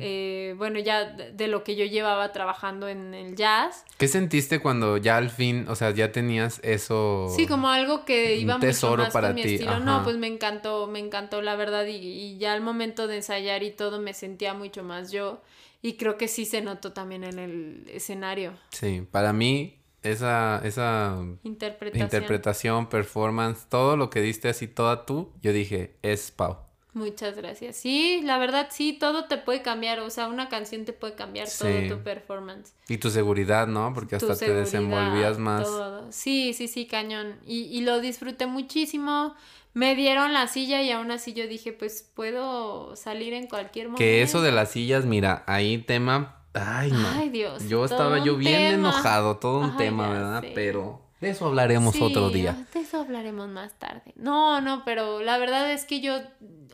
eh, 0.00 0.54
bueno, 0.58 0.78
ya 0.78 1.04
de, 1.04 1.48
lo 1.48 1.64
que 1.64 1.76
yo 1.76 1.84
llevaba 1.84 2.32
trabajando 2.32 2.88
en 2.88 3.14
el 3.14 3.36
jazz. 3.36 3.84
¿Qué 3.98 4.08
sentiste 4.08 4.60
cuando 4.60 4.96
ya 4.96 5.16
al 5.16 5.30
fin, 5.30 5.66
o 5.68 5.74
sea, 5.74 5.90
ya 5.90 6.12
tenías 6.12 6.60
eso? 6.62 7.32
Sí, 7.34 7.46
como 7.46 7.68
algo 7.68 8.04
que 8.04 8.34
un 8.36 8.40
iba 8.42 8.58
tesoro 8.58 9.04
mucho 9.04 9.06
más 9.06 9.12
para 9.12 9.28
con 9.28 9.34
mi 9.36 9.42
ti, 9.42 9.54
estilo. 9.54 9.72
ajá. 9.72 9.80
No, 9.84 10.02
pues 10.04 10.16
me 10.16 10.26
encantó, 10.26 10.86
me 10.86 10.98
encantó 10.98 11.42
la 11.42 11.56
verdad 11.56 11.86
y, 11.86 11.96
y 11.96 12.38
ya 12.38 12.52
al 12.52 12.60
momento 12.60 13.06
de 13.06 13.16
ensayar 13.16 13.62
y 13.62 13.70
todo 13.70 14.00
me 14.00 14.12
sentía 14.12 14.54
mucho 14.54 14.82
más 14.82 15.10
yo 15.12 15.40
y 15.82 15.94
creo 15.96 16.18
que 16.18 16.28
sí 16.28 16.44
se 16.46 16.62
notó 16.62 16.92
también 16.92 17.22
en 17.24 17.38
el 17.38 17.86
escenario. 17.92 18.52
Sí, 18.70 19.06
para 19.10 19.32
mí, 19.32 19.78
esa, 20.02 20.60
esa 20.64 21.16
Interpretación. 21.42 22.04
interpretación, 22.04 22.88
performance, 22.88 23.66
todo 23.68 23.96
lo 23.96 24.10
que 24.10 24.20
diste 24.20 24.48
así, 24.48 24.68
toda 24.68 25.06
tú, 25.06 25.32
yo 25.42 25.52
dije, 25.52 25.96
es 26.02 26.30
Pau. 26.30 26.58
Muchas 26.92 27.36
gracias. 27.36 27.76
Sí, 27.76 28.22
la 28.24 28.38
verdad 28.38 28.68
sí, 28.70 28.96
todo 28.98 29.26
te 29.26 29.36
puede 29.36 29.60
cambiar, 29.60 30.00
o 30.00 30.08
sea, 30.08 30.28
una 30.28 30.48
canción 30.48 30.86
te 30.86 30.94
puede 30.94 31.14
cambiar 31.14 31.46
Sí. 31.46 31.58
todo 31.88 31.96
tu 31.98 32.02
performance. 32.02 32.72
Y 32.88 32.96
tu 32.96 33.10
seguridad, 33.10 33.66
¿no? 33.66 33.92
Porque 33.92 34.16
hasta 34.16 34.34
te 34.34 34.54
desenvolvías 34.54 35.38
más. 35.38 35.64
todo. 35.64 36.10
Sí, 36.10 36.54
sí, 36.54 36.68
sí, 36.68 36.86
cañón. 36.86 37.36
Y, 37.46 37.64
y 37.64 37.82
lo 37.82 38.00
disfruté 38.00 38.46
muchísimo. 38.46 39.34
Me 39.74 39.94
dieron 39.94 40.32
la 40.32 40.48
silla 40.48 40.80
y 40.80 40.90
aún 40.90 41.10
así 41.10 41.34
yo 41.34 41.46
dije, 41.46 41.74
pues 41.74 42.02
puedo 42.14 42.96
salir 42.96 43.34
en 43.34 43.46
cualquier 43.46 43.88
momento. 43.88 43.98
Que 43.98 44.22
eso 44.22 44.40
de 44.40 44.52
las 44.52 44.70
sillas, 44.70 45.04
mira, 45.04 45.44
ahí 45.46 45.76
tema. 45.76 46.35
Ay, 46.56 46.90
no. 46.90 47.08
Ay, 47.16 47.28
Dios, 47.30 47.68
Yo 47.68 47.84
estaba 47.84 48.18
yo 48.24 48.36
bien 48.36 48.72
tema. 48.72 48.88
enojado, 48.90 49.36
todo 49.36 49.60
un 49.60 49.70
Ay, 49.72 49.76
tema, 49.76 50.08
¿verdad? 50.08 50.40
sé. 50.40 50.52
Pero 50.54 51.02
de 51.20 51.30
eso 51.30 51.46
hablaremos 51.46 51.94
Sí, 51.94 52.02
otro 52.02 52.30
día. 52.30 52.66
De 52.72 52.80
eso 52.80 53.00
hablaremos 53.00 53.48
más 53.48 53.72
tarde. 53.78 54.12
No, 54.16 54.60
no, 54.60 54.82
pero 54.84 55.20
la 55.22 55.38
verdad 55.38 55.70
es 55.72 55.84
que 55.84 56.00
yo, 56.00 56.18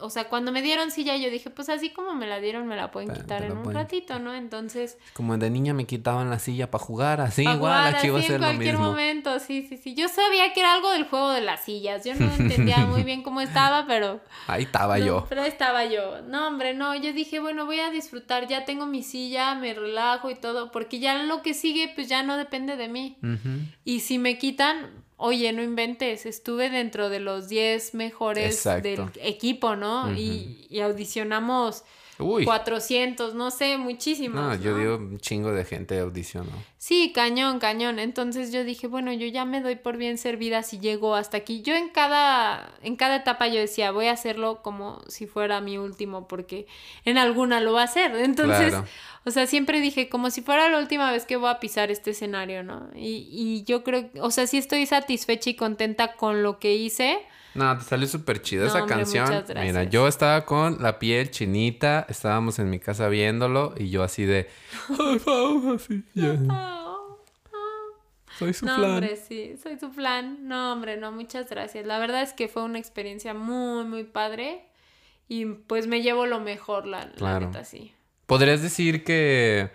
o 0.03 0.11
sea, 0.11 0.29
cuando 0.29 0.53
me 0.53 0.61
dieron 0.63 0.91
silla, 0.91 1.17
yo 1.17 1.31
dije, 1.31 1.49
pues 1.51 1.69
así 1.69 1.91
como 1.91 2.15
me 2.15 2.27
la 2.27 2.41
dieron, 2.41 2.67
me 2.67 2.77
la 2.77 2.91
pueden 2.91 3.11
Te- 3.13 3.21
quitar 3.21 3.41
te 3.41 3.47
en 3.47 3.53
un 3.57 3.63
pueden- 3.63 3.81
ratito, 3.81 4.19
¿no? 4.19 4.35
Entonces, 4.35 4.99
Como 5.15 5.37
de 5.39 5.49
niña 5.51 5.73
me 5.75 5.87
quitaban 5.87 6.29
la 6.31 6.39
silla 6.39 6.71
para 6.71 6.85
jugar, 6.85 7.21
así 7.21 7.45
pa' 7.45 7.53
igual 7.55 7.73
jugar 7.79 7.95
aquí 7.97 8.07
iba 8.09 8.19
a 8.19 8.23
ser 8.23 8.35
en 8.37 8.41
lo 8.43 8.47
cualquier 8.49 8.75
mismo. 8.75 8.87
momento, 8.91 9.39
sí, 9.39 9.67
sí, 9.69 9.77
sí. 9.77 9.95
Yo 9.95 10.09
sabía 10.09 10.53
que 10.53 10.61
era 10.61 10.75
algo 10.75 10.91
del 10.91 11.05
juego 11.05 11.31
de 11.31 11.41
las 11.41 11.65
sillas. 11.65 12.05
Yo 12.05 12.15
no 12.15 12.31
entendía 12.35 12.77
muy 12.87 13.03
bien 13.05 13.23
cómo 13.23 13.41
estaba, 13.41 13.87
pero 13.87 14.21
Ahí 14.47 14.65
estaba 14.65 14.99
No, 14.99 15.07
yo. 15.07 15.27
Pero 15.29 15.43
ahí 15.43 15.49
estaba 15.49 15.85
yo. 15.85 16.23
No, 16.23 16.49
hombre, 16.49 16.75
no. 16.75 16.95
Yo 16.97 17.13
dije, 17.13 17.39
bueno, 17.41 17.65
voy 17.67 17.81
a 17.81 17.91
disfrutar. 17.91 18.49
Ya 18.49 18.65
tengo 18.65 18.87
mi 18.87 19.03
silla, 19.03 19.55
me 19.55 19.73
relajo 19.75 20.31
y 20.31 20.35
todo. 20.35 20.71
Porque 20.73 20.99
ya 20.99 21.23
lo 21.23 21.43
que 21.43 21.55
sigue, 21.55 21.91
pues 21.95 22.09
ya 22.09 22.23
no 22.23 22.37
depende 22.37 22.77
de 22.77 22.89
mí. 22.89 23.17
Y 23.85 24.01
si 24.01 24.19
me 24.19 24.39
quitan, 24.39 25.02
oye, 25.23 25.53
no 25.53 25.63
inventes. 25.63 26.27
Estuve 26.27 26.69
dentro 26.69 27.09
de 27.09 27.21
los 27.21 27.49
10 27.49 27.95
mejores 27.95 28.57
Exacto. 28.57 28.89
del 28.89 29.11
equipo, 29.21 29.77
¿no? 29.77 30.13
y, 30.13 30.67
y 30.69 30.81
audicionamos 30.81 31.85
Uy. 32.19 32.45
400, 32.45 33.35
no 33.35 33.51
sé, 33.51 33.79
muchísimos. 33.79 34.41
No, 34.41 34.55
yo 34.57 34.73
¿no? 34.73 34.79
digo 34.79 34.97
un 34.97 35.19
chingo 35.19 35.51
de 35.53 35.65
gente 35.65 35.99
audicionó. 35.99 36.51
Sí, 36.77 37.11
cañón, 37.15 37.59
cañón. 37.59 37.99
Entonces 37.99 38.53
yo 38.53 38.65
dije, 38.65 38.87
bueno, 38.87 39.13
yo 39.13 39.27
ya 39.27 39.45
me 39.45 39.61
doy 39.61 39.77
por 39.77 39.97
bien 39.97 40.19
servida 40.19 40.63
si 40.63 40.79
llego 40.79 41.15
hasta 41.15 41.39
aquí. 41.39 41.63
Yo 41.63 41.75
en 41.75 41.89
cada, 41.89 42.71
en 42.83 42.97
cada 42.97 43.17
etapa 43.17 43.49
yo 43.49 43.59
decía, 43.61 43.93
voy 43.93 44.07
a 44.07 44.13
hacerlo 44.13 44.63
como 44.63 45.01
si 45.09 45.27
fuera 45.27 45.61
mi 45.61 45.79
último, 45.79 46.29
porque 46.29 46.67
en 47.05 47.19
alguna 47.19 47.61
lo 47.61 47.73
va 47.73 47.83
a 47.83 47.85
hacer. 47.85 48.15
Entonces, 48.17 48.71
Claro. 48.71 48.85
o 49.25 49.31
sea, 49.31 49.47
siempre 49.47 49.81
dije, 49.81 50.09
como 50.09 50.31
si 50.31 50.43
fuera 50.43 50.69
la 50.69 50.79
última 50.79 51.11
vez 51.11 51.25
que 51.25 51.37
voy 51.37 51.49
a 51.51 51.61
pisar 51.61 51.91
este 51.91 52.11
escenario, 52.11 52.63
¿no? 52.63 52.91
Y, 52.95 53.27
y 53.31 53.65
yo 53.65 53.83
creo, 53.85 54.11
o 54.21 54.31
sea, 54.31 54.47
sí 54.47 54.59
estoy 54.59 54.85
satisfecha 54.87 55.51
y 55.51 55.55
contenta 55.55 56.13
con 56.15 56.43
lo 56.43 56.59
que 56.59 56.75
hice. 56.75 57.19
No, 57.55 57.77
te 57.77 57.85
salió 57.85 58.07
súper 58.09 58.41
chida 58.41 58.63
No, 58.63 58.69
esa 58.69 58.79
hombre, 58.83 58.97
canción. 58.97 59.25
muchas 59.27 59.49
gracias. 59.49 59.67
Mira, 59.75 59.85
yo 59.91 60.09
estaba 60.09 60.45
con 60.47 60.83
la 60.83 60.99
piel 60.99 61.31
chinita, 61.31 62.07
estábamos 62.09 62.59
en 62.59 62.71
mi 62.71 62.79
casa 62.79 63.09
viéndolo 63.09 63.75
y 63.77 63.91
yo 63.91 64.03
así 64.03 64.25
de, 64.25 64.49
ay, 64.99 65.19
Pau, 65.19 65.75
así, 65.75 66.03
soy 68.39 68.55
su 68.55 68.65
no, 68.67 68.77
flan. 68.77 68.91
hombre, 68.91 69.17
sí, 69.17 69.57
soy 69.63 69.77
tu 69.77 69.91
flan. 69.91 70.49
No, 70.49 70.73
hombre, 70.73 70.97
no, 70.97 71.13
muchas 71.13 71.49
gracias. 71.51 71.87
La 71.87 71.99
verdad 71.99 72.23
es 72.23 72.33
que 72.33 72.49
fue 72.49 72.63
una 72.65 72.79
experiencia 72.79 73.35
muy, 73.35 73.85
muy 73.85 74.05
padre. 74.05 74.65
Y 75.29 75.45
pues 75.47 75.87
me 75.87 76.03
llevo 76.03 76.27
lo 76.27 76.41
mejor, 76.41 76.87
la, 76.87 77.05
la 77.07 77.13
Claro. 77.13 77.47
neta, 77.47 77.65
sí. 77.65 77.95
¿Podrías 78.27 78.63
decir 78.63 79.05
que 79.05 79.71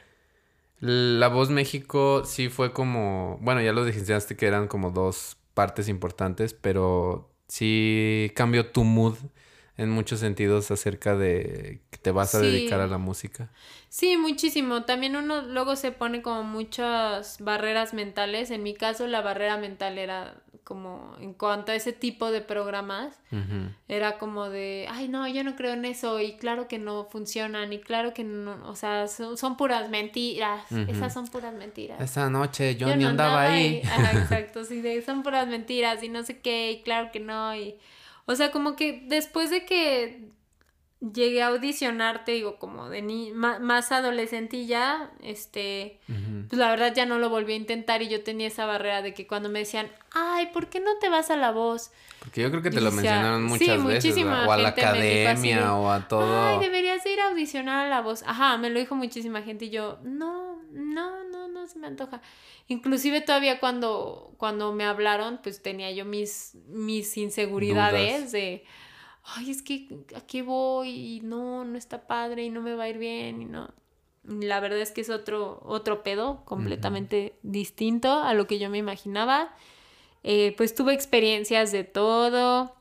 La 0.79 1.27
Voz 1.29 1.49
México 1.49 2.23
sí 2.25 2.49
fue 2.49 2.73
como, 2.73 3.37
bueno, 3.41 3.61
ya 3.61 3.71
lo 3.73 3.85
dijiste 3.85 4.35
que 4.35 4.45
eran 4.47 4.67
como 4.67 4.91
dos 4.91 5.37
partes 5.53 5.87
importantes, 5.87 6.53
pero 6.53 7.31
sí 7.47 8.31
cambió 8.35 8.71
tu 8.71 8.83
mood 8.83 9.15
en 9.77 9.89
muchos 9.91 10.19
sentidos 10.19 10.71
acerca 10.71 11.15
de 11.15 11.81
que 11.91 11.97
te 11.97 12.11
vas 12.11 12.33
a 12.35 12.39
Sí. 12.39 12.45
dedicar 12.47 12.79
a 12.81 12.87
la 12.87 12.97
música. 12.97 13.49
Sí, 13.89 14.17
muchísimo. 14.17 14.83
También 14.83 15.15
uno 15.15 15.41
luego 15.43 15.75
se 15.75 15.91
pone 15.91 16.21
como 16.21 16.43
muchas 16.43 17.37
barreras 17.39 17.93
mentales. 17.93 18.51
En 18.51 18.63
mi 18.63 18.73
caso, 18.73 19.07
la 19.07 19.21
barrera 19.21 19.57
mental 19.57 19.97
era 19.97 20.35
como 20.63 21.15
en 21.21 21.33
cuanto 21.33 21.71
a 21.71 21.75
ese 21.75 21.93
tipo 21.93 22.29
de 22.29 22.41
programas, 22.41 23.17
era 23.87 24.17
como 24.17 24.49
de, 24.49 24.85
ay, 24.89 25.07
no, 25.07 25.25
yo 25.25 25.41
no 25.45 25.55
creo 25.55 25.71
en 25.71 25.85
eso 25.85 26.19
y 26.19 26.33
claro 26.35 26.67
que 26.67 26.77
no 26.77 27.05
funcionan 27.05 27.71
y 27.71 27.79
claro 27.79 28.13
que 28.13 28.25
no, 28.25 28.67
o 28.67 28.75
sea, 28.75 29.07
son, 29.07 29.37
son 29.37 29.55
puras 29.55 29.89
mentiras. 29.89 30.69
Ujú. 30.69 30.91
Esas 30.91 31.13
son 31.13 31.27
puras 31.29 31.53
mentiras. 31.53 32.01
Esa 32.01 32.29
noche 32.29 32.75
yo, 32.75 32.89
Yo 32.89 32.97
ni 32.97 33.03
no 33.05 33.11
andaba, 33.11 33.43
ahí. 33.43 33.81
Ajá, 33.85 34.11
exacto, 34.19 34.65
sí, 34.65 34.81
de 34.81 35.01
son 35.03 35.23
puras 35.23 35.47
mentiras 35.47 36.03
y 36.03 36.09
no 36.09 36.23
sé 36.23 36.39
qué, 36.39 36.71
y 36.73 36.81
claro 36.81 37.11
que 37.13 37.21
no, 37.21 37.55
y... 37.55 37.75
O 38.27 38.35
sea, 38.35 38.51
como 38.51 38.75
que 38.75 39.03
después 39.07 39.49
de 39.49 39.65
que 39.65 40.31
llegué 40.99 41.43
a 41.43 41.47
audicionar, 41.47 42.25
te 42.25 42.31
digo, 42.31 42.57
como 42.57 42.89
de 42.89 43.01
ni 43.01 43.31
más 43.31 43.91
adolescentilla, 43.91 45.11
este, 45.21 45.99
Ujú. 46.09 46.47
pues 46.49 46.59
la 46.59 46.69
verdad 46.69 46.93
ya 46.95 47.05
no 47.05 47.19
lo 47.19 47.29
volví 47.29 47.53
a 47.53 47.55
intentar 47.55 48.01
y 48.01 48.07
yo 48.07 48.23
tenía 48.23 48.47
esa 48.47 48.65
barrera 48.65 49.01
de 49.01 49.13
que 49.13 49.27
cuando 49.27 49.49
me 49.49 49.59
decían, 49.59 49.91
ay, 50.11 50.47
¿por 50.47 50.69
qué 50.69 50.79
no 50.79 50.97
te 50.99 51.09
vas 51.09 51.29
a 51.29 51.37
la 51.37 51.51
voz? 51.51 51.91
Porque 52.19 52.41
yo 52.41 52.49
creo 52.49 52.63
que 52.63 52.71
te 52.71 52.81
lo 52.81 52.91
mencionaron 52.91 53.43
sí, 53.43 53.47
muchas 53.47 53.85
veces, 53.85 54.03
muchísima 54.05 54.31
¿verdad? 54.31 54.47
o 54.47 54.51
a 54.51 54.57
la 54.57 54.69
así 54.69 54.81
academia 54.81 55.75
o 55.75 55.89
a 55.91 56.07
todo. 56.07 56.47
Ay, 56.47 56.59
deberías 56.59 57.05
ir 57.05 57.19
a 57.21 57.29
audicionar 57.29 57.85
a 57.85 57.89
la 57.89 58.01
voz. 58.01 58.23
Ajá, 58.25 58.57
me 58.57 58.69
lo 58.69 58.79
dijo 58.79 58.95
muchísima 58.95 59.43
gente 59.43 59.65
y 59.65 59.69
yo, 59.69 59.99
no, 60.03 60.61
no, 60.71 61.23
no, 61.25 61.47
no 61.47 61.67
se 61.67 61.77
me 61.77 61.87
antoja. 61.87 62.21
Inclusive 62.67 63.21
todavía 63.21 63.59
cuando, 63.59 64.33
cuando 64.37 64.73
me 64.73 64.83
hablaron, 64.83 65.39
pues 65.43 65.61
tenía 65.61 65.91
yo 65.91 66.05
mis, 66.05 66.55
mis 66.67 67.15
inseguridades 67.17 68.17
Dudas. 68.17 68.31
de, 68.31 68.65
ay, 69.35 69.51
es 69.51 69.61
que 69.61 69.87
aquí 70.15 70.41
voy 70.41 70.89
y 70.89 71.19
no, 71.21 71.65
no 71.65 71.77
está 71.77 72.07
padre 72.07 72.43
y 72.43 72.49
no 72.49 72.61
me 72.61 72.75
va 72.75 72.85
a 72.85 72.89
ir 72.89 72.97
bien 72.97 73.41
y 73.41 73.45
no. 73.45 73.69
La 74.23 74.59
verdad 74.59 74.79
es 74.79 74.91
que 74.91 75.01
es 75.01 75.09
otro, 75.09 75.61
otro 75.65 76.03
pedo 76.03 76.43
completamente 76.45 77.37
distinto 77.43 78.11
a 78.11 78.33
lo 78.33 78.45
que 78.47 78.59
yo 78.59 78.69
me 78.69 78.77
imaginaba. 78.77 79.55
Eh, 80.23 80.53
pues 80.57 80.75
tuve 80.75 80.93
experiencias 80.93 81.71
de 81.71 81.83
todo. 81.85 82.73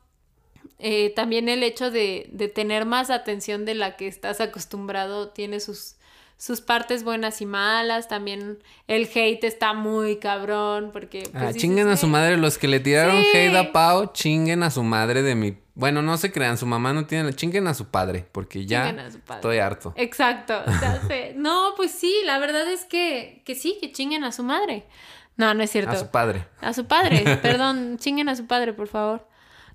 Eh, 0.78 1.11
también 1.14 1.49
el 1.49 1.62
hecho 1.62 1.90
de, 1.90 2.28
de 2.32 2.49
tener 2.49 2.84
más 2.84 3.11
atención 3.11 3.64
de 3.64 3.74
la 3.74 3.97
que 3.97 4.09
estás 4.09 4.40
acostumbrado 4.40 5.28
tiene 5.28 5.61
sus, 5.61 5.97
sus 6.39 6.61
partes 6.61 7.03
buenas 7.05 7.41
y 7.41 7.47
malas. 7.47 8.09
También 8.09 8.59
el 8.89 9.09
hate 9.14 9.45
está 9.45 9.72
muy 9.72 10.16
cabrón 10.18 10.91
porque... 10.93 11.28
pues, 11.32 11.34
Ah, 11.34 11.53
chinguen 11.55 11.89
a 11.89 11.97
su 11.97 12.07
"Güey". 12.07 12.12
madre 12.12 12.37
los 12.37 12.59
que 12.59 12.68
le 12.68 12.80
tiraron 12.80 13.22
Sí. 13.22 13.28
hate 13.37 13.57
a 13.57 13.72
Pau, 13.72 14.12
chinguen 14.12 14.62
a 14.62 14.70
su 14.70 14.82
madre 14.82 15.22
de 15.22 15.34
mi... 15.34 15.57
Bueno, 15.74 16.01
no 16.01 16.16
se 16.16 16.32
crean, 16.32 16.57
su 16.57 16.64
mamá 16.66 16.93
no 16.95 17.07
tiene... 17.07 17.32
Chinguen 17.34 17.66
a 17.66 17.74
su 17.74 17.87
padre, 17.89 18.26
porque 18.32 18.64
ya 18.66 18.87
Chinguen 18.89 19.07
a 19.07 19.11
su 19.11 19.20
padre. 19.20 19.39
estoy 19.41 19.59
harto. 19.59 19.93
Exacto, 19.97 20.55
ya 20.80 21.03
sé. 21.07 21.34
No, 21.37 21.72
pues 21.76 21.91
sí, 21.93 22.14
la 22.24 22.39
verdad 22.39 22.66
es 22.70 22.84
que, 22.84 23.43
que 23.45 23.55
sí, 23.55 23.76
que 23.80 23.93
chinguen 23.93 24.24
a 24.24 24.32
su 24.32 24.43
madre. 24.43 24.87
No, 25.37 25.53
no 25.53 25.62
es 25.62 25.70
cierto. 25.70 25.91
A 25.91 25.97
su 25.97 26.11
padre. 26.11 26.47
A 26.62 26.72
su 26.72 26.87
padre, 26.87 27.37
perdón, 27.43 27.99
chinguen 27.99 28.28
a 28.30 28.37
su 28.37 28.47
padre, 28.47 28.72
por 28.72 28.89
favor. 28.89 29.26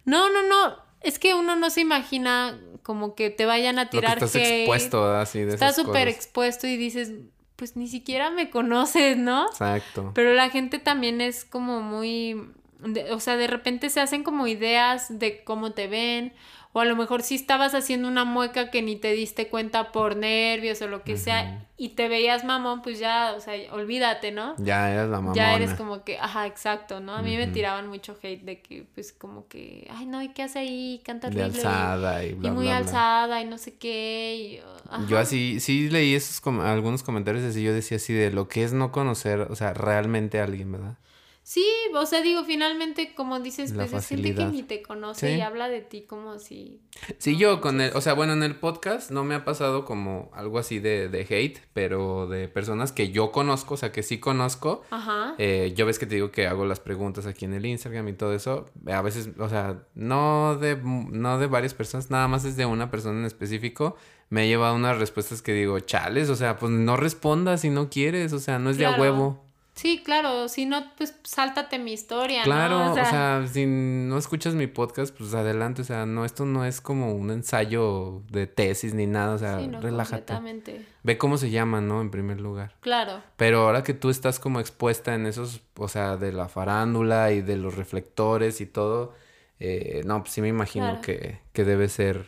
No, 0.06 0.32
no, 0.32 0.42
no, 0.48 0.78
es 1.02 1.20
que 1.20 1.34
uno 1.34 1.56
no 1.56 1.70
se 1.70 1.82
imagina 1.82 2.60
como 2.84 3.16
que 3.16 3.30
te 3.30 3.46
vayan 3.46 3.80
a 3.80 3.84
Lo 3.86 3.90
que 3.90 3.98
tirar 3.98 4.14
estás 4.18 4.36
hate. 4.36 4.60
expuesto, 4.62 5.02
¿verdad? 5.02 5.22
Así 5.22 5.40
de 5.40 5.54
Estás 5.54 5.76
súper 5.76 6.08
expuesto 6.08 6.68
y 6.68 6.78
dices, 6.78 7.12
pues 7.56 7.76
ni 7.76 7.88
siquiera 7.88 8.30
me 8.32 8.50
conoces, 8.50 9.18
¿no? 9.18 9.48
Exacto. 9.48 10.12
Pero 10.16 10.34
la 10.34 10.50
gente 10.50 10.80
también 10.80 11.22
es 11.22 11.46
como 11.46 11.82
muy, 11.82 12.50
de- 12.80 13.12
o 13.12 13.20
sea, 13.20 13.38
de 13.38 13.48
repente 13.48 13.90
se 13.90 14.00
hacen 14.00 14.24
como 14.24 14.48
ideas 14.48 15.20
de 15.20 15.44
cómo 15.44 15.72
te 15.74 15.88
ven, 15.88 16.34
o 16.74 16.80
a 16.80 16.86
lo 16.86 16.96
mejor 16.96 17.22
si 17.22 17.36
estabas 17.36 17.74
haciendo 17.76 18.08
una 18.08 18.24
mueca 18.26 18.70
que 18.72 18.82
ni 18.82 18.96
te 18.96 19.12
diste 19.14 19.48
cuenta 19.50 19.92
por 19.92 20.16
nervios 20.16 20.82
o 20.82 20.88
lo 20.88 21.04
que 21.04 21.18
sea, 21.18 21.68
y 21.78 21.90
te 21.90 22.08
veías 22.08 22.44
mamón, 22.46 22.82
pues 22.84 23.00
ya, 23.00 23.34
o 23.36 23.40
sea, 23.42 23.54
olvídate, 23.74 24.32
¿no? 24.32 24.56
Ya 24.58 24.92
eres 24.92 25.10
la 25.10 25.18
mamona. 25.20 25.36
Ya 25.36 25.56
eres 25.56 25.74
como 25.74 26.04
que, 26.04 26.20
ajá, 26.20 26.46
exacto, 26.46 27.00
¿no? 27.00 27.16
A 27.16 27.22
mí 27.24 27.36
me 27.38 27.48
tiraban 27.48 27.88
mucho 27.88 28.16
hate 28.22 28.44
de 28.44 28.62
que, 28.62 28.86
pues, 28.94 29.12
como 29.14 29.48
que, 29.48 29.88
ay, 29.92 30.06
no, 30.06 30.22
¿y 30.22 30.30
qué 30.30 30.44
hace 30.44 30.60
ahí? 30.60 31.02
Canta 31.04 31.30
De 31.30 31.42
alzada 31.42 32.24
y 32.24 32.36
muy 32.36 32.52
bla, 32.52 32.62
bla. 32.62 32.78
alzada 32.78 33.42
y 33.42 33.46
no 33.46 33.58
sé 33.58 33.76
qué. 33.76 34.62
y, 34.62 35.08
Yo 35.08 35.18
así, 35.18 35.60
sí 35.60 35.90
leí 35.90 36.14
esos 36.14 36.40
com- 36.40 36.62
algunos 36.62 37.02
comentarios 37.04 37.44
así, 37.44 37.64
yo 37.64 37.74
decía 37.74 37.98
así 37.98 38.14
de 38.14 38.32
lo 38.32 38.48
que 38.48 38.64
es 38.64 38.74
no 38.74 38.92
conocer, 38.92 39.42
o 39.42 39.56
sea, 39.56 39.74
realmente 39.74 40.40
a 40.40 40.44
alguien, 40.44 40.72
¿verdad? 40.72 40.98
Sí, 41.44 41.66
o 41.96 42.06
sea, 42.06 42.22
digo, 42.22 42.44
finalmente, 42.44 43.14
como 43.16 43.40
dices, 43.40 43.72
La 43.72 43.86
pues 43.88 44.04
es 44.04 44.08
gente 44.10 44.36
que 44.36 44.46
ni 44.46 44.62
te 44.64 44.82
conoce 44.84 45.32
Sí. 45.32 45.38
y 45.38 45.42
habla 45.42 45.70
de 45.70 45.82
ti 45.82 46.04
como 46.04 46.38
si... 46.38 46.80
Sí, 47.18 47.32
No 47.34 47.38
yo 47.38 47.62
con 47.62 47.82
el, 47.82 47.92
o 47.96 48.02
sea, 48.02 48.14
bueno, 48.14 48.34
en 48.34 48.44
el 48.44 48.56
podcast 48.56 49.10
no 49.10 49.24
me 49.24 49.34
ha 49.34 49.44
pasado 49.44 49.84
como 49.84 50.30
algo 50.34 50.60
así 50.60 50.78
de, 50.80 51.10
de 51.10 51.22
hate, 51.28 51.60
pero 51.74 52.28
de 52.28 52.48
personas 52.48 52.92
que 52.92 53.12
yo 53.12 53.32
conozco, 53.32 53.74
o 53.74 53.78
sea, 53.78 53.92
que 53.92 54.04
sí 54.04 54.20
conozco. 54.20 54.84
Ajá. 54.92 55.34
Eh, 55.40 55.74
yo 55.76 55.86
ves 55.88 55.98
que 55.98 56.06
te 56.06 56.16
digo 56.16 56.30
que 56.32 56.46
hago 56.46 56.66
las 56.66 56.80
preguntas 56.80 57.26
aquí 57.26 57.46
en 57.46 57.54
el 57.56 57.66
Instagram 57.66 58.08
y 58.10 58.14
todo 58.14 58.34
eso. 58.36 58.68
A 58.88 59.02
veces, 59.02 59.30
o 59.40 59.50
sea, 59.50 59.84
no 59.96 60.58
de, 60.58 60.78
no 60.78 61.40
de 61.40 61.48
varias 61.48 61.74
personas, 61.74 62.12
nada 62.12 62.28
más 62.28 62.46
es 62.46 62.56
de 62.56 62.66
una 62.68 62.92
persona 62.92 63.20
en 63.20 63.26
específico. 63.26 63.96
Me 64.30 64.44
ha 64.44 64.46
llevado 64.46 64.76
unas 64.76 64.98
respuestas 65.00 65.42
que 65.42 65.54
digo, 65.54 65.80
chales, 65.80 66.30
o 66.30 66.36
sea, 66.36 66.58
pues 66.58 66.72
no 66.72 66.96
respondas 66.98 67.62
si 67.62 67.70
no 67.72 67.90
quieres, 67.90 68.32
o 68.32 68.40
sea, 68.40 68.60
no 68.60 68.70
es 68.70 68.78
de 68.78 68.86
a 68.86 68.96
huevo. 68.98 69.44
Sí, 69.74 70.02
claro, 70.04 70.50
si 70.50 70.66
no, 70.66 70.84
pues 70.98 71.16
sáltate 71.24 71.80
mi 71.80 71.94
historia, 71.94 72.44
Claro, 72.44 72.80
¿no? 72.86 72.92
o 72.92 72.96
sea, 72.96 73.48
si 73.48 73.66
no 73.66 74.18
escuchas 74.18 74.54
mi 74.54 74.68
podcast, 74.68 75.16
pues 75.18 75.34
adelante, 75.34 75.82
o 75.82 75.86
sea, 75.86 76.06
no, 76.06 76.26
esto 76.26 76.46
no 76.46 76.66
es 76.66 76.82
como 76.82 77.14
un 77.14 77.32
ensayo 77.32 78.22
de 78.30 78.48
tesis 78.48 78.94
ni 78.94 79.08
nada, 79.08 79.36
o 79.36 79.38
sea, 79.38 79.60
sí, 79.60 79.68
no, 79.70 79.80
relájate. 79.80 80.34
completamente. 80.34 80.86
Ve 81.04 81.18
cómo 81.18 81.38
se 81.38 81.50
llama, 81.52 81.80
¿no? 81.80 82.02
En 82.02 82.12
primer 82.12 82.42
lugar. 82.42 82.76
Claro, 82.82 83.24
Pero 83.38 83.62
ahora 83.62 83.82
que 83.84 83.94
tú 83.94 84.10
estás 84.10 84.40
como 84.40 84.60
expuesta 84.60 85.16
en 85.16 85.26
esos, 85.26 85.62
o 85.78 85.88
sea, 85.88 86.18
de 86.18 86.32
la 86.34 86.50
farándula 86.50 87.32
y 87.32 87.42
de 87.42 87.56
los 87.58 87.76
reflectores 87.76 88.60
y 88.62 88.66
todo, 88.66 89.14
eh, 89.60 90.02
no, 90.06 90.20
pues 90.22 90.34
sí 90.34 90.42
me 90.42 90.50
imagino 90.50 90.86
Claro. 90.86 91.02
que, 91.02 91.40
que 91.54 91.64
debe 91.64 91.88
ser, 91.88 92.26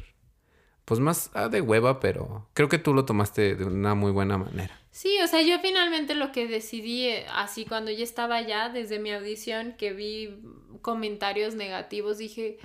pues 0.85 0.99
más 0.99 1.31
ah, 1.33 1.49
de 1.49 1.61
hueva, 1.61 1.99
pero 1.99 2.47
creo 2.53 2.69
que 2.69 2.77
tú 2.77 2.93
lo 2.93 3.05
tomaste 3.05 3.55
de 3.55 3.65
una 3.65 3.95
muy 3.95 4.11
buena 4.11 4.37
manera. 4.37 4.79
Sí, 4.91 5.17
o 5.23 5.27
sea, 5.27 5.41
yo 5.41 5.59
finalmente 5.59 6.13
lo 6.13 6.31
que 6.31 6.47
decidí, 6.47 7.07
eh, 7.07 7.25
así 7.33 7.65
cuando 7.65 7.89
ya 7.91 8.03
estaba 8.03 8.35
allá, 8.35 8.69
desde 8.69 8.99
mi 8.99 9.11
audición, 9.11 9.73
que 9.77 9.93
vi 9.93 10.39
comentarios 10.81 11.55
negativos, 11.55 12.17
dije, 12.17 12.59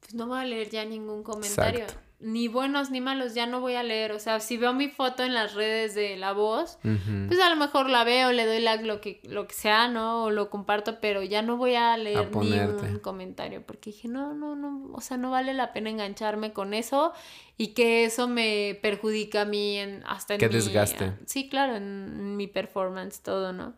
pues 0.00 0.14
no 0.14 0.26
voy 0.26 0.40
a 0.40 0.44
leer 0.44 0.70
ya 0.70 0.84
ningún 0.84 1.22
comentario. 1.22 1.84
Exacto. 1.84 2.04
Ni 2.26 2.48
buenos 2.48 2.90
ni 2.90 3.02
malos, 3.02 3.34
ya 3.34 3.46
no 3.46 3.60
voy 3.60 3.74
a 3.74 3.82
leer. 3.82 4.12
O 4.12 4.18
sea, 4.18 4.40
si 4.40 4.56
veo 4.56 4.72
mi 4.72 4.88
foto 4.88 5.22
en 5.24 5.34
las 5.34 5.52
redes 5.52 5.94
de 5.94 6.16
La 6.16 6.32
Voz, 6.32 6.78
pues 7.28 7.38
a 7.38 7.50
lo 7.50 7.56
mejor 7.56 7.90
la 7.90 8.02
veo, 8.02 8.32
le 8.32 8.46
doy 8.46 8.60
like, 8.60 8.84
lo 8.84 9.02
que, 9.02 9.20
lo 9.24 9.46
que 9.46 9.52
sea, 9.54 9.88
¿no? 9.88 10.24
O 10.24 10.30
lo 10.30 10.48
comparto, 10.48 11.00
pero 11.00 11.22
ya 11.22 11.42
no 11.42 11.58
voy 11.58 11.74
a 11.74 11.96
leer 11.98 12.30
ponerte. 12.30 12.82
ningún 12.86 12.98
comentario, 13.00 13.62
porque 13.66 13.90
dije, 13.90 14.08
no, 14.08 14.32
no, 14.32 14.56
no, 14.56 14.90
o 14.94 15.00
sea, 15.02 15.18
no 15.18 15.30
vale 15.32 15.52
la 15.52 15.74
pena 15.74 15.90
engancharme 15.90 16.54
con 16.54 16.72
eso 16.72 17.12
y 17.58 17.68
que 17.74 18.04
eso 18.06 18.26
me 18.26 18.78
perjudica 18.80 19.42
a 19.42 19.44
mí 19.44 19.76
en, 19.76 20.02
hasta 20.06 20.32
en 20.34 20.40
Que 20.40 20.48
mi- 20.48 20.54
desgaste. 20.54 21.12
sí, 21.26 21.50
claro, 21.50 21.76
en, 21.76 21.82
en 21.84 22.36
mi 22.38 22.46
performance, 22.46 23.20
todo, 23.22 23.52
¿no? 23.52 23.74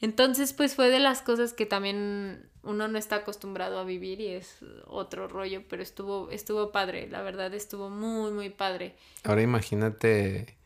Entonces, 0.00 0.52
pues 0.52 0.74
fue 0.74 0.88
de 0.88 0.98
las 0.98 1.20
cosas 1.20 1.52
que 1.52 1.66
también 1.66 2.48
uno 2.62 2.88
no 2.88 2.98
está 2.98 3.16
acostumbrado 3.16 3.78
a 3.78 3.84
vivir 3.84 4.20
y 4.20 4.28
es 4.28 4.58
otro 4.86 5.28
rollo, 5.28 5.62
pero 5.68 5.82
estuvo, 5.82 6.30
estuvo 6.30 6.72
padre, 6.72 7.08
la 7.08 7.22
verdad 7.22 7.52
estuvo 7.54 7.90
muy, 7.90 8.32
muy 8.32 8.50
padre. 8.50 8.94
Ahora 9.24 9.42
imagínate, 9.42 10.56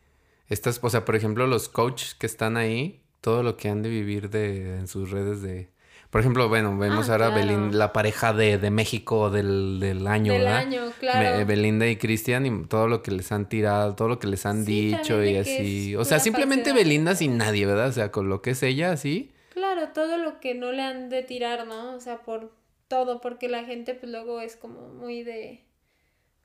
estas, 0.47 0.79
o 0.81 0.89
sea, 0.89 1.05
por 1.05 1.15
ejemplo, 1.15 1.47
los 1.47 1.69
coaches 1.69 2.15
que 2.15 2.25
están 2.25 2.55
ahí, 2.57 3.01
todo 3.21 3.43
lo 3.43 3.57
que 3.57 3.69
han 3.69 3.81
de 3.81 3.89
vivir 3.89 4.29
de, 4.29 4.77
en 4.77 4.87
sus 4.87 5.11
redes 5.11 5.41
de... 5.41 5.69
Por 6.15 6.21
ejemplo, 6.21 6.47
bueno, 6.47 6.77
vemos 6.77 7.09
Ah, 7.09 7.11
ahora 7.11 7.27
claro. 7.33 7.41
Belin- 7.45 7.71
la 7.73 7.91
pareja 7.91 8.31
de, 8.31 8.57
de 8.57 8.71
México 8.71 9.29
del, 9.29 9.81
del 9.81 10.07
año, 10.07 10.31
Del 10.31 10.43
¿verdad? 10.43 10.57
año, 10.59 10.93
claro. 10.97 11.39
Be- 11.39 11.43
Belinda 11.43 11.87
y 11.89 11.97
Cristian 11.97 12.45
y 12.45 12.63
todo 12.67 12.87
lo 12.87 13.01
que 13.03 13.11
les 13.11 13.33
han 13.33 13.49
tirado, 13.49 13.95
todo 13.95 14.07
lo 14.07 14.17
que 14.17 14.27
les 14.27 14.45
han 14.45 14.63
Sí, 14.65 14.95
dicho 14.95 15.21
y 15.21 15.35
así. 15.35 15.93
O 15.97 16.05
sea, 16.05 16.19
simplemente 16.21 16.69
falsedad. 16.69 16.85
Belinda 16.87 17.15
sin 17.15 17.37
nadie, 17.37 17.65
¿verdad? 17.65 17.89
O 17.89 17.91
sea, 17.91 18.13
con 18.13 18.29
lo 18.29 18.41
que 18.41 18.51
es 18.51 18.63
ella, 18.63 18.93
así. 18.93 19.33
Claro, 19.49 19.89
todo 19.93 20.17
lo 20.17 20.39
que 20.39 20.55
no 20.55 20.71
le 20.71 20.83
han 20.83 21.09
de 21.09 21.21
tirar, 21.21 21.67
¿no? 21.67 21.95
O 21.95 21.99
sea, 21.99 22.19
por 22.21 22.53
todo, 22.87 23.19
porque 23.19 23.49
la 23.49 23.65
gente 23.65 23.93
pues 23.93 24.09
luego 24.09 24.39
es 24.39 24.55
como 24.55 24.87
muy 24.87 25.21
de... 25.23 25.65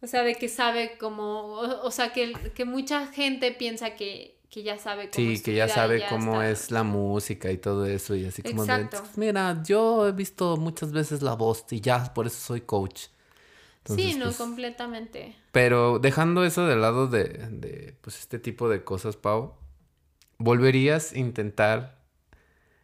O 0.02 0.08
sea, 0.08 0.24
de 0.24 0.34
que 0.34 0.48
sabe 0.48 0.98
como... 0.98 1.42
O, 1.44 1.86
o 1.86 1.90
sea, 1.92 2.12
que, 2.12 2.32
que 2.56 2.64
mucha 2.64 3.06
gente 3.06 3.52
piensa 3.52 3.90
que, 3.94 4.39
que 4.50 4.62
ya 4.64 4.78
sabe 4.78 5.10
cómo 5.10 5.14
Sí, 5.14 5.34
es 5.34 5.42
que 5.42 5.54
ya 5.54 5.66
vida 5.66 5.74
sabe 5.74 6.00
ya 6.00 6.08
cómo 6.08 6.42
está. 6.42 6.50
es 6.50 6.70
la 6.72 6.82
música 6.82 7.50
y 7.52 7.56
todo 7.58 7.86
eso 7.86 8.16
y 8.16 8.26
así 8.26 8.42
como 8.42 8.66
de, 8.66 8.88
mira, 9.16 9.62
yo 9.64 10.08
he 10.08 10.12
visto 10.12 10.56
muchas 10.56 10.90
veces 10.92 11.22
la 11.22 11.34
voz 11.34 11.64
y 11.70 11.80
ya 11.80 12.12
por 12.12 12.26
eso 12.26 12.38
soy 12.40 12.62
coach. 12.62 13.04
Entonces, 13.78 14.12
sí, 14.12 14.18
no, 14.18 14.26
pues, 14.26 14.36
completamente. 14.36 15.36
Pero 15.52 15.98
dejando 16.00 16.44
eso 16.44 16.66
de 16.66 16.76
lado 16.76 17.06
de, 17.06 17.24
de, 17.50 17.96
pues 18.00 18.18
este 18.18 18.38
tipo 18.38 18.68
de 18.68 18.84
cosas, 18.84 19.16
Pau, 19.16 19.54
¿volverías 20.38 21.12
a 21.12 21.18
intentar 21.18 22.00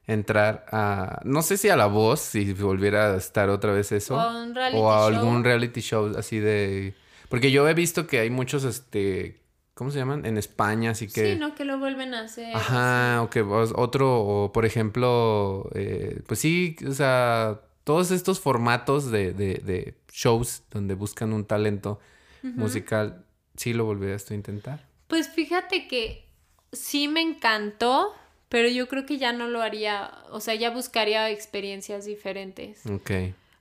entrar 0.06 0.66
a, 0.70 1.20
no 1.24 1.42
sé 1.42 1.56
si 1.58 1.68
a 1.68 1.76
la 1.76 1.86
voz, 1.86 2.20
si 2.20 2.52
volviera 2.52 3.12
a 3.12 3.16
estar 3.16 3.50
otra 3.50 3.72
vez 3.72 3.90
eso, 3.92 4.14
O 4.14 4.20
a 4.20 4.42
un 4.42 4.54
reality 4.54 4.78
o 4.78 4.92
a 4.92 4.98
show. 4.98 5.06
algún 5.08 5.44
reality 5.44 5.80
show 5.80 6.12
así 6.16 6.38
de, 6.38 6.94
Porque 7.28 7.50
yo 7.50 7.68
he 7.68 7.74
visto 7.74 8.06
que 8.06 8.20
hay 8.20 8.30
muchos, 8.30 8.62
este, 8.64 9.40
¿cómo 9.76 9.90
se 9.90 9.98
llaman? 9.98 10.24
En 10.24 10.38
España, 10.38 10.92
así 10.92 11.06
que... 11.06 11.34
Sí, 11.34 11.38
¿no? 11.38 11.54
Que 11.54 11.66
lo 11.66 11.78
vuelven 11.78 12.14
a 12.14 12.22
hacer. 12.22 12.56
Ajá, 12.56 13.22
o 13.22 13.28
que 13.28 13.42
otro, 13.42 14.20
o 14.22 14.50
por 14.50 14.64
ejemplo, 14.64 15.68
eh, 15.74 16.22
pues 16.26 16.40
sí, 16.40 16.76
o 16.88 16.92
sea, 16.92 17.60
todos 17.84 18.10
estos 18.10 18.40
formatos 18.40 19.10
de, 19.10 19.34
de, 19.34 19.60
de 19.62 19.94
shows 20.10 20.62
donde 20.70 20.94
buscan 20.94 21.34
un 21.34 21.44
talento 21.44 22.00
musical, 22.42 23.26
sí 23.54 23.74
lo 23.74 23.84
volverías 23.84 24.24
tú 24.24 24.32
a 24.32 24.36
intentar. 24.36 24.86
Pues 25.08 25.28
fíjate 25.28 25.88
que 25.88 26.24
sí 26.72 27.06
me 27.06 27.20
encantó, 27.20 28.14
pero 28.48 28.70
yo 28.70 28.88
creo 28.88 29.04
que 29.04 29.18
ya 29.18 29.34
no 29.34 29.46
lo 29.46 29.60
haría, 29.60 30.10
o 30.30 30.40
sea, 30.40 30.54
ya 30.54 30.70
buscaría 30.70 31.28
experiencias 31.28 32.06
diferentes. 32.06 32.86
Ok. 32.86 33.10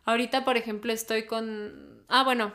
Ahorita, 0.05 0.45
por 0.45 0.55
ejemplo, 0.55 0.93
estoy 0.93 1.25
con... 1.25 2.03
Ah, 2.07 2.23
bueno, 2.23 2.53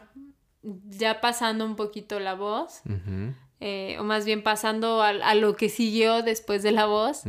ya 0.62 1.20
pasando 1.20 1.66
un 1.66 1.76
poquito 1.76 2.20
la 2.20 2.34
voz, 2.34 2.80
Ujú, 2.86 3.34
eh, 3.60 3.96
o 4.00 4.04
más 4.04 4.24
bien 4.24 4.42
pasando 4.42 5.02
a, 5.02 5.08
a 5.10 5.34
lo 5.34 5.54
que 5.54 5.68
siguió 5.68 6.22
después 6.22 6.62
de 6.62 6.72
la 6.72 6.86
voz. 6.86 7.24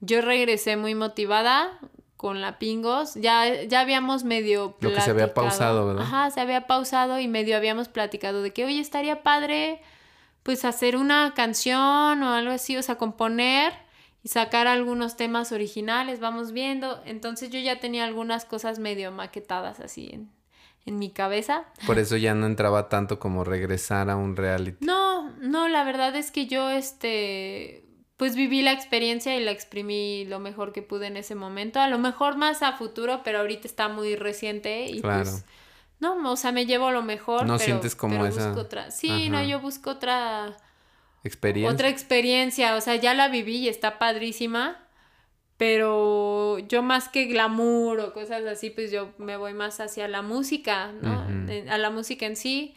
Yo 0.00 0.20
regresé 0.22 0.76
muy 0.76 0.94
motivada 0.94 1.78
con 2.16 2.40
la 2.40 2.58
Pingos. 2.58 3.14
Ya, 3.14 3.62
ya 3.64 3.80
habíamos 3.80 4.24
medio 4.24 4.76
Lo 4.80 4.92
que 4.92 5.00
se 5.00 5.10
había 5.10 5.32
platicado. 5.32 5.48
pausado, 5.48 5.86
¿verdad? 5.86 6.02
Ajá, 6.02 6.30
se 6.30 6.40
había 6.40 6.66
pausado 6.66 7.20
y 7.20 7.28
medio 7.28 7.56
habíamos 7.56 7.88
platicado 7.88 8.42
de 8.42 8.52
que, 8.52 8.64
oye, 8.64 8.80
estaría 8.80 9.22
padre 9.22 9.80
pues 10.42 10.64
hacer 10.64 10.96
una 10.96 11.34
canción 11.34 12.22
o 12.22 12.32
algo 12.32 12.52
así, 12.52 12.76
o 12.76 12.82
sea, 12.82 12.96
componer 12.96 13.72
y 14.22 14.28
sacar 14.28 14.66
algunos 14.66 15.16
temas 15.16 15.52
originales, 15.52 16.20
vamos 16.20 16.52
viendo. 16.52 17.02
Entonces 17.04 17.50
yo 17.50 17.58
ya 17.60 17.78
tenía 17.80 18.04
algunas 18.04 18.44
cosas 18.44 18.78
medio 18.78 19.12
maquetadas 19.12 19.78
así 19.80 20.10
en, 20.12 20.30
en 20.88 20.98
mi 20.98 21.10
cabeza. 21.10 21.64
Por 21.86 21.98
eso 21.98 22.16
ya 22.16 22.34
no 22.34 22.46
entraba 22.46 22.88
tanto 22.88 23.18
como 23.18 23.44
regresar 23.44 24.10
a 24.10 24.16
un 24.16 24.36
reality. 24.36 24.84
No, 24.84 25.30
no, 25.40 25.68
la 25.68 25.84
verdad 25.84 26.14
es 26.16 26.30
que 26.30 26.46
yo, 26.46 26.68
este, 26.70 27.84
pues 28.16 28.34
viví 28.34 28.62
la 28.62 28.72
experiencia 28.72 29.36
y 29.36 29.44
la 29.44 29.52
exprimí 29.52 30.24
lo 30.24 30.40
mejor 30.40 30.72
que 30.72 30.82
pude 30.82 31.06
en 31.06 31.16
ese 31.16 31.34
momento. 31.34 31.80
A 31.80 31.88
lo 31.88 31.98
mejor 31.98 32.36
más 32.36 32.62
a 32.62 32.72
futuro, 32.72 33.20
pero 33.22 33.38
ahorita 33.38 33.68
está 33.68 33.88
muy 33.88 34.16
reciente 34.16 34.86
y 34.86 35.00
Claro. 35.00 35.22
pues, 35.30 35.44
no, 36.00 36.30
o 36.30 36.36
sea, 36.36 36.50
me 36.52 36.66
llevo 36.66 36.90
lo 36.90 37.02
mejor. 37.02 37.46
No 37.46 37.54
pero- 37.58 37.64
sientes 37.64 37.94
como 37.94 38.14
pero 38.16 38.26
esa- 38.26 38.48
busco 38.48 38.60
otra. 38.62 38.90
Sí, 38.90 39.30
no, 39.30 39.42
yo 39.44 39.60
busco 39.60 39.90
otra, 39.90 40.56
Experiencia. 41.24 41.72
otra 41.72 41.88
experiencia. 41.88 42.76
O 42.76 42.80
sea, 42.80 42.96
ya 42.96 43.14
la 43.14 43.28
viví 43.28 43.56
y 43.58 43.68
está 43.68 43.98
padrísima. 43.98 44.78
Pero 45.58 46.58
yo 46.60 46.82
más 46.82 47.08
que 47.08 47.26
glamour 47.26 47.98
o 48.00 48.12
cosas 48.14 48.44
así, 48.46 48.70
pues 48.70 48.90
yo 48.92 49.10
me 49.18 49.36
voy 49.36 49.52
más 49.54 49.80
hacia 49.80 50.06
la 50.08 50.22
música, 50.22 50.92
¿no? 51.02 51.22
Ujú. 51.22 51.50
Eh, 51.50 51.66
A 51.68 51.76
la 51.78 51.90
música 51.90 52.24
en 52.26 52.36
sí. 52.36 52.74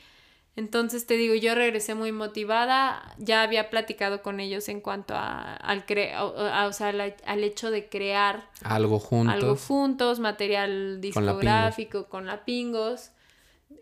Entonces 0.58 1.06
te 1.08 1.14
digo, 1.14 1.34
yo 1.36 1.56
regresé 1.56 1.96
muy 1.96 2.12
motivada, 2.12 3.16
ya 3.18 3.42
había 3.44 3.70
platicado 3.70 4.22
con 4.22 4.42
ellos 4.42 4.68
en 4.68 4.82
cuanto 4.82 5.14
a, 5.16 5.56
al, 5.56 5.86
cre- 5.86 6.12
a- 6.14 6.64
a- 6.64 6.68
o 6.68 6.74
sea, 6.74 6.92
la- 6.92 7.16
al 7.26 7.44
hecho 7.46 7.72
de 7.72 7.88
crear 7.88 8.50
Algo 8.64 9.00
juntos. 9.00 9.34
algo 9.36 9.56
juntos, 9.56 10.20
material 10.20 11.00
discográfico 11.00 12.08
con 12.10 12.26
la 12.26 12.44
Pingos. 12.44 13.12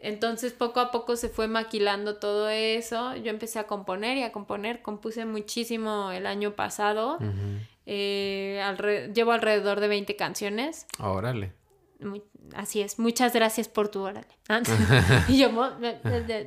Entonces 0.01 0.53
poco 0.53 0.80
a 0.80 0.91
poco 0.91 1.15
se 1.15 1.30
fue 1.30 1.47
maquilando 1.47 2.17
todo 2.17 2.49
eso. 2.49 3.15
Yo 3.15 3.31
empecé 3.31 3.57
a 3.59 3.63
componer 3.65 4.17
y 4.17 4.23
a 4.23 4.31
componer. 4.31 4.81
Compuse 4.84 5.26
muchísimo 5.26 6.11
el 6.11 6.27
año 6.27 6.51
pasado. 6.55 7.15
Ujú. 7.15 7.59
Eh, 7.91 8.61
alre- 8.64 9.11
llevo 9.16 9.32
alrededor 9.32 9.80
de 9.80 9.88
20 9.88 10.16
canciones. 10.16 10.86
Órale. 10.99 11.53
Muy- 11.99 12.22
así 12.53 12.82
es. 12.82 12.99
Muchas 12.99 13.34
gracias 13.34 13.68
por 13.68 13.88
tu 13.90 14.02
órale. 14.02 14.28
Ah, 14.48 14.61
y 15.28 15.40
yo, 15.40 15.49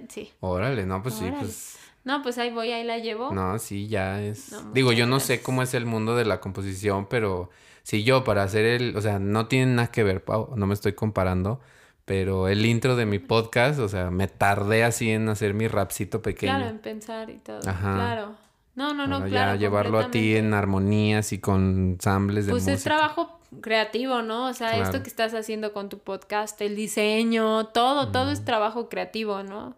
sí. 0.08 0.30
Órale, 0.38 0.86
no, 0.86 1.02
pues 1.02 1.16
sí, 1.16 1.28
pues. 1.36 1.78
No, 2.04 2.22
pues 2.22 2.38
ahí 2.38 2.50
voy, 2.52 2.70
ahí 2.70 2.84
la 2.84 2.98
llevo. 2.98 3.32
No, 3.32 3.58
sí, 3.58 3.88
ya 3.88 4.22
es. 4.22 4.52
No, 4.52 4.72
Digo, 4.72 4.92
yo 4.92 5.06
no 5.06 5.18
sé 5.18 5.42
cómo 5.42 5.62
es 5.62 5.74
el 5.74 5.84
mundo 5.84 6.14
de 6.14 6.24
la 6.24 6.40
composición, 6.40 7.06
pero 7.08 7.50
sí, 7.82 8.04
yo 8.04 8.22
para 8.22 8.44
hacer 8.44 8.64
el. 8.64 8.96
O 8.96 9.00
sea, 9.00 9.18
no 9.18 9.46
tiene 9.48 9.74
nada 9.74 9.90
que 9.90 10.04
ver, 10.04 10.22
Pau, 10.24 10.52
no 10.56 10.66
me 10.68 10.74
estoy 10.74 10.92
comparando. 10.92 11.60
Pero 12.04 12.46
el 12.48 12.64
intro 12.66 12.94
de 12.94 13.06
mi 13.06 13.18
podcast, 13.18 13.80
o 13.80 13.88
sea, 13.88 14.10
me 14.10 14.28
tardé 14.28 14.84
así 14.84 15.10
en 15.10 15.28
hacer 15.28 15.54
mi 15.54 15.66
rapcito 15.66 16.22
pequeño. 16.22 16.52
Claro, 16.54 16.68
en 16.70 16.78
pensar 16.78 17.30
y 17.30 17.38
todo. 17.38 17.60
Ajá. 17.68 17.94
Claro. 17.94 18.34
No, 18.74 18.94
no, 18.94 19.06
no, 19.06 19.24
claro. 19.26 19.52
ya 19.54 19.56
llevarlo 19.60 19.98
a 19.98 20.10
ti 20.10 20.34
en 20.36 20.54
armonías 20.54 21.32
y 21.32 21.38
con 21.40 21.92
ensambles 21.92 22.46
de 22.46 22.52
Pues 22.52 22.62
música. 22.62 22.76
es 22.76 22.84
trabajo 22.84 23.38
creativo, 23.60 24.22
¿no? 24.22 24.46
O 24.48 24.54
sea, 24.54 24.68
Claro. 24.70 24.84
esto 24.84 25.02
que 25.02 25.08
estás 25.10 25.34
haciendo 25.34 25.72
con 25.74 25.88
tu 25.90 25.98
podcast, 25.98 26.60
el 26.62 26.74
diseño, 26.74 27.66
todo, 27.66 28.10
todo 28.10 28.30
es 28.30 28.44
trabajo 28.44 28.88
creativo, 28.88 29.42
¿no? 29.42 29.76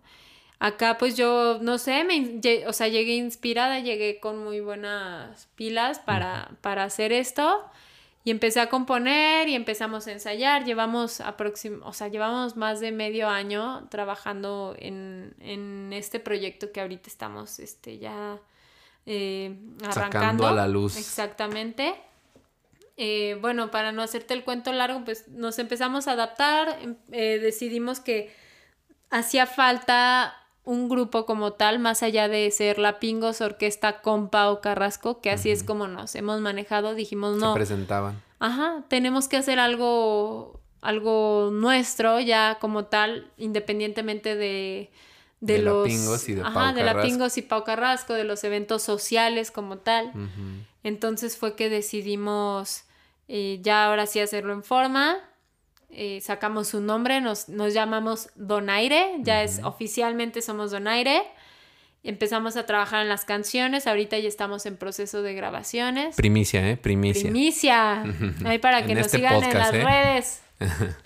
Acá 0.61 0.97
pues 0.97 1.17
yo, 1.17 1.59
no 1.61 1.79
sé, 1.79 2.05
me, 2.05 2.41
o 2.69 2.73
sea, 2.73 2.87
llegué 2.89 3.17
inspirada, 3.17 3.81
llegué 3.81 4.21
con 4.21 4.43
muy 4.45 4.61
buenas 4.61 5.49
pilas 5.57 5.99
para, 5.99 6.53
para 6.61 6.85
hacer 6.85 7.13
esto 7.13 7.65
y 8.23 8.31
empecé 8.31 8.61
a 8.61 8.71
componer 8.71 9.49
y 9.49 9.57
empezamos 9.57 10.07
a 10.07 10.13
ensayar. 10.13 10.65
Llevamos 10.65 11.21
aproxim 11.21 11.81
o 11.83 11.93
sea, 11.93 12.07
llevamos 12.09 12.57
más 12.57 12.79
de 12.81 12.93
medio 12.93 13.29
año 13.29 13.87
trabajando 13.91 14.77
en, 14.79 15.35
en 15.41 15.93
este 15.93 16.21
proyecto 16.21 16.71
que 16.71 16.81
ahorita 16.81 17.09
estamos 17.11 17.59
este, 17.59 17.99
ya 17.99 18.39
eh, 19.07 19.57
Sacando 19.81 20.01
arrancando. 20.01 20.47
a 20.49 20.53
la 20.53 20.69
luz. 20.69 20.97
Exactamente. 20.97 21.95
Eh, 22.97 23.37
bueno, 23.41 23.71
para 23.71 23.91
no 23.93 24.03
hacerte 24.03 24.35
el 24.35 24.45
cuento 24.45 24.73
largo, 24.73 25.03
pues 25.05 25.27
nos 25.29 25.59
empezamos 25.59 26.07
a 26.07 26.13
adaptar, 26.13 26.79
em- 26.81 26.97
eh, 27.11 27.39
decidimos 27.41 27.99
que 28.01 28.33
hacía 29.11 29.47
falta 29.47 30.35
un 30.65 30.89
grupo 30.89 31.27
como 31.27 31.53
tal, 31.55 31.79
más 31.81 32.03
allá 32.03 32.29
de 32.29 32.51
ser 32.51 32.79
la 32.79 32.99
Pingos 33.01 33.41
Orquesta 33.41 34.01
con 34.01 34.31
Pau 34.31 34.61
Carrasco, 34.61 35.21
que 35.21 35.31
así 35.31 35.51
es 35.51 35.63
como 35.65 35.89
nos 35.89 36.15
hemos 36.15 36.41
manejado, 36.41 36.95
dijimos 36.95 37.35
Se 37.35 37.41
no, 37.41 37.53
presentaban. 37.53 38.23
ajá, 38.39 38.85
tenemos 38.89 39.29
que 39.29 39.37
hacer 39.37 39.59
algo, 39.59 40.61
algo 40.81 41.51
nuestro 41.53 42.21
ya 42.21 42.59
como 42.61 42.85
tal, 42.87 43.31
independientemente 43.37 44.37
de, 44.37 44.91
de, 45.45 45.55
De 45.55 45.63
los... 45.63 45.87
Pingos 45.87 46.29
y 46.29 46.35
de 46.35 46.43
ajá, 46.43 46.55
Pau 46.55 46.75
de 46.75 46.83
la 46.83 46.93
Carrasco. 46.93 47.09
Pingos 47.09 47.39
y 47.39 47.43
Pau 47.43 47.65
Carrasco, 47.65 48.15
de 48.15 48.25
los 48.25 48.43
eventos 48.45 48.83
sociales 48.83 49.51
como 49.51 49.79
tal. 49.79 50.13
Entonces 50.83 51.37
fue 51.37 51.55
que 51.55 51.69
decidimos 51.69 52.85
eh, 53.29 53.59
ya 53.63 53.87
ahora 53.87 54.07
sí 54.07 54.21
hacerlo 54.21 54.55
en 54.55 54.63
forma. 54.63 55.19
Eh, 55.91 56.21
sacamos 56.23 56.69
su 56.69 56.81
nombre, 56.81 57.21
nos, 57.21 57.49
nos 57.49 57.73
llamamos 57.75 58.31
Donaire, 58.35 59.17
ya 59.21 59.43
es 59.43 59.61
oficialmente 59.63 60.41
somos 60.43 60.71
Donaire. 60.71 61.23
Empezamos 62.03 62.57
a 62.57 62.67
trabajar 62.67 63.03
en 63.03 63.09
las 63.09 63.25
canciones, 63.25 63.87
ahorita 63.87 64.19
ya 64.19 64.29
estamos 64.29 64.67
en 64.67 64.77
proceso 64.77 65.23
de 65.23 65.35
grabaciones. 65.35 66.17
Primicia, 66.17 66.69
¿eh? 66.69 66.77
Primicia. 66.77 67.23
Primicia. 67.23 68.05
Ahí 68.45 68.59
para 68.59 68.85
que 68.85 68.93
En 68.93 68.99
nos 68.99 69.07
este 69.07 69.19
sigan 69.19 69.43
en 69.43 69.55
las 69.55 69.73
¿eh? 69.73 69.85
redes. 69.85 70.43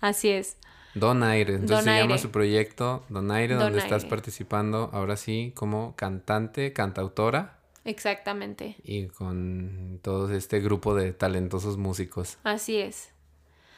Así 0.00 0.28
es. 0.28 0.56
Donaire. 0.94 1.54
Entonces 1.54 1.78
se 1.78 1.90
Donaire. 1.90 2.02
llama 2.08 2.18
su 2.18 2.30
proyecto 2.30 3.04
Donaire, 3.08 3.54
donde 3.54 3.78
estás 3.78 4.02
Donaire. 4.02 4.10
participando 4.10 4.90
ahora 4.92 5.16
sí 5.16 5.52
como 5.54 5.94
cantante, 5.96 6.72
cantautora 6.72 7.58
Exactamente. 7.84 8.76
y 8.84 9.06
con 9.08 9.98
todo 10.02 10.32
este 10.34 10.60
grupo 10.60 10.94
de 10.94 11.12
talentosos 11.12 11.76
músicos. 11.76 12.38
Así 12.44 12.78
es. 12.78 13.10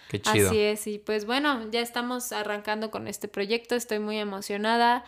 Qué 0.09 0.21
chido. 0.21 0.51
Así 0.51 0.61
es, 0.61 0.87
y 0.87 0.99
pues 0.99 1.27
bueno, 1.27 1.69
ya 1.73 1.81
estamos 1.81 2.31
arrancando 2.31 2.93
con 2.93 3.09
este 3.09 3.27
proyecto, 3.27 3.75
estoy 3.75 3.99
muy 3.99 4.19
emocionada. 4.19 5.05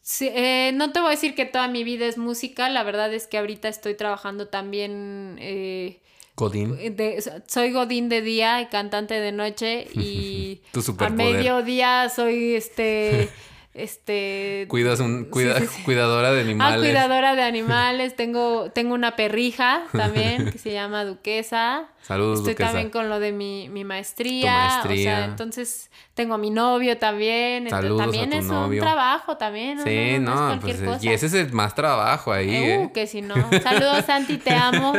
Sí, 0.00 0.30
eh, 0.32 0.70
no 0.74 0.90
te 0.90 1.00
voy 1.00 1.08
a 1.08 1.10
decir 1.10 1.34
que 1.34 1.44
toda 1.44 1.68
mi 1.68 1.84
vida 1.84 2.06
es 2.06 2.16
música, 2.16 2.70
la 2.70 2.82
verdad 2.82 3.12
es 3.12 3.26
que 3.26 3.36
ahorita 3.36 3.68
estoy 3.68 3.94
trabajando 3.94 4.48
también, 4.48 5.36
eh, 5.38 6.00
Godín. 6.38 6.76
de- 6.96 7.22
soy 7.46 7.72
godín 7.72 8.08
de 8.08 8.22
día 8.22 8.60
y 8.60 8.66
cantante 8.66 9.14
de 9.14 9.32
noche 9.32 9.88
y 9.94 10.60
Tu 10.72 10.80
a 10.98 11.08
mediodía 11.10 12.08
soy 12.14 12.54
este, 12.54 13.28
este... 13.78 14.66
Cuidas 14.68 15.00
un, 15.00 15.24
sí, 15.24 15.30
cuida- 15.30 15.58
sí, 15.60 15.66
sí. 15.76 15.82
cuidadora 15.84 16.32
de 16.32 16.40
Ah, 16.40 16.44
animales. 16.44 16.80
cuidadora 16.80 17.34
de 17.36 17.42
animales, 17.44 18.16
tengo, 18.16 18.70
tengo 18.72 18.94
una 18.94 19.16
perrija 19.16 19.84
también 19.92 20.50
que 20.50 20.58
se 20.58 20.72
llama 20.72 21.04
Duquesa. 21.04 21.86
Saludos, 22.02 22.38
Estoy 22.38 22.54
Duquesa. 22.54 22.68
también 22.70 22.90
con 22.90 23.08
lo 23.08 23.20
de 23.20 23.32
mi, 23.32 23.68
mi 23.68 23.84
maestría. 23.84 24.82
O 24.84 24.88
sea, 24.94 25.24
entonces 25.26 25.90
tengo 26.14 26.34
a 26.34 26.38
mi 26.38 26.50
novio 26.50 26.96
también. 26.98 27.68
Saludos 27.68 28.02
también 28.02 28.30
tu 28.30 28.36
es 28.38 28.44
novio. 28.46 28.80
un 28.82 28.86
trabajo 28.86 29.36
también. 29.36 29.76
No, 29.78 29.84
Sí, 29.84 30.18
no, 30.18 30.34
no, 30.34 30.46
no, 30.48 30.54
es 30.54 30.60
pues, 30.60 30.80
cosa. 30.80 30.98
y 31.04 31.08
ese 31.10 31.26
es 31.26 31.34
el 31.34 31.52
más 31.52 31.74
trabajo 31.74 32.32
ahí, 32.32 32.48
Eh, 32.54 32.74
¿eh? 32.74 32.78
uh, 32.78 32.92
que 32.92 33.06
si 33.06 33.20
no. 33.20 33.34
Saludos, 33.62 34.04
Santi, 34.06 34.38
te 34.38 34.54
amo. 34.54 34.94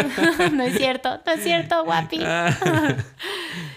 no 0.53 0.63
es 0.63 0.77
cierto, 0.77 1.19
no 1.25 1.31
es 1.31 1.43
cierto, 1.43 1.83
guapi. 1.83 2.19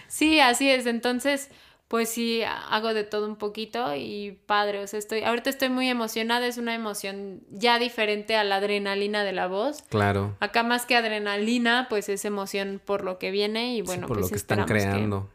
sí, 0.09 0.41
así 0.41 0.69
es. 0.69 0.87
Entonces, 0.87 1.49
pues 1.93 2.09
sí, 2.09 2.41
hago 2.43 2.95
de 2.95 3.05
todo 3.05 3.27
un 3.27 3.37
poquito 3.37 3.95
y 3.95 4.41
padre. 4.47 4.83
O 4.83 4.87
sea, 4.87 4.99
estoy, 4.99 5.25
ahorita 5.25 5.51
estoy 5.51 5.69
muy 5.69 5.91
emocionada. 5.91 6.47
Es 6.47 6.57
una 6.57 6.75
emoción 6.75 7.43
ya 7.51 7.79
diferente 7.79 8.35
a 8.35 8.45
la 8.45 8.57
adrenalina 8.57 9.25
de 9.25 9.33
la 9.33 9.47
voz. 9.47 9.83
Claro. 9.91 10.35
Acá 10.41 10.63
más 10.63 10.87
que 10.87 10.97
adrenalina, 10.97 11.89
pues 11.91 12.09
es 12.09 12.25
emoción 12.25 12.81
por 12.83 13.05
lo 13.05 13.19
que 13.19 13.31
viene 13.31 13.75
y 13.75 13.81
Sí, 13.81 13.83
bueno, 13.83 14.07
por 14.07 14.17
pues 14.17 14.23
lo 14.23 14.29
que 14.31 14.37
están 14.37 14.65
creando. 14.65 15.29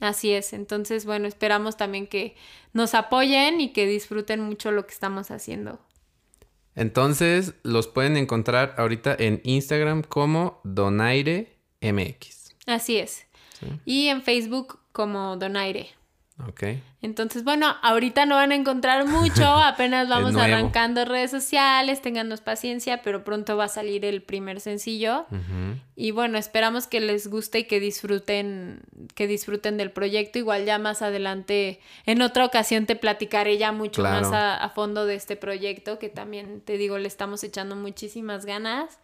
Así 0.00 0.32
es, 0.32 0.54
entonces 0.54 1.04
bueno, 1.04 1.28
esperamos 1.28 1.76
también 1.76 2.06
que 2.06 2.36
nos 2.72 2.94
apoyen 2.94 3.60
y 3.60 3.74
que 3.74 3.86
disfruten 3.86 4.40
mucho 4.40 4.72
lo 4.72 4.86
que 4.86 4.94
estamos 4.94 5.30
haciendo. 5.30 5.78
Entonces 6.74 7.52
los 7.64 7.86
pueden 7.86 8.16
encontrar 8.16 8.74
ahorita 8.78 9.14
en 9.18 9.42
Instagram 9.44 10.04
como 10.04 10.62
Donaire 10.64 11.58
MX. 11.82 12.54
Así 12.64 12.96
es. 12.96 13.26
Sí. 13.60 13.66
Y 13.84 14.06
en 14.06 14.22
Facebook 14.22 14.80
como 14.92 15.36
Donaire. 15.36 15.88
Ok. 16.48 16.62
Entonces, 17.02 17.44
bueno, 17.44 17.76
ahorita 17.82 18.24
no 18.26 18.36
van 18.36 18.52
a 18.52 18.54
encontrar 18.54 19.06
mucho, 19.06 19.44
apenas 19.44 20.08
vamos 20.08 20.34
arrancando 20.34 21.04
redes 21.04 21.30
sociales, 21.30 22.00
téngannos 22.02 22.40
paciencia, 22.40 23.02
pero 23.02 23.22
pronto 23.22 23.56
va 23.56 23.64
a 23.64 23.68
salir 23.68 24.04
el 24.04 24.22
primer 24.22 24.60
sencillo. 24.60 25.26
Y 25.94 26.10
bueno, 26.10 26.38
esperamos 26.38 26.86
que 26.86 27.00
les 27.00 27.28
guste 27.28 27.60
y 27.60 27.64
que 27.64 27.80
disfruten, 27.80 28.80
que 29.14 29.26
disfruten 29.26 29.76
del 29.76 29.90
proyecto. 29.92 30.38
Igual 30.38 30.64
ya 30.64 30.78
más 30.78 31.02
adelante, 31.02 31.80
en 32.06 32.22
otra 32.22 32.44
ocasión 32.46 32.86
te 32.86 32.96
platicaré 32.96 33.58
ya 33.58 33.70
mucho 33.70 34.02
Claro. 34.02 34.22
más 34.22 34.32
a, 34.32 34.56
a 34.56 34.70
fondo 34.70 35.04
de 35.06 35.14
este 35.16 35.36
proyecto, 35.36 35.98
que 35.98 36.08
también 36.08 36.60
te 36.62 36.76
digo, 36.78 36.98
le 36.98 37.08
estamos 37.08 37.44
echando 37.44 37.76
muchísimas 37.76 38.46
ganas. 38.46 38.98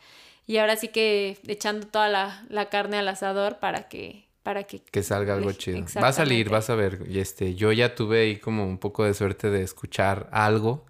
Y 0.47 0.56
ahora 0.56 0.77
sí 0.77 0.89
que 0.89 1.39
echando 1.47 1.86
toda 1.86 2.09
la, 2.09 2.43
la 2.48 2.70
carne 2.70 2.97
al 2.97 3.06
asador 3.09 3.59
para 3.59 3.89
que, 3.89 4.24
para 4.43 4.65
que 4.65 4.81
Que 4.81 5.02
salga 5.02 5.35
algo 5.35 5.52
chido. 5.52 5.85
Va 6.02 6.09
a 6.09 6.12
salir, 6.12 6.48
vas 6.48 6.70
a 6.70 6.74
ver. 6.74 7.02
Y 7.09 7.19
este, 7.19 7.55
yo 7.55 7.73
ya 7.73 7.94
tuve 7.94 8.23
ahí 8.23 8.36
como 8.36 8.65
un 8.65 8.78
poco 8.78 9.05
de 9.05 9.15
suerte 9.15 9.51
de 9.51 9.62
escuchar 9.62 10.28
algo 10.32 10.86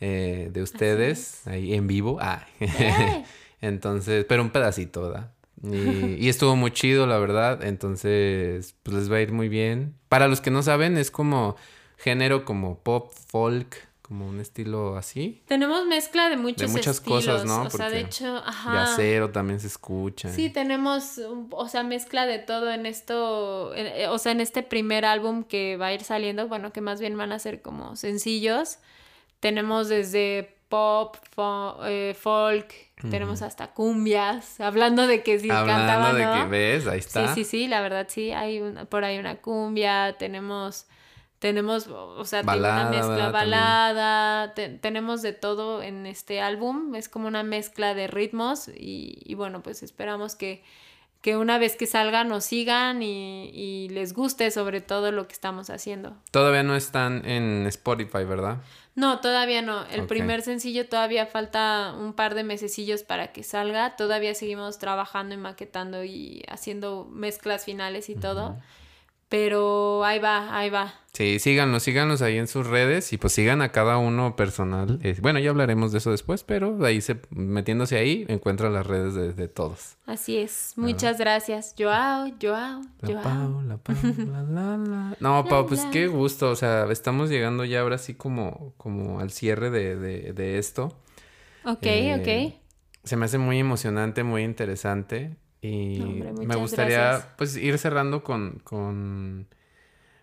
eh, 0.00 0.50
de 0.52 0.62
ustedes 0.62 1.46
ahí 1.46 1.74
en 1.74 1.86
vivo. 1.86 2.18
Ah. 2.20 2.46
¡Eh! 2.60 3.24
Entonces, 3.60 4.24
pero 4.28 4.42
un 4.42 4.50
pedacito, 4.50 5.02
¿verdad? 5.02 5.32
Y, 5.62 6.24
y 6.24 6.28
estuvo 6.28 6.54
muy 6.54 6.70
chido, 6.70 7.06
la 7.06 7.18
verdad. 7.18 7.64
Entonces, 7.64 8.76
pues 8.82 8.96
les 8.96 9.12
va 9.12 9.16
a 9.16 9.20
ir 9.20 9.32
muy 9.32 9.48
bien. 9.48 9.94
Para 10.08 10.28
los 10.28 10.40
que 10.40 10.50
no 10.50 10.62
saben, 10.62 10.96
es 10.96 11.10
como 11.10 11.56
género 11.96 12.44
como 12.44 12.78
pop, 12.78 13.12
folk, 13.12 13.87
como 14.08 14.26
un 14.26 14.40
estilo 14.40 14.96
así. 14.96 15.42
Tenemos 15.46 15.86
mezcla 15.86 16.28
de 16.30 16.36
muchos 16.38 16.70
muchas 16.70 16.96
estilos. 16.96 17.24
cosas, 17.24 17.44
¿no? 17.44 17.62
O 17.64 17.70
sea, 17.70 17.90
de 17.90 18.00
Porque 18.00 18.06
hecho, 18.08 18.36
ajá. 18.44 18.82
acero 18.84 19.30
también 19.30 19.60
se 19.60 19.66
escucha. 19.66 20.30
Sí, 20.32 20.48
tenemos, 20.50 21.20
o 21.50 21.68
sea, 21.68 21.82
mezcla 21.82 22.24
de 22.26 22.38
todo 22.38 22.70
en 22.72 22.86
esto, 22.86 23.74
en- 23.74 23.86
eh, 23.86 24.08
o 24.08 24.18
sea, 24.18 24.32
en 24.32 24.40
este 24.40 24.62
primer 24.62 25.04
álbum 25.04 25.44
que 25.44 25.76
va 25.76 25.86
a 25.88 25.92
ir 25.92 26.02
saliendo, 26.04 26.48
bueno, 26.48 26.72
que 26.72 26.80
más 26.80 27.00
bien 27.00 27.16
van 27.18 27.32
a 27.32 27.38
ser 27.38 27.60
como 27.62 27.94
sencillos. 27.96 28.78
Tenemos 29.40 29.88
desde 29.88 30.56
pop, 30.68 31.16
fo- 31.34 31.78
eh, 31.86 32.14
folk, 32.18 32.74
tenemos 33.10 33.42
hasta 33.42 33.68
cumbias, 33.68 34.60
hablando 34.60 35.06
de 35.06 35.22
que 35.22 35.38
sí 35.38 35.48
Hablando 35.50 35.86
cantaban, 35.86 36.16
de 36.16 36.24
¿no? 36.24 36.32
que 36.44 36.48
ves, 36.50 36.86
ahí 36.86 36.98
está. 36.98 37.28
Sí, 37.34 37.44
sí, 37.44 37.50
sí, 37.50 37.68
la 37.68 37.80
verdad 37.80 38.06
sí, 38.10 38.32
hay 38.32 38.60
una, 38.60 38.84
por 38.84 39.04
ahí 39.04 39.18
una 39.18 39.36
cumbia, 39.36 40.16
tenemos, 40.18 40.86
tenemos, 41.38 41.86
o 41.88 42.24
sea, 42.24 42.42
Balada, 42.42 42.88
una 42.88 42.90
mezcla 42.98 43.30
balada, 43.30 44.54
te- 44.54 44.68
tenemos 44.70 45.22
de 45.22 45.32
todo 45.32 45.82
en 45.82 46.06
este 46.06 46.40
álbum, 46.40 46.94
es 46.94 47.08
como 47.08 47.28
una 47.28 47.42
mezcla 47.42 47.94
de 47.94 48.06
ritmos 48.08 48.68
y, 48.68 49.18
y 49.24 49.34
bueno, 49.34 49.62
pues 49.62 49.82
esperamos 49.82 50.34
que, 50.34 50.62
que 51.20 51.36
una 51.36 51.58
vez 51.58 51.76
que 51.76 51.86
salgan 51.86 52.28
nos 52.28 52.44
sigan 52.44 53.02
y, 53.02 53.50
y 53.52 53.88
les 53.90 54.12
guste 54.14 54.50
sobre 54.50 54.80
todo 54.80 55.12
lo 55.12 55.26
que 55.26 55.32
estamos 55.32 55.70
haciendo. 55.70 56.16
Todavía 56.30 56.62
no 56.62 56.74
están 56.76 57.24
en 57.24 57.66
Spotify, 57.66 58.24
¿verdad? 58.24 58.58
No, 58.94 59.20
todavía 59.20 59.62
no. 59.62 59.84
El 59.86 60.06
primer 60.08 60.42
sencillo 60.42 60.88
todavía 60.88 61.26
falta 61.26 61.94
un 61.96 62.14
par 62.14 62.34
de 62.34 62.42
mesecillos 62.42 63.04
para 63.04 63.30
que 63.30 63.44
salga. 63.44 63.94
Todavía 63.94 64.34
seguimos 64.34 64.78
trabajando 64.80 65.34
y 65.36 65.38
maquetando 65.38 66.02
y 66.02 66.42
haciendo 66.48 67.06
mezclas 67.08 67.64
finales 67.64 68.08
y 68.10 68.16
todo. 68.16 68.56
Pero 69.28 70.04
ahí 70.04 70.18
va, 70.18 70.56
ahí 70.56 70.70
va. 70.70 70.94
Sí, 71.12 71.38
síganos, 71.38 71.82
síganos 71.82 72.22
ahí 72.22 72.38
en 72.38 72.46
sus 72.46 72.66
redes 72.66 73.12
y 73.12 73.18
pues 73.18 73.32
sigan 73.32 73.60
a 73.60 73.72
cada 73.72 73.98
uno 73.98 74.36
personal. 74.36 75.00
Eh, 75.02 75.16
bueno, 75.20 75.38
ya 75.40 75.50
hablaremos 75.50 75.90
de 75.92 75.98
eso 75.98 76.12
después, 76.12 76.44
pero 76.44 76.82
ahí 76.84 77.00
se, 77.00 77.20
metiéndose 77.30 77.98
ahí 77.98 78.24
encuentran 78.28 78.72
las 78.72 78.86
redes 78.86 79.14
de, 79.14 79.32
de 79.32 79.48
todos. 79.48 79.96
Así 80.06 80.38
es. 80.38 80.74
Muchas 80.76 81.18
gracias. 81.18 81.74
Joao, 81.76 82.30
Joao, 82.40 82.82
La 83.00 83.08
Joao. 83.08 83.22
Pau, 83.22 83.62
la 83.62 83.76
Pau, 83.78 83.96
la, 84.30 84.42
la, 84.44 84.76
la. 84.78 85.16
No, 85.20 85.44
Pau, 85.44 85.66
pues 85.66 85.84
qué 85.92 86.06
gusto. 86.06 86.50
O 86.50 86.56
sea, 86.56 86.86
estamos 86.90 87.28
llegando 87.28 87.64
ya 87.64 87.80
ahora 87.80 87.98
sí 87.98 88.14
como, 88.14 88.72
como 88.76 89.18
al 89.20 89.30
cierre 89.30 89.70
de, 89.70 89.96
de, 89.96 90.32
de 90.32 90.58
esto. 90.58 90.96
Ok, 91.64 91.82
Eh, 91.82 92.54
ok. 92.54 92.62
Se 93.04 93.16
me 93.16 93.24
hace 93.24 93.38
muy 93.38 93.58
emocionante, 93.58 94.22
muy 94.22 94.42
interesante. 94.44 95.36
Y 95.60 96.00
Hombre, 96.00 96.32
me 96.32 96.56
gustaría 96.56 96.98
gracias. 96.98 97.28
pues 97.36 97.56
ir 97.56 97.78
cerrando 97.78 98.22
con, 98.22 98.60
con 98.64 99.46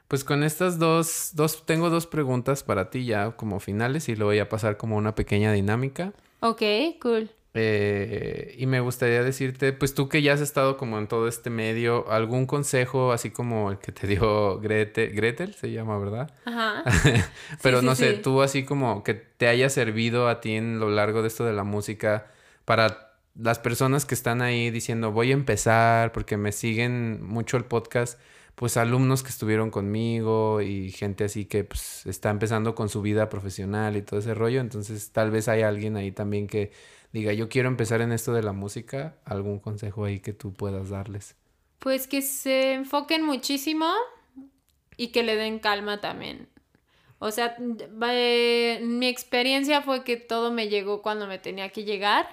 pues 0.07 0.23
con 0.23 0.43
estas 0.43 0.79
dos, 0.79 1.31
dos, 1.33 1.65
tengo 1.65 1.89
dos 1.89 2.07
preguntas 2.07 2.63
para 2.63 2.89
ti 2.89 3.05
ya 3.05 3.31
como 3.31 3.59
finales 3.59 4.07
y 4.07 4.15
luego 4.15 4.29
voy 4.29 4.39
a 4.39 4.49
pasar 4.49 4.77
como 4.77 4.95
una 4.97 5.15
pequeña 5.15 5.51
dinámica. 5.51 6.13
Ok, 6.41 6.61
cool. 7.01 7.29
Eh, 7.57 8.53
y 8.57 8.65
me 8.65 8.81
gustaría 8.81 9.23
decirte, 9.23 9.71
pues 9.71 9.93
tú 9.95 10.09
que 10.09 10.21
ya 10.21 10.33
has 10.33 10.41
estado 10.41 10.75
como 10.75 10.99
en 10.99 11.07
todo 11.07 11.27
este 11.29 11.49
medio, 11.49 12.11
algún 12.11 12.45
consejo 12.45 13.13
así 13.13 13.31
como 13.31 13.71
el 13.71 13.77
que 13.79 13.93
te 13.93 14.07
dio 14.07 14.59
Gretel, 14.59 15.13
Gretel 15.13 15.53
se 15.53 15.71
llama, 15.71 15.97
¿verdad? 15.97 16.33
Ajá. 16.43 16.83
Pero 17.63 17.79
sí, 17.79 17.85
no 17.85 17.95
sé, 17.95 18.15
sí. 18.17 18.21
tú 18.21 18.41
así 18.41 18.65
como 18.65 19.03
que 19.03 19.13
te 19.13 19.47
haya 19.47 19.69
servido 19.69 20.27
a 20.27 20.41
ti 20.41 20.51
en 20.51 20.79
lo 20.79 20.89
largo 20.89 21.21
de 21.21 21.29
esto 21.29 21.45
de 21.45 21.53
la 21.53 21.63
música 21.63 22.27
para 22.65 23.05
las 23.35 23.59
personas 23.59 24.05
que 24.05 24.15
están 24.15 24.41
ahí 24.41 24.71
diciendo 24.71 25.11
voy 25.11 25.31
a 25.31 25.33
empezar 25.33 26.11
porque 26.11 26.37
me 26.37 26.51
siguen 26.51 27.23
mucho 27.23 27.57
el 27.57 27.65
podcast, 27.65 28.19
pues 28.55 28.77
alumnos 28.77 29.23
que 29.23 29.29
estuvieron 29.29 29.69
conmigo 29.69 30.61
y 30.61 30.91
gente 30.91 31.25
así 31.25 31.45
que 31.45 31.63
pues 31.63 32.05
está 32.05 32.29
empezando 32.29 32.73
con 32.75 32.89
su 32.89 33.01
vida 33.01 33.29
profesional 33.29 33.97
y 33.97 34.01
todo 34.01 34.19
ese 34.19 34.33
rollo, 34.33 34.61
entonces 34.61 35.11
tal 35.11 35.31
vez 35.31 35.47
hay 35.47 35.61
alguien 35.61 35.97
ahí 35.97 36.11
también 36.11 36.47
que 36.47 36.71
diga 37.11 37.33
yo 37.33 37.49
quiero 37.49 37.67
empezar 37.67 38.01
en 38.01 38.11
esto 38.11 38.33
de 38.33 38.43
la 38.43 38.53
música, 38.53 39.17
algún 39.25 39.59
consejo 39.59 40.05
ahí 40.05 40.19
que 40.19 40.33
tú 40.33 40.53
puedas 40.53 40.89
darles. 40.89 41.35
Pues 41.79 42.07
que 42.07 42.21
se 42.21 42.73
enfoquen 42.73 43.23
muchísimo 43.23 43.91
y 44.97 45.09
que 45.09 45.23
le 45.23 45.35
den 45.35 45.59
calma 45.59 45.99
también. 45.99 46.47
O 47.19 47.31
sea, 47.31 47.57
eh, 48.11 48.79
mi 48.83 49.07
experiencia 49.07 49.81
fue 49.81 50.03
que 50.03 50.17
todo 50.17 50.51
me 50.51 50.67
llegó 50.67 51.01
cuando 51.01 51.27
me 51.27 51.39
tenía 51.39 51.69
que 51.69 51.83
llegar, 51.83 52.27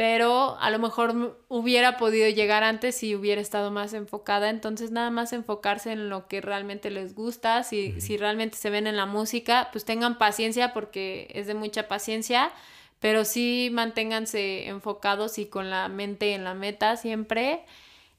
pero 0.00 0.56
a 0.58 0.70
lo 0.70 0.78
mejor 0.78 1.44
hubiera 1.48 1.98
podido 1.98 2.26
llegar 2.30 2.64
antes 2.64 2.94
si 2.94 3.14
hubiera 3.14 3.38
estado 3.38 3.70
más 3.70 3.92
enfocada. 3.92 4.48
Entonces, 4.48 4.90
nada 4.90 5.10
más 5.10 5.34
enfocarse 5.34 5.92
en 5.92 6.08
lo 6.08 6.26
que 6.26 6.40
realmente 6.40 6.90
les 6.90 7.14
gusta. 7.14 7.64
Si, 7.64 8.00
si 8.00 8.16
realmente 8.16 8.56
se 8.56 8.70
ven 8.70 8.86
en 8.86 8.96
la 8.96 9.04
música, 9.04 9.68
pues 9.72 9.84
tengan 9.84 10.16
paciencia 10.16 10.72
porque 10.72 11.28
es 11.34 11.46
de 11.46 11.52
mucha 11.52 11.86
paciencia, 11.86 12.50
pero 12.98 13.26
sí 13.26 13.68
manténganse 13.72 14.68
enfocados 14.68 15.36
y 15.36 15.44
con 15.44 15.68
la 15.68 15.86
mente 15.88 16.32
en 16.32 16.44
la 16.44 16.54
meta 16.54 16.96
siempre. 16.96 17.66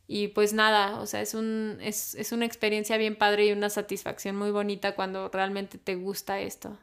Y 0.08 0.28
pues 0.28 0.54
nada, 0.54 1.00
o 1.00 1.08
sea, 1.08 1.22
es, 1.22 1.34
un, 1.34 1.80
es, 1.82 2.14
es 2.14 2.32
una 2.32 2.46
experiencia 2.46 2.98
bien 2.98 3.16
padre 3.16 3.48
y 3.48 3.54
una 3.54 3.72
satisfacción 3.72 4.36
muy 4.36 4.52
bonita 4.52 4.94
cuando 4.94 5.30
realmente 5.30 5.80
te 5.80 5.96
gusta 5.96 6.42
esto. 6.42 6.78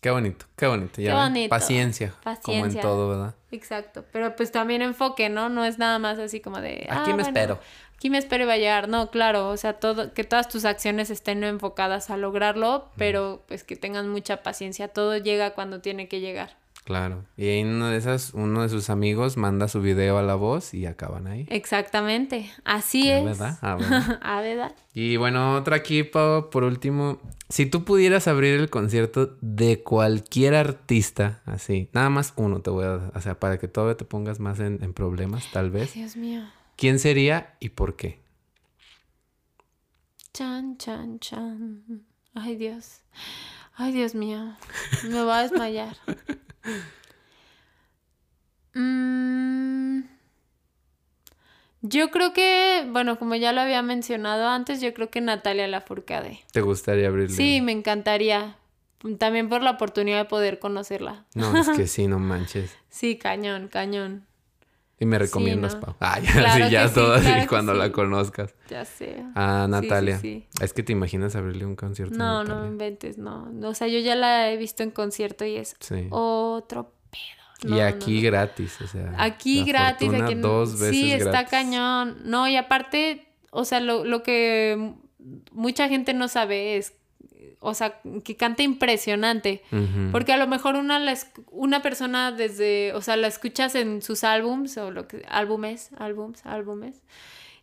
Qué 0.00 0.10
bonito, 0.10 0.46
qué 0.56 0.66
bonito. 0.66 1.00
Ya 1.00 1.10
Qué 1.10 1.16
bonito. 1.16 1.50
Paciencia, 1.50 2.14
como 2.22 2.28
en 2.28 2.34
Paciencia. 2.62 2.80
todo, 2.82 3.08
¿verdad? 3.08 3.34
Exacto, 3.50 4.04
pero 4.12 4.36
pues 4.36 4.52
también 4.52 4.80
enfoque, 4.82 5.28
¿no? 5.28 5.48
No 5.48 5.64
es 5.64 5.78
nada 5.78 5.98
más 5.98 6.18
así 6.18 6.40
como 6.40 6.60
de... 6.60 6.86
Aquí 6.88 6.88
"Ah, 6.90 7.02
me 7.06 7.12
bueno, 7.14 7.22
espero. 7.28 7.58
Aquí 7.96 8.10
me 8.10 8.18
espero 8.18 8.44
y 8.44 8.46
va 8.46 8.52
a 8.52 8.58
llegar. 8.58 8.88
No, 8.88 9.10
claro, 9.10 9.48
o 9.48 9.56
sea, 9.56 9.72
todo, 9.80 10.14
que 10.14 10.22
todas 10.22 10.48
tus 10.48 10.64
acciones 10.64 11.10
estén 11.10 11.42
enfocadas 11.42 12.10
a 12.10 12.16
lograrlo, 12.16 12.90
pero 12.96 13.42
pues 13.48 13.64
que 13.64 13.74
tengan 13.74 14.08
mucha 14.08 14.44
paciencia. 14.44 14.86
Todo 14.86 15.16
llega 15.16 15.50
cuando 15.54 15.80
tiene 15.80 16.06
que 16.06 16.20
llegar. 16.20 16.57
Claro. 16.88 17.26
Y 17.36 17.50
en 17.50 17.66
una 17.66 17.90
de 17.90 17.98
esas, 17.98 18.32
uno 18.32 18.62
de 18.62 18.70
sus 18.70 18.88
amigos 18.88 19.36
manda 19.36 19.68
su 19.68 19.82
video 19.82 20.16
a 20.16 20.22
la 20.22 20.36
voz 20.36 20.72
y 20.72 20.86
acaban 20.86 21.26
ahí. 21.26 21.46
Exactamente, 21.50 22.50
así 22.64 23.10
¿Es 23.10 23.22
verdad? 23.22 23.58
Ah, 23.60 23.74
bueno. 23.78 24.18
ah, 24.22 24.40
¿verdad? 24.40 24.74
Y 24.94 25.18
bueno, 25.18 25.54
otra 25.54 25.76
aquí, 25.76 26.02
Pau, 26.02 26.48
por 26.48 26.64
último. 26.64 27.20
Si 27.50 27.66
tú 27.66 27.84
pudieras 27.84 28.26
abrir 28.26 28.58
el 28.58 28.70
concierto 28.70 29.36
de 29.42 29.82
cualquier 29.82 30.54
artista, 30.54 31.42
así, 31.44 31.90
nada 31.92 32.08
más 32.08 32.32
uno 32.36 32.62
te 32.62 32.70
voy 32.70 32.86
a... 32.86 33.12
O 33.14 33.20
sea, 33.20 33.38
para 33.38 33.58
que 33.58 33.68
todavía 33.68 33.98
te 33.98 34.06
pongas 34.06 34.40
más 34.40 34.58
en, 34.58 34.82
en 34.82 34.94
problemas, 34.94 35.52
tal 35.52 35.70
vez. 35.70 35.92
Dios 35.92 36.16
mío. 36.16 36.40
¿Quién 36.76 36.98
sería 36.98 37.54
y 37.60 37.68
por 37.68 37.96
qué? 37.96 38.18
Chan, 40.32 40.78
chan, 40.78 41.18
chan. 41.18 42.06
Ay, 42.34 42.56
Dios. 42.56 43.02
Ay, 43.80 43.92
Dios 43.92 44.14
mío. 44.16 44.56
Me 45.04 45.22
voy 45.22 45.32
a 45.32 45.42
desmayar. 45.42 45.96
Mm, 48.74 50.00
yo 51.82 52.10
creo 52.10 52.32
que, 52.32 52.84
bueno, 52.90 53.18
como 53.18 53.36
ya 53.36 53.52
lo 53.52 53.60
había 53.60 53.82
mencionado 53.82 54.48
antes, 54.48 54.80
yo 54.80 54.92
creo 54.94 55.10
que 55.10 55.20
Natalia 55.20 55.68
Lafourcade. 55.68 56.40
¿Te 56.52 56.60
gustaría 56.60 57.06
abrirle? 57.06 57.36
Sí, 57.36 57.60
me 57.60 57.72
encantaría. 57.72 58.56
También 59.18 59.48
por 59.48 59.62
la 59.62 59.70
oportunidad 59.70 60.18
de 60.18 60.24
poder 60.24 60.58
conocerla. 60.58 61.24
No, 61.34 61.56
es 61.56 61.68
que 61.70 61.86
sí, 61.88 62.08
no 62.08 62.18
manches. 62.18 62.76
Sí, 62.88 63.16
cañón, 63.16 63.68
cañón. 63.68 64.27
Y 65.00 65.06
me 65.06 65.18
recomiendas, 65.18 65.74
no. 65.74 65.80
Pau. 65.80 65.94
Ah, 66.00 66.18
ya, 66.20 66.32
Claro 66.32 66.64
sí, 66.66 66.70
ya 66.72 66.82
que 66.82 66.88
sí, 66.88 66.94
claro 66.94 67.40
que 67.42 67.46
cuando 67.46 67.72
sí. 67.72 67.78
la 67.78 67.92
conozcas. 67.92 68.54
Ya 68.68 68.84
sé. 68.84 69.24
Ah, 69.34 69.66
Sí, 69.66 69.66
sí, 69.66 69.70
Natalia. 69.88 70.18
sí. 70.18 70.46
Es 70.60 70.72
que 70.72 70.82
te 70.82 70.92
imaginas 70.92 71.36
abrirle 71.36 71.66
un 71.66 71.76
concierto 71.76 72.14
a 72.14 72.18
No, 72.18 72.42
no 72.42 72.48
Natalia. 72.48 72.70
inventes, 72.70 73.18
no. 73.18 73.48
O 73.62 73.74
sea, 73.74 73.86
yo 73.88 74.00
ya 74.00 74.16
la 74.16 74.50
he 74.50 74.56
visto 74.56 74.82
en 74.82 74.90
concierto 74.90 75.44
y 75.44 75.56
es 75.56 75.76
Sí. 75.80 76.06
otro 76.10 76.94
pedo. 77.10 77.70
y 77.74 77.78
No, 77.78 77.82
aquí 77.82 78.16
no. 78.22 78.30
gratis, 78.30 78.80
o 78.80 78.86
sea. 78.86 79.14
Aquí 79.18 79.64
gratis, 79.64 80.12
aquí 80.14 80.34
dos 80.34 80.78
veces 80.78 80.90
Sí, 80.96 81.12
está 81.12 81.30
gratis. 81.30 81.50
cañón. 81.50 82.18
No, 82.24 82.46
y 82.48 82.56
aparte, 82.56 83.28
o 83.50 83.64
sea, 83.64 83.80
lo, 83.80 84.04
lo 84.04 84.22
que 84.22 84.94
mucha 85.52 85.88
gente 85.88 86.14
no 86.14 86.28
sabe 86.28 86.76
es, 86.76 86.94
o 87.60 87.74
sea, 87.74 88.00
que 88.24 88.36
canta 88.36 88.62
impresionante. 88.62 89.62
Porque 90.12 90.32
a 90.32 90.36
lo 90.36 90.46
mejor 90.46 90.76
una, 90.76 91.00
una 91.50 91.82
persona 91.82 92.32
desde, 92.32 92.92
o 92.94 93.00
sea, 93.00 93.16
la 93.16 93.26
escuchas 93.26 93.74
en 93.74 94.02
sus 94.02 94.24
álbums 94.24 94.76
o 94.78 94.90
lo 94.90 95.08
que, 95.08 95.24
álbumes, 95.28 95.90
álbums, 95.98 96.44
álbumes, 96.44 97.02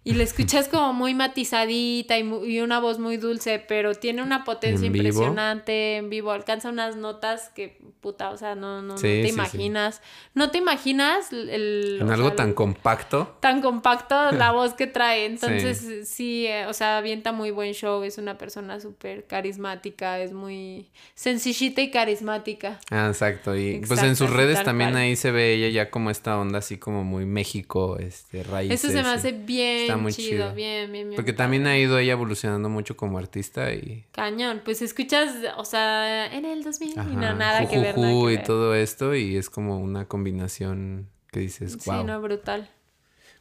y 0.08 0.14
la 0.14 0.22
escuchas 0.24 0.68
como 0.68 0.94
muy 0.94 1.16
matizadita 1.16 2.16
y, 2.20 2.22
y 2.46 2.60
una 2.62 2.80
voz 2.80 3.00
muy 3.00 3.18
dulce, 3.18 3.58
pero 3.58 3.96
tiene 3.96 4.22
una 4.22 4.44
potencia 4.44 4.86
impresionante 4.86 5.96
en 5.96 6.12
vivo, 6.12 6.32
alcanza 6.32 6.70
unas 6.70 6.96
notas 6.96 7.50
que, 7.56 7.80
puta, 8.02 8.30
o 8.30 8.38
sea, 8.38 8.54
no, 8.54 8.84
no, 8.84 8.94
no 8.94 8.96
te 9.02 9.24
sí, 9.24 9.28
sí. 9.28 9.34
imaginas, 9.34 10.04
no 10.36 10.52
te 10.52 10.60
imaginas 10.60 11.34
el... 11.34 11.98
En 12.02 12.12
algo 12.12 12.28
sea, 12.28 12.36
tan 12.36 12.54
compacto. 12.54 13.36
tan 13.40 13.64
compacto 13.64 14.32
la 14.32 14.52
voz 14.52 14.76
que 14.76 14.86
trae. 14.86 15.26
Entonces, 15.26 16.08
sí, 16.08 16.46
eh, 16.46 16.68
o 16.68 16.74
sea, 16.74 17.00
avienta 17.00 17.32
muy 17.32 17.50
buen 17.50 17.74
show. 17.74 18.04
Es 18.04 18.20
una 18.20 18.38
persona 18.38 18.80
súper 18.80 19.26
carismática, 19.26 20.20
es 20.20 20.34
muy 20.34 20.92
sencillita 21.16 21.82
y 21.82 21.90
carismática. 21.90 22.80
Ah, 22.92 23.08
exacto. 23.08 23.56
Y 23.56 23.82
pues 23.88 24.04
en 24.04 24.16
sus 24.16 24.30
redes 24.30 24.64
también 24.64 24.92
cual. 24.92 25.02
ahí 25.02 25.16
se 25.16 25.32
ve 25.32 25.54
ella 25.54 25.70
ya 25.70 25.90
como 25.90 26.12
esta 26.12 26.38
onda 26.38 26.60
así 26.60 26.78
como 26.78 27.04
muy 27.04 27.26
México, 27.26 27.98
este, 27.98 28.44
raíces. 28.44 28.84
Eso 28.84 28.94
se 28.94 29.02
me 29.02 29.10
hace 29.10 29.32
bien 29.32 29.95
Está 29.96 30.04
muy 30.04 30.14
chido, 30.14 30.30
chido. 30.30 30.54
bien, 30.56 30.92
bien, 30.92 31.10
bien. 31.10 31.16
Porque 31.16 31.34
también 31.34 31.66
ha 31.68 31.78
ido 31.78 31.98
ella 32.00 32.14
evolucionando 32.14 32.70
mucho 32.70 32.96
como 32.98 33.18
artista 33.18 33.74
y... 33.74 34.06
Cañón, 34.12 34.62
pues 34.64 34.82
escuchas, 34.82 35.34
o 35.58 35.66
sea, 35.66 36.34
en 36.34 36.46
el 36.46 36.64
2000 36.64 36.92
y 36.92 36.96
no, 36.96 37.02
Ajá, 37.02 37.34
nada 37.34 37.68
que 37.68 37.78
ver, 37.80 37.98
nada 37.98 38.12
que 38.12 38.34
y 38.34 38.36
ver. 38.38 38.44
todo 38.44 38.76
esto 38.76 39.16
y 39.16 39.36
es 39.38 39.50
como 39.50 39.80
una 39.80 40.08
combinación 40.08 41.08
que 41.32 41.40
dices, 41.42 41.78
Sí, 41.80 41.90
wow. 41.90 42.04
no, 42.06 42.22
brutal. 42.22 42.70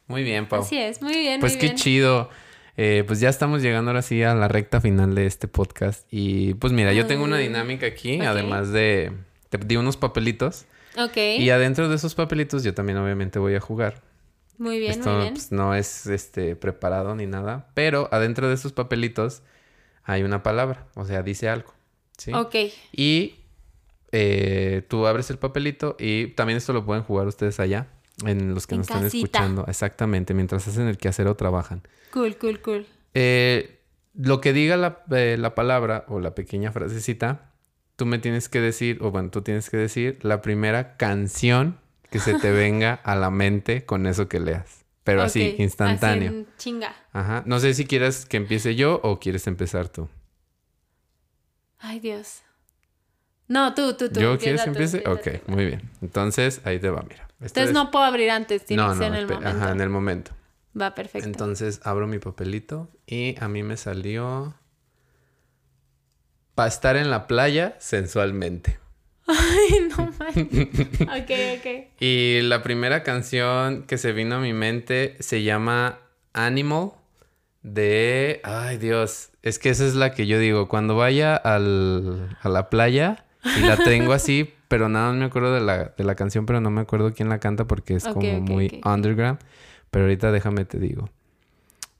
Muy 0.07 0.23
bien, 0.23 0.47
Pau. 0.47 0.61
Así 0.61 0.77
es, 0.77 1.01
muy 1.01 1.15
bien, 1.17 1.39
Pues 1.39 1.53
muy 1.53 1.59
qué 1.61 1.65
bien. 1.67 1.77
chido. 1.77 2.29
Eh, 2.77 3.03
pues 3.07 3.19
ya 3.21 3.29
estamos 3.29 3.61
llegando 3.61 3.89
ahora 3.91 4.01
sí 4.01 4.21
a 4.21 4.35
la 4.35 4.47
recta 4.49 4.81
final 4.81 5.15
de 5.15 5.25
este 5.25 5.47
podcast. 5.47 6.05
Y 6.11 6.55
pues 6.55 6.73
mira, 6.73 6.91
yo 6.93 7.07
tengo 7.07 7.23
una 7.23 7.37
Ah, 7.37 7.39
dinámica 7.39 7.85
aquí, 7.87 8.19
además 8.21 8.71
de... 8.71 9.13
Te 9.49 9.57
di 9.57 9.77
unos 9.77 9.95
papelitos. 9.97 10.65
Ok, 10.97 11.15
Y 11.39 11.49
adentro 11.49 11.87
de 11.89 11.95
esos 11.95 12.15
papelitos 12.15 12.63
yo 12.63 12.73
también 12.73 12.97
obviamente 12.97 13.39
voy 13.39 13.55
a 13.55 13.59
jugar. 13.59 14.01
Muy 14.57 14.79
bien, 14.79 14.91
Esto 14.91 15.09
muy 15.11 15.21
bien. 15.21 15.33
pues, 15.33 15.51
no 15.51 15.75
es 15.75 16.07
este 16.07 16.55
preparado 16.55 17.15
ni 17.15 17.25
nada. 17.25 17.69
Pero 17.73 18.09
adentro 18.11 18.47
de 18.47 18.55
esos 18.55 18.71
papelitos 18.73 19.43
hay 20.03 20.23
una 20.23 20.43
palabra. 20.43 20.87
O 20.95 21.05
sea, 21.05 21.23
dice 21.23 21.49
algo. 21.49 21.73
¿sí? 22.17 22.31
Ok, 22.33 22.55
Y 22.91 23.35
eh, 24.11 24.83
tú 24.87 25.05
abres 25.07 25.29
el 25.29 25.37
papelito 25.37 25.95
y 25.99 26.27
también 26.27 26.57
esto 26.57 26.73
lo 26.73 26.85
pueden 26.85 27.03
jugar 27.03 27.27
ustedes 27.27 27.59
allá. 27.59 27.87
En 28.25 28.53
los 28.53 28.65
que 28.65 28.75
En 28.75 28.79
nos 28.81 28.87
están 28.89 29.05
escuchando. 29.05 29.65
Exactamente. 29.67 30.33
Mientras 30.33 30.65
hacen 30.67 30.87
el 30.87 30.97
quehacer 30.97 31.27
o 31.27 31.35
trabajan. 31.35 31.81
cool, 32.11 32.37
cool, 32.37 32.61
cool. 32.61 32.85
Eh, 33.13 33.81
lo 34.13 34.39
que 34.39 34.53
diga 34.53 34.77
la, 34.77 35.03
eh, 35.11 35.35
la 35.37 35.53
palabra 35.55 36.05
o 36.07 36.21
la 36.21 36.33
pequeña 36.33 36.71
frasecita, 36.71 37.51
tú 37.97 38.05
me 38.05 38.17
tienes 38.19 38.47
que 38.47 38.61
decir, 38.61 38.99
o 39.01 39.11
bueno, 39.11 39.29
tú 39.31 39.41
tienes 39.41 39.69
que 39.69 39.75
decir 39.75 40.19
la 40.21 40.41
primera 40.41 40.95
canción 40.95 41.77
que 42.09 42.19
se 42.19 42.35
te 42.39 42.51
venga 42.51 42.93
a 42.93 43.15
la 43.15 43.29
mente 43.29 43.85
con 43.85 44.05
eso 44.07 44.27
que 44.27 44.39
leas. 44.39 44.85
Pero 45.03 45.21
así, 45.21 45.55
instantáneo. 45.59 46.29
así 46.29 46.37
en 46.39 46.47
chinga. 46.57 46.95
Ajá. 47.13 47.43
No 47.45 47.59
sé 47.59 47.73
si 47.73 47.85
quieres 47.85 48.25
que 48.25 48.37
empiece 48.37 48.75
yo 48.75 48.99
o 49.03 49.19
quieres 49.19 49.45
empezar 49.47 49.87
tú. 49.89 50.09
Ay, 51.77 51.99
Dios. 51.99 52.41
No, 53.47 53.75
tú, 53.75 53.93
tú, 53.95 54.09
tú. 54.09 54.19
¿Yo 54.19 54.39
quieres 54.39 54.61
que 54.61 54.71
tú, 54.71 54.71
empiece? 54.71 54.97
empieza 55.05 55.37
Ok, 55.37 55.45
tú. 55.45 55.51
muy 55.51 55.65
bien. 55.65 55.89
Entonces, 56.01 56.61
ahí 56.65 56.79
te 56.79 56.89
va, 56.89 57.03
mira. 57.03 57.27
Esto 57.39 57.59
Entonces 57.59 57.67
es- 57.67 57.73
no 57.73 57.91
puedo 57.91 58.05
abrir 58.05 58.31
antes, 58.31 58.65
tiene 58.65 58.81
no, 58.81 58.89
que 58.93 58.97
ser 58.97 59.09
no, 59.11 59.15
en 59.17 59.19
el 59.21 59.27
momento. 59.27 59.49
Ajá, 59.49 59.71
en 59.71 59.81
el 59.81 59.89
momento. 59.89 60.31
Va, 60.79 60.95
perfecto. 60.95 61.27
Entonces 61.27 61.79
abro 61.83 62.07
mi 62.07 62.17
papelito 62.17 62.89
y 63.05 63.35
a 63.39 63.47
mí 63.47 63.61
me 63.61 63.77
salió 63.77 64.55
para 66.55 66.67
estar 66.69 66.95
en 66.95 67.11
la 67.11 67.27
playa 67.27 67.75
sensualmente. 67.79 68.79
Ay, 69.27 69.87
no 69.89 70.11
manches. 70.19 70.47
ok, 71.01 71.31
ok. 71.59 71.67
Y 71.99 72.41
la 72.41 72.61
primera 72.61 73.03
canción 73.03 73.83
que 73.83 73.97
se 73.97 74.11
vino 74.11 74.35
a 74.35 74.39
mi 74.39 74.53
mente 74.53 75.15
se 75.19 75.43
llama 75.43 75.99
Animal 76.33 76.91
de... 77.63 78.41
Ay 78.43 78.77
Dios, 78.77 79.29
es 79.41 79.57
que 79.59 79.69
esa 79.69 79.85
es 79.85 79.95
la 79.95 80.13
que 80.13 80.27
yo 80.27 80.37
digo, 80.39 80.67
cuando 80.67 80.95
vaya 80.95 81.35
al- 81.35 82.37
a 82.41 82.49
la 82.49 82.69
playa 82.69 83.25
y 83.57 83.61
la 83.61 83.77
tengo 83.77 84.13
así, 84.13 84.53
pero 84.67 84.89
nada 84.89 85.09
más 85.09 85.17
me 85.17 85.25
acuerdo 85.25 85.53
de 85.53 85.61
la, 85.61 85.85
de 85.97 86.03
la 86.03 86.15
canción, 86.15 86.45
pero 86.45 86.61
no 86.61 86.69
me 86.69 86.81
acuerdo 86.81 87.13
quién 87.13 87.29
la 87.29 87.39
canta 87.39 87.65
porque 87.65 87.95
es 87.95 88.05
como 88.07 88.39
muy 88.41 88.81
underground. 88.85 89.39
Pero 89.89 90.05
ahorita 90.05 90.31
déjame 90.31 90.65
te 90.65 90.77
digo. 90.77 91.09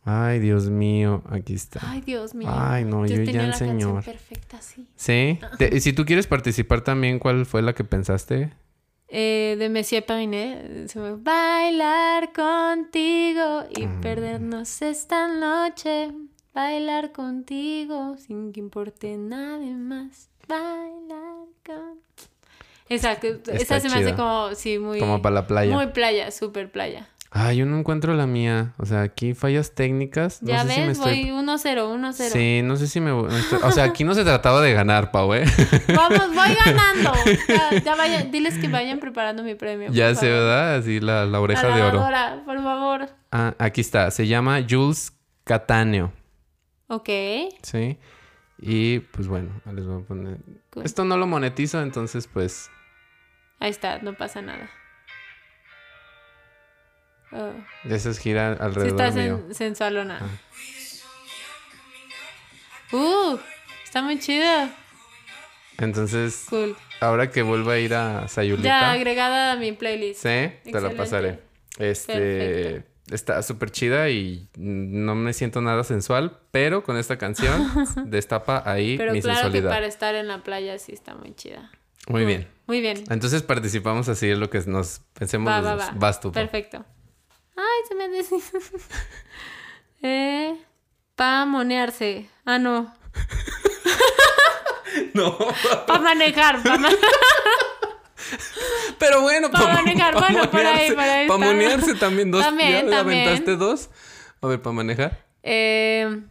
Ay, 0.06 0.40
Dios 0.40 0.69
mío, 0.69 1.23
aquí 1.30 1.56
está. 1.56 1.80
Ay, 1.84 2.02
Dios 2.02 2.36
mío. 2.36 2.48
Ay, 2.52 2.86
no, 2.86 3.06
yo 3.07 3.15
tenía 3.15 3.34
ya 3.34 3.41
la 3.48 3.48
canción 3.57 3.69
señor. 3.80 4.03
perfecta, 4.03 4.61
sí. 4.61 4.88
¿Sí? 4.95 5.40
Te- 5.57 5.80
si 5.82 5.94
tú 5.94 6.06
quieres 6.06 6.27
participar 6.27 6.82
también, 6.82 7.18
¿cuál 7.18 7.45
fue 7.48 7.61
la 7.64 7.73
que 7.73 7.84
pensaste? 7.84 8.53
Eh, 9.07 9.56
de 9.57 9.69
Monsieur 9.69 10.06
Paminet. 10.06 10.88
Se 10.90 10.99
me... 10.99 11.14
Bailar 11.15 12.32
contigo 12.34 13.64
y 13.76 13.86
Mm. 13.88 14.02
perdernos 14.02 14.82
esta 14.82 15.27
noche. 15.27 16.11
Bailar 16.53 17.11
contigo 17.11 18.15
sin 18.18 18.52
que 18.53 18.60
importe 18.60 19.18
nada 19.18 19.57
más. 19.60 20.30
Bailar 20.48 21.48
con... 21.65 21.99
Exacto. 22.90 23.27
Esa 23.52 23.80
se 23.80 23.90
me 23.90 23.95
hace 23.95 24.15
como, 24.15 24.53
sí, 24.53 24.77
muy... 24.77 24.99
Como 24.99 25.22
para 25.22 25.34
la 25.36 25.48
playa. 25.48 25.73
Muy 25.73 25.88
playa, 25.88 26.30
súper 26.32 26.72
playa. 26.72 27.10
Ah, 27.38 27.52
yo 27.52 27.66
no 27.66 27.78
encuentro 27.78 28.14
la 28.14 28.26
mía. 28.28 28.74
O 28.78 28.86
sea, 28.86 29.02
aquí 29.02 29.34
fallas 29.34 29.76
técnicas. 29.76 30.41
No 30.41 30.48
ya 30.48 30.62
sé 30.62 30.68
ves, 30.68 30.76
si 30.76 30.82
me 30.82 30.91
estoy... 30.94 31.32
voy 31.32 31.44
1-0, 31.45 31.99
1-0. 31.99 32.14
Sí, 32.14 32.62
no 32.64 32.78
sé 32.78 32.88
si 32.88 33.02
me... 33.02 33.12
O 33.12 33.72
sea, 33.74 33.84
aquí 33.84 34.06
no 34.06 34.14
se 34.14 34.24
trataba 34.24 34.62
de 34.62 34.72
ganar, 34.72 35.12
Pau, 35.12 35.34
¿eh? 35.34 35.44
Vamos, 35.94 36.34
voy 36.34 36.56
ganando. 36.66 37.12
Ya, 37.49 37.78
ya 37.84 37.95
vayan, 37.95 38.32
diles 38.32 38.57
que 38.57 38.70
vayan 38.70 38.99
preparando 38.99 39.44
mi 39.44 39.53
premio. 39.56 39.91
ya 39.91 40.16
sé. 40.16 40.30
¿verdad? 40.30 40.76
Así 40.78 41.02
la, 41.02 41.26
la 41.26 41.41
oreja 41.41 41.68
La 41.68 41.76
de 41.76 41.82
oro. 41.84 42.45
por 42.45 42.64
favor. 42.64 43.10
Ah, 43.34 43.53
aquí 43.60 43.82
está. 43.82 44.12
Se 44.12 44.28
llama 44.28 44.62
Jules 44.68 45.12
Cataneo. 45.44 46.14
Ok. 46.88 47.10
¿Sí? 47.64 47.98
Y 48.60 48.99
pues 48.99 49.28
bueno, 49.28 49.49
les 49.74 49.86
voy 49.86 50.02
a 50.02 50.06
poner... 50.06 50.38
Cool. 50.70 50.86
Esto 50.86 51.03
no 51.03 51.18
lo 51.18 51.28
monetizo, 51.28 51.82
entonces 51.82 52.28
pues... 52.28 52.72
Ahí 53.60 53.72
está, 53.72 53.99
no 53.99 54.14
pasa 54.14 54.41
nada. 54.41 54.70
Oh. 57.32 57.52
Esa 57.90 58.10
es 58.12 58.20
gira 58.20 58.56
Sí, 58.56 58.64
alrededor 58.64 59.02
está 59.02 59.12
mío. 59.22 59.40
sen- 59.50 59.54
sensualona. 59.54 60.20
Uh, 62.92 63.38
está 63.84 64.02
muy 64.02 64.20
chida. 64.20 64.74
Entonces, 65.78 66.46
Cool. 66.50 66.76
ahora 67.02 67.30
que 67.32 67.42
vuelva 67.42 67.74
a 67.74 67.80
ir 67.80 67.94
a 67.94 68.28
Sayulita... 68.28 68.68
Ya 68.68 68.92
agregada 68.92 69.54
a 69.54 69.56
mi 69.58 69.74
playlist. 69.74 70.22
Sí, 70.22 70.52
te 70.72 70.80
la 70.82 70.92
pasaré. 70.92 71.40
Este 71.78 72.14
Perfecto. 72.14 73.14
está 73.16 73.44
súper 73.44 73.72
chida 73.72 74.10
y 74.10 74.48
no 74.56 75.16
me 75.16 75.34
siento 75.34 75.60
nada 75.62 75.84
sensual, 75.84 76.40
pero 76.52 76.84
con 76.84 76.96
esta 76.98 77.18
canción 77.18 77.70
destapa 78.10 78.64
ahí 78.66 78.96
Pero 78.98 79.12
mi 79.12 79.22
claro 79.22 79.52
que 79.52 79.62
para 79.62 79.86
estar 79.88 80.16
en 80.16 80.28
la 80.30 80.42
playa 80.44 80.78
sí 80.80 80.94
está 80.94 81.16
muy 81.16 81.36
chida. 81.36 81.70
Muy 82.08 82.24
bien. 82.24 82.48
Muy 82.68 82.80
bien. 82.82 83.04
Entonces 83.10 83.42
participamos 83.42 84.08
así 84.08 84.30
en 84.30 84.40
lo 84.40 84.50
que 84.50 84.60
nos 84.68 85.02
pensemos 85.20 85.52
Va, 85.52 85.58
los 85.58 85.68
va, 85.68 85.74
dos. 85.76 85.86
va. 85.88 85.92
Vas 85.96 86.22
tú. 86.22 86.32
Perfecto. 86.32 86.86
Ay, 87.56 87.82
se 87.88 87.95
me 87.95 88.10
des... 88.10 88.30
eh, 90.02 90.56
pa 91.15 91.45
monearse. 91.45 92.27
Ah, 92.45 92.57
no. 92.60 92.94
No, 95.14 95.38
Pa 95.88 95.99
manejar, 95.99 96.64
pa 96.64 96.77
manejar. 96.77 97.10
pero 98.98 99.22
bueno, 99.22 99.52
Pa 99.52 99.68
manejar, 99.73 100.14
bueno, 100.14 100.49
por 100.49 100.65
ahí, 100.65 100.90
por 100.91 100.99
ahí 100.99 101.27
Para 101.27 101.40
monearse 101.40 101.95
también 101.95 102.32
dos. 102.32 102.44
También, 102.44 102.86
¿Ya 102.86 102.91
también. 102.98 103.27
aventaste 103.27 103.56
dos? 103.56 103.90
A 104.41 104.48
ver, 104.48 104.61
para 104.61 104.73
manejar. 104.73 105.26
Eh, 105.44 106.22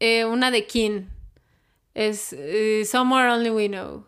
eh, 0.00 0.24
una 0.24 0.50
de 0.50 0.66
King. 0.66 1.02
Es 1.94 2.32
eh, 2.32 2.84
Somewhere 2.86 3.30
Only 3.30 3.50
We 3.50 3.68
Know. 3.68 4.04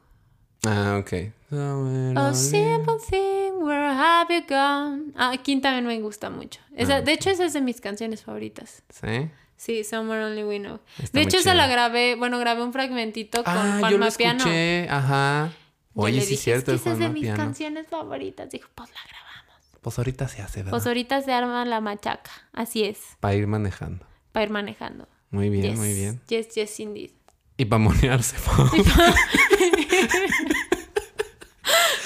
Ah, 0.66 0.98
ok. 1.01 1.12
Oh, 1.52 2.32
simple 2.35 2.94
thing, 3.09 3.50
where 3.61 3.93
have 3.93 4.32
you 4.35 4.43
gone? 4.49 5.12
Ah, 5.16 5.37
King 5.43 5.61
también 5.61 5.87
me 5.87 6.01
gusta 6.01 6.31
mucho. 6.31 6.61
Esa, 6.77 6.97
Ah, 6.97 7.01
De 7.03 7.12
hecho, 7.12 7.31
esa 7.31 7.45
es 7.45 7.53
de 7.53 7.61
mis 7.61 7.81
canciones 7.81 8.23
favoritas. 8.23 8.82
¿Sí? 8.91 9.31
Sí, 9.57 9.85
Somewhere 9.85 10.24
Only 10.24 10.45
We 10.45 10.59
Know. 10.59 10.81
Está 10.99 11.19
de 11.19 11.24
hecho, 11.24 11.37
esa 11.37 11.55
la 11.55 11.66
grabé, 11.66 12.15
bueno, 12.16 12.39
grabé 12.39 12.62
un 12.62 12.73
fragmentito 12.73 13.45
con 13.45 13.53
Ah, 13.57 13.77
Juan 13.81 13.93
yo 13.93 13.99
lo 13.99 14.07
Mapiano. 14.07 14.39
escuché. 14.39 14.89
Ajá. 14.89 15.53
Oye, 15.95 16.16
le 16.16 16.20
sí, 16.23 16.31
dije, 16.31 16.43
cierto, 16.45 16.73
es 16.73 16.81
que 16.82 16.89
esa 16.89 16.93
es 16.95 16.99
de 16.99 17.09
mis 17.11 17.23
Mapiano. 17.24 17.37
canciones 17.37 17.87
favoritas. 17.89 18.51
Dijo, 18.51 18.69
pues 18.74 18.89
la 18.91 19.01
grabamos. 19.09 19.61
Pues 19.82 19.99
ahorita 19.99 20.28
se 20.28 20.41
hace, 20.43 20.61
¿verdad? 20.61 20.70
Pues 20.70 20.87
ahorita 20.87 21.20
se 21.20 21.32
arma 21.32 21.65
la 21.66 21.81
machaca. 21.81 22.31
Así 22.53 22.85
es. 22.85 23.01
Para 23.20 23.35
ir 23.35 23.47
manejando. 23.47 24.07
Para 24.32 24.45
ir 24.47 24.51
manejando. 24.51 25.07
Muy 25.31 25.51
bien, 25.51 25.70
Yes. 25.70 25.78
muy 25.78 25.95
bien. 25.95 26.20
Yes, 26.28 26.49
yes, 26.55 26.81
indeed. 26.81 27.11
Y 27.59 27.66
para 27.66 27.82
monearse. 27.82 28.37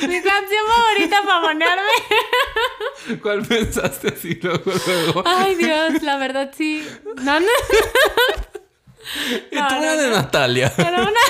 Mi 0.09 0.21
canción 0.23 0.65
favorita 0.69 1.23
para 1.25 1.41
monearme. 1.41 1.93
¿Cuál 3.23 3.43
pensaste 3.47 4.09
así 4.09 4.39
luego, 4.43 4.73
luego? 4.87 5.23
Ay, 5.27 5.55
Dios, 5.57 6.03
la 6.03 6.17
verdad 6.17 6.51
sí. 6.57 6.87
No, 7.23 7.41
no. 7.41 7.47
y 9.51 9.57
no, 9.57 9.69
tú 9.69 9.75
no, 9.75 9.97
de. 9.97 10.11
Natalia. 10.11 10.73
Era 10.77 11.03
una. 11.03 11.21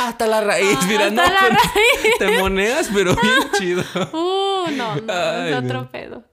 Hasta 0.00 0.26
la 0.26 0.40
raíz, 0.40 0.78
mira, 0.86 1.06
hasta 1.06 1.26
no. 1.26 1.32
la 1.32 1.40
raíz. 1.40 2.18
Te 2.18 2.38
moneas, 2.38 2.90
pero 2.92 3.16
bien 3.16 3.50
chido. 3.58 3.82
Uh, 4.12 4.70
no, 4.72 4.96
no. 4.96 5.12
Ay, 5.12 5.52
es 5.52 5.58
otro 5.58 5.90
pedo. 5.90 6.24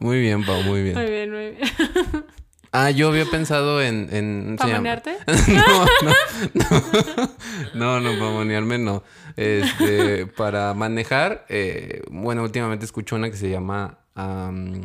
Muy 0.00 0.20
bien, 0.20 0.44
Pau, 0.44 0.62
muy 0.62 0.82
bien. 0.82 0.94
Muy 0.96 1.06
bien, 1.06 1.30
muy 1.30 1.50
bien. 1.50 2.24
Ah, 2.72 2.90
yo 2.90 3.08
había 3.08 3.24
pensado 3.26 3.82
en... 3.82 4.08
en 4.14 4.50
se 4.52 4.56
¿Para 4.58 4.68
llama- 4.68 4.78
monearte? 4.78 5.16
no, 5.52 5.84
no, 6.02 6.14
no. 6.54 7.30
No, 7.74 8.00
no, 8.00 8.10
para 8.18 8.30
monearme 8.32 8.78
no. 8.78 9.02
Este, 9.36 10.26
para 10.26 10.72
manejar, 10.74 11.46
eh, 11.48 12.02
bueno, 12.10 12.42
últimamente 12.42 12.84
escucho 12.84 13.16
una 13.16 13.30
que 13.30 13.36
se 13.36 13.50
llama 13.50 13.98
am, 14.14 14.82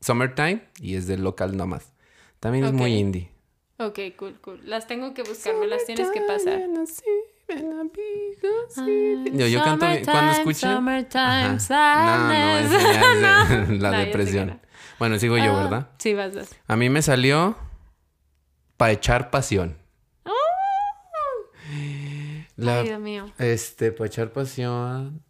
Summertime 0.00 0.62
y 0.80 0.96
es 0.96 1.06
del 1.06 1.22
local 1.22 1.56
nomás. 1.56 1.92
También 2.40 2.64
es 2.64 2.72
muy 2.72 2.94
indie. 2.94 3.30
Ok, 3.78 3.98
cool, 4.16 4.40
cool. 4.40 4.60
Las 4.64 4.86
tengo 4.86 5.14
que 5.14 5.22
buscar, 5.22 5.54
me 5.56 5.66
las 5.66 5.84
tienes 5.86 6.08
que 6.10 6.20
pasar. 6.22 6.60
Yo, 9.32 9.46
yo 9.46 9.62
canto 9.64 9.86
cuando. 10.04 10.52
Summertime, 10.54 11.20
Ajá. 11.58 12.06
No, 12.06 12.28
no, 12.28 12.58
es 12.58 12.70
de- 12.70 13.68
No. 13.70 13.74
la 13.90 13.90
depresión. 13.98 14.60
No. 15.00 15.06
Bueno, 15.08 15.18
sigo 15.18 15.36
yo, 15.38 15.56
Ah, 15.56 15.62
¿verdad? 15.64 15.88
Sí, 15.98 16.14
vas, 16.14 16.34
vas. 16.34 16.50
A 16.68 16.76
mí 16.76 16.88
me 16.90 17.02
salió 17.02 17.56
para 18.76 18.92
echar 18.92 19.30
pasión. 19.30 19.76
La- 22.56 22.80
Ay, 22.80 22.88
Dios 22.88 23.00
mío. 23.00 23.26
este, 23.38 23.90
para 23.92 24.06
echar 24.06 24.32
pasión. 24.32 25.22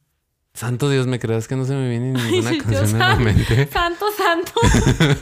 Santo 0.52 0.90
Dios, 0.90 1.06
me 1.06 1.18
creas 1.20 1.47
que 1.47 1.55
no 1.55 1.64
se 1.64 1.74
me 1.74 1.88
viene 1.88 2.12
ninguna 2.12 2.51
Ay, 2.51 2.59
canción 2.59 2.86
Dios 2.88 2.94
a 2.94 2.98
la 3.10 3.16
mente. 3.16 3.66
Santo, 3.72 4.06
santo. 4.16 4.52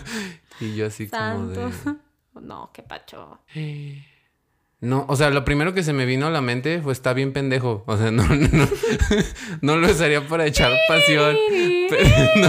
Y 0.61 0.75
yo 0.75 0.87
así 0.87 1.07
como 1.09 1.47
de. 1.49 1.71
No, 2.41 2.71
qué 2.73 2.83
pacho. 2.83 3.39
No, 4.81 5.07
o 5.09 5.17
sea, 5.17 5.31
lo 5.31 5.45
primero 5.45 5.75
que 5.75 5.83
se 5.83 5.93
me 5.93 6.07
vino 6.07 6.27
a 6.27 6.31
la 6.31 6.41
mente 6.41 6.81
fue 6.81 6.93
está 6.93 7.13
bien 7.13 7.33
pendejo. 7.33 7.83
O 7.87 7.97
sea, 7.97 8.13
no, 8.13 8.23
no, 8.29 8.49
no, 8.53 8.69
no 9.61 9.77
lo 9.77 9.89
usaría 9.89 10.27
para 10.27 10.47
echar 10.47 10.73
pasión. 10.89 11.37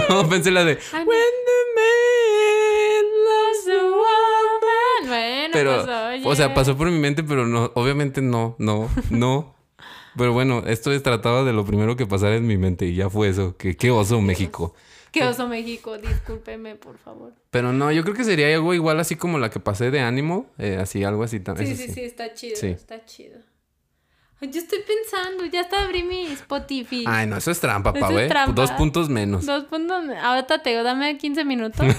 No, 0.08 0.28
pensé 0.28 0.50
la 0.50 0.64
de 0.64 0.74
When 0.92 1.06
the 1.06 1.60
man 1.76 3.04
loves 3.24 3.64
The 3.64 3.82
woman. 3.84 5.08
Bueno, 5.08 5.50
Pero, 5.52 5.84
pues 5.86 6.26
o 6.26 6.34
sea, 6.36 6.52
pasó 6.54 6.76
por 6.76 6.90
mi 6.90 6.98
mente, 6.98 7.24
pero 7.24 7.46
no, 7.46 7.72
obviamente 7.74 8.20
no, 8.20 8.54
no, 8.58 8.90
no. 9.08 9.54
Pero 10.16 10.32
bueno, 10.32 10.62
esto 10.66 10.92
es 10.92 11.02
tratado 11.02 11.44
de 11.44 11.52
lo 11.52 11.64
primero 11.64 11.96
que 11.96 12.06
pasara 12.06 12.36
en 12.36 12.46
mi 12.46 12.58
mente 12.58 12.86
y 12.86 12.94
ya 12.94 13.08
fue 13.08 13.28
eso. 13.28 13.56
Que 13.56 13.76
qué 13.76 13.90
oso 13.90 14.20
México. 14.20 14.74
Qué 15.12 15.24
oso 15.24 15.48
México, 15.48 15.98
discúlpeme, 15.98 16.76
por 16.76 16.98
favor. 16.98 17.32
Pero 17.50 17.72
no, 17.72 17.90
yo 17.92 18.02
creo 18.02 18.14
que 18.14 18.24
sería 18.24 18.54
algo 18.54 18.74
igual 18.74 19.00
así 19.00 19.16
como 19.16 19.38
la 19.38 19.50
que 19.50 19.60
pasé 19.60 19.90
de 19.90 20.00
ánimo. 20.00 20.46
eh, 20.58 20.78
así, 20.80 21.02
algo 21.04 21.22
así 21.24 21.38
Sí, 21.38 21.42
también. 21.44 21.76
sí, 21.76 21.88
sí, 21.88 22.00
está 22.02 22.32
chido, 22.34 22.56
Sí. 22.56 22.68
está 22.68 23.04
chido. 23.04 23.38
Ay, 24.42 24.50
yo 24.50 24.58
estoy 24.60 24.78
pensando, 24.80 25.44
ya 25.46 25.60
hasta 25.60 25.82
abrí 25.84 26.02
mi 26.02 26.26
Spotify. 26.28 27.04
Ay, 27.06 27.26
no, 27.26 27.36
eso 27.36 27.50
es 27.50 27.60
trampa, 27.60 27.92
¿eh? 27.94 28.26
trampa. 28.28 28.52
Dos 28.52 28.70
puntos 28.72 29.10
menos. 29.10 29.44
Dos 29.44 29.64
puntos. 29.64 30.02
Ahorita 30.22 30.62
te 30.62 30.70
digo, 30.70 30.82
dame 30.82 31.18
15 31.18 31.44
minutos. 31.44 31.84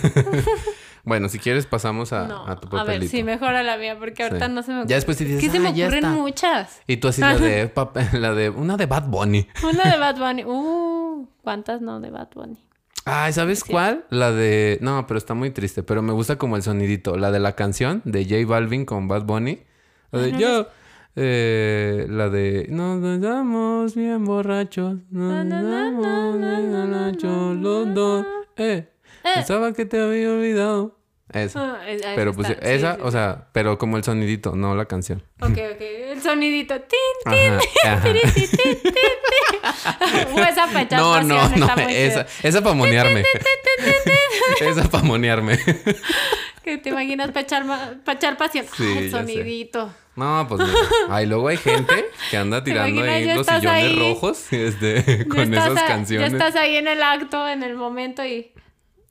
Bueno, 1.04 1.30
si 1.30 1.40
quieres 1.40 1.66
pasamos 1.66 2.14
a, 2.14 2.28
no, 2.28 2.46
a 2.48 2.60
tu 2.60 2.68
a 2.68 2.84
ver, 2.84 2.86
papelito. 2.86 3.10
sí, 3.12 3.24
mejora 3.24 3.64
la 3.64 3.76
mía, 3.76 3.98
porque 3.98 4.22
ahorita 4.22 4.46
Sí. 4.46 4.52
no 4.54 4.62
se 4.62 4.70
me 4.72 4.78
ocurre. 4.82 4.90
Ya 4.92 4.96
después 4.98 5.18
te 5.18 5.24
dices, 5.26 5.40
Es 5.44 5.46
que 5.46 5.52
se 5.52 5.60
me 5.60 5.70
"Ah, 5.70 5.72
ya 5.72 5.86
ocurren 5.86 6.06
está". 6.06 6.16
muchas. 6.16 6.82
Y 6.86 6.98
tú 6.98 7.08
así 7.08 7.22
la 7.22 7.36
de, 7.38 7.72
la 8.20 8.34
de, 8.36 8.50
una 8.52 8.78
de 8.78 8.86
Bad 8.86 9.08
Bunny. 9.08 9.48
Una 9.64 9.92
de 9.92 9.98
Bad 9.98 10.18
Bunny. 10.20 10.44
Uh, 10.46 11.28
¿cuántas 11.42 11.82
no 11.82 12.00
de 12.02 12.12
Bad 12.12 12.30
Bunny? 12.36 12.64
Ay, 13.06 13.34
¿sabes 13.34 13.64
cuál? 13.64 14.06
La 14.10 14.32
de, 14.32 14.78
no, 14.82 15.06
pero 15.08 15.18
está 15.18 15.34
muy 15.34 15.50
triste, 15.50 15.82
pero 15.84 16.02
me 16.02 16.14
gusta 16.14 16.38
como 16.38 16.56
el 16.56 16.62
sonidito. 16.64 17.18
La 17.18 17.32
de 17.32 17.40
la 17.40 17.56
canción 17.56 18.02
de 18.06 18.24
J 18.26 18.46
Balvin 18.48 18.86
con 18.86 19.08
Bad 19.08 19.24
Bunny. 19.24 19.64
La 20.12 20.20
de 20.22 20.32
yo. 20.38 20.68
eh, 21.16 22.06
la 22.10 22.30
de 22.30 22.68
nos 22.70 23.20
damos 23.20 23.96
bien 23.96 24.24
borrachos. 24.24 24.98
Nos 25.10 25.50
damos 25.50 26.38
bien 26.38 26.72
borrachos 26.72 27.56
los 27.58 27.94
dos. 27.94 28.26
Eh, 28.58 28.88
pensaba 29.36 29.74
que 29.74 29.86
te 29.86 30.00
había 30.00 30.30
olvidado. 30.32 31.00
Esa. 31.34 31.76
Ah, 31.76 31.90
es- 31.90 32.04
ahí 32.04 32.14
Pero 32.16 32.34
pues 32.34 32.48
sí, 32.48 32.54
esa, 32.62 32.96
sí, 32.96 33.02
o 33.04 33.12
sea, 33.12 33.48
pero 33.54 33.78
como 33.78 33.98
el 33.98 34.04
sonidito, 34.04 34.56
no 34.56 34.76
la 34.76 34.86
canción. 34.86 35.24
Ok, 35.40 35.52
ok. 35.52 35.82
El 35.82 36.22
sonidito. 36.22 36.76
Tin, 36.82 37.34
ajá. 37.86 38.02
tin, 38.04 38.14
tin, 38.14 38.32
tin, 38.34 38.78
tin. 38.82 38.94
O 40.38 40.40
esa 40.44 40.68
para 40.68 40.98
No, 40.98 41.22
no, 41.24 41.50
no, 41.50 41.56
está 41.66 41.76
muy 41.78 41.94
esa, 41.96 42.26
chido. 42.26 42.50
esa 42.50 42.62
para 42.62 42.76
monearme. 42.76 43.24
esa 44.62 44.90
para 44.90 45.04
monearme. 45.04 45.58
Que 46.64 46.78
te 46.78 46.90
imaginas 46.90 47.30
para 47.30 47.42
echar, 47.42 47.66
ma- 47.66 47.94
pa' 48.06 48.12
echar 48.12 48.38
pasión. 48.38 48.68
Sí, 48.78 48.84
Ay, 48.84 48.98
el 49.00 49.04
sé. 49.06 49.18
sonidito. 49.18 49.92
No, 50.16 50.46
pues 50.48 50.62
mira. 50.62 50.78
Ay, 51.10 51.26
luego 51.26 51.48
hay 51.48 51.58
gente 51.58 52.06
que 52.30 52.38
anda 52.38 52.64
tirando 52.64 53.02
ahí 53.02 53.26
los 53.34 53.48
sillones 53.48 53.68
ahí. 53.84 53.96
rojos 53.98 54.46
este, 54.54 55.28
con 55.28 55.52
esas 55.52 55.76
a- 55.76 55.88
canciones. 55.88 56.32
Ya 56.32 56.38
estás 56.38 56.56
ahí 56.56 56.76
en 56.76 56.88
el 56.88 57.02
acto, 57.02 57.48
en 57.48 57.64
el 57.64 57.74
momento 57.76 58.24
y... 58.24 58.51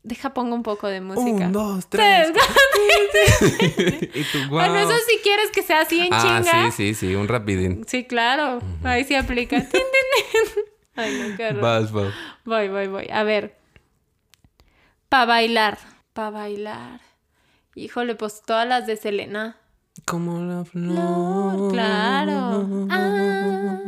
Deja, 0.02 0.32
pongo 0.32 0.55
un 0.55 0.62
poco 0.62 0.86
de 0.89 1.01
música. 1.02 1.47
Un, 1.47 1.52
dos, 1.52 1.86
tres. 1.89 2.32
Tres. 2.32 4.09
y 4.14 4.22
tú, 4.24 4.39
Bueno, 4.48 4.72
guau. 4.72 4.90
eso 4.90 4.98
si 5.09 5.18
quieres 5.18 5.51
que 5.51 5.62
sea 5.62 5.82
así 5.82 6.01
en 6.01 6.12
Ah, 6.12 6.40
chinga. 6.43 6.70
sí, 6.70 6.94
sí, 6.94 7.09
sí, 7.09 7.14
un 7.14 7.28
rapidín. 7.28 7.85
Sí, 7.86 8.05
claro. 8.05 8.60
Ahí 8.82 9.05
sí 9.05 9.14
aplica. 9.14 9.56
Ay, 10.97 11.18
no, 11.31 11.36
qué 11.36 11.48
horror. 11.48 11.60
Vas, 11.62 11.93
vas. 11.93 12.14
Voy, 12.44 12.68
voy, 12.68 12.86
voy. 12.86 13.09
A 13.12 13.22
ver. 13.24 13.56
Pa' 15.10 15.27
bailar. 15.27 15.78
Pa' 16.14 16.31
bailar. 16.31 17.01
Híjole, 17.74 18.14
pues 18.14 18.43
todas 18.44 18.66
las 18.66 18.86
de 18.86 18.97
Selena. 18.97 19.56
Como 20.06 20.40
la 20.40 20.64
flor. 20.64 21.70
Claro. 21.72 22.86
Ah. 22.90 23.78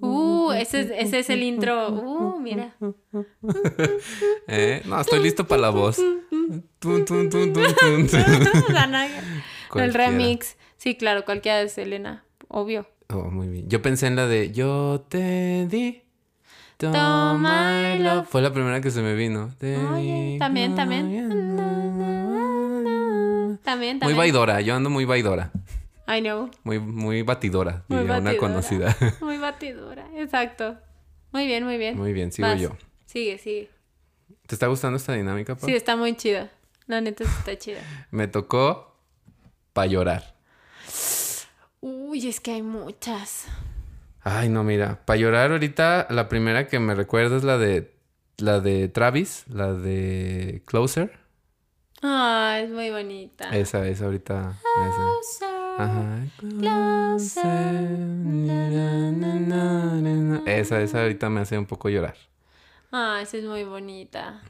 Uh, 0.00 0.52
ese, 0.52 0.80
es- 0.80 0.90
ese 0.94 1.18
es 1.20 1.30
el 1.30 1.42
intro. 1.42 1.88
Uh, 1.90 2.40
mira. 2.40 2.74
¿Eh? 4.48 4.82
No, 4.84 5.00
estoy 5.00 5.20
listo 5.22 5.46
para 5.46 5.62
la 5.62 5.70
voz. 5.70 5.98
El 9.74 9.94
remix. 9.94 10.56
Sí, 10.76 10.96
claro, 10.96 11.24
cualquiera 11.24 11.58
de 11.58 11.68
Selena. 11.68 12.24
Obvio. 12.48 12.86
Oh, 13.08 13.30
muy 13.30 13.48
bien. 13.48 13.68
Yo 13.68 13.80
pensé 13.82 14.06
en 14.06 14.16
la 14.16 14.26
de 14.26 14.50
Yo 14.52 15.04
te 15.08 15.66
di. 15.68 16.02
Toma 16.76 18.24
Fue 18.28 18.42
la 18.42 18.52
primera 18.52 18.80
que 18.80 18.90
se 18.90 19.02
me 19.02 19.14
vino. 19.14 19.50
Oye, 19.60 20.32
di- 20.32 20.38
también, 20.38 20.74
también. 23.58 23.98
También, 23.98 24.00
Muy 24.00 24.14
vaidora, 24.14 24.60
yo 24.60 24.74
ando 24.74 24.90
muy 24.90 25.04
vaidora. 25.04 25.50
I 26.08 26.20
know. 26.20 26.50
Muy, 26.64 26.78
muy 26.78 27.22
batidora, 27.22 27.84
Muy 27.88 27.98
diría 28.00 28.18
una 28.18 28.30
batidora. 28.30 28.38
conocida. 28.38 28.96
Muy 29.20 29.38
batidora. 29.38 30.06
Exacto. 30.16 30.76
Muy 31.30 31.46
bien, 31.46 31.64
muy 31.64 31.78
bien. 31.78 31.96
Muy 31.96 32.12
bien, 32.12 32.30
sigo 32.32 32.48
Vas. 32.48 32.60
yo. 32.60 32.76
Sigue, 33.06 33.38
sigue. 33.38 33.70
¿Te 34.46 34.54
está 34.54 34.66
gustando 34.66 34.96
esta 34.96 35.12
dinámica, 35.14 35.54
Pau? 35.54 35.68
Sí, 35.68 35.74
está 35.74 35.96
muy 35.96 36.14
chida. 36.16 36.50
La 36.86 37.00
neta 37.00 37.24
está 37.24 37.56
chida. 37.56 37.80
Me 38.10 38.26
tocó 38.28 38.94
para 39.72 39.86
llorar. 39.86 40.34
Uy, 41.80 42.28
es 42.28 42.40
que 42.40 42.52
hay 42.52 42.62
muchas. 42.62 43.46
Ay, 44.22 44.48
no, 44.48 44.62
mira, 44.62 45.00
para 45.04 45.16
llorar 45.18 45.50
ahorita 45.52 46.06
la 46.10 46.28
primera 46.28 46.68
que 46.68 46.78
me 46.78 46.94
recuerda 46.94 47.36
es 47.36 47.44
la 47.44 47.58
de 47.58 47.92
la 48.38 48.60
de 48.60 48.88
Travis, 48.88 49.44
la 49.48 49.72
de 49.72 50.62
Closer. 50.66 51.18
Ah, 52.02 52.58
es 52.60 52.70
muy 52.70 52.90
bonita. 52.90 53.56
Esa, 53.56 53.86
esa 53.86 54.06
ahorita. 54.06 54.58
Closer. 54.74 55.62
Ajá. 55.78 56.24
Esa, 60.46 60.80
esa 60.82 61.02
ahorita 61.02 61.30
me 61.30 61.40
hace 61.40 61.56
un 61.56 61.66
poco 61.66 61.88
llorar. 61.88 62.16
Ah, 62.90 63.20
esa 63.22 63.36
es 63.36 63.44
muy 63.44 63.64
bonita. 63.64 64.42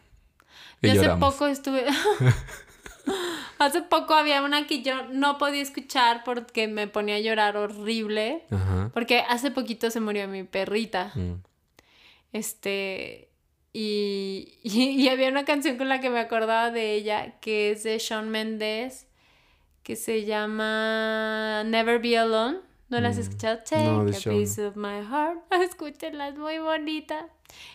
Y 0.80 0.92
Yo 0.92 1.00
hace 1.00 1.10
poco 1.20 1.46
estuve. 1.46 1.84
hace 3.58 3.82
poco 3.82 4.14
había 4.14 4.42
una 4.42 4.66
que 4.66 4.82
yo 4.82 5.06
no 5.10 5.36
podía 5.38 5.62
escuchar 5.62 6.24
porque 6.24 6.68
me 6.68 6.88
ponía 6.88 7.16
a 7.16 7.20
llorar 7.20 7.56
horrible. 7.56 8.44
Ajá. 8.50 8.90
Porque 8.94 9.20
hace 9.20 9.50
poquito 9.50 9.90
se 9.90 10.00
murió 10.00 10.26
mi 10.26 10.44
perrita. 10.44 11.12
Mm. 11.14 11.34
Este. 12.32 13.28
Y, 13.72 14.58
y, 14.62 14.90
y 15.02 15.08
había 15.08 15.28
una 15.28 15.44
canción 15.44 15.76
con 15.78 15.88
la 15.88 16.00
que 16.00 16.10
me 16.10 16.18
acordaba 16.20 16.70
de 16.70 16.94
ella, 16.94 17.38
que 17.40 17.70
es 17.70 17.82
de 17.82 17.98
Shawn 17.98 18.28
Mendes, 18.30 19.06
que 19.82 19.96
se 19.96 20.24
llama 20.24 21.62
Never 21.64 21.98
Be 22.00 22.16
Alone. 22.18 22.58
¿No 22.88 23.00
la 23.00 23.08
has 23.08 23.16
Mm, 23.16 23.20
escuchado? 23.20 23.58
Take 23.64 23.84
no, 23.84 24.04
de 24.04 24.16
a 24.16 24.20
piece 24.20 24.66
of 24.66 24.76
my 24.76 25.00
heart. 25.02 25.38
Escúchenla, 25.62 26.28
es 26.28 26.36
muy 26.36 26.58
bonita. 26.58 27.26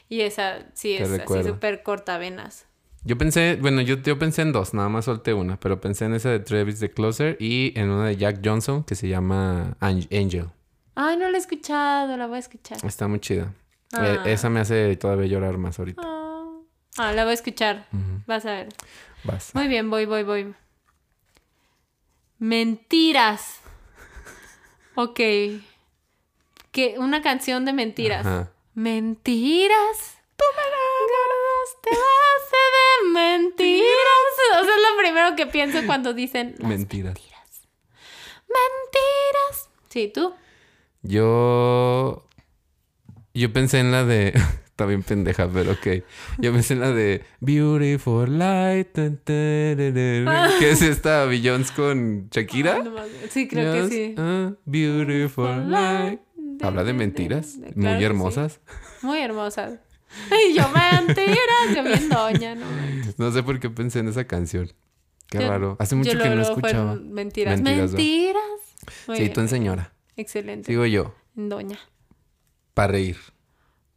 Y 0.10 0.22
esa 0.22 0.68
sí 0.74 0.94
es 0.94 1.10
así 1.10 1.44
súper 1.44 1.82
cortavenas. 1.84 2.66
Yo 3.04 3.18
pensé, 3.18 3.58
bueno, 3.60 3.82
yo, 3.82 3.96
yo 4.02 4.20
pensé 4.20 4.42
en 4.42 4.52
dos, 4.52 4.74
nada 4.74 4.90
más 4.90 5.06
solté 5.06 5.34
una, 5.34 5.60
pero 5.60 5.80
pensé 5.80 6.06
en 6.06 6.14
esa 6.14 6.30
de 6.30 6.40
Travis 6.40 6.80
the 6.80 6.92
Closer 6.92 7.38
y 7.40 7.72
en 7.80 7.90
una 7.90 8.08
de 8.08 8.18
Jack 8.18 8.42
Johnson 8.44 8.84
que 8.84 8.96
se 8.96 9.08
llama 9.08 9.76
Ang- 9.80 10.08
Angel. 10.12 10.48
Ay, 10.94 11.16
no 11.18 11.30
la 11.30 11.38
he 11.38 11.40
escuchado, 11.40 12.18
la 12.18 12.28
voy 12.28 12.36
a 12.36 12.40
escuchar. 12.40 12.78
Está 12.86 13.08
muy 13.08 13.20
chida. 13.20 13.54
Ah. 13.94 14.06
Eh, 14.26 14.34
esa 14.34 14.50
me 14.50 14.60
hace 14.60 14.96
todavía 14.98 15.28
llorar 15.28 15.58
más 15.58 15.80
ahorita. 15.80 16.02
Ah, 16.04 16.24
Ah, 17.00 17.12
la 17.14 17.24
voy 17.24 17.32
a 17.32 17.34
escuchar. 17.36 17.88
Vas 18.26 18.46
a 18.48 18.52
ver. 18.54 18.70
Vas. 19.24 19.54
Muy 19.54 19.68
bien, 19.68 19.90
voy, 19.92 20.06
voy, 20.06 20.24
voy. 20.24 20.56
Mentiras. 22.40 23.60
Ok. 24.96 25.20
Que 26.72 26.96
una 26.98 27.22
canción 27.22 27.66
de 27.66 27.74
mentiras. 27.74 28.26
Ajá. 28.26 28.52
Mentiras. 28.74 30.18
Tú 30.36 30.44
me 30.56 30.62
agarraste 30.62 31.90
base 31.92 32.58
de 32.76 33.10
mentiras. 33.14 34.60
O 34.62 34.64
sea, 34.66 34.76
es 34.76 34.82
lo 34.92 34.98
primero 35.00 35.36
que 35.36 35.48
pienso 35.48 35.86
cuando 35.86 36.14
dicen 36.14 36.56
las 36.60 36.68
Mentiras. 36.70 37.16
mentiras. 38.48 39.70
Sí, 39.90 40.12
tú. 40.14 40.34
Yo. 41.02 42.27
Yo 43.38 43.52
pensé 43.54 43.80
en 43.80 43.92
la 43.92 44.04
de. 44.06 44.34
Está 44.78 44.86
bien 44.86 45.02
pendeja, 45.02 45.50
pero 45.52 45.72
ok. 45.72 46.04
Yo 46.38 46.54
pensé 46.54 46.76
en 46.76 46.82
la 46.82 46.92
de 46.92 47.24
Beautiful 47.40 48.38
Light. 48.38 48.90
tararara, 48.94 50.50
que 50.60 50.70
es 50.70 50.84
esta 50.84 51.26
Beyoncé 51.26 51.74
con 51.74 52.30
Shakira. 52.30 52.84
Sí, 53.32 53.48
creo 53.48 53.74
que 53.74 53.90
sí. 53.90 54.16
ah, 54.20 54.52
beautiful 54.66 55.72
light. 55.72 56.20
Habla 56.62 56.84
de 56.84 56.94
mentiras 56.94 57.58
Claro 57.60 57.74
muy 57.76 57.98
sí. 57.98 58.04
hermosas. 58.04 58.60
Muy 59.02 59.18
hermosas. 59.20 59.80
Y 60.32 60.54
yo 60.56 60.64
mentiras, 60.70 61.76
yo 61.76 61.84
bien 61.84 62.10
doña, 62.10 62.54
no 62.56 62.66
manches. 62.70 63.18
No 63.18 63.32
sé 63.32 63.42
por 63.44 63.60
qué 63.60 63.70
pensé 63.72 64.00
en 64.00 64.10
esa 64.10 64.26
canción. 64.26 64.72
Qué 65.28 65.40
Yo- 65.40 65.50
raro. 65.50 65.76
Hace 65.80 65.96
mucho 65.96 66.12
que 66.18 66.30
no 66.30 66.42
escuchaba. 66.42 66.96
Mentiras. 66.96 67.60
Mentiras, 67.62 67.92
Mentiras. 67.94 69.18
Sí, 69.18 69.30
tú 69.30 69.42
en 69.42 69.50
señora. 69.50 69.92
Excelente. 70.16 70.68
Sigo 70.68 70.86
yo. 70.86 71.16
Doña. 71.34 71.80
Para 72.78 72.92
reír. 72.94 73.18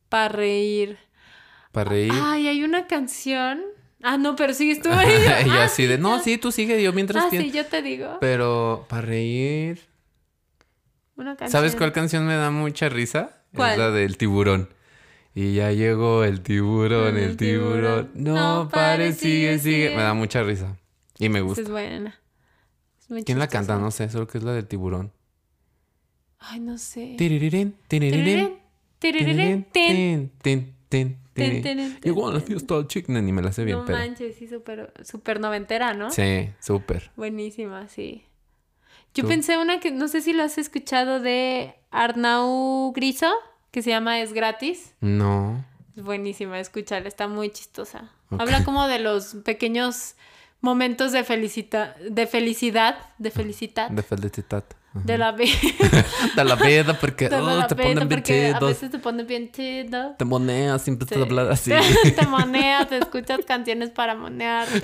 Para 0.08 0.28
reír. 0.30 0.98
Para 1.70 1.90
reír. 1.90 2.12
Ay, 2.14 2.48
hay 2.48 2.64
una 2.64 2.86
canción. 2.86 3.60
Ah, 4.02 4.16
no, 4.16 4.34
pero 4.36 4.54
sigues 4.54 4.80
tú. 4.80 4.88
y 5.46 5.50
Ah, 5.50 5.64
así 5.64 5.84
de, 5.84 5.98
no, 5.98 6.18
sí, 6.22 6.38
tú 6.38 6.50
sigue 6.50 6.82
yo 6.82 6.92
mientras 6.94 7.24
Ah, 7.24 7.28
sí, 7.30 7.50
yo 7.50 7.66
te 7.66 7.82
digo. 7.82 8.16
Pero 8.22 8.86
para 8.88 9.02
reír. 9.02 9.82
Una 11.16 11.36
canción. 11.36 11.50
¿Sabes 11.50 11.76
cuál 11.76 11.92
canción 11.92 12.26
me 12.26 12.34
da 12.36 12.50
mucha 12.50 12.88
risa? 12.88 13.42
¿Cuál? 13.54 13.72
Es 13.72 13.78
la 13.78 13.90
del 13.90 14.16
tiburón. 14.16 14.70
Y 15.34 15.52
ya 15.54 15.70
llegó 15.72 16.24
el 16.24 16.40
tiburón, 16.40 17.18
El 17.18 17.22
el 17.24 17.36
tiburón. 17.36 18.08
tiburón. 18.08 18.10
No, 18.14 18.64
No 18.64 18.68
pare, 18.70 19.12
sigue, 19.12 19.58
sigue. 19.58 19.90
Me 19.94 20.02
da 20.02 20.14
mucha 20.14 20.42
risa. 20.42 20.78
Y 21.18 21.28
me 21.28 21.42
gusta. 21.42 21.60
es 21.60 21.68
buena. 21.68 22.18
Es 22.98 23.10
muy 23.10 23.24
¿Quién 23.24 23.38
la 23.38 23.48
canta? 23.48 23.76
No 23.76 23.90
sé, 23.90 24.08
solo 24.08 24.26
que 24.26 24.38
es 24.38 24.44
la 24.44 24.54
del 24.54 24.66
tiburón. 24.66 25.12
Ay, 26.38 26.60
no 26.60 26.78
sé. 26.78 27.16
Tirirín, 27.18 27.76
tirirín, 27.86 28.58
Llegó 32.02 32.28
a 32.28 32.32
la 32.34 32.40
fiesta 32.40 32.76
el 32.76 32.86
chick. 32.88 33.08
No, 33.08 33.20
ni 33.20 33.32
me 33.32 33.42
la 33.42 33.52
sé 33.52 33.64
bien, 33.64 33.78
No 33.78 33.84
pero. 33.84 33.98
manches, 33.98 34.36
sí, 34.36 34.46
súper 34.48 34.92
super 35.04 35.40
noventera, 35.40 35.94
¿no? 35.94 36.10
Sí, 36.10 36.50
súper. 36.60 37.10
Buenísima, 37.16 37.88
sí. 37.88 38.24
Yo 39.14 39.22
¿Tú? 39.24 39.28
pensé 39.28 39.58
una 39.58 39.80
que 39.80 39.90
no 39.90 40.08
sé 40.08 40.20
si 40.20 40.32
lo 40.32 40.42
has 40.42 40.58
escuchado 40.58 41.20
de 41.20 41.74
Arnau 41.90 42.92
Griso, 42.94 43.30
que 43.70 43.82
se 43.82 43.90
llama 43.90 44.20
Es 44.20 44.32
gratis. 44.32 44.94
No. 45.00 45.64
Es 45.96 46.02
buenísima, 46.02 46.60
escúchala, 46.60 47.08
está 47.08 47.26
muy 47.26 47.50
chistosa. 47.50 48.12
Habla 48.30 48.64
como 48.64 48.86
de 48.86 49.00
los 49.00 49.34
pequeños 49.44 50.14
momentos 50.60 51.10
de 51.10 51.24
felicita 51.24 51.96
de 52.08 52.26
felicidad, 52.28 52.98
de 53.18 53.30
felicidad, 53.32 53.90
De 53.90 54.02
felicidad. 54.02 54.64
De 54.92 55.16
la 55.18 55.30
vida. 55.32 55.52
De 56.34 56.44
la 56.44 56.56
vida, 56.56 56.98
porque 56.98 57.28
de 57.30 57.36
oh, 57.36 57.66
te 57.68 57.76
ponen 57.76 57.94
bien 57.96 58.08
porque 58.08 58.52
a 58.54 58.58
veces 58.58 58.90
te 58.90 58.98
ponen 58.98 59.26
bien 59.26 59.52
chido. 59.52 60.14
Te 60.18 60.24
moneas, 60.24 60.82
siempre 60.82 61.06
te 61.06 61.14
Sí. 61.14 61.20
hablas 61.22 61.48
así. 61.48 61.70
te 62.16 62.26
moneas, 62.26 62.88
te 62.88 62.98
escuchas 62.98 63.40
canciones 63.46 63.90
para 63.90 64.14
monearte. 64.16 64.82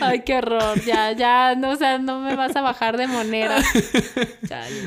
Ay, 0.00 0.22
qué 0.24 0.38
horror. 0.38 0.80
Ya, 0.84 1.12
ya, 1.12 1.54
no, 1.56 1.70
o 1.70 1.76
sea, 1.76 1.98
no 1.98 2.20
me 2.20 2.34
vas 2.36 2.54
a 2.56 2.60
bajar 2.62 2.96
de 2.96 3.06
monera. 3.06 3.56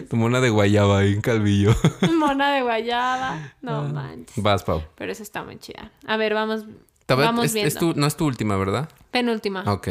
Tu 0.09 0.15
mona 0.17 0.39
de 0.41 0.49
guayaba 0.49 0.99
ahí 0.99 1.13
en 1.13 1.21
calvillo. 1.21 1.73
Mona 2.13 2.51
de 2.53 2.61
guayaba. 2.61 3.53
No 3.61 3.79
Ah. 3.79 3.83
manches. 3.83 4.41
Vas, 4.43 4.63
Pau. 4.63 4.83
Pero 4.95 5.11
eso 5.11 5.23
está 5.23 5.43
muy 5.43 5.57
chida. 5.59 5.91
A 6.07 6.17
ver, 6.17 6.33
vamos. 6.33 6.65
Vamos 7.07 7.45
es- 7.45 7.51
es 7.51 7.53
viendo. 7.55 7.79
tu- 7.79 7.99
no 7.99 8.05
es 8.07 8.15
tu 8.15 8.25
última, 8.25 8.55
¿verdad? 8.57 8.87
Penúltima. 9.11 9.63
Ok. 9.67 9.87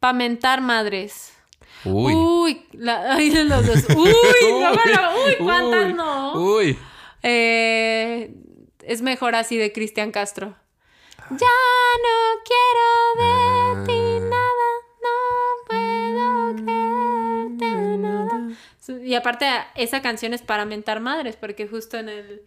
Pamentar 0.00 0.60
madres. 0.60 1.32
Uy. 1.84 2.14
Uy, 2.14 2.66
la, 2.72 3.14
ay, 3.14 3.30
los 3.30 3.66
dos. 3.66 3.84
Uy, 3.96 4.12
no 4.60 4.70
uy, 4.70 5.36
cuántas 5.38 5.86
uy, 5.86 5.92
no. 5.94 6.32
Uy. 6.34 6.78
Eh, 7.22 8.32
es 8.82 9.02
mejor 9.02 9.34
así 9.34 9.56
de 9.56 9.72
Cristian 9.72 10.10
Castro. 10.12 10.56
Ya 11.30 11.46
no 12.04 12.42
quiero 12.44 13.84
de 13.84 13.86
ti 13.86 14.20
nada, 14.20 14.68
no 15.02 15.16
puedo 15.66 16.54
creerte 16.64 17.98
nada. 17.98 18.48
Y 19.04 19.14
aparte, 19.14 19.46
esa 19.74 20.00
canción 20.00 20.32
es 20.32 20.42
para 20.42 20.64
mentar 20.64 21.00
madres, 21.00 21.36
porque 21.36 21.68
justo 21.68 21.98
en 21.98 22.08
el 22.08 22.42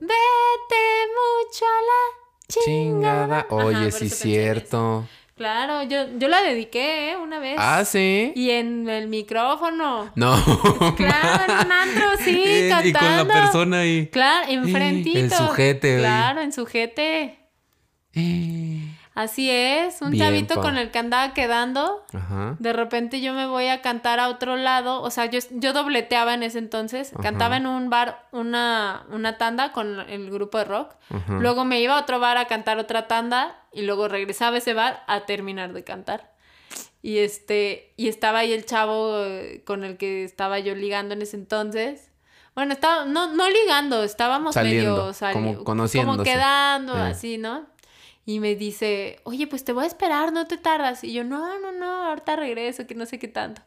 Vete 0.00 0.84
mucho 1.14 1.64
a 1.64 1.80
la 1.82 2.24
Chingada. 2.48 2.64
chingada. 2.66 3.38
Ajá, 3.40 3.54
Oye, 3.54 3.90
por 3.90 3.92
sí, 3.92 4.06
eso 4.06 4.16
cierto. 4.16 5.08
Claro, 5.36 5.82
yo, 5.82 6.16
yo 6.16 6.28
la 6.28 6.42
dediqué 6.42 7.10
¿eh? 7.10 7.16
una 7.16 7.40
vez. 7.40 7.56
Ah, 7.58 7.84
sí. 7.84 8.32
Y 8.36 8.50
en 8.50 8.88
el 8.88 9.08
micrófono. 9.08 10.12
No. 10.14 10.36
Claro, 10.96 11.44
en 11.52 11.66
un 11.66 11.72
antro, 11.72 12.10
sí, 12.24 12.42
Eh, 12.46 12.68
cantando. 12.70 12.88
Y 12.88 12.92
con 12.92 13.16
la 13.16 13.34
persona 13.42 13.78
ahí. 13.80 14.06
Claro, 14.08 14.48
enfrentito. 14.48 15.18
el 15.18 15.30
sujete. 15.30 15.98
Claro, 15.98 16.40
en 16.40 16.52
sujete. 16.52 17.38
Eh. 18.14 18.80
Así 19.14 19.48
es, 19.48 20.02
un 20.02 20.10
Bien, 20.10 20.24
chavito 20.24 20.60
con 20.60 20.76
el 20.76 20.90
que 20.90 20.98
andaba 20.98 21.32
quedando. 21.34 22.04
Ajá. 22.12 22.56
De 22.58 22.72
repente 22.72 23.20
yo 23.20 23.32
me 23.32 23.46
voy 23.46 23.68
a 23.68 23.80
cantar 23.80 24.18
a 24.18 24.28
otro 24.28 24.56
lado. 24.56 25.02
O 25.02 25.10
sea, 25.10 25.26
yo, 25.26 25.38
yo 25.52 25.72
dobleteaba 25.72 26.34
en 26.34 26.42
ese 26.42 26.58
entonces. 26.58 27.12
Ajá. 27.12 27.22
Cantaba 27.22 27.56
en 27.56 27.66
un 27.68 27.90
bar 27.90 28.26
una, 28.32 29.06
una 29.10 29.38
tanda 29.38 29.70
con 29.70 30.00
el 30.10 30.30
grupo 30.30 30.58
de 30.58 30.64
rock. 30.64 30.94
Ajá. 31.10 31.34
Luego 31.38 31.64
me 31.64 31.80
iba 31.80 31.96
a 31.96 32.00
otro 32.00 32.18
bar 32.18 32.36
a 32.38 32.46
cantar 32.46 32.78
otra 32.78 33.06
tanda. 33.06 33.56
Y 33.72 33.82
luego 33.82 34.08
regresaba 34.08 34.56
a 34.56 34.58
ese 34.58 34.74
bar 34.74 35.04
a 35.06 35.26
terminar 35.26 35.72
de 35.72 35.84
cantar. 35.84 36.32
Y 37.00 37.18
este, 37.18 37.92
y 37.96 38.08
estaba 38.08 38.40
ahí 38.40 38.52
el 38.52 38.64
chavo 38.66 39.18
eh, 39.24 39.62
con 39.64 39.84
el 39.84 39.96
que 39.96 40.24
estaba 40.24 40.58
yo 40.58 40.74
ligando 40.74 41.14
en 41.14 41.22
ese 41.22 41.36
entonces. 41.36 42.10
Bueno, 42.56 42.72
estaba, 42.72 43.04
no, 43.04 43.32
no 43.34 43.48
ligando, 43.50 44.02
estábamos 44.04 44.54
Saliendo, 44.54 44.96
medio 44.96 45.12
sali- 45.12 45.34
como. 45.34 45.64
Como 45.64 46.22
quedando, 46.22 46.96
Eh. 46.96 47.00
así, 47.10 47.36
¿no? 47.36 47.66
Y 48.26 48.40
me 48.40 48.56
dice, 48.56 49.20
oye, 49.24 49.46
pues 49.46 49.64
te 49.64 49.72
voy 49.72 49.84
a 49.84 49.86
esperar, 49.86 50.32
no 50.32 50.46
te 50.46 50.56
tardas. 50.56 51.04
Y 51.04 51.12
yo, 51.12 51.24
no, 51.24 51.58
no, 51.58 51.72
no, 51.72 52.06
ahorita 52.06 52.36
regreso, 52.36 52.86
que 52.86 52.94
no 52.94 53.06
sé 53.06 53.18
qué 53.18 53.28
tanto. 53.28 53.62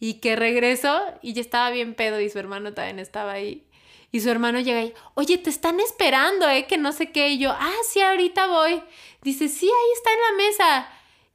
Y 0.00 0.14
que 0.14 0.34
regreso 0.36 1.00
y 1.22 1.32
ya 1.34 1.40
estaba 1.40 1.70
bien 1.70 1.94
pedo 1.94 2.20
y 2.20 2.28
su 2.28 2.38
hermano 2.38 2.72
también 2.74 2.98
estaba 2.98 3.32
ahí. 3.32 3.66
Y 4.12 4.20
su 4.20 4.30
hermano 4.30 4.58
llega 4.58 4.80
ahí, 4.80 4.94
oye, 5.14 5.38
te 5.38 5.50
están 5.50 5.78
esperando, 5.78 6.48
¿eh? 6.48 6.66
Que 6.66 6.78
no 6.78 6.90
sé 6.92 7.12
qué. 7.12 7.28
Y 7.28 7.38
yo, 7.38 7.50
ah, 7.52 7.76
sí, 7.88 8.00
ahorita 8.00 8.48
voy. 8.48 8.82
Dice, 9.22 9.48
sí, 9.48 9.66
ahí 9.66 9.92
está 9.94 10.10
en 10.12 10.20
la 10.20 10.44
mesa. 10.44 10.88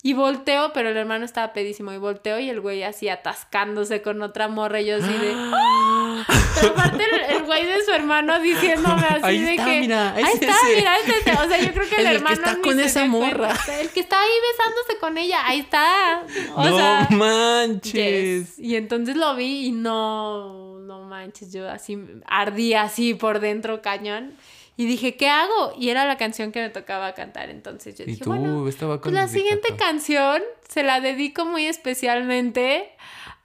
Y 0.05 0.13
volteo, 0.13 0.71
pero 0.71 0.89
el 0.89 0.97
hermano 0.97 1.25
estaba 1.25 1.51
pedísimo. 1.51 1.91
Y 1.91 1.97
volteo 1.97 2.37
y 2.37 2.47
el 2.47 2.61
güey 2.61 2.83
así 2.83 3.09
atascándose 3.09 4.03
con 4.03 4.21
otra 4.21 4.47
morra. 4.47 4.79
Y 4.79 4.85
yo 4.85 4.97
así 4.97 5.11
de... 5.11 5.33
Pero 6.55 6.73
aparte 6.73 7.03
el, 7.03 7.35
el 7.37 7.43
güey 7.43 7.65
de 7.65 7.83
su 7.83 7.91
hermano 7.91 8.39
diciéndome 8.39 9.07
así 9.07 9.23
Ahí 9.23 9.39
de 9.39 9.51
está, 9.53 9.65
que... 9.65 9.79
mira, 9.79 10.13
ahí 10.13 10.23
es 10.23 10.33
está, 10.41 10.53
ese". 10.53 10.75
mira, 10.75 10.97
es 10.99 11.09
ese. 11.09 11.31
O 11.33 11.47
sea, 11.47 11.59
yo 11.59 11.73
creo 11.73 11.89
que 11.89 11.95
el, 12.01 12.01
El 12.01 12.07
que 12.09 12.15
hermano 12.17 12.35
está 12.35 12.61
con 12.61 12.79
esa 12.79 12.99
cuenta. 13.09 13.17
morra. 13.17 13.57
El 13.81 13.89
que 13.89 13.99
está 13.99 14.21
ahí 14.21 14.29
besándose 14.51 14.97
con 14.99 15.17
ella, 15.17 15.39
ahí 15.47 15.59
está. 15.61 16.23
O 16.55 16.63
no 16.69 16.77
sea... 16.77 17.07
manches. 17.09 18.55
yes. 18.57 18.59
Y 18.59 18.75
entonces 18.75 19.15
lo 19.15 19.35
vi 19.35 19.69
y 19.69 19.71
no, 19.71 20.77
no 20.81 21.01
manches, 21.01 21.51
yo 21.51 21.67
así 21.67 21.97
ardí 22.27 22.75
así 22.75 23.15
por 23.15 23.39
dentro 23.39 23.81
cañón. 23.81 24.35
Y 24.77 24.85
dije, 24.85 25.15
¿qué 25.15 25.29
hago? 25.29 25.73
Y 25.79 25.89
era 25.89 26.05
la 26.05 26.17
canción 26.17 26.51
que 26.51 26.61
me 26.61 26.69
tocaba 26.69 27.13
cantar. 27.13 27.49
Entonces 27.49 27.97
yo 27.97 28.03
Y 28.03 28.07
dije, 28.07 28.23
tú 28.23 28.29
bueno, 28.29 28.67
estaba 28.67 28.99
con 28.99 29.11
pues 29.11 29.13
la 29.13 29.27
siguiente 29.27 29.75
canción 29.77 30.41
se 30.67 30.83
la 30.83 30.99
dedico 30.99 31.45
muy 31.45 31.65
especialmente 31.65 32.89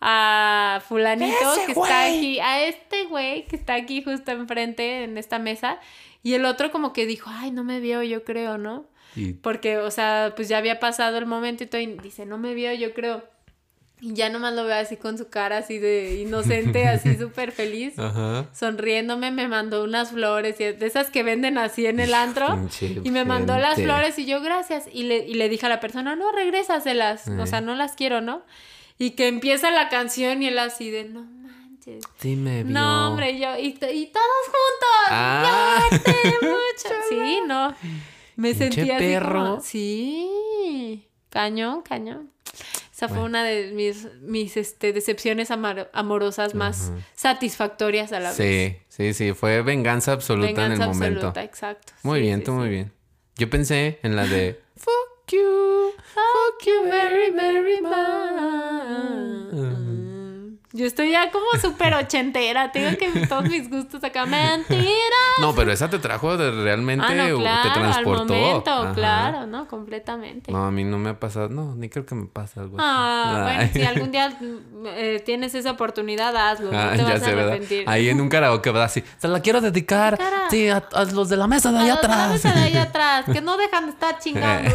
a 0.00 0.82
fulanito 0.88 1.52
¡Ese 1.52 1.66
que 1.66 1.74
güey! 1.74 1.90
está 1.90 2.06
aquí, 2.06 2.40
a 2.40 2.64
este 2.64 3.04
güey 3.04 3.46
que 3.46 3.56
está 3.56 3.74
aquí 3.74 4.02
justo 4.02 4.30
enfrente 4.32 5.04
en 5.04 5.18
esta 5.18 5.38
mesa. 5.38 5.78
Y 6.22 6.34
el 6.34 6.44
otro 6.44 6.70
como 6.70 6.92
que 6.92 7.06
dijo, 7.06 7.30
ay, 7.32 7.50
no 7.50 7.64
me 7.64 7.80
vio, 7.80 8.02
yo 8.02 8.24
creo, 8.24 8.58
¿no? 8.58 8.86
Y 9.16 9.32
Porque, 9.34 9.78
o 9.78 9.90
sea, 9.90 10.34
pues 10.36 10.48
ya 10.48 10.58
había 10.58 10.78
pasado 10.80 11.18
el 11.18 11.26
momento 11.26 11.64
y 11.64 11.66
todo, 11.66 11.80
y 11.80 11.86
dice, 11.98 12.26
no 12.26 12.38
me 12.38 12.54
vio, 12.54 12.72
yo 12.74 12.92
creo. 12.94 13.24
Y 14.02 14.14
ya 14.14 14.30
nomás 14.30 14.54
lo 14.54 14.64
veo 14.64 14.76
así 14.76 14.96
con 14.96 15.18
su 15.18 15.28
cara 15.28 15.58
así 15.58 15.78
de 15.78 16.20
inocente, 16.20 16.88
así 16.88 17.16
súper 17.18 17.52
feliz. 17.52 17.98
Ajá. 17.98 18.46
Sonriéndome, 18.54 19.30
me 19.30 19.46
mandó 19.46 19.84
unas 19.84 20.10
flores, 20.12 20.58
y 20.60 20.64
de 20.72 20.86
esas 20.86 21.10
que 21.10 21.22
venden 21.22 21.58
así 21.58 21.84
en 21.86 22.00
el 22.00 22.14
antro. 22.14 22.68
Y 23.04 23.10
me 23.10 23.24
mandó 23.26 23.58
las 23.58 23.74
flores 23.80 24.18
y 24.18 24.24
yo, 24.26 24.40
gracias. 24.40 24.84
Y 24.92 25.02
le, 25.02 25.18
y 25.26 25.34
le 25.34 25.48
dije 25.50 25.66
a 25.66 25.68
la 25.68 25.80
persona, 25.80 26.16
no, 26.16 26.32
regrésaselas. 26.32 27.28
O 27.28 27.42
Eh. 27.42 27.46
sea, 27.46 27.60
no 27.60 27.74
las 27.74 27.92
quiero, 27.92 28.20
¿no? 28.22 28.42
Y 28.98 29.10
que 29.12 29.28
empieza 29.28 29.70
la 29.70 29.88
canción 29.88 30.42
y 30.42 30.48
él 30.48 30.58
así 30.58 30.90
de, 30.90 31.04
no 31.04 31.22
manches. 31.22 32.02
Sí 32.18 32.36
me 32.36 32.64
vio. 32.64 32.72
No, 32.74 33.08
hombre, 33.08 33.38
yo, 33.38 33.56
y, 33.58 33.66
y 33.68 34.06
todos 34.06 34.44
juntos. 34.46 35.08
Ah. 35.10 35.80
Mucho. 36.42 36.94
Sí, 37.08 37.40
no. 37.46 37.74
Me 38.36 38.54
Pinche 38.54 38.70
sentí 38.76 38.90
así 38.90 38.98
perro. 39.04 39.32
como- 39.44 39.60
sí. 39.60 41.06
Cañón, 41.28 41.82
cañón. 41.82 42.30
Esa 43.00 43.08
fue 43.08 43.22
una 43.24 43.42
de 43.44 43.72
mis, 43.72 44.08
mis 44.20 44.58
este, 44.58 44.92
decepciones 44.92 45.50
amorosas 45.50 46.54
más 46.54 46.92
satisfactorias 47.14 48.12
a 48.12 48.20
la 48.20 48.28
vez. 48.28 48.36
Sí, 48.36 48.76
sí, 48.88 49.14
sí. 49.14 49.32
Fue 49.32 49.62
venganza 49.62 50.12
absoluta 50.12 50.66
en 50.66 50.72
el 50.72 50.78
momento. 50.80 51.28
absoluta, 51.28 51.42
exacto. 51.42 51.94
Muy 52.02 52.18
Sí, 52.18 52.26
bien, 52.26 52.40
sí, 52.40 52.44
tú 52.44 52.52
muy 52.52 52.68
bien. 52.68 52.92
Yo 53.36 53.48
pensé 53.48 54.00
en 54.02 54.16
la 54.16 54.26
de 54.26 54.60
Fuck 54.76 55.32
you. 55.32 55.92
Fuck 56.12 56.66
you 56.66 56.82
very, 56.90 57.30
very 57.30 57.80
much. 57.80 59.99
Yo 60.72 60.86
estoy 60.86 61.10
ya 61.10 61.30
como 61.32 61.46
súper 61.60 61.94
ochentera. 61.94 62.70
Tengo 62.70 62.96
que 62.96 63.26
todos 63.26 63.44
mis 63.48 63.68
gustos 63.68 64.04
acá. 64.04 64.24
Mentira. 64.24 64.86
No, 65.40 65.52
pero 65.54 65.72
esa 65.72 65.90
te 65.90 65.98
trajo 65.98 66.36
de 66.36 66.50
realmente 66.62 67.04
Ah, 67.08 67.14
no, 67.28 67.36
o 67.36 67.40
claro, 67.40 67.68
te 67.72 67.80
transportó. 67.80 68.22
al 68.34 68.40
momento, 68.40 68.70
Ajá. 68.70 68.92
claro, 68.94 69.46
¿no? 69.46 69.66
Completamente. 69.66 70.52
No, 70.52 70.64
a 70.66 70.70
mí 70.70 70.84
no 70.84 70.96
me 70.98 71.10
ha 71.10 71.18
pasado. 71.18 71.48
No, 71.48 71.74
ni 71.74 71.88
creo 71.88 72.06
que 72.06 72.14
me 72.14 72.26
pasa 72.26 72.60
algo. 72.60 72.76
Ah, 72.78 73.40
bueno, 73.56 73.70
si 73.72 73.82
algún 73.82 74.12
día 74.12 74.32
eh, 74.96 75.20
tienes 75.26 75.54
esa 75.56 75.72
oportunidad, 75.72 76.36
hazlo. 76.36 76.70
Ah, 76.72 76.84
no 76.84 76.90
te 76.92 76.98
ya 76.98 77.04
vas 77.04 77.22
a 77.22 77.24
sé, 77.24 77.34
¿verdad? 77.34 77.48
arrepentir. 77.52 77.84
Ahí 77.88 78.08
en 78.08 78.20
un 78.20 78.28
karaoke, 78.28 78.70
¿verdad? 78.70 78.84
Así, 78.86 79.02
se 79.18 79.26
la 79.26 79.40
quiero 79.40 79.60
dedicar. 79.60 80.14
A- 80.22 80.50
Sí, 80.50 80.68
a, 80.68 80.84
a 80.94 81.04
los 81.04 81.28
de 81.28 81.36
la 81.36 81.46
mesa 81.46 81.70
de 81.72 81.78
A 81.78 81.80
allá 81.82 81.92
los 81.94 82.02
de 82.02 82.08
la 82.08 82.14
atrás. 82.14 82.32
mesa 82.44 82.52
de 82.58 82.64
allá 82.66 82.82
atrás, 82.90 83.24
que 83.32 83.40
no 83.40 83.56
dejan 83.56 83.86
de 83.86 83.92
estar 83.92 84.18
chingando. 84.20 84.70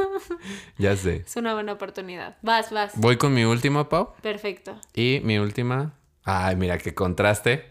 ya 0.78 0.96
sé. 0.96 1.24
es 1.26 1.36
una 1.36 1.54
buena 1.54 1.72
oportunidad. 1.72 2.36
Vas, 2.42 2.70
vas. 2.70 2.92
Voy 2.96 3.16
con 3.16 3.34
mi 3.34 3.44
última, 3.44 3.88
Pau. 3.88 4.12
Perfecto. 4.22 4.76
Y 4.94 5.19
mi 5.24 5.38
última. 5.38 5.94
Ay, 6.24 6.56
mira 6.56 6.78
qué 6.78 6.94
contraste. 6.94 7.64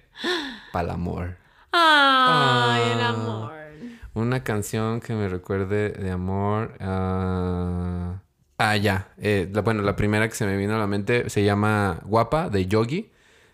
Para 0.73 0.93
amor. 0.93 1.38
Ay, 1.71 2.91
el 2.93 3.01
Ah. 3.01 3.09
amor. 3.09 3.51
Una 4.13 4.43
canción 4.43 4.99
que 5.01 5.13
me 5.13 5.27
recuerde 5.30 5.89
de 5.91 6.11
amor. 6.11 6.76
ah, 6.80 8.21
Ah, 8.61 8.76
ya. 8.76 9.13
Eh, 9.17 9.49
la- 9.53 9.61
bueno, 9.61 9.81
la 9.84 9.95
primera 9.95 10.27
que 10.27 10.35
se 10.35 10.45
me 10.45 10.57
vino 10.57 10.76
a 10.76 10.80
la 10.80 10.85
mente 10.88 11.30
se 11.30 11.45
llama 11.45 12.01
Guapa 12.03 12.49
de 12.49 12.65
Yogi. 12.65 13.09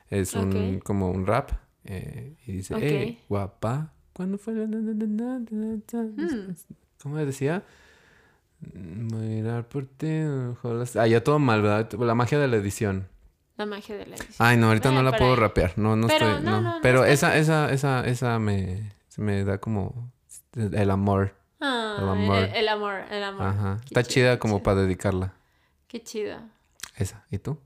Es 0.09 0.33
un 0.33 0.79
como 0.79 1.11
un 1.11 1.27
rap. 1.27 1.51
eh, 1.87 2.33
y 2.47 2.53
dice, 2.53 2.73
Ok. 2.73 2.81
"Ey, 2.81 3.19
guapa. 3.29 3.93
¿Cuándo 4.13 4.39
fue? 4.39 4.55
Hmm. 4.55 5.83
¿Cómo 7.03 7.17
decía? 7.17 7.61
Mirar 8.73 9.67
por 9.67 9.85
ti. 9.85 10.07
Ah, 10.95 11.07
ya 11.07 11.23
todo 11.23 11.39
mal, 11.39 11.61
¿verdad? 11.61 11.91
La 11.99 12.15
magia 12.15 12.39
de 12.39 12.47
la 12.47 12.55
edición. 12.55 13.07
La 13.57 13.65
magia 13.65 13.95
de 13.95 14.05
la 14.05 14.15
edición. 14.15 14.35
Ay, 14.47 14.57
no, 14.57 14.67
ahorita 14.67 14.91
no 14.91 15.01
la 15.03 15.13
puedo 15.15 15.31
ahí. 15.33 15.39
rapear. 15.39 15.73
No, 15.77 15.95
no 15.95 16.07
Pero 16.07 16.27
estoy. 16.29 16.43
no, 16.43 16.51
No, 16.51 16.61
no, 16.61 16.71
no 16.75 16.81
Pero 16.81 17.05
esa, 17.05 17.37
esa, 17.37 17.71
esa, 17.71 18.05
esa 18.05 18.37
me, 18.39 18.91
me 19.17 19.43
da 19.45 19.59
como 19.59 20.11
el 20.53 20.91
amor. 20.91 21.33
Ah, 21.61 21.97
el 22.01 22.09
amor. 22.09 22.37
El, 22.37 22.53
el 22.55 22.67
amor, 22.67 23.01
el 23.09 23.23
amor. 23.23 23.47
Ajá. 23.47 23.77
Qué 23.81 23.85
Está 23.87 24.03
chido, 24.03 24.13
chida 24.13 24.39
como 24.39 24.55
chido. 24.55 24.63
para 24.63 24.81
dedicarla. 24.81 25.33
Qué 25.87 26.03
chido. 26.03 26.37
Esa. 26.97 27.23
¿Y 27.31 27.37
tú? 27.37 27.57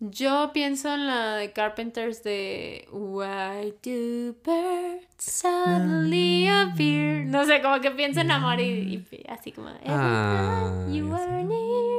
Yo 0.00 0.50
pienso 0.52 0.92
en 0.92 1.06
la 1.06 1.36
de 1.36 1.52
Carpenters 1.52 2.24
de 2.24 2.88
Why 2.90 3.72
do 3.84 4.34
birds 4.44 5.06
suddenly 5.18 6.48
appear? 6.48 7.24
No 7.26 7.44
sé, 7.44 7.62
como 7.62 7.80
que 7.80 7.92
pienso 7.92 8.20
en 8.20 8.32
amor 8.32 8.58
y, 8.58 9.06
y 9.12 9.24
así 9.30 9.52
como 9.52 9.68
Ah, 9.86 10.86
you 10.90 11.14
are 11.14 11.44
near. 11.44 11.91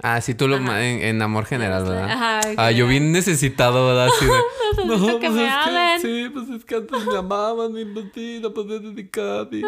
Ah, 0.00 0.20
sí, 0.20 0.34
tú 0.34 0.46
lo 0.46 0.56
en, 0.56 0.68
en 1.02 1.20
amor 1.22 1.44
general, 1.44 1.82
¿verdad? 1.84 2.04
Ajá, 2.10 2.40
Ah, 2.56 2.70
yo 2.70 2.86
bien 2.86 3.10
necesitado, 3.10 3.86
¿verdad? 3.88 4.06
Así 4.08 4.26
de, 4.26 4.86
Necesito 4.86 5.18
que 5.18 5.30
me 5.30 5.48
amen. 5.50 6.00
sí, 6.00 6.30
pues 6.32 6.48
es 6.50 6.64
que 6.64 6.76
antes 6.76 7.04
me 7.04 7.16
amaban 7.16 7.76
y 7.76 7.84
pues 7.84 8.06
sí, 8.14 8.38
la 8.40 8.50
podía 8.50 8.78
dedicar. 8.78 9.48
y- 9.50 9.62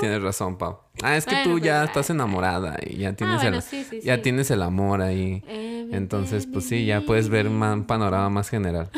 Tienes 0.00 0.20
razón, 0.20 0.58
Pau. 0.58 0.80
Ah, 1.02 1.16
es 1.16 1.24
que 1.26 1.30
Bueno, 1.36 1.44
tú 1.44 1.50
pues, 1.52 1.62
ya 1.64 1.82
ah, 1.82 1.84
estás 1.84 2.10
enamorada 2.10 2.76
y 2.84 2.96
ya 2.96 3.12
tienes 3.12 3.36
bueno, 3.40 3.56
el, 3.58 3.62
sí, 3.62 3.84
sí, 3.88 4.00
ya 4.02 4.16
sí. 4.16 4.22
tienes 4.22 4.50
el 4.50 4.62
amor 4.62 5.00
ahí. 5.00 5.44
Entonces, 5.92 6.46
pues 6.52 6.66
sí, 6.68 6.84
ya 6.84 7.02
puedes 7.02 7.28
ver 7.28 7.46
un 7.46 7.84
panorama 7.86 8.30
más 8.30 8.48
general. 8.48 8.90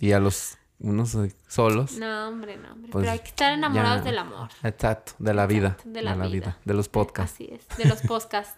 Y 0.00 0.12
a 0.12 0.18
los 0.20 0.58
unos 0.80 1.16
solos. 1.46 1.92
No, 1.98 2.28
hombre, 2.28 2.56
no, 2.56 2.72
hombre. 2.72 2.90
Pues, 2.90 3.02
Pero 3.04 3.12
hay 3.12 3.18
que 3.20 3.28
estar 3.28 3.52
enamorados 3.52 3.98
ya. 3.98 4.10
del 4.10 4.18
amor. 4.18 4.48
Exacto, 4.64 5.12
de 5.20 5.32
la 5.32 5.46
vida. 5.46 5.68
Exacto, 5.68 5.90
de 5.90 6.02
la 6.02 6.14
vida. 6.26 6.58
De 6.64 6.74
los 6.74 6.88
podcasts. 6.88 7.34
Así 7.34 7.48
es, 7.52 7.78
de 7.78 7.84
los 7.84 8.00
podcasts. 8.00 8.56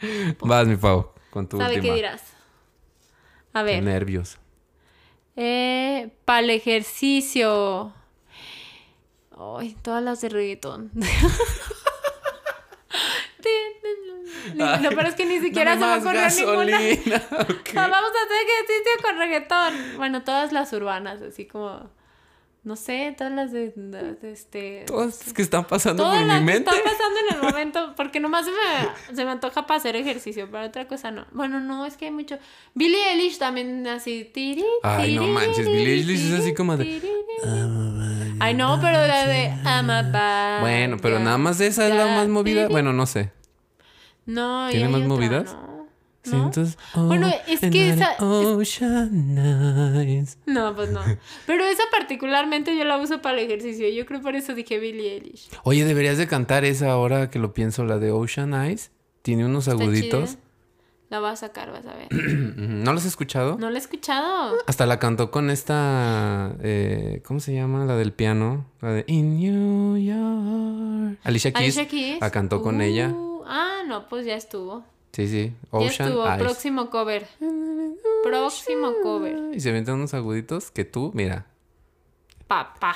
Vas, 0.40 0.66
mi 0.66 0.76
Pau, 0.76 1.10
con 1.30 1.48
tu 1.48 1.56
¿Sabe 1.58 1.76
última. 1.76 1.92
qué 1.94 1.96
dirás? 1.96 2.22
A 3.52 3.60
Qué 3.60 3.64
ver. 3.64 3.82
nervios. 3.82 4.38
Eh, 5.36 6.10
para 6.24 6.40
el 6.40 6.50
ejercicio. 6.50 7.92
Ay, 9.38 9.76
todas 9.82 10.02
las 10.02 10.20
de 10.22 10.28
reggaetón. 10.30 10.90
Lo 14.54 14.90
peor 14.90 15.06
es 15.06 15.14
que 15.14 15.26
ni 15.26 15.40
siquiera 15.40 15.74
se 15.74 15.80
me 15.80 15.86
Dame 15.86 16.00
ocurrió 16.00 16.20
más 16.22 16.36
ninguna. 16.38 16.64
gasolina, 16.80 17.16
ok. 17.40 17.68
Ah, 17.76 17.88
vamos 17.88 18.10
a 18.10 18.24
hacer 18.24 18.36
ejercicio 18.44 19.02
con 19.02 19.18
reggaetón. 19.18 19.96
Bueno, 19.96 20.22
todas 20.24 20.52
las 20.52 20.72
urbanas, 20.72 21.20
así 21.22 21.46
como. 21.46 21.90
No 22.66 22.74
sé, 22.74 23.14
todas 23.16 23.32
las 23.32 23.52
de. 23.52 23.72
de- 23.76 24.14
de 24.14 24.32
este. 24.32 24.82
Todas 24.88 25.24
las 25.24 25.32
que 25.32 25.40
están 25.42 25.64
pasando 25.68 26.02
Todas 26.02 26.18
por 26.18 26.26
las 26.26 26.40
mi 26.42 26.46
que 26.48 26.52
mente. 26.54 26.70
están 26.70 26.82
pasando 26.92 27.18
en 27.20 27.36
el 27.36 27.42
momento, 27.42 27.94
porque 27.96 28.18
nomás 28.18 28.44
se 28.44 28.50
me, 28.50 29.14
se 29.16 29.24
me 29.24 29.30
antoja 29.30 29.66
para 29.68 29.78
hacer 29.78 29.94
ejercicio, 29.94 30.48
pero 30.50 30.64
otra 30.66 30.88
cosa 30.88 31.12
no. 31.12 31.26
Bueno, 31.30 31.60
no, 31.60 31.86
es 31.86 31.96
que 31.96 32.06
hay 32.06 32.10
mucho. 32.10 32.38
Billie 32.74 33.12
Eilish 33.12 33.38
también 33.38 33.86
así. 33.86 34.28
tiri, 34.34 34.64
Ay, 34.82 35.14
no 35.14 35.20
tiri, 35.22 35.32
manches, 35.32 35.66
Billie 35.66 35.92
Eilish 35.94 36.26
es 36.26 36.40
así 36.40 36.54
como 36.54 36.76
de, 36.76 36.86
tiri. 36.86 37.08
Ay, 38.40 38.54
no, 38.54 38.80
pero 38.80 39.06
la 39.06 39.26
de 39.26 40.60
Bueno, 40.60 40.96
pero 41.00 41.20
nada 41.20 41.38
más 41.38 41.60
esa 41.60 41.86
es 41.86 41.94
la 41.94 42.06
más 42.06 42.26
movida. 42.26 42.62
tiri. 42.62 42.72
Bueno, 42.72 42.92
no 42.92 43.06
sé. 43.06 43.30
No, 44.26 44.68
y 44.68 44.72
¿Tiene 44.72 44.88
más 44.88 45.02
movidas? 45.02 45.54
No. 45.54 45.75
Entonces, 46.32 46.78
Bueno, 46.94 47.28
oh, 47.28 47.50
es 47.50 47.60
que 47.60 47.90
esa- 47.90 48.16
Ocean 48.18 49.38
eyes. 49.96 50.38
No, 50.46 50.74
pues 50.74 50.90
no. 50.90 51.00
Pero 51.46 51.64
esa 51.64 51.82
particularmente 51.90 52.76
yo 52.76 52.84
la 52.84 52.98
uso 52.98 53.22
para 53.22 53.38
el 53.38 53.44
ejercicio. 53.46 53.88
Yo 53.88 54.06
creo 54.06 54.20
por 54.20 54.34
eso 54.36 54.54
dije 54.54 54.78
Billie 54.78 55.14
Eilish. 55.14 55.48
Oye, 55.64 55.84
deberías 55.84 56.18
de 56.18 56.26
cantar 56.26 56.64
esa 56.64 56.90
ahora 56.90 57.30
que 57.30 57.38
lo 57.38 57.52
pienso, 57.52 57.84
la 57.84 57.98
de 57.98 58.10
Ocean 58.10 58.54
Eyes. 58.54 58.90
Tiene 59.22 59.44
unos 59.44 59.66
Está 59.68 59.82
aguditos. 59.82 60.30
chida. 60.30 60.40
La 61.08 61.20
vas 61.20 61.40
a 61.42 61.46
sacar, 61.46 61.70
vas 61.70 61.86
a 61.86 61.94
ver. 61.94 62.08
¿No 62.56 62.92
los 62.92 63.02
has 63.02 63.08
escuchado? 63.10 63.56
No 63.58 63.70
la 63.70 63.76
he 63.76 63.80
escuchado. 63.80 64.56
Hasta 64.66 64.86
la 64.86 64.98
cantó 64.98 65.30
con 65.30 65.50
esta. 65.50 66.56
eh, 66.62 67.22
¿Cómo 67.24 67.38
se 67.38 67.54
llama? 67.54 67.84
La 67.84 67.94
del 67.96 68.12
piano. 68.12 68.66
La 68.80 68.90
de 68.92 69.04
In 69.06 69.36
New 69.38 69.96
York. 69.98 71.18
Alicia 71.22 71.52
Keys. 71.52 71.76
Alicia 71.78 71.86
Keys. 71.88 72.20
La 72.20 72.30
cantó 72.30 72.60
con 72.60 72.80
ella. 72.82 73.10
Uh, 73.10 73.26
Ah, 73.48 73.82
no, 73.86 74.08
pues 74.08 74.26
ya 74.26 74.34
estuvo. 74.34 74.82
Sí, 75.16 75.28
sí. 75.28 75.54
ya 75.72 75.78
Ocean 75.78 76.08
estuvo. 76.08 76.26
Eyes. 76.26 76.38
Próximo 76.42 76.90
cover. 76.90 77.26
Próximo 78.22 78.92
cover. 79.02 79.38
Y 79.54 79.60
se 79.60 79.72
meten 79.72 79.94
unos 79.94 80.12
aguditos 80.12 80.70
que 80.70 80.84
tú, 80.84 81.10
mira. 81.14 81.46
Papá. 82.46 82.94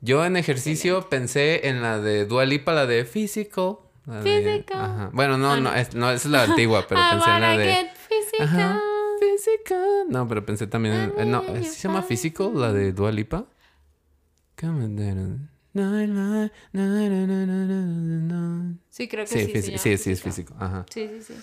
Yo 0.00 0.24
en 0.24 0.36
ejercicio 0.36 1.08
pensé 1.08 1.68
en 1.68 1.80
la 1.80 2.00
de 2.00 2.26
Dua 2.26 2.44
Lipa, 2.46 2.72
la 2.72 2.86
de 2.86 3.04
Physical. 3.04 3.76
La 4.06 4.20
de- 4.20 4.42
Physical. 4.42 4.80
Ajá. 4.80 5.10
Bueno, 5.12 5.38
no, 5.38 5.52
Ah, 5.52 5.56
no, 5.60 5.70
no. 5.70 5.74
es, 5.76 5.94
no, 5.94 6.10
es 6.10 6.26
la 6.26 6.42
antigua, 6.42 6.84
pero 6.88 7.00
I 7.06 7.10
pensé 7.12 7.30
en 7.30 7.40
la 7.40 7.56
de. 7.56 7.90
physical. 8.08 8.48
Ajá. 8.48 8.80
Physical. 9.20 10.04
No, 10.08 10.26
pero 10.26 10.44
pensé 10.44 10.66
también 10.66 10.94
en. 10.96 11.12
eh, 11.16 11.24
no, 11.26 11.44
¿sí 11.58 11.64
¿se 11.64 11.86
llama 11.86 12.02
Physical, 12.02 12.50
la 12.60 12.72
de 12.72 12.92
Dua 12.92 13.12
Lipa? 13.12 13.44
Come 14.60 14.84
on, 14.84 15.48
Sí, 18.90 19.08
creo 19.08 19.24
que 19.24 19.30
Sí, 19.30 19.46
sí. 19.46 19.52
físi- 19.52 19.62
se 19.62 19.70
llama 19.70 19.78
sí, 19.82 19.96
sí, 19.98 20.10
es 20.12 20.22
físico. 20.22 20.54
Ajá. 20.58 20.84
Sí, 20.92 21.08
sí, 21.08 21.22
sí. 21.28 21.34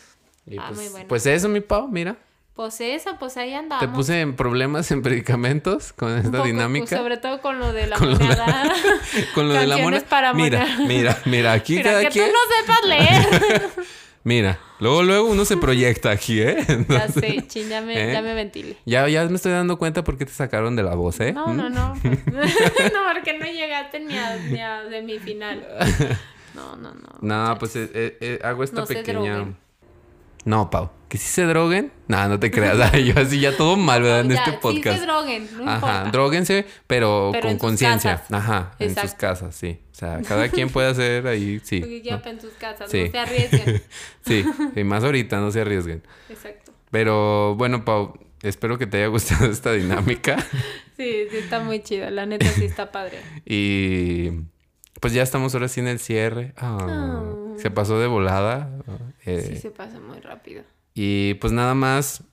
Y 0.47 0.57
Ah, 0.57 0.65
pues, 0.67 0.79
muy 0.79 0.89
bueno. 0.89 1.07
pues 1.07 1.25
eso, 1.25 1.49
mi 1.49 1.61
Pau, 1.61 1.87
mira. 1.87 2.17
Pues 2.53 2.81
eso, 2.81 3.15
pues 3.17 3.37
ahí 3.37 3.53
andamos. 3.53 3.79
Te 3.79 3.87
puse 3.87 4.19
en 4.19 4.35
problemas 4.35 4.91
en 4.91 5.01
predicamentos 5.01 5.93
con 5.93 6.11
Un 6.11 6.17
esta 6.17 6.31
poco, 6.31 6.43
dinámica. 6.45 6.87
pues, 6.87 6.99
sobre 6.99 7.17
todo 7.17 7.41
con 7.41 7.57
lo 7.57 7.71
de 7.71 7.87
la 7.87 7.97
Con 7.97 8.09
lo 8.11 8.17
de- 8.17 8.25
moneda. 8.25 8.73
Con 9.33 9.47
lo 9.47 9.53
amor. 9.57 9.67
Canciones 9.69 10.03
para 10.03 10.33
Mira, 10.33 10.65
mira, 10.85 11.17
mira, 11.25 11.53
aquí 11.53 11.75
Mira, 11.77 11.91
cada 11.91 12.01
que 12.03 12.09
quien. 12.09 12.25
tú 12.27 12.31
no 12.33 12.39
sepas 12.59 12.85
leer. 12.87 13.69
Mira, 14.23 14.59
luego, 14.79 15.03
luego 15.03 15.29
uno 15.29 15.45
se 15.45 15.57
proyecta 15.57 16.11
aquí, 16.11 16.41
¿eh? 16.41 16.57
ya 16.89 17.07
sé, 17.07 17.47
chin, 17.47 17.69
ya 17.69 17.81
me, 17.81 18.09
¿Eh? 18.09 18.13
ya 18.13 18.21
me 18.21 18.33
ventile. 18.33 18.75
ya, 18.85 19.07
ya 19.07 19.25
me 19.25 19.35
estoy 19.35 19.53
dando 19.53 19.77
cuenta 19.77 20.03
por 20.03 20.17
qué 20.17 20.25
te 20.25 20.31
sacaron 20.31 20.75
de 20.75 20.83
la 20.83 20.95
voz, 20.95 21.19
¿eh? 21.21 21.31
No, 21.31 21.47
¿Mm? 21.47 21.57
no, 21.57 21.69
no. 21.69 21.93
pues, 22.01 22.19
no, 22.93 22.99
porque 23.13 23.37
no 23.39 23.45
llegaste 23.45 23.99
ni 24.01 24.17
a, 24.17 24.35
ni 24.37 24.59
a 24.61 24.83
de 24.83 25.01
mi 25.01 25.19
final. 25.19 25.65
No, 26.53 26.75
no, 26.75 26.93
no. 26.93 27.09
No, 27.21 27.35
muchachos. 27.35 27.59
pues 27.59 27.75
eh, 27.77 27.91
eh, 27.93 28.17
eh, 28.19 28.39
hago 28.43 28.63
esta 28.63 28.81
No 28.81 28.87
pequeña. 28.87 29.45
No, 30.45 30.69
Pau. 30.69 30.91
Que 31.09 31.17
si 31.17 31.27
se 31.27 31.43
droguen. 31.45 31.91
No, 32.07 32.27
no 32.29 32.39
te 32.39 32.51
creas. 32.51 32.77
Yo 33.03 33.13
así 33.19 33.39
ya 33.39 33.57
todo 33.57 33.75
mal, 33.75 34.03
¿verdad? 34.03 34.21
En 34.21 34.29
Ya, 34.29 34.35
este 34.37 34.51
Sí 34.51 34.57
podcast. 34.61 34.99
se 34.99 35.05
droguen, 35.05 35.49
no 35.57 35.63
Ajá, 35.63 35.75
importa. 35.75 36.11
droguense, 36.11 36.65
pero, 36.87 37.29
Pero 37.31 37.47
con 37.49 37.57
conciencia. 37.57 38.23
Ajá, 38.31 38.71
en 38.79 38.95
sus 38.95 39.13
casas, 39.15 39.55
sí. 39.55 39.79
O 39.91 39.95
sea, 39.95 40.21
cada 40.27 40.49
quien 40.49 40.69
puede 40.69 40.87
hacer 40.91 41.25
ahí, 41.27 41.59
sí. 41.63 41.81
¿no? 41.81 41.87
ya 41.87 42.21
en 42.25 42.39
sus 42.39 42.53
casas, 42.53 42.89
Sí. 42.91 43.05
no 43.05 43.11
se 43.11 43.19
arriesguen. 43.19 43.81
Sí, 44.25 44.45
y 44.75 44.83
más 44.83 45.03
ahorita, 45.03 45.39
no 45.39 45.51
se 45.51 45.61
arriesguen. 45.61 46.03
Exacto. 46.29 46.71
Pero 46.91 47.55
bueno, 47.55 47.83
Pau, 47.85 48.13
espero 48.43 48.77
que 48.77 48.85
te 48.85 48.97
haya 48.97 49.07
gustado 49.07 49.45
esta 49.51 49.73
dinámica. 49.73 50.37
Sí, 50.95 51.25
sí 51.31 51.37
está 51.37 51.59
muy 51.59 51.81
chido. 51.81 52.09
La 52.11 52.25
neta 52.27 52.45
sí 52.49 52.65
está 52.65 52.91
padre. 52.91 53.17
y 53.45 54.29
pues 54.99 55.13
ya 55.13 55.23
estamos 55.23 55.53
ahora 55.53 55.67
sí 55.67 55.79
en 55.79 55.87
el 55.87 55.99
cierre. 55.99 56.53
Ah. 56.57 57.23
Se 57.57 57.71
pasó 57.71 57.99
de 57.99 58.07
volada. 58.07 58.69
eh, 59.25 59.45
Sí 59.47 59.57
se 59.57 59.71
pasa 59.71 59.99
muy 59.99 60.19
rápido. 60.19 60.63
Y 60.93 61.35
pues 61.35 61.53
nada 61.53 61.73
más. 61.75 62.23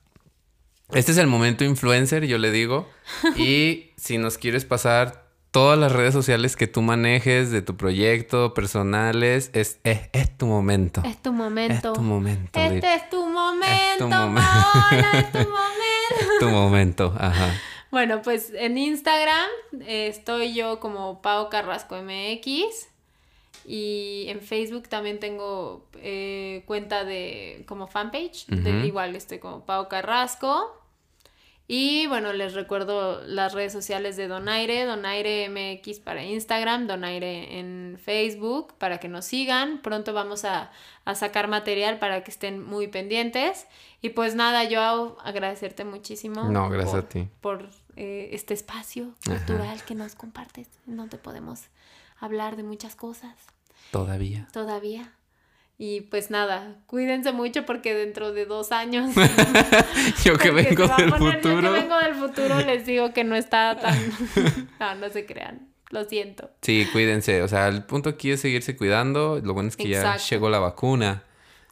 Este 0.93 1.11
es 1.11 1.17
el 1.17 1.27
momento 1.27 1.65
influencer, 1.65 2.25
yo 2.27 2.37
le 2.37 2.51
digo. 2.51 2.89
Y 3.37 3.91
si 3.97 4.17
nos 4.17 4.37
quieres 4.37 4.63
pasar 4.65 5.27
todas 5.51 5.77
las 5.79 5.91
redes 5.91 6.13
sociales 6.13 6.55
que 6.55 6.67
tú 6.67 6.81
manejes 6.81 7.51
de 7.51 7.61
tu 7.61 7.75
proyecto, 7.77 8.53
personales, 8.53 9.49
es, 9.53 9.79
es, 9.83 10.01
es 10.13 10.37
tu 10.37 10.45
momento. 10.45 11.01
Es 11.05 11.21
tu 11.21 11.33
momento. 11.33 11.73
Es 11.89 11.93
tu 11.93 12.01
momento. 12.01 12.59
Este 12.59 12.93
es 12.95 13.09
tu 13.09 13.25
momento, 13.27 13.67
es 13.71 13.97
tu 13.97 14.07
momento. 14.09 15.39
Es 15.39 16.39
tu 16.39 16.47
momento. 16.49 17.15
Ajá. 17.17 17.53
Bueno, 17.91 18.21
pues 18.21 18.51
en 18.53 18.77
Instagram 18.77 19.47
eh, 19.81 20.07
estoy 20.07 20.53
yo 20.53 20.79
como 20.79 21.21
Pau 21.21 21.49
Carrasco 21.49 21.95
MX 21.95 22.87
y 23.65 24.25
en 24.27 24.41
Facebook 24.41 24.87
también 24.89 25.19
tengo 25.19 25.85
eh, 26.01 26.63
cuenta 26.65 27.03
de 27.05 27.63
como 27.67 27.87
fanpage, 27.87 28.45
de- 28.47 28.85
igual 28.87 29.15
estoy 29.15 29.39
como 29.39 29.65
Pau 29.65 29.87
Carrasco. 29.87 30.73
Y 31.69 32.07
bueno, 32.07 32.31
les 32.31 32.53
recuerdo 32.53 33.21
las 33.25 33.53
redes 33.53 33.73
sociales 33.73 34.15
de 34.15 34.29
Donaire, 34.29 34.85
Donaire 34.85 35.49
MX 35.49 35.99
para 35.99 36.23
Instagram, 36.23 36.87
Donaire 36.87 37.59
en 37.59 37.99
Facebook 38.01 38.73
para 38.77 38.99
que 38.99 39.09
nos 39.09 39.25
sigan. 39.25 39.81
Pronto 39.81 40.13
vamos 40.13 40.45
a, 40.45 40.71
a 41.03 41.15
sacar 41.15 41.49
material 41.49 41.99
para 41.99 42.23
que 42.23 42.31
estén 42.31 42.63
muy 42.63 42.87
pendientes. 42.87 43.67
Y 44.01 44.09
pues 44.09 44.33
nada, 44.33 44.63
yo 44.63 45.17
agradecerte 45.23 45.83
muchísimo. 45.83 46.45
No, 46.45 46.69
gracias 46.69 46.91
por- 46.91 47.03
a 47.03 47.09
ti. 47.09 47.27
Por 47.41 47.69
eh, 47.97 48.29
este 48.31 48.53
espacio 48.53 49.13
Ajá. 49.27 49.35
cultural 49.37 49.83
que 49.83 49.93
nos 49.95 50.15
compartes, 50.15 50.69
en 50.87 50.95
donde 50.95 51.17
podemos 51.17 51.63
hablar 52.19 52.55
de 52.55 52.63
muchas 52.63 52.95
cosas 52.95 53.35
Todavía. 53.91 54.47
todavía. 54.53 55.11
Y 55.79 56.01
pues 56.01 56.31
nada, 56.31 56.77
cuídense 56.87 57.31
mucho 57.33 57.65
porque 57.65 57.93
dentro 57.93 58.31
de 58.31 58.45
dos 58.45 58.71
años 58.71 59.13
Yo 60.23 60.35
que 60.37 60.49
vengo 60.49 60.87
del 60.87 61.11
poner- 61.11 61.41
yo 61.41 61.49
futuro. 61.49 61.61
que 61.73 61.79
vengo 61.81 61.97
del 61.99 62.15
futuro 62.15 62.59
les 62.61 62.85
digo 62.85 63.13
que 63.13 63.23
no 63.23 63.35
está 63.35 63.77
tan... 63.79 63.95
no, 64.79 64.95
no 64.95 65.09
se 65.09 65.25
crean. 65.27 65.67
Lo 65.89 66.03
siento. 66.03 66.49
Sí, 66.63 66.87
cuídense. 66.91 67.43
O 67.43 67.47
sea, 67.47 67.67
el 67.67 67.83
punto 67.83 68.09
aquí 68.09 68.31
es 68.31 68.41
seguirse 68.41 68.75
cuidando. 68.75 69.39
Lo 69.41 69.53
bueno 69.53 69.69
es 69.69 69.77
que 69.77 69.87
ya 69.87 70.17
llegó 70.17 70.49
la 70.49 70.59
vacuna. 70.59 71.23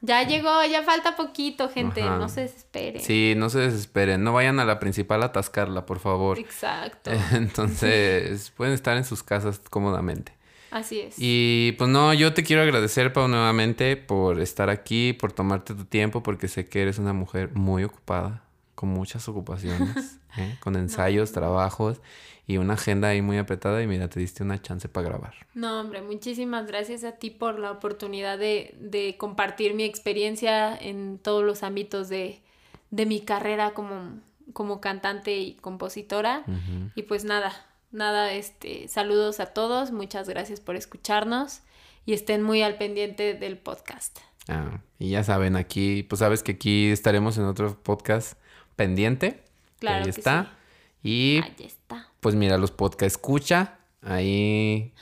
Ya 0.02 0.24
llegó, 0.24 0.64
ya 0.66 0.84
falta 0.84 1.16
poquito, 1.18 1.68
gente. 1.68 2.02
Ajá. 2.04 2.18
No 2.18 2.30
se 2.30 2.42
desesperen. 2.42 3.02
Sí, 3.02 3.34
no 3.36 3.50
se 3.50 3.60
desesperen. 3.60 4.24
No 4.24 4.32
vayan 4.32 4.60
a 4.62 4.66
la 4.66 4.80
principal 4.80 5.22
a 5.24 5.28
atascarla, 5.28 5.86
por 5.86 6.00
favor. 6.00 6.38
Exacto. 6.40 7.12
Entonces, 7.34 8.52
pueden 8.56 8.74
estar 8.74 8.96
en 8.96 9.04
sus 9.04 9.24
casas 9.24 9.60
cómodamente. 9.70 10.35
Así 10.76 11.00
es. 11.00 11.16
Y 11.18 11.72
pues 11.78 11.90
no, 11.90 12.14
yo 12.14 12.34
te 12.34 12.44
quiero 12.44 12.62
agradecer, 12.62 13.14
Pau, 13.14 13.30
nuevamente 13.30 13.96
por 13.96 14.42
estar 14.42 14.70
aquí, 14.70 15.14
por 15.14 15.32
tomarte 15.32 15.74
tu 15.74 15.86
tiempo, 15.86 16.22
porque 16.22 16.50
sé 16.50 16.68
que 16.68 16.82
eres 16.82 17.00
una 17.00 17.14
mujer 17.14 17.52
muy 17.54 17.86
ocupada, 17.86 18.44
con 18.76 18.90
muchas 18.90 19.30
ocupaciones, 19.30 20.20
¿eh? 20.38 20.58
con 20.60 20.76
ensayos, 20.76 21.32
trabajos 21.32 22.02
y 22.46 22.58
una 22.58 22.74
agenda 22.74 23.08
ahí 23.08 23.22
muy 23.22 23.38
apretada. 23.38 23.82
Y 23.82 23.88
mira, 23.88 24.10
te 24.10 24.20
diste 24.20 24.44
una 24.44 24.62
chance 24.62 24.90
para 24.90 25.08
grabar. 25.08 25.34
No, 25.54 25.80
hombre, 25.80 26.02
muchísimas 26.02 26.68
gracias 26.68 27.06
a 27.06 27.14
ti 27.14 27.30
por 27.30 27.58
la 27.58 27.72
oportunidad 27.72 28.38
de, 28.38 28.76
de 28.78 29.16
compartir 29.18 29.76
mi 29.76 29.86
experiencia 29.86 30.76
en 30.76 31.20
todos 31.20 31.46
los 31.46 31.64
ámbitos 31.64 32.10
de, 32.10 32.42
de 32.92 33.06
mi 33.06 33.22
carrera 33.22 33.74
como, 33.74 34.20
como 34.52 34.82
cantante 34.82 35.38
y 35.38 35.54
compositora. 35.54 36.44
Y 36.96 37.04
pues 37.04 37.24
nada, 37.24 37.54
nada, 37.96 38.34
este, 38.34 38.88
saludos 38.88 39.40
a 39.40 39.48
todos, 39.48 39.92
muchas 39.92 40.30
gracias 40.30 40.60
por 40.60 40.76
escucharnos 40.76 41.62
y 42.06 42.14
estén 42.14 42.44
muy 42.44 42.62
al 42.62 42.78
pendiente 42.78 43.34
del 43.34 43.58
podcast. 43.58 44.20
Ah, 44.48 44.80
y 45.00 45.10
ya 45.10 45.24
saben, 45.24 45.56
aquí, 45.56 46.04
pues 46.04 46.20
sabes 46.20 46.44
que 46.44 46.52
aquí 46.54 46.92
estaremos 46.92 47.38
en 47.38 47.46
otro 47.46 47.82
podcast 47.82 48.38
pendiente. 48.76 49.44
que 49.80 49.80
Claro 49.80 49.98
ahí 49.98 50.04
que 50.04 50.10
está. 50.12 50.54
Y 51.02 51.42
Ahí 51.44 51.56
está. 51.66 52.08
pues 52.20 52.36
mira, 52.36 52.58
los 52.58 52.72
podcast 52.72 53.16
escucha, 53.16 53.80
ahí 54.02 54.94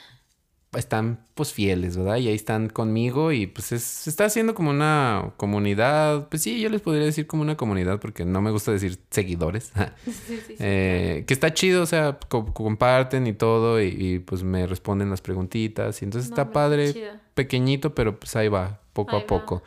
están 0.75 1.19
pues 1.33 1.51
fieles, 1.53 1.97
¿verdad? 1.97 2.17
Y 2.17 2.27
ahí 2.27 2.35
están 2.35 2.69
conmigo 2.69 3.31
y 3.31 3.47
pues 3.47 3.71
es- 3.71 3.83
se 3.83 4.09
está 4.09 4.25
haciendo 4.25 4.53
como 4.55 4.69
una 4.69 5.33
comunidad, 5.37 6.29
pues 6.29 6.41
sí, 6.43 6.59
yo 6.59 6.69
les 6.69 6.81
podría 6.81 7.05
decir 7.05 7.27
como 7.27 7.41
una 7.43 7.55
comunidad 7.57 7.99
porque 7.99 8.25
no 8.25 8.41
me 8.41 8.51
gusta 8.51 8.71
decir 8.71 8.99
seguidores, 9.09 9.71
Sí, 10.05 10.11
sí, 10.11 10.39
sí. 10.47 10.55
Eh, 10.59 11.23
que 11.27 11.33
está 11.33 11.53
chido, 11.53 11.83
o 11.83 11.85
sea, 11.85 12.17
co- 12.29 12.53
comparten 12.53 13.27
y 13.27 13.33
todo 13.33 13.81
y, 13.81 13.87
y, 13.87 14.19
pues 14.19 14.43
me 14.43 14.65
responden 14.67 15.09
las 15.09 15.21
preguntitas 15.21 16.01
y 16.01 16.05
entonces 16.05 16.29
No, 16.29 16.33
está 16.35 16.41
hombre, 16.43 16.53
padre, 16.53 16.93
chido. 16.93 17.11
pequeñito, 17.33 17.93
pero 17.95 18.19
pues 18.19 18.35
ahí 18.35 18.47
va, 18.47 18.81
poco 18.93 19.11
Ahí 19.15 19.17
a 19.17 19.21
va. 19.21 19.27
poco. 19.27 19.63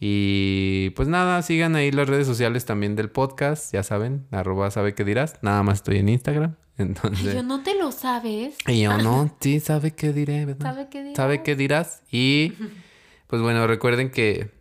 Y 0.00 0.90
pues 0.90 1.08
nada, 1.08 1.42
sigan 1.42 1.74
ahí 1.74 1.90
las 1.90 2.08
redes 2.08 2.26
sociales 2.26 2.64
también 2.64 2.94
del 2.94 3.10
podcast, 3.10 3.72
ya 3.72 3.82
saben, 3.82 4.26
arroba 4.30 4.70
sabe 4.70 4.94
qué 4.94 5.04
dirás, 5.04 5.34
nada 5.42 5.62
más 5.64 5.78
estoy 5.78 5.98
en 5.98 6.08
Instagram, 6.08 6.54
Ay, 6.78 6.86
entonces... 6.86 7.34
yo 7.34 7.42
no 7.42 7.62
te 7.62 7.74
lo 7.74 7.92
sabes. 7.92 8.56
Y 8.66 8.82
yo 8.82 8.98
no, 8.98 9.34
sí, 9.40 9.60
sabe 9.60 9.92
qué 9.92 10.12
diré, 10.12 10.46
¿verdad? 10.46 10.72
¿Sabe 10.72 10.88
qué 10.88 11.02
dirás? 11.02 11.16
¿Sabe 11.16 11.42
qué 11.42 11.56
dirás? 11.56 12.02
Y 12.10 12.52
pues 13.26 13.42
bueno, 13.42 13.66
recuerden 13.66 14.10
que 14.10 14.52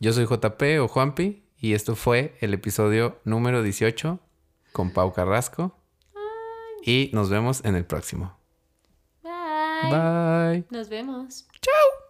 yo 0.00 0.12
soy 0.12 0.26
JP 0.26 0.62
o 0.80 0.88
Juanpi 0.88 1.42
y 1.58 1.74
esto 1.74 1.94
fue 1.94 2.36
el 2.40 2.54
episodio 2.54 3.20
número 3.24 3.62
18 3.62 4.18
con 4.72 4.90
Pau 4.90 5.12
Carrasco. 5.12 5.78
Y 6.84 7.10
nos 7.12 7.30
vemos 7.30 7.64
en 7.64 7.76
el 7.76 7.84
próximo. 7.84 8.36
Bye. 9.22 9.90
Bye. 9.90 10.64
Nos 10.70 10.88
vemos. 10.88 11.46
Chao. 11.60 12.01